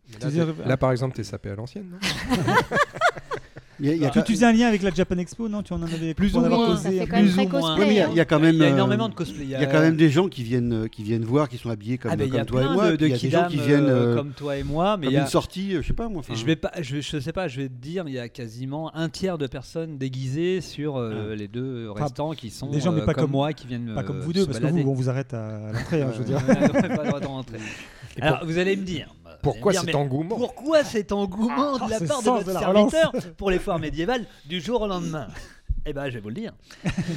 Là, 0.65 0.77
par 0.77 0.93
exemple, 0.93 1.17
t'es 1.17 1.25
sapé 1.25 1.51
à 1.51 1.55
l'ancienne, 1.55 1.91
non 1.91 1.99
Il 3.81 3.87
y 3.87 3.91
a, 3.91 3.95
il 3.95 4.03
y 4.03 4.07
a 4.07 4.11
Tu, 4.11 4.23
tu 4.23 4.33
faisais 4.35 4.47
un 4.47 4.53
lien 4.53 4.69
avec 4.69 4.83
la 4.83 4.91
Japan 4.91 5.17
Expo, 5.19 5.49
non? 5.49 5.63
Tu 5.63 5.73
en 5.73 5.83
avais 5.83 6.15
Plus 6.15 6.37
ou 6.37 6.41
moins, 6.41 6.49
causé 6.51 7.01
plus 7.07 7.33
ou 7.33 7.37
moins. 7.37 7.47
cosplay. 7.47 7.79
Oui, 7.79 7.85
mais 7.89 7.95
il 7.95 7.97
y 7.97 8.01
a- 8.01 8.09
il 8.11 8.15
y 8.17 8.21
a 8.21 8.25
quand 8.25 8.39
même, 8.39 8.55
Il 8.55 8.61
y 8.61 8.65
a 8.65 8.67
euh, 8.67 8.71
énormément 8.75 9.09
de 9.09 9.15
cosplay. 9.15 9.45
il 9.45 9.51
y 9.51 9.55
a 9.57 9.67
quand 9.67 9.81
même 9.81 9.97
des 9.97 10.11
gens 10.11 10.29
qui 10.29 10.43
viennent, 10.45 10.73
euh, 10.85 10.89
qui 10.89 11.03
viennent 11.03 11.25
voir, 11.25 11.49
qui 11.49 11.59
sont 11.59 11.71
habillés 11.71 11.99
comme, 11.99 12.13
ah 12.13 12.17
comme 12.17 12.47
toi 12.47 12.63
et 12.63 12.69
moi. 12.69 12.91
de, 12.91 12.97
puis 12.97 12.99
de 12.99 13.07
il 13.07 13.11
y 13.11 13.15
a 13.15 13.19
des 13.19 13.31
gens 13.31 13.49
qui 13.49 13.57
viennent 13.57 13.87
euh, 13.89 14.17
comme 14.17 14.33
toi 14.33 14.57
et 14.57 14.63
moi, 14.63 14.97
mais 14.99 15.07
comme 15.07 15.13
il 15.13 15.17
y 15.17 15.19
a, 15.19 15.23
une 15.23 15.27
sortie, 15.27 15.73
je 15.81 15.87
sais 15.87 15.95
pas 15.95 16.09
moi. 16.09 16.23
je 16.33 16.45
vais 16.45 16.57
pas, 16.57 16.71
je, 16.81 17.01
je 17.01 17.19
sais 17.19 17.33
pas, 17.33 17.49
je 17.49 17.63
vais 17.63 17.69
te 17.69 17.75
dire, 17.75 18.05
il 18.07 18.15
y 18.15 18.19
a 18.19 18.29
quasiment 18.29 18.95
un 18.95 19.09
tiers 19.09 19.39
de 19.39 19.47
personnes 19.47 19.97
déguisées 19.99 20.61
sur 20.61 20.97
euh, 20.99 21.35
les 21.35 21.49
deux 21.49 21.89
Enfin, 21.91 22.05
restants 22.05 22.33
qui 22.33 22.51
sont 22.51 22.71
des 22.71 22.81
gens, 22.81 22.93
mais 22.93 23.01
pas 23.01 23.15
comme, 23.15 23.25
comme- 23.25 23.31
moi 23.33 23.53
qui 23.53 23.67
viennent 23.67 23.95
Pas 23.95 24.03
comme 24.05 24.21
vous 24.21 24.33
deux, 24.33 24.47
parce 24.47 24.61
que 24.61 24.67
vous, 24.67 24.79
on 24.91 24.95
vous 24.95 25.09
arrête 25.09 25.35
à, 25.35 25.73
l'entrée, 25.73 26.03
hein, 26.03 26.11
je 26.13 26.19
veux 26.19 26.25
dire. 26.25 26.39
Vous 28.45 28.59
allez 28.59 28.77
me 28.77 28.85
dire. 28.85 29.15
Pourquoi 29.43 29.73
cet 29.73 29.95
engouement 29.95 30.37
Pourquoi 30.37 30.85
cet 30.85 31.13
engouement 31.13 31.77
de 31.79 31.91
la 31.91 31.97
Ah, 32.01 32.07
part 32.07 32.23
de 32.23 32.29
votre 32.45 32.59
serviteur 32.59 33.13
pour 33.37 33.51
les 33.51 33.59
foires 33.59 33.79
médiévales 33.79 34.25
du 34.47 34.61
jour 34.61 34.83
au 34.83 34.87
lendemain? 34.87 35.29
Eh 35.85 35.93
ben, 35.93 36.09
je 36.09 36.15
vais 36.15 36.21
vous 36.21 36.29
le 36.29 36.35
dire. 36.37 36.53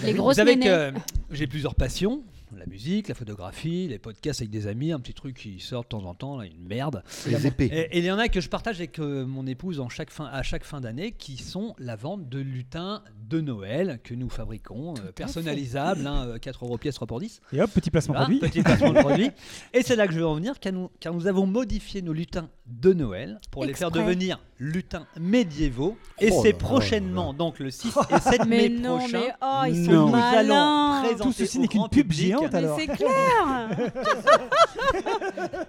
Les 0.04 0.12
Vous 0.14 0.18
grosses 0.24 0.38
savez 0.38 0.58
que 0.60 0.92
j'ai 1.30 1.46
plusieurs 1.46 1.76
passions. 1.76 2.24
La 2.58 2.66
musique, 2.66 3.08
la 3.10 3.16
photographie, 3.16 3.88
les 3.88 4.00
podcasts 4.00 4.42
avec 4.42 4.50
des 4.50 4.68
amis, 4.68 4.92
un 4.92 5.00
petit 5.00 5.14
truc 5.14 5.36
qui 5.36 5.60
sort 5.60 5.84
de 5.84 5.90
temps 5.90 6.06
en 6.06 6.14
temps, 6.14 6.38
là, 6.38 6.46
une 6.46 6.66
merde. 6.66 7.04
les 7.28 7.48
épées. 7.48 7.66
Et, 7.66 7.98
et 7.98 8.00
il 8.00 8.06
y 8.06 8.12
en 8.12 8.18
a 8.18 8.30
que 8.30 8.40
je 8.40 8.50
partage 8.50 8.78
avec 8.78 9.00
euh, 9.00 9.26
mon 9.26 9.46
épouse 9.46 9.80
en 9.80 9.90
chaque 9.90 10.10
fin, 10.10 10.26
à 10.26 10.42
chaque 10.44 10.64
fin 10.64 10.80
d'année, 10.80 11.12
qui 11.12 11.38
sont 11.38 11.76
la 11.80 11.96
vente 11.96 12.30
de 12.30 12.40
lutins 12.40 13.04
de 13.30 13.42
Noël 13.42 14.00
que 14.04 14.14
nous 14.14 14.30
fabriquons, 14.30 14.94
euh, 15.00 15.12
personnalisables, 15.12 16.08
hein, 16.08 16.28
euh, 16.28 16.38
4 16.38 16.66
euros 16.66 16.78
pièce, 16.78 16.96
3 16.96 17.08
pour 17.08 17.20
10. 17.20 17.42
Et 17.54 17.62
hop, 17.62 17.70
petit 17.72 17.92
placement 17.92 18.14
Voilà, 18.14 18.28
produit. 18.28 18.50
Petit 18.50 18.62
placement 18.62 18.94
de 18.94 19.00
produit. 19.00 19.30
Et 19.74 19.82
c'est 19.82 19.96
là 19.96 20.08
que 20.08 20.14
je 20.14 20.20
veux 20.20 20.28
en 20.28 20.36
venir, 20.36 20.60
car 20.60 20.72
nous, 20.74 20.90
car 21.00 21.14
nous 21.14 21.28
avons 21.28 21.46
modifié 21.46 22.02
nos 22.02 22.14
lutins 22.14 22.50
de 22.68 22.94
Noël 22.94 23.40
pour 23.52 23.64
les 23.64 23.74
faire 23.74 23.92
devenir 23.92 24.40
lutins 24.58 25.06
médiévaux. 25.20 25.98
Et 26.20 26.30
Oh 26.32 26.40
c'est 26.42 26.52
là 26.54 26.58
là 26.58 26.64
prochainement, 26.66 27.34
donc 27.34 27.60
le 27.60 27.70
6 27.70 27.94
et 28.10 28.20
7 28.20 28.46
mai 28.46 28.70
Mais 28.70 28.70
non, 28.70 28.98
prochain. 29.00 29.20
mais 29.20 29.34
oh, 29.42 29.62
ils 29.68 29.86
sont 29.86 29.92
Nous 29.92 29.98
allons 29.98 30.10
malins. 30.12 31.02
présenter 31.04 31.24
Tout 31.24 31.34
ceci 31.34 31.60
n'est 31.60 31.68
qu'une 31.68 31.90
pub 31.90 32.12
géante, 32.12 32.52
Mais 32.52 32.58
alors. 32.58 32.80
c'est 32.80 32.88
clair. 32.88 33.10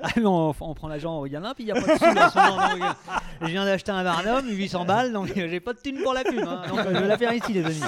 Ah, 0.03 0.09
mais 0.17 0.25
on, 0.27 0.55
on 0.61 0.75
prend 0.75 0.89
l'agent 0.89 1.19
au 1.19 1.27
gamin, 1.27 1.53
puis 1.55 1.65
il 1.65 1.67
n'y 1.67 1.73
a 1.73 1.75
pas 1.81 1.81
de 1.81 2.83
euh, 2.85 2.93
Je 3.43 3.47
viens 3.47 3.65
d'acheter 3.65 3.91
un 3.93 4.05
Barnum, 4.05 4.47
800 4.49 4.85
balles, 4.85 5.13
donc 5.13 5.31
j'ai 5.35 5.61
pas 5.61 5.73
de 5.73 5.79
thune 5.79 5.99
pour 6.03 6.13
la 6.15 6.23
pub. 6.25 6.39
hein. 6.47 6.63
donc 6.69 6.79
je 6.87 6.97
vais 6.99 7.09
la 7.09 7.19
faire 7.19 7.33
ici, 7.33 7.53
les 7.53 7.65
amis. 7.65 7.81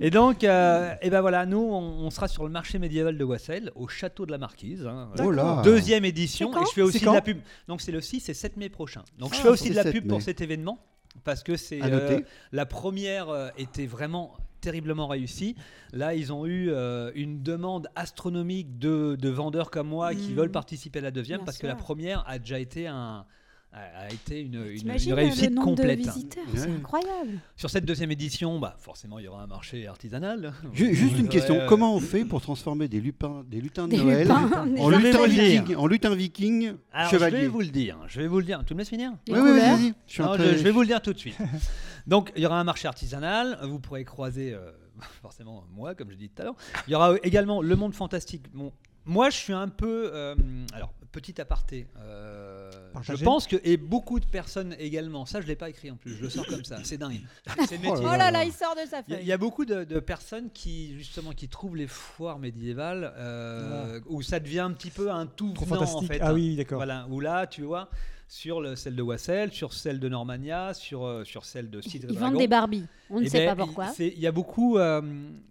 Et 0.00 0.10
donc, 0.10 0.44
euh, 0.44 0.94
et 1.02 1.10
ben 1.10 1.20
voilà, 1.20 1.46
nous, 1.46 1.58
on, 1.58 1.78
on 2.06 2.10
sera 2.10 2.28
sur 2.28 2.44
le 2.44 2.50
marché 2.50 2.78
médiéval 2.78 3.16
de 3.18 3.24
Wassel, 3.24 3.70
au 3.74 3.88
château 3.88 4.26
de 4.26 4.30
la 4.32 4.38
Marquise. 4.38 4.86
hein. 4.86 5.10
Oh 5.18 5.30
là. 5.30 5.60
Deuxième 5.64 6.04
édition, 6.04 6.50
et 6.60 6.64
je 6.66 6.72
fais 6.72 6.82
aussi 6.82 6.98
C'est 6.98 7.06
de 7.06 7.12
la 7.12 7.20
pub. 7.22 7.38
Donc 7.68 7.80
c'est 7.80 7.92
le 7.92 8.00
6 8.00 8.28
et 8.28 8.34
7 8.34 8.56
mai 8.56 8.68
prochain. 8.68 9.02
Donc 9.18 9.32
je 9.34 9.38
Ah, 9.40 9.42
fais 9.42 9.48
aussi 9.48 9.70
de 9.70 9.74
la 9.74 9.82
7 9.84 9.92
pub 9.92 10.06
pour 10.08 10.22
cet 10.22 10.40
événement, 10.40 10.78
parce 11.24 11.42
que 11.42 11.56
c'est 11.56 11.80
À 11.80 11.86
euh, 11.86 11.90
noter. 12.10 12.24
la 12.52 12.66
première 12.66 13.28
euh, 13.28 13.48
était 13.56 13.86
vraiment 13.86 14.34
terriblement 14.60 15.06
réussi. 15.08 15.56
Là, 15.92 16.14
ils 16.14 16.32
ont 16.32 16.46
eu 16.46 16.70
euh, 16.70 17.10
une 17.14 17.42
demande 17.42 17.88
astronomique 17.96 18.78
de, 18.78 19.14
de 19.20 19.28
vendeurs 19.28 19.70
comme 19.70 19.88
moi 19.88 20.14
qui 20.14 20.30
Mhm. 20.30 20.36
veulent 20.36 20.50
participer 20.50 21.00
à 21.00 21.02
la 21.02 21.10
deuxième 21.10 21.38
Bien 21.40 21.44
parce 21.44 21.58
que 21.58 21.66
la 21.66 21.74
première 21.76 22.24
a 22.26 22.38
déjà 22.38 22.58
été 22.58 22.86
un 22.86 23.26
a 23.74 24.04
a 24.04 24.10
été 24.10 24.40
une, 24.40 24.54
une- 24.54 24.88
une 25.06 25.12
réussite 25.14 25.54
complète. 25.56 25.98
de 25.98 26.04
visiteurs, 26.04 26.44
c'est 26.54 26.68
Ouais. 26.68 26.76
incroyable. 26.76 27.40
Sur 27.56 27.70
cette 27.70 27.84
deuxième 27.84 28.10
édition, 28.12 28.58
bah, 28.60 28.76
forcément, 28.78 29.18
il 29.18 29.24
y 29.24 29.28
aura 29.28 29.42
un 29.42 29.46
marché 29.46 29.86
artisanal. 29.86 30.52
Ju- 30.72 30.94
Juste 30.94 31.18
une 31.18 31.28
question, 31.28 31.56
euh, 31.56 31.66
comment 31.66 31.94
on 31.96 32.00
fait 32.00 32.24
pour 32.24 32.40
transformer 32.40 32.86
des 32.88 33.00
lutins, 33.00 33.42
des 33.48 33.60
lutins 33.60 33.86
de 33.86 33.92
Des 33.92 33.96
Noël 33.98 34.22
lupins, 34.22 34.66
en 34.78 34.90
Je 34.92 34.96
vais 34.96 35.02
lutins 35.08 35.18
vous 35.18 35.24
le 35.24 35.30
dire. 35.30 35.62
vikings, 35.62 35.76
en 35.76 35.86
lutins 35.86 36.14
vikings 36.14 36.72
Alors, 36.92 37.10
je 37.10 37.16
chevaliers 37.16 37.40
vais 37.40 37.48
vous 37.48 37.60
le 37.60 37.66
dire. 37.68 37.98
Je 38.06 38.20
vais 38.20 38.26
vous 38.28 38.38
le 38.38 38.44
dire. 38.44 38.62
Tu 38.66 38.74
me 38.74 38.78
laisses 38.78 38.88
finir 38.90 39.10
Oui, 39.28 39.38
oui, 39.40 39.58
vas-y. 39.58 39.94
Je, 40.06 40.12
suis 40.12 40.22
un 40.22 40.26
Non, 40.26 40.34
très- 40.34 40.52
je, 40.52 40.58
je 40.58 40.62
vais 40.62 40.70
vous 40.70 40.80
le 40.82 40.86
dire 40.86 41.02
tout 41.02 41.12
de 41.12 41.18
suite. 41.18 41.36
Donc, 42.06 42.32
il 42.36 42.42
y 42.42 42.46
aura 42.46 42.60
un 42.60 42.64
marché 42.64 42.86
artisanal. 42.86 43.58
Vous 43.62 43.80
pourrez 43.80 44.04
croiser, 44.04 44.52
euh, 44.54 44.70
forcément, 45.22 45.64
moi, 45.74 45.94
comme 45.94 46.10
je 46.10 46.16
dis 46.16 46.28
tout 46.28 46.42
à 46.42 46.44
l'heure. 46.44 46.56
Il 46.86 46.92
y 46.92 46.94
aura 46.94 47.14
également 47.22 47.60
le 47.62 47.74
monde 47.76 47.94
fantastique. 47.94 48.44
Bon, 48.52 48.72
moi, 49.06 49.30
je 49.30 49.36
suis 49.36 49.52
un 49.52 49.68
peu. 49.68 50.10
euh, 50.14 50.34
alors, 50.72 50.92
petit 51.12 51.40
aparté. 51.40 51.86
euh, 51.98 52.70
je 53.02 53.22
pense 53.24 53.46
que. 53.46 53.56
Et 53.64 53.76
beaucoup 53.76 54.18
de 54.20 54.26
personnes 54.26 54.74
également. 54.78 55.26
Ça, 55.26 55.40
je 55.40 55.44
ne 55.46 55.48
l'ai 55.48 55.56
pas 55.56 55.68
écrit 55.70 55.90
en 55.90 55.96
plus. 55.96 56.14
Je 56.16 56.22
le 56.22 56.30
sors 56.30 56.46
comme 56.46 56.64
ça. 56.64 56.78
C'est 56.84 56.98
dingue. 56.98 57.20
C'est 57.68 57.78
Oh. 57.86 57.94
Oh 57.98 58.02
là 58.02 58.30
là, 58.30 58.44
il 58.44 58.52
sort 58.52 58.74
de 58.74 58.88
sa 58.88 59.02
Il 59.06 59.12
y 59.12 59.14
a- 59.14 59.16
il 59.16 59.16
feuille. 59.18 59.26
y, 59.28 59.32
a 59.32 59.36
beaucoup 59.38 59.64
de, 59.64 59.84
de 59.84 60.00
personnes 60.00 60.50
qui 60.52 60.94
justement 60.96 61.32
qui 61.32 61.48
trouvent 61.48 61.76
les 61.76 61.86
foires 61.86 62.38
médiévales 62.38 63.12
euh, 63.16 64.00
où 64.06 64.22
ça 64.22 64.40
devient 64.40 64.60
un 64.60 64.72
petit 64.72 64.90
peu 64.90 65.10
un 65.10 65.26
tout 65.26 65.52
Trop 65.52 65.64
venant 65.66 65.82
en 65.82 65.86
fantastique. 65.86 66.12
fait. 66.12 66.20
Ah 66.20 66.28
hein. 66.30 66.34
oui, 66.34 66.56
d'accord. 66.56 66.78
Voilà, 66.78 67.06
où 67.10 67.20
là, 67.20 67.46
tu 67.46 67.62
vois, 67.62 67.88
sur 68.34 68.60
le, 68.60 68.74
celle 68.74 68.96
de 68.96 69.02
Wassel, 69.02 69.52
sur 69.52 69.72
celle 69.72 70.00
de 70.00 70.08
Normania, 70.08 70.74
sur, 70.74 71.04
euh, 71.04 71.22
sur 71.24 71.44
celle 71.44 71.70
de 71.70 71.80
Cidre 71.80 72.08
Ils 72.10 72.18
vendent 72.18 72.36
des 72.36 72.48
Barbies. 72.48 72.86
On 73.08 73.20
ne 73.20 73.26
Eh 73.26 73.28
sait 73.28 73.46
ben, 73.46 73.54
pas 73.54 73.64
pourquoi. 73.64 73.86
Il 73.86 73.94
c'est- 73.94 74.08
il 74.08 74.18
y 74.18 74.26
a 74.26 74.32
beaucoup, 74.32 74.76
euh, 74.76 75.00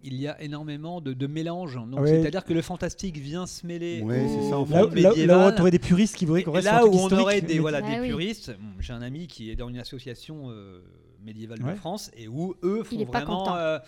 il 0.02 0.14
y 0.20 0.28
a 0.28 0.38
énormément 0.42 1.00
de, 1.00 1.14
de 1.14 1.26
ouais. 1.26 2.06
c'est-à-dire 2.06 2.44
que 2.44 2.52
le 2.52 2.60
fantastique 2.60 3.16
vient 3.16 3.46
se 3.46 3.66
mêler 3.66 4.02
Ouais, 4.02 4.26
au 4.26 4.28
c'est 4.28 4.50
ça, 4.50 4.58
en 4.58 4.66
monde 4.66 4.94
Là, 4.96 5.12
là, 5.16 5.26
là 5.26 5.48
où 5.48 5.54
tu 5.54 5.60
aurais 5.62 5.70
des 5.70 5.78
puristes 5.78 6.14
qui 6.14 6.26
voudraient 6.26 6.42
qu'on 6.42 6.52
Et 6.52 6.56
reste 6.56 6.66
là 6.66 6.84
où 6.84 6.90
on 6.94 7.08
aurait 7.10 7.40
des, 7.40 7.58
voilà, 7.58 7.80
Ah 7.82 7.90
des 7.90 8.00
oui. 8.00 8.08
puristes, 8.08 8.50
bon, 8.50 8.72
j'ai 8.80 8.92
un 8.92 9.00
ami 9.00 9.28
qui 9.28 9.50
est 9.50 9.56
dans 9.56 9.70
une 9.70 9.78
association 9.78 10.50
euh, 10.50 10.80
médiévale 11.24 11.60
de 11.60 11.64
Ouais. 11.64 11.76
France 11.76 12.10
et 12.14 12.28
où 12.28 12.54
eux 12.62 12.82
font 12.84 12.96
Il 13.00 13.06
vraiment. 13.06 13.56
euh, 13.56 13.78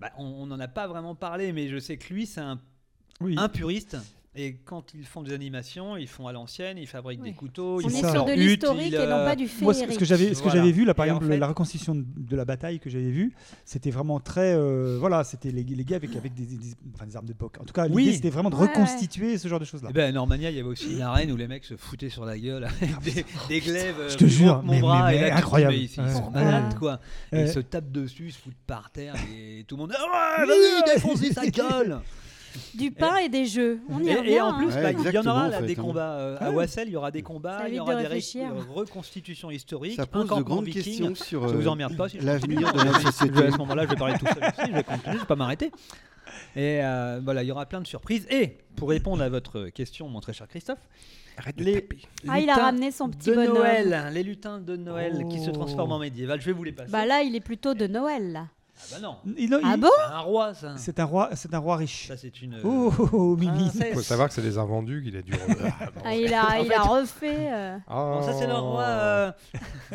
bah, 0.00 0.12
on 0.18 0.46
n'en 0.46 0.60
a 0.60 0.68
pas 0.68 0.86
vraiment 0.86 1.16
parlé, 1.16 1.52
mais 1.52 1.66
je 1.66 1.78
sais 1.80 1.96
que 1.96 2.14
lui, 2.14 2.26
c'est 2.26 2.42
un, 2.42 2.60
Oui. 3.20 3.34
un 3.36 3.48
puriste. 3.48 3.96
Et 4.38 4.56
quand 4.66 4.92
ils 4.94 5.04
font 5.06 5.22
des 5.22 5.32
animations, 5.32 5.96
ils 5.96 6.06
font 6.08 6.26
à 6.26 6.32
l'ancienne, 6.32 6.76
ils 6.76 6.86
fabriquent 6.86 7.22
Oui. 7.22 7.30
des 7.30 7.34
couteaux, 7.36 7.76
On 7.76 7.88
ils 7.88 7.96
est 7.96 8.02
font 8.02 8.24
de 8.26 8.32
hutte, 8.32 8.38
l'historique 8.38 8.86
ils, 8.88 8.94
et 8.94 8.98
non 9.06 9.16
euh, 9.16 9.24
pas 9.24 9.34
du 9.34 9.48
Moi, 9.62 9.72
ce 9.72 9.80
ce 9.80 9.84
féerique. 9.84 9.98
que 9.98 10.04
j'avais, 10.04 10.26
ce 10.34 10.38
que 10.38 10.44
Voilà. 10.44 10.60
j'avais 10.60 10.72
vu 10.72 10.84
là, 10.84 10.92
par 10.92 11.06
Et 11.06 11.10
en 11.10 11.14
exemple, 11.16 11.32
fait- 11.32 11.38
la 11.38 11.46
reconstitution 11.46 11.94
de, 11.96 12.36
la 12.36 12.44
bataille 12.44 12.78
que 12.78 12.90
j'avais 12.90 13.10
vue, 13.10 13.32
c'était 13.64 13.90
vraiment 13.90 14.20
très, 14.20 14.52
euh, 14.54 14.98
voilà, 15.00 15.24
c'était 15.24 15.50
les, 15.50 15.62
les 15.64 15.84
gars 15.84 15.96
avec, 15.96 16.14
avec 16.16 16.34
des, 16.34 16.44
des- 16.44 16.74
enfin, 16.94 17.06
des 17.06 17.16
armes 17.16 17.24
d'époque. 17.26 17.56
En 17.60 17.64
tout 17.64 17.72
cas, 17.72 17.84
l'idée 17.86 17.94
Oui. 17.96 18.14
c'était 18.14 18.28
vraiment 18.30 18.50
de 18.50 18.56
Ouais, 18.56 18.66
reconstituer 18.66 19.38
ce 19.38 19.48
genre 19.48 19.58
de 19.60 19.64
choses-là. 19.64 19.88
Eh 19.90 19.94
ben, 19.94 20.08
à 20.08 20.12
Normania, 20.12 20.50
il 20.50 20.56
y 20.56 20.60
avait 20.60 20.68
aussi 20.68 20.92
une 20.92 21.00
arène 21.02 21.32
où 21.32 21.36
les 21.36 21.48
mecs 21.48 21.64
se 21.64 21.76
foutaient 21.76 22.10
sur 22.10 22.26
la 22.26 22.38
gueule 22.38 22.64
avec 22.64 22.98
des, 23.00 23.24
des 23.48 23.60
glaives. 23.60 23.96
Je 24.10 24.16
te 24.16 24.24
euh, 24.24 24.28
jure, 24.28 24.62
mon 24.62 24.72
mais- 24.74 24.80
bras, 24.80 25.12
là, 25.12 25.18
dis, 25.18 25.30
incroyable. 25.34 25.74
ils, 25.76 25.84
ils 25.90 26.00
Ouais. 26.00 26.12
sont 26.12 26.30
malades, 26.30 26.74
quoi. 26.78 27.00
Ils 27.32 27.48
se 27.48 27.60
tapent 27.60 27.90
dessus, 27.90 28.32
se 28.32 28.38
foutent 28.38 28.52
par 28.66 28.90
terre, 28.90 29.14
et 29.34 29.64
tout 29.66 29.76
le 29.76 29.80
monde. 29.80 29.94
Ah 29.96 30.40
ouais, 30.40 30.46
vas-y, 30.46 30.94
défoncez 30.94 31.32
sa 31.32 31.46
gueule 31.46 32.00
Du 32.74 32.90
pain 32.90 33.16
et 33.16 33.28
des 33.28 33.46
jeux. 33.46 33.80
On 33.88 34.00
y 34.02 34.08
Et, 34.08 34.14
revient. 34.16 34.30
et 34.30 34.40
en 34.40 34.48
hein. 34.48 34.58
plus, 34.58 34.66
Ouais, 34.74 34.92
bah, 34.92 34.92
il 34.92 35.14
y 35.14 35.18
en 35.18 35.26
aura 35.26 35.46
en 35.46 35.48
là, 35.48 35.58
fait, 35.60 35.66
des 35.66 35.72
hein. 35.78 35.82
combats 35.82 36.10
euh, 36.18 36.36
à 36.40 36.48
Ouais. 36.50 36.56
Wassel, 36.56 36.88
il 36.88 36.92
y 36.92 36.96
aura 36.96 37.10
des 37.10 37.22
combats, 37.22 37.68
il 37.68 37.74
y 37.74 37.80
aura 37.80 37.94
de 37.96 38.00
des 38.02 38.06
ré- 38.06 38.20
euh, 38.36 38.48
reconstitutions 38.74 39.50
historiques, 39.50 39.96
Ça 39.96 40.06
pose 40.06 40.28
de 40.28 40.42
grandes 40.42 40.66
questions 40.68 41.14
sur 41.14 41.48
Ça 41.48 41.54
euh, 41.54 41.58
vous 41.58 41.68
emmerde 41.68 41.96
pas 41.96 42.08
si 42.08 42.18
je 42.20 42.26
l'avenir 42.26 42.60
de 42.60 42.64
continue 42.72 42.84
notre 42.86 43.00
Je- 43.00 43.06
société. 43.06 43.44
À 43.46 43.50
ce 43.52 43.56
moment-là, 43.58 43.84
je 43.84 43.88
vais 43.88 43.96
parler 43.96 44.14
tout 44.18 44.26
seul 44.26 44.42
aussi, 44.44 44.70
je 44.70 44.72
vais 44.76 44.82
continuer, 44.84 45.14
je 45.14 45.20
vais 45.20 45.26
pas 45.26 45.36
m'arrêter. 45.36 45.70
Et 46.54 46.80
euh, 46.82 47.20
voilà, 47.22 47.42
il 47.42 47.46
y 47.46 47.52
aura 47.52 47.66
plein 47.66 47.80
de 47.80 47.86
surprises. 47.86 48.26
Et 48.30 48.58
pour 48.76 48.88
répondre 48.90 49.22
à 49.22 49.28
votre 49.28 49.68
question, 49.68 50.08
mon 50.08 50.20
très 50.20 50.32
cher 50.32 50.48
Christophe, 50.48 50.78
Arrête 51.38 51.56
de 51.58 51.64
les 51.64 51.74
taper. 51.82 51.98
Ah, 52.28 52.40
il 52.40 52.48
a 52.48 52.54
ramené 52.54 52.90
son 52.90 53.10
petit 53.10 53.28
de 53.28 53.34
bonhomme. 53.34 53.56
Noël, 53.58 54.10
les 54.14 54.22
lutins 54.22 54.58
de 54.58 54.74
Noël 54.74 55.26
qui 55.30 55.38
se 55.38 55.50
Oh. 55.50 55.52
transforment 55.52 55.92
en 55.92 55.98
médiéval, 55.98 56.40
je 56.40 56.46
vais 56.46 56.52
vous 56.52 56.64
les 56.64 56.72
passer. 56.72 56.90
Bah 56.90 57.04
là, 57.04 57.20
il 57.20 57.36
est 57.36 57.40
plutôt 57.40 57.74
de 57.74 57.86
Noël. 57.86 58.32
Là. 58.32 58.46
Ah 58.78 58.82
bah 58.92 58.98
non, 59.00 59.16
Il- 59.36 59.48
non, 59.50 59.58
Ah 59.64 59.72
il- 59.74 59.80
bon 59.80 59.88
c'est 59.96 60.12
un 60.14 60.18
roi 60.20 60.54
ça. 60.54 60.74
C'est 60.76 61.00
un 61.00 61.04
roi, 61.04 61.30
c'est 61.34 61.54
un 61.54 61.58
roi 61.58 61.76
riche. 61.76 62.08
Ça 62.08 62.16
c'est 62.16 62.42
une. 62.42 62.60
Oh, 62.64 62.92
oh, 62.98 63.08
oh, 63.12 63.36
Mimi. 63.36 63.70
princesse. 63.70 63.86
Il 63.90 63.94
faut 63.94 64.02
savoir 64.02 64.28
que 64.28 64.34
c'est 64.34 64.42
des 64.42 64.58
invendus 64.58 65.02
qu'il 65.02 65.16
a 65.16 65.22
dû. 65.22 65.32
Ah. 65.64 65.88
Ah, 66.04 66.14
il 66.14 66.32
a, 66.34 66.58
il 66.60 66.66
fait- 66.66 66.74
a 66.74 66.82
refait. 66.82 67.48
euh, 67.52 67.78
Bon, 67.88 68.22
ça 68.22 68.32
c'est 68.34 68.46
le 68.46 68.54
roi. 68.54 68.82
euh, 68.82 69.32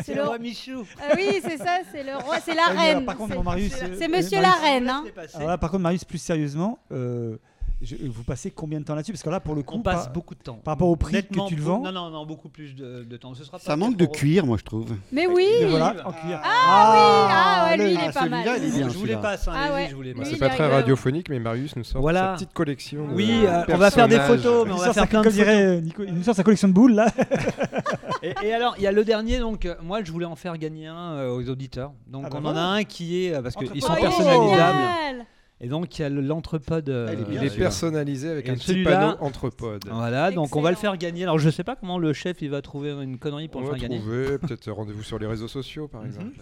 c'est 0.03 0.13
le 0.15 0.21
le- 0.21 0.27
roi 0.27 0.37
Michou. 0.39 0.83
Ah 1.01 1.13
oui, 1.15 1.39
c'est 1.43 1.57
ça, 1.57 1.79
c'est 1.91 2.03
le 2.03 2.15
roi, 2.17 2.39
c'est 2.39 2.55
la 2.55 2.65
alors, 2.67 2.81
reine. 2.81 3.05
par 3.05 3.15
contre, 3.17 3.41
Marius, 3.43 3.73
c'est- 3.73 3.85
euh, 3.85 3.97
euh, 4.01 4.07
monsieur 4.17 4.41
la 4.41 4.51
reine. 4.53 4.89
Hein. 4.89 5.03
là, 5.39 5.57
par 5.57 5.69
contre, 5.71 5.83
Marius, 5.83 6.03
plus 6.03 6.17
sérieusement, 6.17 6.79
euh, 6.91 7.37
je- 7.81 7.95
vous 8.07 8.23
passez 8.23 8.51
combien 8.51 8.79
de 8.79 8.85
temps 8.85 8.95
là-dessus 8.95 9.11
Parce 9.11 9.23
que 9.23 9.29
là, 9.29 9.39
pour 9.39 9.55
le 9.55 9.63
coup, 9.63 9.75
On 9.75 9.81
passe 9.81 10.05
par, 10.05 10.13
beaucoup 10.13 10.35
de 10.35 10.39
temps. 10.41 10.59
par 10.63 10.73
rapport 10.73 10.89
au 10.89 10.95
prix 10.95 11.13
Nettement 11.13 11.45
que 11.45 11.49
tu 11.49 11.55
le 11.55 11.61
vends, 11.63 11.81
Non, 11.81 11.91
non, 11.91 12.09
non, 12.09 12.25
beaucoup 12.25 12.49
plus 12.49 12.75
de, 12.75 13.03
de 13.03 13.17
temps. 13.17 13.33
Ce 13.33 13.43
sera 13.43 13.57
pas 13.57 13.63
Ça 13.63 13.75
manque 13.75 13.97
de 13.97 14.05
4 14.05 14.09
euros. 14.09 14.13
cuir, 14.19 14.45
moi 14.45 14.57
je 14.57 14.63
trouve. 14.63 14.95
Mais 15.11 15.27
oui. 15.27 15.47
mais 15.61 15.65
voilà, 15.67 15.95
Ah, 16.03 16.07
en 16.09 16.11
cuir. 16.13 16.41
ah 16.43 17.65
ouais, 17.69 17.77
lui, 17.77 17.91
il 17.93 17.97
est 17.97 18.07
Ah, 18.07 18.11
pas 18.11 18.25
mal. 18.27 18.45
il 18.57 18.63
est 18.65 18.71
bien. 18.77 18.89
je 18.89 18.97
vous 18.97 19.05
les 19.05 19.15
passe, 19.17 19.47
hein, 19.47 19.53
Ah 19.55 19.73
ouais. 19.73 19.87
je 19.89 19.95
vous 19.95 20.01
les 20.01 20.13
Lui, 20.13 20.19
passe. 20.19 20.29
C'est 20.29 20.37
pas 20.37 20.49
très 20.49 20.67
radiophonique, 20.67 21.29
mais 21.29 21.39
Marius 21.39 21.75
nous 21.75 21.83
sort 21.83 22.01
Voilà. 22.01 22.19
sa 22.21 22.33
petite 22.33 22.53
collection. 22.53 23.07
de 23.07 23.13
Oui, 23.13 23.31
euh, 23.45 23.63
on 23.69 23.77
va 23.77 23.91
faire 23.91 24.07
des 24.07 24.19
photos, 24.19 24.65
mais 24.67 24.73
on 24.73 24.77
Il 24.77 24.81
va 24.85 24.93
faire 24.93 25.07
plein 25.07 25.19
de 25.21 25.25
comme 25.25 25.33
dirait 25.33 25.81
Nico, 25.81 26.03
il 26.05 26.13
nous 26.13 26.23
sort 26.23 26.35
sa 26.35 26.43
collection 26.43 26.67
de 26.67 26.73
boules 26.73 26.93
là. 26.93 27.07
Et, 28.43 28.53
alors, 28.53 28.75
il 28.77 28.83
y 28.83 28.87
a 28.87 28.91
le 28.91 29.03
dernier, 29.03 29.39
donc 29.39 29.65
euh, 29.65 29.75
moi 29.81 30.03
je 30.03 30.11
voulais 30.11 30.25
en 30.25 30.35
faire 30.35 30.57
gagner 30.57 30.87
un 30.87 31.13
euh, 31.13 31.29
aux 31.35 31.49
auditeurs. 31.49 31.91
Donc 32.07 32.23
Ah 32.27 32.29
bah 32.29 32.35
on 32.35 32.39
en 32.39 32.41
voilà. 32.53 32.61
a 32.63 32.71
un 32.73 32.83
qui 32.83 33.25
est, 33.25 33.41
parce 33.41 33.55
qu'ils 33.55 33.81
sont 33.81 33.93
Oh, 33.97 34.01
personnalisables. 34.01 35.25
Et 35.63 35.67
donc 35.67 35.97
il 35.97 36.01
y 36.01 36.05
a 36.05 36.09
le- 36.09 36.21
l'entrepode. 36.21 36.89
euh, 36.89 37.05
Ah, 37.09 37.13
il 37.13 37.19
est 37.19 37.21
Il 37.21 37.27
bien, 37.29 37.41
est 37.43 37.49
celui-là. 37.49 37.65
personnalisé 37.67 38.29
avec 38.29 38.47
Et 38.47 38.51
un 38.51 38.55
petit 38.55 38.83
panneau 38.83 39.15
entrepode. 39.19 39.83
Voilà, 39.91 40.31
donc 40.31 40.55
on 40.55 40.61
va 40.61 40.71
le 40.71 40.75
faire 40.75 40.97
gagner. 40.97 41.21
Alors 41.23 41.37
je 41.37 41.49
sais 41.51 41.63
pas 41.63 41.75
comment 41.75 41.99
le 41.99 42.13
chef 42.13 42.41
il 42.41 42.49
va 42.49 42.61
trouver 42.63 42.91
une 42.91 43.19
connerie 43.19 43.47
pour 43.47 43.61
On 43.61 43.65
le 43.65 43.69
faire 43.71 43.77
gagner. 43.79 43.99
trouver 43.99 44.37
peut-être 44.39 44.71
rendez-vous 44.71 45.03
sur 45.03 45.19
les 45.19 45.27
réseaux 45.27 45.47
sociaux 45.47 45.87
par 45.87 46.01
Mhm. 46.01 46.07
exemple. 46.07 46.41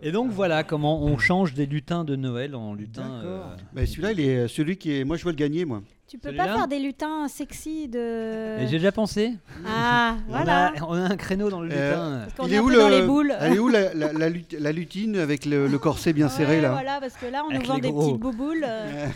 Et 0.00 0.10
donc 0.10 0.30
voilà 0.32 0.64
comment 0.64 1.02
on 1.02 1.16
change 1.18 1.54
des 1.54 1.66
lutins 1.66 2.04
de 2.04 2.16
Noël 2.16 2.54
en 2.54 2.74
lutins. 2.74 3.20
euh, 3.24 3.42
Mais 3.72 3.86
celui-là, 3.86 4.12
il 4.12 4.20
est 4.20 4.48
celui 4.48 4.76
qui 4.76 4.96
est. 4.98 5.04
Moi, 5.04 5.16
je 5.16 5.24
veux 5.24 5.30
le 5.30 5.36
gagner, 5.36 5.64
moi. 5.64 5.82
Tu 6.12 6.18
peux 6.18 6.34
pas 6.36 6.44
faire 6.44 6.68
des 6.68 6.78
lutins 6.78 7.26
sexy 7.26 7.88
de. 7.88 8.58
J'ai 8.58 8.66
déjà 8.66 8.92
pensé. 8.92 9.32
Ah, 9.66 10.16
On 10.28 10.32
voilà. 10.32 10.66
a, 10.66 10.72
on 10.86 10.92
a 10.92 10.98
un 11.10 11.16
créneau 11.16 11.48
dans 11.48 11.62
le 11.62 11.70
Euh, 11.72 11.88
lutin. 11.90 12.26
Parce 12.36 12.48
Il 12.48 12.52
est 12.52 12.56
est 12.56 12.58
un 12.58 12.62
où 12.62 12.68
peu 12.68 12.76
dans 12.78 12.88
le- 12.90 12.96
les 13.00 13.06
boules. 13.06 13.34
Elle 13.40 13.52
est 13.54 13.58
où 13.58 13.68
la, 13.68 13.94
la, 13.94 14.12
la 14.12 14.28
lut- 14.28 14.44
la 14.58 14.72
lutine 14.72 15.16
avec 15.16 15.46
le, 15.46 15.66
le 15.66 15.78
corset 15.78 16.12
bien 16.12 16.28
serré 16.28 16.56
Ouais, 16.56 16.60
là 16.60 16.72
Voilà, 16.72 17.00
parce 17.00 17.14
que 17.14 17.24
là, 17.24 17.42
on 17.46 17.50
Avec 17.54 17.62
nous 17.66 17.72
vend 17.72 17.78
des 17.78 17.90
gros. 17.90 18.02
petites 18.08 18.20
bouboules. 18.20 18.66
euh, 18.68 19.06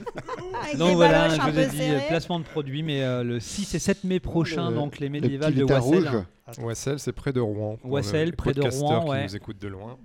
avec 0.64 0.76
Donc 0.76 0.88
des 0.88 0.94
voilà, 0.96 1.28
je 1.28 1.40
un 1.40 1.50
vous 1.50 1.58
ai 1.60 1.66
dit 1.66 1.82
euh, 1.82 1.98
placement 2.08 2.40
de 2.40 2.44
produits, 2.44 2.82
mais 2.82 3.04
euh, 3.04 3.22
le 3.22 3.38
6 3.38 3.72
et 3.76 3.78
7 3.78 4.02
mai 4.02 4.18
prochain, 4.18 4.70
Le- 4.70 4.74
donc 4.76 4.98
les 4.98 5.06
Le 5.06 5.12
médiévales 5.12 5.54
de 5.54 5.60
lutin 5.60 5.80
Wassel. 5.80 6.08
rouge. 6.08 6.24
Wassel, 6.64 6.98
c'est 6.98 7.12
près 7.12 7.32
de 7.32 7.38
Rouen. 7.38 7.78
Wassel, 7.84 8.34
près 8.34 8.52
de 8.54 8.60
Rouen, 8.62 9.04
qui 9.04 9.10
ouais. 9.10 9.22
nous 9.22 9.36
écoutent 9.36 9.60
de 9.62 9.68
loin. 9.68 9.96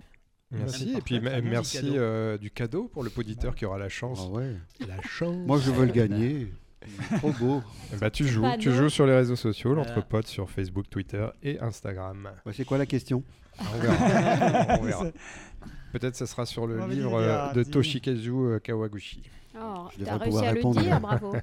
Merci. 0.58 0.94
Et 0.98 1.02
puis 1.02 1.20
merci 1.20 1.78
du 1.78 1.84
cadeau. 1.88 1.98
euh, 2.00 2.38
du 2.38 2.52
cadeau 2.52 2.84
pour 2.94 3.04
le 3.04 3.10
poditeur 3.10 3.56
qui 3.56 3.66
aura 3.66 3.78
la 3.78 3.90
chance. 3.90 4.22
Ah 4.26 4.30
ouais. 4.32 4.56
La 4.88 5.02
chance. 5.02 5.36
Moi, 5.46 5.60
je 5.60 5.72
veux 5.72 5.86
le 5.86 5.92
gagner. 5.92 6.48
Trop 7.18 7.32
beau. 7.32 7.64
Eh 7.94 7.98
ben, 7.98 8.10
tu 8.12 8.28
joues, 8.28 8.46
tu 8.60 8.72
joues 8.72 8.90
sur 8.90 9.08
les 9.08 9.16
réseaux 9.16 9.36
sociaux, 9.36 9.74
Voilà. 9.74 9.88
l'entrepode 9.90 10.28
sur 10.28 10.50
Facebook, 10.52 10.86
Twitter 10.90 11.26
et 11.42 11.60
Instagram. 11.60 12.30
Ouais, 12.46 12.54
c'est 12.54 12.64
quoi 12.66 12.78
la 12.78 12.86
question? 12.86 13.24
On 13.60 13.80
verra. 13.80 14.78
On 14.80 14.84
verra. 14.84 15.06
Peut-être 15.94 16.16
ce 16.16 16.26
sera 16.28 16.46
sur 16.46 16.68
le 16.68 16.78
livre 16.88 16.92
dire, 16.92 17.16
euh, 17.16 17.54
de. 17.54 17.64
Toshikazu 17.64 18.30
euh, 18.32 18.60
Kawaguchi. 18.60 19.24
Oh, 19.58 19.88
réussi 19.98 20.38
à 20.46 20.52
le 20.52 20.56
répondre. 20.58 20.82
dire, 20.82 21.00
bravo. 21.02 21.34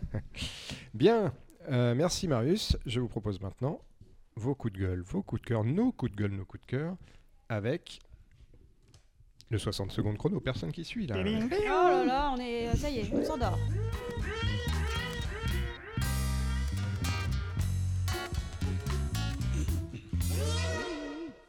Bien, 0.95 1.33
euh, 1.71 1.95
merci 1.95 2.29
Marius. 2.29 2.77
Je 2.87 3.01
vous 3.01 3.09
propose 3.09 3.41
maintenant 3.41 3.81
vos 4.37 4.55
coups 4.55 4.75
de 4.75 4.79
gueule, 4.81 5.01
vos 5.03 5.23
coups 5.23 5.41
de 5.43 5.47
cœur, 5.47 5.65
nos 5.65 5.91
coups 5.93 6.13
de 6.13 6.17
gueule, 6.17 6.33
nos 6.33 6.45
coups 6.45 6.61
de 6.63 6.67
cœur, 6.71 6.97
avec 7.49 7.99
le 9.53 9.59
60 9.59 9.93
secondes 9.93 10.17
chrono. 10.17 10.41
Personne 10.41 10.73
qui 10.73 10.85
suit 10.85 11.07
là. 11.07 11.17
Oh 11.19 11.25
là 11.25 12.05
là, 12.05 12.35
on 12.35 12.41
est. 12.41 12.75
Ça 12.75 12.91
y 12.91 13.01
est, 13.01 13.11
on 13.13 13.23
s'endort. 13.23 13.59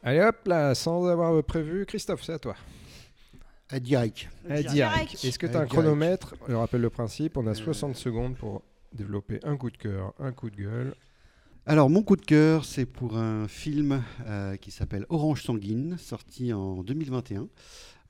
Allez 0.05 0.19
hop 0.19 0.35
là, 0.47 0.75
sans 0.75 1.07
avoir 1.07 1.41
prévu, 1.43 1.85
Christophe, 1.85 2.23
c'est 2.23 2.33
à 2.33 2.39
toi. 2.39 2.55
À 3.69 3.79
direct. 3.79 4.27
À 4.49 4.61
direct. 4.61 5.23
Est-ce 5.23 5.39
que 5.39 5.47
tu 5.47 5.55
as 5.55 5.61
un 5.61 5.65
chronomètre? 5.65 6.35
Je 6.49 6.55
rappelle 6.55 6.81
le 6.81 6.89
principe, 6.89 7.37
on 7.37 7.47
a 7.47 7.53
60 7.53 7.95
secondes 7.95 8.35
pour 8.35 8.63
développer 8.91 9.39
un 9.43 9.55
coup 9.55 9.71
de 9.71 9.77
cœur, 9.77 10.13
un 10.19 10.33
coup 10.33 10.49
de 10.49 10.57
gueule. 10.57 10.93
Alors, 11.65 11.89
mon 11.89 12.03
coup 12.03 12.17
de 12.17 12.25
cœur, 12.25 12.65
c'est 12.65 12.85
pour 12.85 13.17
un 13.17 13.47
film 13.47 14.03
euh, 14.27 14.57
qui 14.57 14.69
s'appelle 14.69 15.05
Orange 15.07 15.43
Sanguine, 15.43 15.97
sorti 15.97 16.51
en 16.51 16.83
2021. 16.83 17.47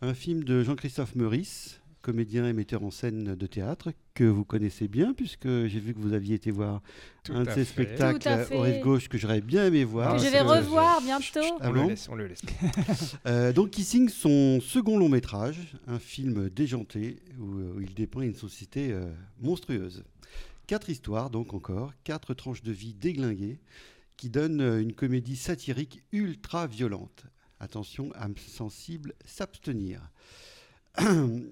Un 0.06 0.14
film 0.14 0.44
de 0.44 0.64
Jean-Christophe 0.64 1.16
Meurice 1.16 1.80
comédien 2.02 2.46
et 2.46 2.52
metteur 2.52 2.84
en 2.84 2.92
scène 2.92 3.34
de 3.36 3.48
théâtre 3.48 3.94
que 4.14 4.26
vous 4.26 4.44
connaissez 4.44 4.90
bien, 4.90 5.14
puisque 5.14 5.48
j'ai 5.48 5.80
vu 5.80 5.94
que 5.94 6.00
vous 6.00 6.12
aviez 6.12 6.36
été 6.36 6.52
voir 6.52 6.82
Tout 7.24 7.32
un 7.32 7.44
de 7.46 7.50
fait. 7.50 7.64
spectacles 7.64 8.28
euh, 8.28 8.46
au 8.58 8.60
Rive. 8.60 8.82
Gauche 8.84 9.08
que 9.08 9.18
j'aurais 9.18 9.40
bien 9.40 9.66
aimé 9.68 9.86
voir. 9.86 10.18
que 10.18 10.22
je 10.22 10.28
vais 10.28 10.42
revoir 10.42 11.00
je- 11.00 11.06
bientôt. 11.06 11.58
Ah 11.62 11.70
on, 11.70 11.74
bon 11.74 11.84
le 11.84 11.88
laisse, 11.92 12.10
on 12.10 12.16
le 12.16 12.28
laisse. 12.28 12.42
Euh, 13.26 13.54
donc, 13.54 13.78
il 13.78 13.86
signe 13.86 14.10
son 14.10 14.60
second 14.60 14.98
long 14.98 15.08
métrage, 15.08 15.78
un 15.88 15.98
film 16.00 16.50
déjanté 16.50 17.20
où, 17.40 17.78
où 17.78 17.80
il 17.80 17.94
dépeint 17.94 18.24
une 18.24 18.36
société 18.36 18.92
euh, 18.92 19.10
monstrueuse. 19.42 20.04
Quatre 20.68 20.90
histoires, 20.90 21.30
donc 21.30 21.54
encore, 21.54 21.94
quatre 22.04 22.34
tranches 22.34 22.64
de 22.64 22.74
vie 22.74 22.94
déglinguées, 22.94 23.60
qui 24.18 24.30
donnent 24.30 24.60
euh, 24.60 24.82
une 24.82 24.92
comédie 24.92 25.38
satirique 25.38 26.04
ultra 26.12 26.68
violente. 26.68 27.24
Attention, 27.64 28.11
âme 28.15 28.35
sensible, 28.38 29.14
s'abstenir. 29.26 30.02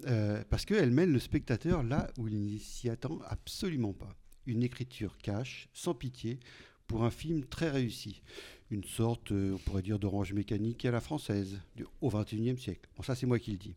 Euh, 0.06 0.44
parce 0.50 0.64
qu'elle 0.64 0.92
mène 0.92 1.12
le 1.12 1.18
spectateur 1.18 1.82
là 1.82 2.12
où 2.18 2.28
il 2.28 2.38
n'y 2.42 2.58
s'y 2.60 2.88
attend 2.88 3.18
absolument 3.26 3.92
pas. 3.92 4.14
Une 4.46 4.62
écriture 4.62 5.16
cash, 5.18 5.68
sans 5.72 5.94
pitié, 5.94 6.38
pour 6.86 7.02
un 7.04 7.10
film 7.10 7.44
très 7.44 7.68
réussi. 7.70 8.22
Une 8.70 8.84
sorte, 8.84 9.32
euh, 9.32 9.54
on 9.54 9.58
pourrait 9.58 9.82
dire, 9.82 9.98
d'orange 9.98 10.32
mécanique 10.32 10.84
à 10.84 10.90
la 10.92 11.00
française, 11.00 11.58
du- 11.74 11.86
au 12.00 12.08
XXIe 12.10 12.56
siècle. 12.56 12.88
Bon, 12.96 13.02
ça, 13.02 13.14
c'est 13.16 13.26
moi 13.26 13.38
qui 13.40 13.50
le 13.52 13.56
dis. 13.58 13.74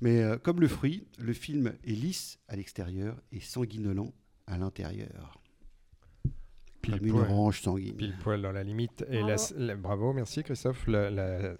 Mais 0.00 0.22
euh, 0.22 0.38
comme 0.38 0.60
le 0.60 0.68
fruit, 0.68 1.06
le 1.18 1.32
film 1.34 1.74
est 1.84 1.92
lisse 1.92 2.38
à 2.48 2.56
l'extérieur 2.56 3.20
et 3.32 3.40
sanguinolent 3.40 4.14
à 4.46 4.56
l'intérieur. 4.56 5.40
Pile 6.86 6.98
Comme 6.98 7.06
une 7.08 7.12
poil. 7.14 7.30
orange 7.30 7.60
sanguine. 7.62 7.94
Pile 7.96 8.14
poil 8.22 8.42
dans 8.42 8.52
la 8.52 8.62
limite. 8.62 9.04
Et 9.10 9.20
Bravo. 9.22 9.42
la- 9.56 9.74
bravo, 9.76 10.12
merci 10.12 10.42
Christophe. 10.42 10.86
La, 10.86 11.10
la- 11.10 11.54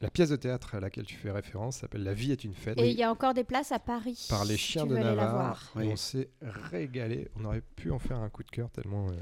la 0.00 0.10
pièce 0.10 0.30
de 0.30 0.36
théâtre 0.36 0.74
à 0.74 0.80
laquelle 0.80 1.04
tu 1.06 1.14
fais 1.14 1.30
référence 1.30 1.76
s'appelle 1.76 2.02
La 2.02 2.12
vie 2.14 2.32
est 2.32 2.42
une 2.42 2.54
fête. 2.54 2.76
Et 2.80 2.90
il 2.90 2.96
y 2.98 3.02
a 3.04 3.10
encore 3.10 3.34
des 3.34 3.44
places 3.44 3.70
à 3.70 3.78
Paris. 3.78 4.26
Par 4.28 4.44
les 4.44 4.56
chiens 4.56 4.82
tu 4.84 4.90
de 4.90 4.94
Navarre. 4.96 5.70
Oui. 5.76 5.88
On 5.92 5.96
s'est 5.96 6.28
régalé. 6.40 7.28
On 7.38 7.44
aurait 7.44 7.62
pu 7.76 7.90
en 7.92 7.98
faire 8.00 8.18
un 8.18 8.28
coup 8.28 8.42
de 8.42 8.50
cœur 8.50 8.68
tellement. 8.70 9.06
euh, 9.08 9.12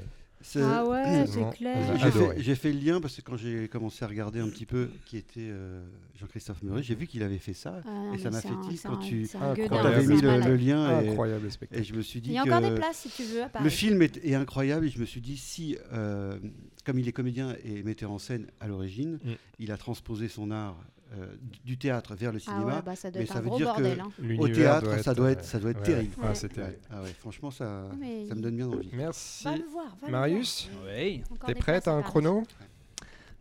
Ah 0.61 0.85
ouais, 0.85 1.25
c'est 1.27 1.49
clair. 1.57 1.97
J'ai 1.97 2.11
fait, 2.11 2.33
j'ai 2.41 2.55
fait 2.55 2.71
le 2.73 2.79
lien 2.79 3.01
parce 3.01 3.15
que 3.15 3.21
quand 3.21 3.37
j'ai 3.37 3.67
commencé 3.67 4.03
à 4.03 4.07
regarder 4.07 4.39
un 4.39 4.49
petit 4.49 4.65
peu 4.65 4.89
qui 5.05 5.17
était 5.17 5.39
euh, 5.49 5.81
Jean-Christophe 6.19 6.61
Meury, 6.63 6.83
j'ai 6.83 6.95
vu 6.95 7.07
qu'il 7.07 7.23
avait 7.23 7.37
fait 7.37 7.53
ça. 7.53 7.81
Ah 7.85 8.11
Et 8.13 8.17
ça 8.17 8.29
m'a 8.29 8.41
fait 8.41 8.49
tilt 8.67 8.81
quand 8.83 8.93
un- 8.93 8.97
tu- 8.97 9.27
avais 9.71 10.05
mis 10.07 10.21
le, 10.21 10.39
le 10.47 10.55
lien 10.55 11.01
et, 11.01 11.09
Incroyable 11.09 11.47
et 11.47 11.49
spectacle. 11.51 11.83
je 11.83 11.93
me 11.93 12.01
suis 12.01 12.21
dit 12.21 12.29
Il 12.29 12.33
y 12.35 12.37
a 12.39 12.43
que 12.43 12.49
encore 12.49 12.61
des 12.69 12.75
places 12.75 12.97
si 12.97 13.09
tu 13.09 13.23
veux 13.23 13.43
à 13.43 13.49
Paris. 13.49 13.63
le 13.63 13.69
film 13.69 14.01
est, 14.01 14.17
est 14.25 14.35
incroyable 14.35 14.85
et 14.85 14.89
je 14.89 14.99
me 14.99 15.05
suis 15.05 15.21
dit 15.21 15.37
si, 15.37 15.77
euh, 15.93 16.37
comme 16.85 16.99
il 16.99 17.07
est 17.07 17.11
comédien 17.13 17.55
et 17.63 17.83
metteur 17.83 18.11
en 18.11 18.17
scène 18.19 18.47
à 18.59 18.67
l'origine, 18.67 19.19
Mm. 19.23 19.29
il 19.59 19.71
a 19.71 19.77
transposé 19.77 20.27
son 20.27 20.51
art 20.51 20.75
euh, 21.13 21.35
du 21.65 21.77
théâtre 21.77 22.15
vers 22.15 22.31
le 22.31 22.37
Ah 22.37 22.51
cinéma. 22.51 22.75
ouais, 22.77 22.81
bah 22.85 22.95
ça 22.95 23.11
doit 23.11 23.19
mais 23.19 23.25
être 23.25 23.33
ça 23.33 23.39
un 23.39 23.41
veut 23.41 23.47
gros 23.49 23.57
dire 23.57 23.73
que- 23.75 23.81
bordel. 23.81 23.99
hein. 23.99 24.35
Au 24.39 24.47
théâtre, 24.47 24.99
ça 25.03 25.13
doit 25.13 25.27
euh, 25.27 25.31
être, 25.31 25.43
ça 25.45 25.59
doit 25.59 25.71
être 25.71 25.77
ouais, 25.79 25.83
terrible. 25.83 26.15
ouais, 26.21 26.27
Ouais. 26.29 26.35
c'est 26.35 26.49
terrible. 26.49 26.73
Ouais. 26.75 26.87
Ah 26.97 27.01
ouais, 27.01 27.13
franchement, 27.19 27.51
ça, 27.51 27.83
Ah, 27.91 27.95
mais 27.99 28.27
ça 28.27 28.35
me 28.35 28.41
donne 28.41 28.55
bien 28.55 28.67
envie. 28.67 28.89
Merci. 28.93 29.43
Va 29.43 29.57
le 29.57 29.65
voir. 29.65 29.95
va 30.01 30.07
Marius, 30.09 30.69
Oui. 30.85 31.23
t'es 31.45 31.55
prête 31.55 31.87
à 31.87 31.91
un 31.93 32.01
chrono 32.01 32.43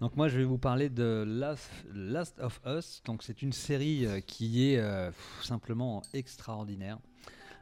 Donc 0.00 0.16
moi 0.16 0.28
je 0.28 0.38
vais 0.38 0.44
vous 0.44 0.56
parler 0.58 0.88
de 0.88 1.24
Last, 1.26 1.70
Last 1.94 2.38
of 2.40 2.58
Us. 2.66 3.02
Donc 3.04 3.22
c'est 3.22 3.42
une 3.42 3.52
série 3.52 4.06
euh, 4.06 4.20
qui 4.20 4.72
est 4.72 4.78
euh, 4.78 5.10
simplement 5.42 6.02
extraordinaire. 6.14 6.98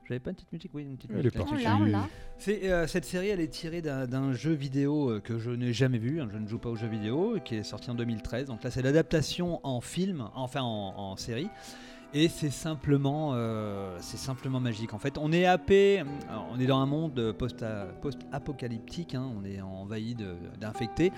J'avais 0.08 0.20
pas 0.20 0.30
une 0.30 0.36
petite 0.36 0.52
musique, 0.52 0.70
oui, 0.74 0.82
une 0.84 0.96
petite 0.96 1.10
Elle 1.10 1.16
musique. 1.18 1.34
C'est, 2.38 2.70
euh, 2.70 2.86
cette 2.86 3.04
série, 3.04 3.28
elle 3.28 3.40
est 3.40 3.48
tirée 3.52 3.82
d'un, 3.82 4.06
d'un 4.06 4.32
jeu 4.32 4.52
vidéo 4.52 5.10
euh, 5.10 5.20
que 5.20 5.38
je 5.38 5.50
n'ai 5.50 5.72
jamais 5.74 5.98
vu. 5.98 6.20
hein, 6.20 6.28
je 6.32 6.38
ne 6.38 6.48
joue 6.48 6.58
pas 6.58 6.70
aux 6.70 6.76
jeux 6.76 6.88
vidéo, 6.88 7.38
qui 7.44 7.56
est 7.56 7.62
sorti 7.62 7.90
en 7.90 7.94
2013. 7.94 8.46
Donc 8.46 8.62
là, 8.64 8.70
c'est 8.70 8.80
l'adaptation 8.82 9.60
en 9.64 9.80
film, 9.82 10.28
enfin 10.34 10.62
en, 10.62 10.94
en 10.96 11.16
série. 11.16 11.48
Et 12.14 12.28
c'est 12.28 12.48
simplement, 12.50 13.32
euh, 13.34 13.94
c'est 14.00 14.16
simplement 14.16 14.60
magique. 14.60 14.94
En 14.94 14.98
fait, 14.98 15.18
on 15.18 15.30
est 15.30 15.44
happé, 15.44 16.00
euh, 16.00 16.04
on 16.50 16.58
est 16.58 16.64
dans 16.66 16.78
un 16.78 16.86
monde 16.86 17.32
post- 17.36 17.62
post-apocalyptique. 18.00 19.14
hein, 19.14 19.30
on 19.38 19.44
est 19.44 19.60
envahi 19.60 20.16
d'infectés, 20.58 21.12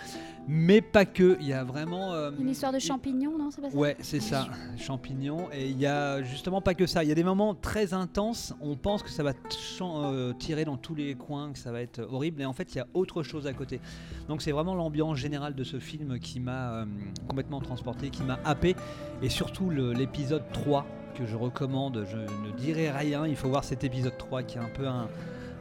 mais 0.49 0.81
pas 0.81 1.05
que. 1.05 1.37
Il 1.41 1.47
y 1.47 1.53
a 1.53 1.63
vraiment 1.63 2.13
euh, 2.13 2.33
Une 2.41 2.49
histoire 2.49 2.73
de 2.73 2.81
champignons, 2.81 3.39
non 3.39 3.51
C'est 3.53 3.61
pas 3.61 3.71
ça? 3.71 3.77
Ouais, 3.77 3.97
c'est 4.01 4.19
ça, 4.21 4.49
champignons. 4.79 5.49
Et 5.53 5.69
il 5.71 5.79
y 5.79 5.87
a 5.87 6.23
justement 6.25 6.61
pas 6.61 6.75
que 6.75 6.87
ça. 6.87 7.05
Il 7.05 7.09
y 7.09 7.13
a 7.13 7.15
des 7.15 7.23
moments 7.25 7.55
très 7.55 7.95
intenses. 7.95 8.53
On 8.61 8.75
pense 8.75 9.05
que 9.05 9.11
ça 9.11 9.23
va 9.23 9.33
euh, 9.81 10.33
tirer 10.41 10.65
dans 10.65 10.77
tous 10.77 10.97
les 10.97 11.15
coins, 11.15 11.53
que 11.53 11.59
ça 11.61 11.71
va 11.71 11.83
être 11.83 12.01
horrible. 12.11 12.43
Et 12.43 12.45
en 12.45 12.53
fait, 12.53 12.75
il 12.75 12.79
y 12.79 12.81
a 12.81 12.87
autre 12.95 13.23
chose 13.23 13.47
à 13.47 13.53
côté. 13.53 13.81
Donc, 14.29 14.43
c'est 14.43 14.53
vraiment 14.53 14.75
l'ambiance 14.75 15.19
générale 15.19 15.55
de 15.55 15.63
ce 15.63 15.79
film 15.79 16.19
qui 16.19 16.41
m'a 16.41 16.85
complètement 17.29 17.61
transporté, 17.61 18.11
qui 18.11 18.25
m'a 18.25 18.41
happé. 18.45 18.75
Et 19.23 19.29
surtout 19.29 19.71
l'épisode 19.71 20.43
3 20.53 20.80
que 21.21 21.27
je 21.27 21.37
recommande. 21.37 22.05
Je 22.11 22.17
ne 22.17 22.51
dirai 22.57 22.91
rien. 22.91 23.27
Il 23.27 23.37
faut 23.37 23.49
voir 23.49 23.65
cet 23.65 23.85
épisode 23.85 24.17
3 24.19 24.43
qui 24.43 24.57
est 24.59 24.61
un 24.61 24.69
peu 24.71 24.87
un, 24.87 25.09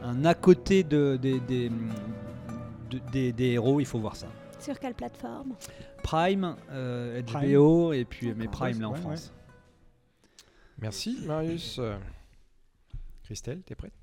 un 0.03 0.25
à 0.25 0.33
côté 0.33 0.83
de, 0.83 1.17
des- 1.21 1.39
des- 1.41 1.69
de- 2.89 2.99
des- 3.11 3.31
des 3.33 3.45
héros. 3.51 3.79
Il 3.79 3.85
faut 3.85 3.99
voir 3.99 4.15
ça. 4.15 4.27
Sur 4.59 4.79
quelle 4.79 4.93
plateforme? 4.93 5.53
Prime, 6.03 6.55
euh, 6.71 7.21
Prime. 7.23 7.51
HBO 7.57 7.93
et 7.93 8.05
puis 8.05 8.33
mais. 8.35 8.47
Prime 8.47 8.79
là 8.81 8.89
en 8.89 8.91
Ouais, 8.91 8.97
ouais. 8.97 9.01
France. 9.03 9.33
Merci 10.81 11.19
Marius. 11.25 11.77
Euh, 11.79 11.97
Christelle, 13.23 13.61
t'es 13.65 13.75
prête? 13.75 13.93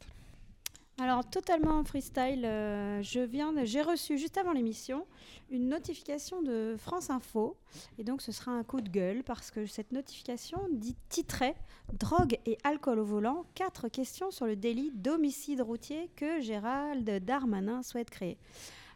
Alors 0.99 1.29
totalement 1.29 1.73
en 1.73 1.85
freestyle, 1.85 2.47
euh, 2.47 3.03
je 3.03 3.21
viens, 3.21 3.53
j'ai 3.65 3.83
reçu 3.83 4.17
juste 4.17 4.39
avant 4.39 4.53
l'émission 4.53 5.07
une 5.51 5.69
notification 5.69 6.41
de 6.41 6.75
France 6.79 7.11
Info 7.11 7.59
et 7.99 8.05
donc 8.05 8.23
ce 8.23 8.33
sera 8.33 8.53
un 8.53 8.65
coup 8.65 8.81
de 8.81 8.89
gueule 8.89 9.23
parce 9.23 9.51
que 9.51 9.67
cette 9.67 9.93
notification 9.93 10.59
dit 10.73 10.97
titrait 11.11 11.55
drogue 11.93 12.39
et 12.47 12.57
alcool 12.65 12.99
au 12.99 13.05
volant, 13.05 13.45
quatre 13.55 13.89
questions 13.89 14.31
sur 14.31 14.47
le 14.47 14.57
délit 14.57 14.91
d'homicide 14.95 15.61
routier 15.61 16.11
que 16.17 16.41
Gérald 16.41 17.05
Darmanin 17.23 17.83
souhaite 17.83 18.09
créer. 18.09 18.39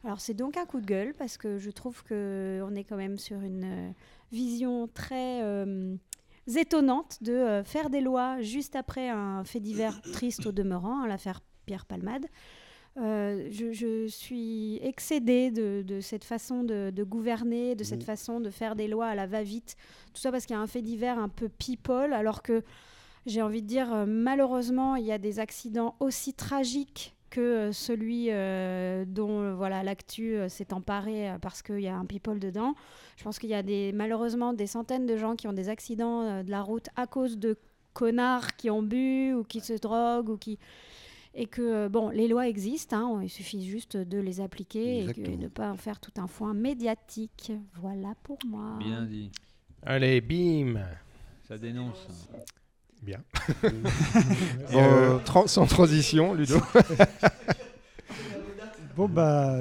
Alors 0.02 0.20
c'est 0.20 0.32
donc 0.32 0.56
un 0.56 0.64
coup 0.64 0.80
de 0.80 0.86
gueule 0.86 1.12
parce 1.12 1.36
que 1.36 1.58
je 1.58 1.70
trouve 1.70 2.02
que 2.04 2.64
on 2.66 2.74
est 2.76 2.84
quand 2.84 2.96
même 2.96 3.18
sur 3.18 3.42
une 3.42 3.64
euh, 3.64 3.92
vision 4.32 4.88
très 4.88 5.42
euh, 5.42 5.94
étonnante 6.56 7.18
de 7.22 7.60
faire 7.66 7.90
des 7.90 8.00
lois 8.00 8.40
juste 8.40 8.74
après 8.74 9.10
un 9.10 9.44
fait 9.44 9.60
divers 9.60 10.00
triste 10.00 10.46
au 10.46 10.52
demeurant, 10.52 11.02
hein, 11.02 11.06
l'affaire 11.06 11.42
Pierre 11.66 11.86
Palmade. 11.86 12.26
Euh, 12.98 13.48
je, 13.52 13.72
je 13.72 14.06
suis 14.08 14.78
excédée 14.82 15.50
de, 15.52 15.82
de 15.86 16.00
cette 16.00 16.24
façon 16.24 16.64
de, 16.64 16.90
de 16.90 17.04
gouverner, 17.04 17.76
de 17.76 17.84
cette 17.84 18.00
Mhm. 18.00 18.06
façon 18.06 18.40
de 18.40 18.50
faire 18.50 18.74
des 18.74 18.88
lois 18.88 19.06
à 19.06 19.14
la 19.14 19.26
va-vite. 19.26 19.76
Tout 20.12 20.20
ça 20.20 20.32
parce 20.32 20.44
qu'il 20.44 20.54
y 20.54 20.58
a 20.58 20.62
un 20.62 20.66
fait 20.66 20.82
divers 20.82 21.18
un 21.18 21.28
peu 21.28 21.48
people, 21.48 22.12
alors 22.12 22.42
que 22.42 22.62
j'ai 23.26 23.42
envie 23.42 23.62
de 23.62 23.68
dire, 23.68 23.92
euh, 23.94 24.06
malheureusement, 24.06 24.96
il 24.96 25.04
y 25.06 25.12
a 25.12 25.18
des 25.18 25.38
accidents 25.38 25.94
aussi 26.00 26.34
tragiques 26.34 27.14
que 27.30 27.40
euh, 27.40 27.72
celui 27.72 28.26
euh, 28.30 29.04
dont 29.06 29.54
voilà 29.54 29.84
l'actu 29.84 30.34
euh, 30.34 30.48
s'est 30.48 30.72
emparé 30.74 31.30
euh, 31.30 31.38
parce 31.38 31.62
qu'il 31.62 31.78
y 31.80 31.86
a 31.86 31.94
un 31.94 32.06
people 32.06 32.40
dedans. 32.40 32.74
Je 33.16 33.22
pense 33.22 33.38
qu'il 33.38 33.50
y 33.50 33.54
a 33.54 33.62
des, 33.62 33.92
malheureusement 33.92 34.52
des 34.52 34.66
centaines 34.66 35.06
de 35.06 35.16
gens 35.16 35.36
qui 35.36 35.46
ont 35.46 35.52
des 35.52 35.68
accidents 35.68 36.42
de 36.42 36.50
la 36.50 36.60
route 36.60 36.88
à 36.96 37.06
cause 37.06 37.38
de 37.38 37.56
connards 37.92 38.56
qui 38.56 38.68
ont 38.68 38.82
bu 38.82 39.32
ou 39.34 39.44
qui 39.44 39.60
se 39.60 39.74
droguent 39.74 40.30
ou 40.30 40.36
qui 40.38 40.58
et 41.34 41.46
que 41.46 41.62
euh, 41.62 41.88
bon 41.88 42.08
les 42.10 42.26
lois 42.28 42.48
existent 42.48 42.96
hein, 43.18 43.20
il 43.22 43.28
suffit 43.30 43.64
juste 43.68 43.96
de 43.96 44.18
les 44.18 44.40
appliquer 44.40 45.04
et, 45.04 45.12
que- 45.12 45.20
et 45.20 45.36
de 45.36 45.42
ne 45.42 45.48
pas 45.48 45.70
en 45.70 45.76
faire 45.76 46.00
tout 46.00 46.12
un 46.18 46.26
foin 46.26 46.54
médiatique 46.54 47.52
voilà 47.80 48.14
pour 48.22 48.38
moi 48.46 48.76
Bien 48.80 49.02
dit. 49.02 49.30
Allez, 49.82 50.20
bim 50.20 50.80
Ça 51.48 51.56
dénonce. 51.56 52.06
Bien. 53.02 53.22
Euh, 54.72 55.16
Euh, 55.16 55.18
tran- 55.24 55.46
sans 55.46 55.66
transition, 55.66 56.34
Ludo. 56.34 56.56
Bon, 58.96 59.08
bah, 59.08 59.56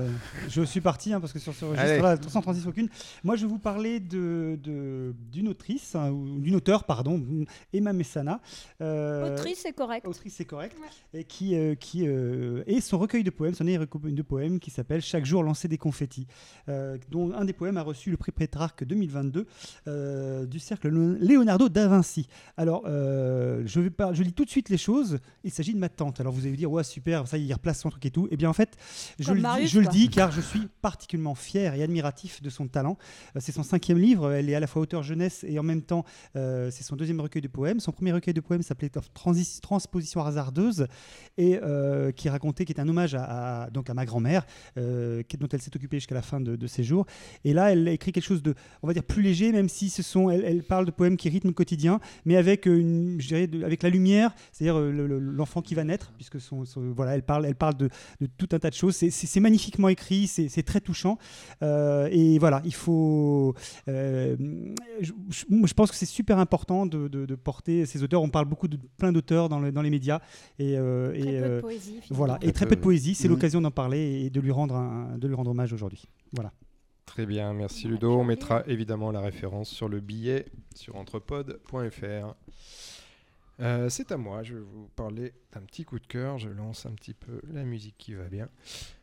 je 0.49 0.61
suis 0.63 0.81
parti 0.81 1.13
hein, 1.13 1.19
parce 1.21 1.31
que 1.31 1.39
sur 1.39 1.53
ce 1.53 1.63
registre-là, 1.65 2.17
sans 2.27 2.41
transition 2.41 2.69
aucune. 2.71 2.89
Moi, 3.23 3.35
je 3.35 3.43
vais 3.45 3.47
vous 3.51 3.59
parler 3.59 3.99
de- 3.99 4.59
de- 4.61 5.13
d'une 5.31 5.47
autrice, 5.47 5.95
hein, 5.95 6.09
ou 6.11 6.39
d'une 6.39 6.55
auteure, 6.55 6.83
pardon, 6.83 7.23
Emma 7.71 7.93
Messana. 7.93 8.41
Euh, 8.81 9.33
autrice 9.33 9.59
c'est 9.63 9.73
correct 9.73 10.07
Autrice, 10.07 10.33
c'est 10.35 10.45
correct. 10.45 10.75
Et 11.13 11.23
qui, 11.23 11.55
euh, 11.55 11.75
qui 11.75 12.07
euh, 12.07 12.63
et 12.67 12.81
son 12.81 12.97
recueil 12.97 13.23
de 13.23 13.29
poèmes, 13.29 13.53
son 13.53 13.63
dernier 13.63 13.77
recueil 13.77 14.13
de 14.13 14.21
poèmes 14.21 14.59
qui 14.59 14.71
s'appelle 14.71 15.01
Chaque 15.01 15.25
jour 15.25 15.43
lancer 15.43 15.67
des 15.67 15.77
confettis, 15.77 16.27
euh, 16.67 16.97
dont 17.09 17.31
un 17.33 17.45
des 17.45 17.53
poèmes 17.53 17.77
a 17.77 17.81
reçu 17.83 18.09
le 18.11 18.17
prix 18.17 18.31
Pétrarque 18.31 18.83
2022 18.83 19.45
euh, 19.87 20.45
du 20.45 20.59
cercle 20.59 20.89
Leonardo 20.89 21.69
da 21.69 21.87
Vinci. 21.87 22.27
Alors, 22.57 22.83
euh, 22.87 23.63
je, 23.65 23.79
vais 23.79 23.89
pas, 23.89 24.13
je 24.13 24.23
lis 24.23 24.33
tout 24.33 24.45
de 24.45 24.49
suite 24.49 24.69
les 24.69 24.77
choses. 24.77 25.19
Il 25.43 25.51
s'agit 25.51 25.73
de 25.73 25.79
ma 25.79 25.89
tante. 25.89 26.19
Alors, 26.19 26.33
vous 26.33 26.41
allez 26.41 26.51
vous 26.51 26.55
dire, 26.57 26.71
ouais, 26.71 26.83
super, 26.83 27.27
ça, 27.27 27.37
il 27.37 27.51
replace 27.53 27.79
son 27.81 27.89
truc 27.89 28.05
et 28.05 28.11
tout. 28.11 28.27
Et 28.31 28.37
bien, 28.37 28.49
en 28.49 28.53
fait, 28.53 28.75
Je, 29.23 29.29
le, 29.31 29.37
dis, 29.37 29.41
Marius, 29.43 29.71
je 29.71 29.79
le 29.79 29.85
quoi. 29.85 29.93
dis 29.93 30.09
car 30.09 30.31
je 30.31 30.41
suis 30.41 30.61
particulièrement 30.81 31.35
fier 31.35 31.73
et 31.75 31.83
admiratif 31.83 32.41
de 32.41 32.49
son 32.49 32.67
talent. 32.67 32.97
Euh, 33.35 33.39
c'est 33.41 33.51
son 33.51 33.63
cinquième 33.63 33.97
livre, 33.97 34.31
elle 34.31 34.49
est 34.49 34.55
à 34.55 34.59
la 34.59 34.67
fois 34.67 34.81
auteur 34.81 35.03
jeunesse 35.03 35.43
et 35.47 35.57
en 35.59 35.63
même 35.63 35.81
temps 35.81 36.05
euh, 36.35 36.69
c'est 36.71 36.83
son 36.83 36.95
deuxième 36.95 37.19
recueil 37.19 37.41
de 37.41 37.47
poèmes. 37.47 37.79
Son 37.79 37.91
premier 37.91 38.11
recueil 38.11 38.33
de 38.33 38.41
poèmes 38.41 38.61
s'appelait 38.61 38.89
Transi- 39.15 39.59
Transposition 39.61 40.23
hasardeuse 40.23 40.87
et 41.37 41.59
euh, 41.61 42.11
qui 42.11 42.29
racontait, 42.29 42.65
qui 42.65 42.73
est 42.73 42.79
un 42.79 42.87
hommage 42.87 43.15
à, 43.15 43.63
à- 43.63 43.69
donc 43.69 43.89
à 43.89 43.93
ma 43.93 44.05
grand-mère 44.05 44.45
euh, 44.77 45.23
dont 45.39 45.47
elle 45.51 45.61
s'est 45.61 45.75
occupée 45.75 45.97
jusqu'à 45.97 46.15
la 46.15 46.21
fin 46.21 46.39
de, 46.39 46.55
de 46.55 46.67
ses 46.67 46.83
jours. 46.83 47.05
Et 47.43 47.53
là 47.53 47.71
elle 47.71 47.87
écrit 47.87 48.11
quelque 48.11 48.23
chose 48.23 48.43
de, 48.43 48.53
on 48.83 48.87
va 48.87 48.93
dire, 48.93 49.03
plus 49.03 49.21
léger 49.21 49.51
même 49.51 49.69
si 49.69 49.89
ce 49.89 50.03
sont, 50.03 50.29
elle, 50.29 50.43
elle 50.45 50.63
parle 50.63 50.85
de 50.85 50.91
poèmes 50.91 51.17
qui 51.17 51.29
rythment 51.29 51.49
le 51.49 51.53
quotidien 51.53 51.99
mais 52.25 52.35
avec, 52.35 52.65
une, 52.65 53.19
je 53.19 53.27
dirais, 53.27 53.47
de- 53.47 53.63
avec 53.63 53.83
la 53.83 53.89
lumière, 53.89 54.33
c'est-à-dire 54.51 54.79
le- 54.79 55.07
le- 55.07 55.19
l'enfant 55.19 55.61
qui 55.61 55.75
va 55.75 55.83
naître 55.83 56.11
puisque 56.15 56.39
son, 56.39 56.65
son- 56.65 56.91
voilà, 56.91 57.15
elle 57.15 57.23
parle, 57.23 57.45
elle 57.45 57.55
parle 57.55 57.75
de, 57.75 57.89
de 58.21 58.27
tout 58.37 58.47
un 58.51 58.59
tas 58.59 58.69
de 58.69 58.75
choses. 58.75 58.95
C'est- 58.95 59.08
C'est 59.09 59.39
magnifiquement 59.39 59.89
écrit, 59.89 60.27
c'est 60.27 60.63
très 60.63 60.81
touchant. 60.81 61.17
Euh, 61.63 62.07
et 62.11 62.39
voilà, 62.39 62.61
il 62.65 62.73
faut. 62.73 63.53
euh, 63.87 64.35
je, 64.99 65.73
pense 65.73 65.91
que 65.91 65.95
c'est 65.97 66.05
super 66.05 66.39
important 66.39 66.85
de, 66.85 67.07
de- 67.07 67.25
de 67.25 67.35
porter 67.35 67.85
ces 67.85 68.03
auteurs. 68.03 68.21
On 68.21 68.29
parle 68.29 68.45
beaucoup 68.45 68.67
de 68.67 68.77
plein 68.97 69.11
d'auteurs 69.11 69.49
dans, 69.49 69.59
le- 69.59 69.71
dans 69.71 69.81
les 69.81 69.89
médias. 69.89 70.19
Et, 70.59 70.77
euh, 70.77 71.09
Très 71.11 71.19
et, 71.19 71.41
peu 71.41 71.55
de 71.55 71.61
poésie. 71.61 71.99
Voilà, 72.09 72.35
et 72.37 72.45
Très 72.45 72.51
très 72.51 72.65
peu, 72.65 72.69
peu 72.71 72.75
de 72.77 72.81
poésie. 72.81 73.15
C'est 73.15 73.27
Mhm. 73.27 73.33
l'occasion 73.35 73.61
d'en 73.61 73.71
parler 73.71 74.23
et 74.25 74.29
de 74.29 74.39
lui 74.41 74.51
rendre, 74.51 74.75
un- 74.75 75.17
de 75.17 75.27
lui 75.27 75.35
rendre 75.35 75.51
hommage 75.51 75.73
aujourd'hui. 75.73 76.03
Voilà. 76.33 76.51
Très 77.05 77.25
bien, 77.25 77.53
merci 77.53 77.87
Ludo. 77.87 78.11
On 78.19 78.23
mettra 78.23 78.63
évidemment 78.67 79.11
la 79.11 79.21
référence 79.21 79.69
sur 79.69 79.89
le 79.89 79.99
billet 79.99 80.45
sur 80.75 80.95
entrepod.fr. 80.95 82.35
Euh, 83.61 83.89
c'est 83.89 84.11
à 84.11 84.17
moi, 84.17 84.41
je 84.43 84.55
vais 84.55 84.61
vous 84.61 84.87
parler 84.95 85.33
d'un 85.51 85.61
petit 85.61 85.83
coup 85.83 85.99
de 85.99 86.07
cœur. 86.07 86.37
Je 86.37 86.49
lance 86.49 86.85
un 86.85 86.91
petit 86.91 87.13
peu 87.13 87.41
la 87.51 87.63
musique 87.63 87.95
qui 87.97 88.13
va 88.13 88.25
bien. 88.25 88.49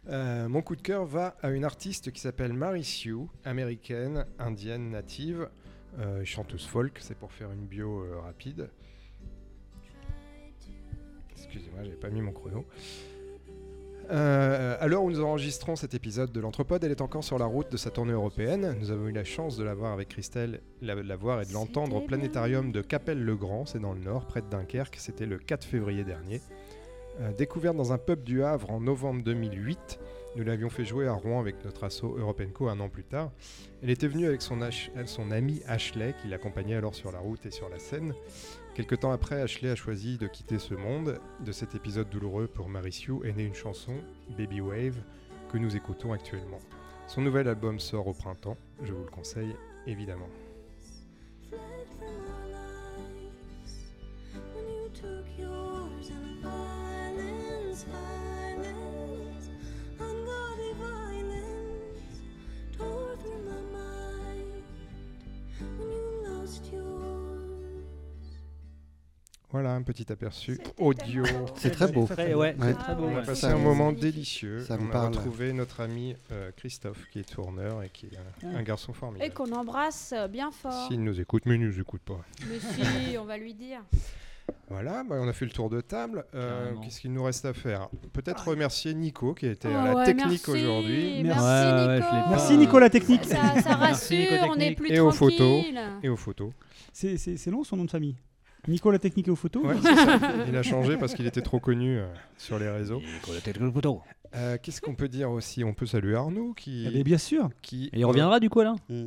Euh, 0.09 0.49
mon 0.49 0.63
coup 0.63 0.77
de 0.77 0.83
cœur 0.83 1.05
va 1.05 1.37
à 1.43 1.51
une 1.51 1.65
artiste 1.65 2.11
qui 2.11 2.21
s'appelle 2.21 2.53
Mary 2.53 2.85
Sue, 2.85 3.27
américaine, 3.45 4.25
indienne, 4.39 4.91
native, 4.91 5.49
euh, 5.99 6.25
chanteuse 6.25 6.67
folk. 6.67 6.99
C'est 7.01 7.17
pour 7.17 7.33
faire 7.33 7.53
une 7.53 7.67
bio 7.67 8.05
rapide. 8.23 8.71
Excusez-moi, 11.33 11.85
j'avais 11.85 11.97
pas 11.97 12.11
mis 12.11 12.23
mon 12.23 12.33
chrono. 12.33 12.67
Euh, 14.11 14.77
à 14.79 14.87
l'heure 14.87 15.03
où 15.03 15.11
nous 15.11 15.21
enregistrons 15.21 15.75
cet 15.75 15.95
épisode 15.95 16.31
de 16.31 16.41
l'Entrepode, 16.41 16.85
elle 16.85 16.93
est 16.93 17.01
encore 17.01 17.25
sur 17.25 17.39
la 17.39 17.47
route 17.47 17.71
de 17.73 17.77
sa 17.77 17.91
tournée 17.91 18.13
européenne. 18.13 18.77
Nous 18.79 18.91
avons 18.91 19.09
eu 19.09 19.13
la 19.13 19.25
chance 19.25 19.57
de 19.57 19.65
la 19.65 19.75
voir 19.75 19.93
avec 19.93 20.09
Christelle, 20.09 20.61
la, 20.81 20.95
de 20.95 21.01
la 21.01 21.17
voir 21.17 21.43
et 21.43 21.47
de 21.47 21.53
l'entendre 21.53 21.97
au 21.97 22.01
planétarium 22.01 22.71
de 22.71 22.83
Capelle-le-Grand, 22.83 23.67
c'est 23.67 23.81
dans 23.81 23.93
le 23.93 24.01
nord, 24.01 24.27
près 24.27 24.43
de 24.43 24.49
Dunkerque. 24.49 24.97
C'était 24.99 25.27
le 25.27 25.39
4 25.39 25.65
février 25.65 26.05
dernier. 26.05 26.41
Euh, 27.21 27.33
découverte 27.33 27.77
dans 27.77 27.93
un 27.93 27.99
pub 27.99 28.23
du 28.23 28.45
Havre 28.45 28.71
en 28.71 28.81
novembre 28.81 29.25
2008, 29.25 29.99
nous 30.37 30.45
l'avions 30.45 30.69
fait 30.69 30.85
jouer 30.85 31.09
à 31.09 31.15
Rouen 31.15 31.41
avec 31.41 31.65
notre 31.65 31.85
asso 31.85 32.05
Europenco 32.05 32.69
un 32.69 32.79
an 32.79 32.89
plus 32.89 33.05
tard. 33.05 33.33
Elle 33.83 33.91
était 33.91 34.07
venue 34.07 34.27
avec 34.27 34.43
son, 34.43 34.59
son 35.07 35.31
ami 35.31 35.63
Ashley, 35.67 36.15
qui 36.21 36.29
l'accompagnait 36.29 36.77
alors 36.77 36.95
sur 36.95 37.11
la 37.11 37.19
route 37.19 37.45
et 37.47 37.51
sur 37.51 37.69
la 37.71 37.79
scène. 37.79 38.13
Quelque 38.77 38.95
temps 38.95 39.11
après, 39.11 39.41
Ashley 39.41 39.71
a 39.71 39.75
choisi 39.75 40.19
de 40.19 40.27
quitter 40.27 40.59
ce 40.59 40.75
monde. 40.75 41.19
De 41.41 41.51
cet 41.51 41.75
épisode 41.75 42.11
douloureux 42.11 42.47
pour 42.47 42.69
Mary 42.69 42.93
Sue 42.93 43.25
est 43.25 43.33
née 43.33 43.47
une 43.47 43.55
chanson, 43.55 43.95
Baby 44.37 44.61
Wave, 44.61 44.99
que 45.51 45.57
nous 45.57 45.77
écoutons 45.77 46.13
actuellement. 46.13 46.59
Son 47.07 47.23
nouvel 47.23 47.49
album 47.49 47.81
sort 47.81 48.07
au 48.07 48.13
printemps, 48.13 48.59
je 48.83 48.93
vous 48.93 49.05
le 49.05 49.11
conseille 49.11 49.57
évidemment. 49.87 50.29
Voilà 69.51 69.73
un 69.75 69.83
petit 69.83 70.11
aperçu 70.13 70.59
audio. 70.79 71.25
C'est 71.55 71.71
très 71.71 71.91
beau. 71.91 72.07
Très- 72.07 72.35
ouais, 72.35 72.57
c'est 72.59 72.65
Ouais. 72.67 72.75
très 72.75 72.95
beau. 72.97 73.05
On 73.05 73.17
a 73.17 73.23
passé 73.23 73.47
un 73.47 73.57
moment 73.59 73.93
délicieux. 73.93 74.65
ça 74.65 74.77
on 74.81 74.91
a 74.95 75.07
retrouvé 75.07 75.53
notre 75.53 75.81
ami 75.81 76.17
euh, 76.33 76.51
Christophe 76.57 77.07
qui 77.13 77.21
est 77.21 77.31
tourneur 77.33 77.83
et 77.85 77.89
qui 77.91 78.07
est 78.07 78.45
un, 78.47 78.57
un 78.57 78.63
garçon 78.63 78.93
Et 78.93 78.95
formidable. 78.97 79.35
qu'on 79.35 79.53
embrasse 79.53 80.13
euh, 80.17 80.27
bien 80.27 80.51
fort. 80.51 80.89
S'il 80.89 81.03
nous 81.03 81.21
écoute, 81.21 81.45
mais 81.47 81.55
il 81.55 81.61
nous 81.61 81.79
écoute 81.81 82.03
pas. 82.03 82.21
Mais 82.51 82.59
si, 82.59 83.17
on 83.19 83.25
va 83.25 83.39
lui 83.39 83.55
dire. 83.55 83.81
Voilà, 84.69 85.05
bah, 85.05 85.17
on 85.21 85.29
a 85.29 85.33
fait 85.33 85.45
le 85.45 85.53
tour 85.53 85.71
de 85.71 85.81
table. 85.81 86.25
Euh. 86.35 86.73
Qu'est-ce 86.83 87.01
qu'il 87.01 87.13
nous 87.13 87.23
reste 87.23 87.45
à 87.45 87.53
faire? 87.55 87.89
Peut-être 88.13 88.49
remercier 88.49 88.95
Nico 88.95 89.33
qui 89.33 89.47
a 89.47 89.53
été 89.53 89.69
Ah 89.73 89.83
à 89.83 89.85
la 89.87 89.95
ouais, 89.95 90.05
technique 90.05 90.49
aujourd'hui 90.49 91.23
Merci, 91.23 92.53
Nico. 92.53 92.61
Nicolas 92.61 92.91
Technique. 92.91 93.25
Ça, 93.25 93.61
ça 93.63 93.77
Merci, 93.79 94.19
Nico 94.19 94.35
rassure, 94.35 94.51
on 94.57 94.59
est 94.61 94.75
plus 94.75 94.91
Et 94.91 94.99
aux 95.01 95.13
photos. 95.13 95.63
tranquille. 95.63 95.81
et 96.03 96.09
aux 96.09 96.17
photos. 96.17 96.51
C'est 96.93 97.47
long 97.47 97.63
son 97.65 97.77
nom 97.77 97.85
de 97.85 97.91
famille? 97.91 98.17
Nicolas 98.69 98.99
Technique 98.99 99.29
et 99.29 99.31
aux 99.31 99.37
photos. 99.37 99.65
Ouais, 99.65 99.81
ça. 99.83 100.19
Il 100.49 100.57
a 100.57 100.63
changé 100.63 100.97
parce 100.97 101.15
qu'il 101.15 101.27
était 101.27 101.43
trop 101.43 101.61
connu 101.61 101.99
euh, 101.99 102.07
sur 102.37 102.59
les 102.59 102.69
réseaux. 102.69 103.01
Euh, 104.35 104.57
Qu'est-ce 104.63 104.81
qu'on 104.81 104.95
peut 104.95 105.09
dire 105.09 105.31
aussi? 105.31 105.65
On 105.65 105.73
peut 105.73 105.87
saluer 105.87 106.15
Arnaud 106.17 106.53
qui. 106.55 106.87
Eh 106.87 106.91
bien, 106.91 107.03
bien 107.03 107.19
sûr. 107.19 107.49
qui 107.63 107.87
Et 107.93 108.01
il 108.01 108.05
reviendra 108.05 108.41
du 108.41 108.51
coup 108.51 108.61
là 108.61 108.75
Mm. 108.89 109.07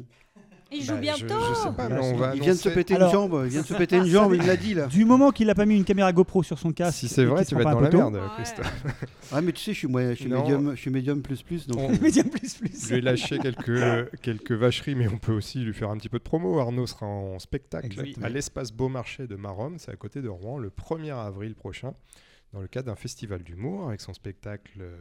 Il 0.71 0.83
joue 0.83 0.87
Bah, 0.93 0.97
je- 0.97 1.01
bientôt. 1.25 1.43
Je, 1.49 1.53
sais 1.55 1.71
pas, 1.75 1.89
mais 1.89 1.95
Là, 1.95 2.01
on 2.03 2.15
va 2.15 2.35
Il 2.35 2.41
vient 2.41 2.53
de 2.53 2.57
se 2.59 2.69
péter 2.69 2.93
Alors- 2.95 3.07
une 3.09 3.13
jambe, 3.13 3.41
il 3.45 3.49
vient 3.49 3.61
de 3.61 3.65
se 3.65 3.73
péter 3.73 3.97
une 3.97 4.05
jambe, 4.07 4.35
il 4.35 4.45
l'a 4.45 4.55
dit 4.55 4.73
là. 4.75 4.85
Du 4.87 5.03
moment 5.03 5.31
qu'il 5.31 5.47
n'a 5.47 5.55
pas 5.55 5.65
mis 5.65 5.75
une 5.75 5.83
caméra 5.83 6.13
GoPro 6.13 6.43
sur 6.43 6.59
son 6.59 6.71
casque. 6.71 6.99
Si 6.99 7.07
c'est 7.07 7.25
vrai, 7.25 7.43
tu 7.43 7.55
vas 7.55 7.61
être 7.61 7.71
dans 7.71 7.79
la 7.81 7.89
merde, 7.89 8.13
Ouais. 8.15 8.21
Christophe. 8.35 8.83
Ah 9.31 9.41
mais 9.41 9.51
tu 9.51 9.63
sais, 9.63 9.73
je 9.73 9.77
suis, 9.79 9.87
moi, 9.87 10.09
je 10.09 10.13
suis, 10.15 10.27
médium, 10.29 10.71
je 10.75 10.79
suis 10.81 10.91
médium 10.91 11.21
plus 11.21 11.41
plus, 11.41 11.65
donc 11.67 11.79
On- 11.79 11.89
Médium 12.03 12.29
plus 12.29 12.53
plus. 12.55 12.87
Je 12.89 12.93
lui 12.95 13.01
lâché 13.01 13.39
quelques, 13.39 14.11
quelques 14.21 14.51
vacheries, 14.51 14.95
mais 14.95 15.07
on 15.07 15.17
peut 15.17 15.33
aussi 15.33 15.59
lui 15.59 15.73
faire 15.73 15.89
un 15.89 15.97
petit 15.97 16.09
peu 16.09 16.19
de 16.19 16.23
promo. 16.23 16.59
Arnaud 16.59 16.85
sera 16.87 17.05
en 17.07 17.39
spectacle 17.39 17.87
Exactement. 17.87 18.25
à 18.25 18.29
l'espace 18.29 18.71
Beaumarchais 18.71 19.27
de 19.27 19.35
Maromme, 19.35 19.77
c'est 19.79 19.91
à 19.91 19.95
côté 19.95 20.21
de 20.21 20.29
Rouen, 20.29 20.57
le 20.59 20.69
1er 20.69 21.11
avril 21.15 21.55
prochain, 21.55 21.93
dans 22.53 22.61
le 22.61 22.67
cadre 22.67 22.87
d'un 22.87 22.95
festival 22.95 23.43
d'humour 23.43 23.89
avec 23.89 24.01
son 24.01 24.13
spectacle 24.13 24.79
euh, 24.81 24.95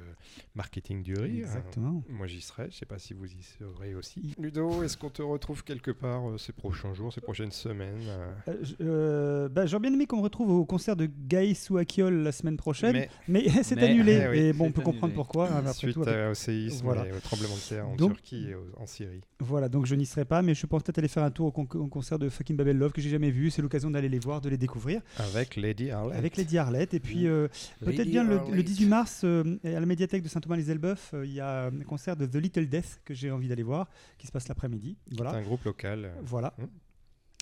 Marketing 0.55 1.03
du 1.03 1.15
rire. 1.15 1.47
Exactement. 1.47 2.03
Moi 2.09 2.27
j'y 2.27 2.41
serai, 2.41 2.69
je 2.71 2.77
sais 2.77 2.87
pas 2.87 2.99
si 2.99 3.15
vous 3.15 3.27
y 3.27 3.43
serez 3.43 3.95
aussi. 3.95 4.35
Ludo, 4.39 4.83
est-ce 4.83 4.97
qu'on 4.97 5.09
te 5.11 5.23
retrouve 5.23 5.65
quelque 5.65 5.91
part 5.91 6.29
euh, 6.29 6.39
ces 6.39 6.53
prochains 6.53 6.93
jours, 6.95 7.13
ces 7.13 7.21
prochaines 7.21 7.51
semaines 7.53 8.03
euh, 8.07 8.33
Euh, 8.49 8.65
euh, 8.81 9.49
bah, 9.49 9.67
J'aurais 9.67 9.81
bien 9.83 9.93
aimé 9.95 10.07
qu'on 10.07 10.19
me 10.19 10.23
retrouve 10.23 10.51
au 10.51 10.65
concert 10.65 10.95
de 10.97 11.09
Gaï 11.27 11.55
Souakiol 11.55 12.15
la 12.23 12.33
semaine 12.33 12.57
prochaine, 12.57 12.93
mais, 12.93 13.09
Mais 13.29 13.49
c'est 13.63 13.77
Mais- 13.77 13.85
annulé. 13.85 14.21
Eh 14.25 14.29
oui, 14.29 14.39
et 14.39 14.53
bon, 14.53 14.67
on 14.67 14.73
peut 14.73 14.83
comprendre 14.83 15.15
pourquoi. 15.15 15.49
hein, 15.51 15.59
après 15.61 15.73
suite 15.73 15.95
tout, 15.95 16.03
avec- 16.03 16.15
à- 16.15 16.31
au 16.31 16.35
séisme 16.35 16.85
Voilà. 16.85 17.07
et 17.07 17.13
au 17.13 17.21
tremblement 17.21 17.55
de 17.55 17.61
terre 17.69 17.89
en 17.89 17.97
Donc- 17.97 18.13
Turquie 18.15 18.49
et 18.51 18.55
au- 18.55 18.67
en 18.77 18.87
Syrie. 18.87 19.21
Voilà, 19.41 19.69
donc 19.69 19.87
je 19.87 19.95
n'y 19.95 20.05
serai 20.07 20.25
pas, 20.25 20.43
mais 20.43 20.55
je 20.55 20.67
pense 20.67 20.83
peut-être 20.83 20.99
aller 20.99 21.09
faire 21.09 21.23
un 21.23 21.31
tour 21.31 21.47
au, 21.47 21.53
con- 21.53 21.69
au 21.79 21.87
concert 21.87 22.19
de 22.19 22.29
Fucking 22.29 22.57
Babel 22.57 22.77
Love 22.77 22.93
que 22.93 23.01
j'ai 23.01 23.11
jamais 23.11 23.31
vu. 23.31 23.51
C'est 23.51 23.63
l'occasion 23.63 23.91
d'aller 23.91 24.09
les 24.09 24.19
voir, 24.19 24.41
de 24.41 24.49
les 24.51 24.57
découvrir 24.59 25.01
Avec 25.19 25.57
Lady 25.57 25.91
Arlette. 25.91 26.19
avec 26.19 26.37
Lady 26.37 26.59
Arlette. 26.59 26.93
Et 26.95 27.01
puis 27.01 27.27
euh, 27.45 27.49
peut-être 27.85 28.09
bien 28.09 28.25
le, 28.25 28.35
le 28.35 28.41
Arlette. 28.41 28.65
18 28.67 28.87
mars 28.87 29.21
euh, 29.25 29.59
à 29.65 29.69
la 29.81 29.87
médiathèque 29.87 30.23
de 30.23 30.29
Saint-Thomas-les-Elbeuf, 30.29 31.13
euh, 31.15 31.27
il 31.27 31.33
y 31.33 31.41
a 31.41 31.67
un 31.67 31.81
concert 31.81 32.17
de 32.17 32.27
The 32.27 32.37
Little 32.37 32.69
Death 32.69 33.01
que 33.05 33.15
j'ai 33.15 33.31
envie 33.31 33.49
d'aller 33.49 33.63
voir, 33.63 33.89
qui 34.19 34.27
se 34.27 34.33
passe 34.33 34.49
l'après-midi. 34.49 34.97
C'est 35.09 35.17
Voilà. 35.17 35.33
un 35.39 35.43
groupe 35.43 35.65
local. 35.65 36.13
Voilà. 36.23 36.55
Hmm. 36.59 36.67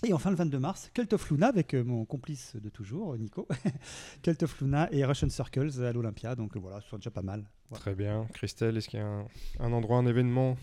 Et 0.06 0.12
enfin, 0.12 0.28
le 0.30 0.36
22 0.36 0.58
mars, 0.58 0.90
Cult 0.92 1.12
of 1.14 1.30
Luna 1.30 1.46
avec 1.48 1.72
mon 1.74 2.04
complice 2.04 2.54
de 2.56 2.68
toujours, 2.68 3.16
Nico. 3.16 3.48
Cult 4.22 4.42
of 4.42 4.60
Luna 4.60 4.88
et 4.92 5.04
Russian 5.06 5.30
Circles 5.30 5.82
à 5.82 5.92
l'Olympia. 5.92 6.34
Donc 6.34 6.56
voilà, 6.58 6.80
ce 6.82 6.88
sont 6.90 6.96
déjà 6.98 7.10
pas 7.10 7.22
mal. 7.22 7.44
Voilà. 7.70 7.80
Très 7.80 7.94
bien. 7.94 8.26
Christelle, 8.34 8.76
est-ce 8.76 8.88
qu'il 8.88 8.98
y 9.00 9.02
a 9.02 9.06
un, 9.06 9.26
un 9.58 9.72
endroit, 9.72 9.96
un 9.96 10.06
événement? 10.06 10.56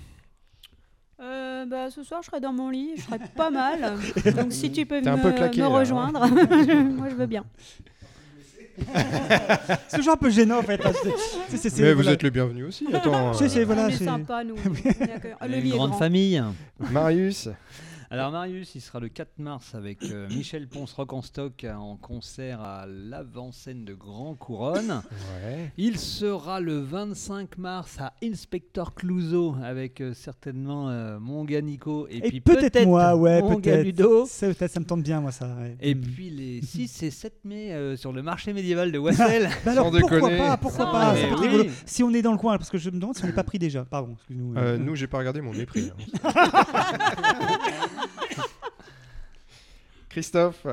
Euh, 1.19 1.65
bah, 1.65 1.89
ce 1.89 2.03
soir, 2.03 2.21
je 2.21 2.27
serai 2.27 2.41
dans 2.41 2.53
mon 2.53 2.69
lit, 2.69 2.91
je 2.97 3.01
serai 3.03 3.17
pas 3.35 3.49
mal. 3.49 3.97
Donc, 4.35 4.51
si 4.51 4.71
tu 4.71 4.85
peux 4.85 4.99
me, 4.99 5.21
peu 5.21 5.31
claqué, 5.31 5.61
me 5.61 5.63
là, 5.67 5.69
hein. 5.71 5.79
rejoindre, 5.79 6.19
moi, 6.95 7.09
je 7.09 7.15
veux 7.15 7.25
bien. 7.27 7.45
C'est 9.87 9.97
toujours 9.97 10.13
un 10.13 10.17
peu 10.17 10.29
gênant 10.29 10.59
en 10.59 10.63
fait. 10.63 10.79
hein, 10.85 10.91
c'est- 11.03 11.09
c'est- 11.49 11.57
c'est- 11.57 11.69
c'est- 11.69 11.81
Mais 11.83 11.89
vous 11.93 11.95
voilà. 12.01 12.11
êtes 12.13 12.23
le 12.23 12.29
bienvenu 12.31 12.63
aussi. 12.65 12.87
Attends, 12.93 13.33
C'est- 13.33 13.49
c'est- 13.49 13.59
euh, 13.61 13.65
voilà, 13.65 13.85
on 13.85 13.87
est 13.89 13.97
c'est- 13.97 14.05
sympa, 14.05 14.43
nous. 14.43 14.55
On 14.65 14.73
est 14.89 15.11
accueillant. 15.13 15.35
On 15.41 15.47
Le 15.47 15.53
est 15.53 15.61
lit 15.61 15.67
une 15.69 15.73
est 15.73 15.77
grande 15.77 15.89
grand. 15.91 15.99
famille. 15.99 16.43
Marius, 16.91 17.49
Alors 18.13 18.29
Marius, 18.31 18.75
il 18.75 18.81
sera 18.81 18.99
le 18.99 19.09
4 19.09 19.39
mars 19.39 19.73
avec 19.73 20.03
euh, 20.03 20.27
Michel 20.35 20.67
Ponce 20.67 20.93
Rock 20.93 21.13
en 21.13 21.23
stock 21.23 21.63
euh, 21.63 21.73
en 21.73 21.95
concert 21.97 22.61
à 22.61 22.85
l'avant-scène 22.85 23.85
de 23.85 23.95
Grand 23.95 24.35
Couronne. 24.35 25.01
ouais. 25.43 25.71
Il 25.77 25.97
sera 25.97 26.59
le 26.59 26.77
25 26.79 27.57
mars 27.57 27.97
à 27.99 28.13
Inspector 28.23 28.93
Clouseau 28.93 29.55
avec 29.63 29.99
euh, 29.99 30.13
certainement 30.13 30.91
euh, 30.91 31.17
mon 31.19 31.43
gars 31.43 31.61
Nico 31.61 32.05
et, 32.07 32.17
Et 32.17 32.29
puis 32.29 32.39
peut-être 32.39 32.85
moi, 32.85 33.15
ouais, 33.15 33.41
mon 33.41 33.55
gars 33.55 33.71
peut-être. 33.77 33.83
Ludo. 33.85 34.25
Ça, 34.27 34.45
me 34.49 34.83
tente 34.85 35.01
bien, 35.01 35.19
moi, 35.19 35.31
ça. 35.31 35.47
ouais. 35.47 35.75
Et 35.81 35.95
Mm. 35.95 36.01
puis 36.01 36.29
les 36.29 36.61
6 36.61 37.01
et 37.01 37.09
7 37.09 37.43
mai 37.45 37.73
euh, 37.73 37.95
sur 37.97 38.13
le 38.13 38.21
marché 38.21 38.53
médiéval 38.53 38.91
de 38.91 38.99
Wassel. 38.99 39.49
Bah 39.65 39.71
alors, 39.71 39.91
Sans 39.91 39.99
pourquoi 39.99 40.19
déconner. 40.19 40.37
pas 40.37 40.57
Pourquoi 40.57 40.91
pas 40.91 41.13
peut 41.15 41.19
Mais 41.49 41.57
oui. 41.61 41.71
Si 41.87 42.03
on 42.03 42.11
est 42.13 42.21
dans 42.21 42.31
le 42.33 42.37
coin, 42.37 42.59
parce 42.59 42.69
que 42.69 42.77
je 42.77 42.91
me 42.91 42.99
demande 42.99 43.15
si 43.15 43.23
on 43.23 43.27
n'est 43.27 43.33
pas 43.33 43.43
pris 43.43 43.57
déjà. 43.57 43.85
Pardon, 43.85 44.13
excuse-nous. 44.13 44.53
Euh, 44.55 44.77
nous, 44.77 44.95
j'ai 44.95 45.07
pas 45.07 45.17
regardé 45.17 45.41
mon 45.41 45.51
mépris. 45.51 45.89
hein. 46.23 46.31
Christophe, 50.13 50.65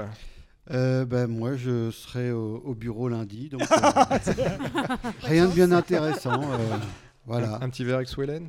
euh, 0.70 1.04
ben, 1.04 1.26
moi 1.26 1.56
je 1.56 1.90
serai 1.90 2.30
au, 2.30 2.62
au 2.64 2.74
bureau 2.74 3.08
lundi, 3.08 3.48
donc 3.48 3.62
euh, 3.72 4.36
rien 5.22 5.46
de 5.46 5.52
bien 5.52 5.72
intéressant. 5.72 6.40
euh, 6.42 6.76
Voilà. 7.26 7.56
Un, 7.56 7.62
un 7.62 7.70
petit 7.70 7.84
verre 7.84 7.96
avec 7.96 8.08
sous 8.08 8.22
Hélène? 8.22 8.48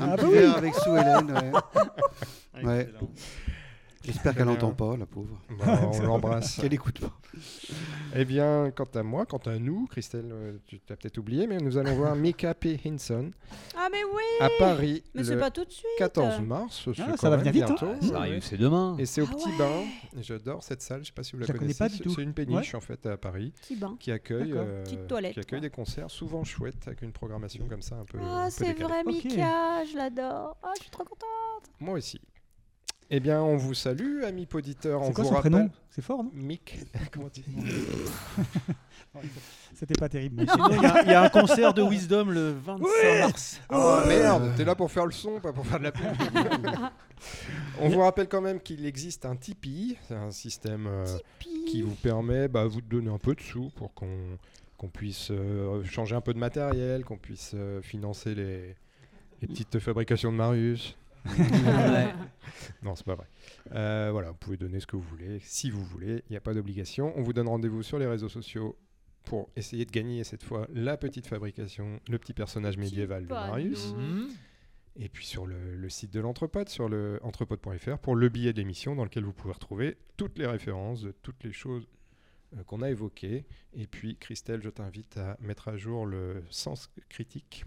Un 0.00 0.12
Ah 0.12 0.16
petit 0.16 0.30
verre 0.32 0.56
avec 0.56 0.74
sous 0.76 0.96
Hélène. 0.96 1.32
ouais. 1.32 2.64
Ouais. 2.64 2.88
J'espère 4.12 4.34
qu'elle 4.34 4.46
n'entend 4.46 4.72
pas, 4.72 4.96
la 4.96 5.06
pauvre. 5.06 5.38
Bon, 5.50 5.64
On 5.92 6.02
l'embrasse. 6.06 6.56
Qu'elle 6.60 6.74
écoute 6.74 6.98
pas. 7.00 7.12
Eh 8.16 8.24
bien, 8.24 8.70
quant 8.74 8.88
à 8.94 9.02
moi, 9.02 9.26
quant 9.26 9.38
à 9.46 9.58
nous, 9.58 9.86
Christelle, 9.86 10.28
euh, 10.32 10.56
tu 10.66 10.80
t'as 10.80 10.96
peut-être 10.96 11.18
oublié, 11.18 11.46
mais 11.46 11.58
nous 11.58 11.76
allons 11.78 11.94
voir 11.94 12.16
Mika 12.16 12.54
P. 12.54 12.80
Hinson 12.86 13.30
Ah, 13.76 13.88
mais 13.92 14.02
oui 14.04 14.22
à 14.40 14.48
Paris 14.58 15.02
Mais 15.14 15.24
c'est 15.24 15.34
le 15.34 15.40
pas 15.40 15.50
tout 15.50 15.64
de 15.64 15.70
suite 15.70 15.84
14 15.98 16.40
mars. 16.40 16.88
Ah, 17.00 17.16
ça 17.16 17.28
va 17.30 17.36
venir 17.36 17.52
vite, 17.52 17.64
hein. 17.64 17.76
bientôt. 17.80 18.06
Ça 18.06 18.18
arrive, 18.18 18.42
c'est 18.42 18.56
demain. 18.56 18.96
Et 18.98 19.06
c'est 19.06 19.20
au 19.20 19.26
Ah 19.30 19.34
Petit 19.34 19.48
ouais. 19.50 19.58
Bain. 19.58 19.82
J'adore 20.20 20.62
cette 20.62 20.80
salle, 20.82 21.02
je 21.02 21.06
sais 21.08 21.12
pas 21.12 21.22
si 21.22 21.32
vous 21.32 21.38
la 21.40 21.46
Je 21.46 21.52
la 21.52 21.58
connais 21.58 21.74
connaissez. 21.74 21.78
pas 21.78 21.88
du 21.88 21.96
C'est- 21.98 22.02
tout. 22.04 22.14
C'est 22.16 22.22
une 22.22 22.32
péniche 22.34 22.74
en 22.74 22.80
fait 22.80 23.04
à 23.06 23.16
Paris 23.16 23.52
Petit 23.60 23.76
bain. 23.76 23.96
qui 24.00 24.10
accueille, 24.10 24.52
euh, 24.54 24.82
Petite 24.84 25.06
toilette, 25.06 25.34
qui 25.34 25.40
accueille 25.40 25.60
quoi. 25.60 25.68
des 25.68 25.74
concerts 25.74 26.10
souvent 26.10 26.44
chouettes 26.44 26.86
avec 26.86 27.02
une 27.02 27.12
programmation 27.12 27.66
comme 27.68 27.82
ça 27.82 27.96
un 27.96 28.04
peu. 28.04 28.18
Ah, 28.22 28.48
c'est 28.50 28.72
vrai. 28.72 29.04
Mika, 29.04 29.84
je 29.84 29.96
l'adore. 29.96 30.56
Ah, 30.62 30.72
je 30.76 30.82
suis 30.82 30.90
trop 30.90 31.04
contente. 31.04 31.26
Moi 31.80 31.98
aussi. 31.98 32.20
Eh 33.10 33.20
bien, 33.20 33.40
on 33.42 33.56
vous 33.56 33.72
salue, 33.74 34.22
amis 34.24 34.46
auditeurs. 34.52 35.00
On 35.00 35.06
C'est 35.06 35.12
quoi 35.14 35.24
vous 35.24 35.30
son 35.30 35.36
rappelle. 35.36 35.52
prénom 35.52 35.70
C'est 35.88 36.02
fort, 36.02 36.22
non 36.24 36.30
Mick. 36.34 36.78
Comment 37.12 37.30
tu 37.30 37.42
C'était 39.74 39.94
pas 39.94 40.08
terrible. 40.08 40.36
mais- 40.42 40.46
Sinon, 40.52 40.68
il 40.70 40.82
y, 40.82 40.86
a- 40.86 41.02
il 41.04 41.08
y 41.10 41.14
a 41.14 41.22
un 41.22 41.28
concert 41.28 41.72
de 41.72 41.82
Wisdom 41.82 42.26
le 42.26 42.50
25 42.52 43.20
mars. 43.20 43.60
Oh 43.70 44.00
merde, 44.06 44.52
t'es 44.56 44.64
là 44.64 44.74
pour 44.74 44.90
faire 44.90 45.06
le 45.06 45.12
son, 45.12 45.40
pas 45.40 45.52
pour 45.52 45.66
faire 45.66 45.78
de 45.78 45.84
la 45.84 45.92
pub. 45.92 46.04
On 47.80 47.88
vous 47.88 48.00
rappelle 48.00 48.28
quand 48.28 48.40
même 48.42 48.60
qu'il 48.60 48.84
existe 48.84 49.24
un 49.24 49.36
Tipeee, 49.36 49.96
c'est 50.06 50.14
un 50.14 50.30
système 50.30 50.86
euh, 50.86 51.06
qui 51.66 51.80
vous 51.82 51.94
permet 51.94 52.48
bah, 52.48 52.66
vous 52.66 52.80
de 52.80 52.86
donner 52.88 53.10
un 53.10 53.18
peu 53.18 53.34
de 53.34 53.40
sous 53.40 53.70
pour 53.76 53.92
qu'on 53.94 54.38
qu'on 54.76 54.88
puisse 54.88 55.30
euh, 55.32 55.82
changer 55.84 56.14
un 56.14 56.20
peu 56.20 56.32
de 56.34 56.38
matériel, 56.38 57.04
qu'on 57.04 57.16
puisse 57.16 57.50
euh, 57.54 57.80
financer 57.82 58.36
les, 58.36 58.76
les 59.40 59.48
petites 59.48 59.78
fabrications 59.80 60.30
de 60.30 60.36
Marius. 60.36 60.96
Non, 62.82 62.94
c'est 62.94 63.04
pas 63.04 63.14
vrai. 63.14 63.26
Euh, 63.72 64.08
voilà, 64.12 64.30
vous 64.30 64.36
pouvez 64.36 64.56
donner 64.56 64.80
ce 64.80 64.86
que 64.86 64.96
vous 64.96 65.02
voulez, 65.02 65.38
si 65.40 65.70
vous 65.70 65.84
voulez, 65.84 66.22
il 66.28 66.32
n'y 66.32 66.36
a 66.36 66.40
pas 66.40 66.54
d'obligation. 66.54 67.12
On 67.16 67.22
vous 67.22 67.32
donne 67.32 67.48
rendez-vous 67.48 67.82
sur 67.82 67.98
les 67.98 68.06
réseaux 68.06 68.28
sociaux 68.28 68.76
pour 69.24 69.50
essayer 69.56 69.84
de 69.84 69.90
gagner 69.90 70.24
cette 70.24 70.42
fois 70.42 70.66
la 70.72 70.96
petite 70.96 71.26
fabrication, 71.26 72.00
le 72.08 72.18
petit 72.18 72.32
personnage 72.32 72.78
médiéval 72.78 73.26
de 73.26 73.32
Marius. 73.32 73.94
Mhm. 73.94 74.28
Et 75.00 75.08
puis 75.08 75.26
sur 75.26 75.46
le, 75.46 75.76
le 75.76 75.88
site 75.88 76.12
de 76.12 76.20
l'entrepode, 76.20 76.68
sur 76.68 76.88
le 76.88 77.20
entrepode.fr, 77.22 77.98
pour 77.98 78.16
le 78.16 78.28
billet 78.28 78.52
de 78.52 78.58
l'émission 78.58 78.96
dans 78.96 79.04
lequel 79.04 79.24
vous 79.24 79.32
pouvez 79.32 79.54
retrouver 79.54 79.96
toutes 80.16 80.38
les 80.38 80.46
références 80.46 81.02
de 81.02 81.12
toutes 81.12 81.44
les 81.44 81.52
choses 81.52 81.86
euh, 82.56 82.64
qu'on 82.64 82.82
a 82.82 82.90
évoquées. 82.90 83.44
Et 83.74 83.86
puis 83.86 84.16
Christelle, 84.16 84.62
je 84.62 84.70
t'invite 84.70 85.16
à 85.18 85.36
mettre 85.40 85.68
à 85.68 85.76
jour 85.76 86.06
le 86.06 86.42
sens 86.50 86.90
critique 87.08 87.64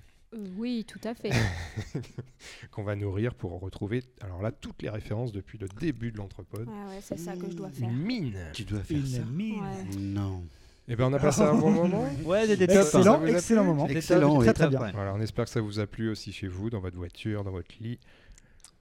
oui, 0.58 0.86
tout 0.88 1.00
à 1.04 1.14
fait. 1.14 1.32
qu'on 2.72 2.84
va 2.84 2.96
nourrir 2.96 3.34
pour 3.34 3.60
retrouver, 3.60 4.04
alors 4.22 4.42
là, 4.42 4.52
toutes 4.52 4.82
les 4.82 4.90
références 4.90 5.32
depuis 5.32 5.58
le 5.58 5.68
début 5.80 6.12
de 6.12 6.18
l'entrepode. 6.18 6.68
Ouais, 6.68 6.74
ouais, 6.96 7.00
c'est 7.02 7.18
ça 7.20 7.36
que 7.36 7.50
je 7.50 7.56
dois 7.56 7.70
faire. 7.70 7.90
Une 7.90 7.98
mine 7.98 8.38
Tu 8.54 8.64
dois 8.64 8.80
faire 8.82 8.98
Une 8.98 9.06
ça. 9.06 9.22
mine. 9.32 9.60
Ouais. 9.60 9.96
Non. 9.98 10.44
Et 10.88 10.96
ben 10.96 11.06
on 11.06 11.14
a 11.14 11.20
passé 11.20 11.42
un 11.42 11.54
bon 11.54 11.72
moment. 11.72 12.10
Ouais, 12.26 12.48
des, 12.48 12.64
Excellent, 12.64 13.24
excellent 13.26 13.64
moment. 13.64 13.88
Excellent, 13.88 14.40
Très 14.40 14.54
très 14.54 14.68
bien. 14.68 14.80
Voilà, 14.94 15.14
on 15.14 15.22
espère 15.22 15.46
que 15.46 15.52
ça 15.52 15.62
vous 15.62 15.80
a 15.80 15.88
plu 15.88 16.10
aussi 16.10 16.32
chez 16.34 16.48
vous, 16.48 16.70
dans 16.70 16.80
votre 16.80 16.98
voiture, 16.98 17.44
dans 17.44 17.52
votre 17.52 17.72
lit, 17.80 18.00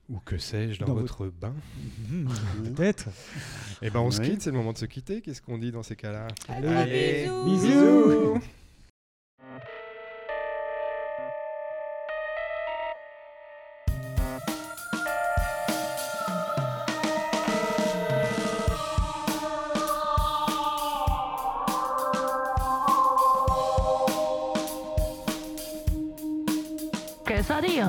ou 0.08 0.18
que 0.18 0.38
sais-je, 0.38 0.80
dans, 0.80 0.86
Dans 0.86 0.94
votre 0.94 1.26
bain. 1.28 1.54
Mhm, 2.08 2.74
Peut-être. 2.74 3.08
Et 3.82 3.90
ben 3.90 4.00
on 4.00 4.10
se 4.10 4.20
Oui. 4.20 4.30
quitte, 4.30 4.42
c'est 4.42 4.50
le 4.50 4.56
moment 4.56 4.72
de 4.72 4.78
se 4.78 4.86
quitter. 4.86 5.20
Qu'est-ce 5.20 5.42
qu'on 5.42 5.58
dit 5.58 5.70
dans 5.72 5.82
ces 5.84 5.94
cas-là? 5.94 6.26
Allez, 6.48 7.28
bisous. 7.44 7.68
Bisous. 7.68 8.40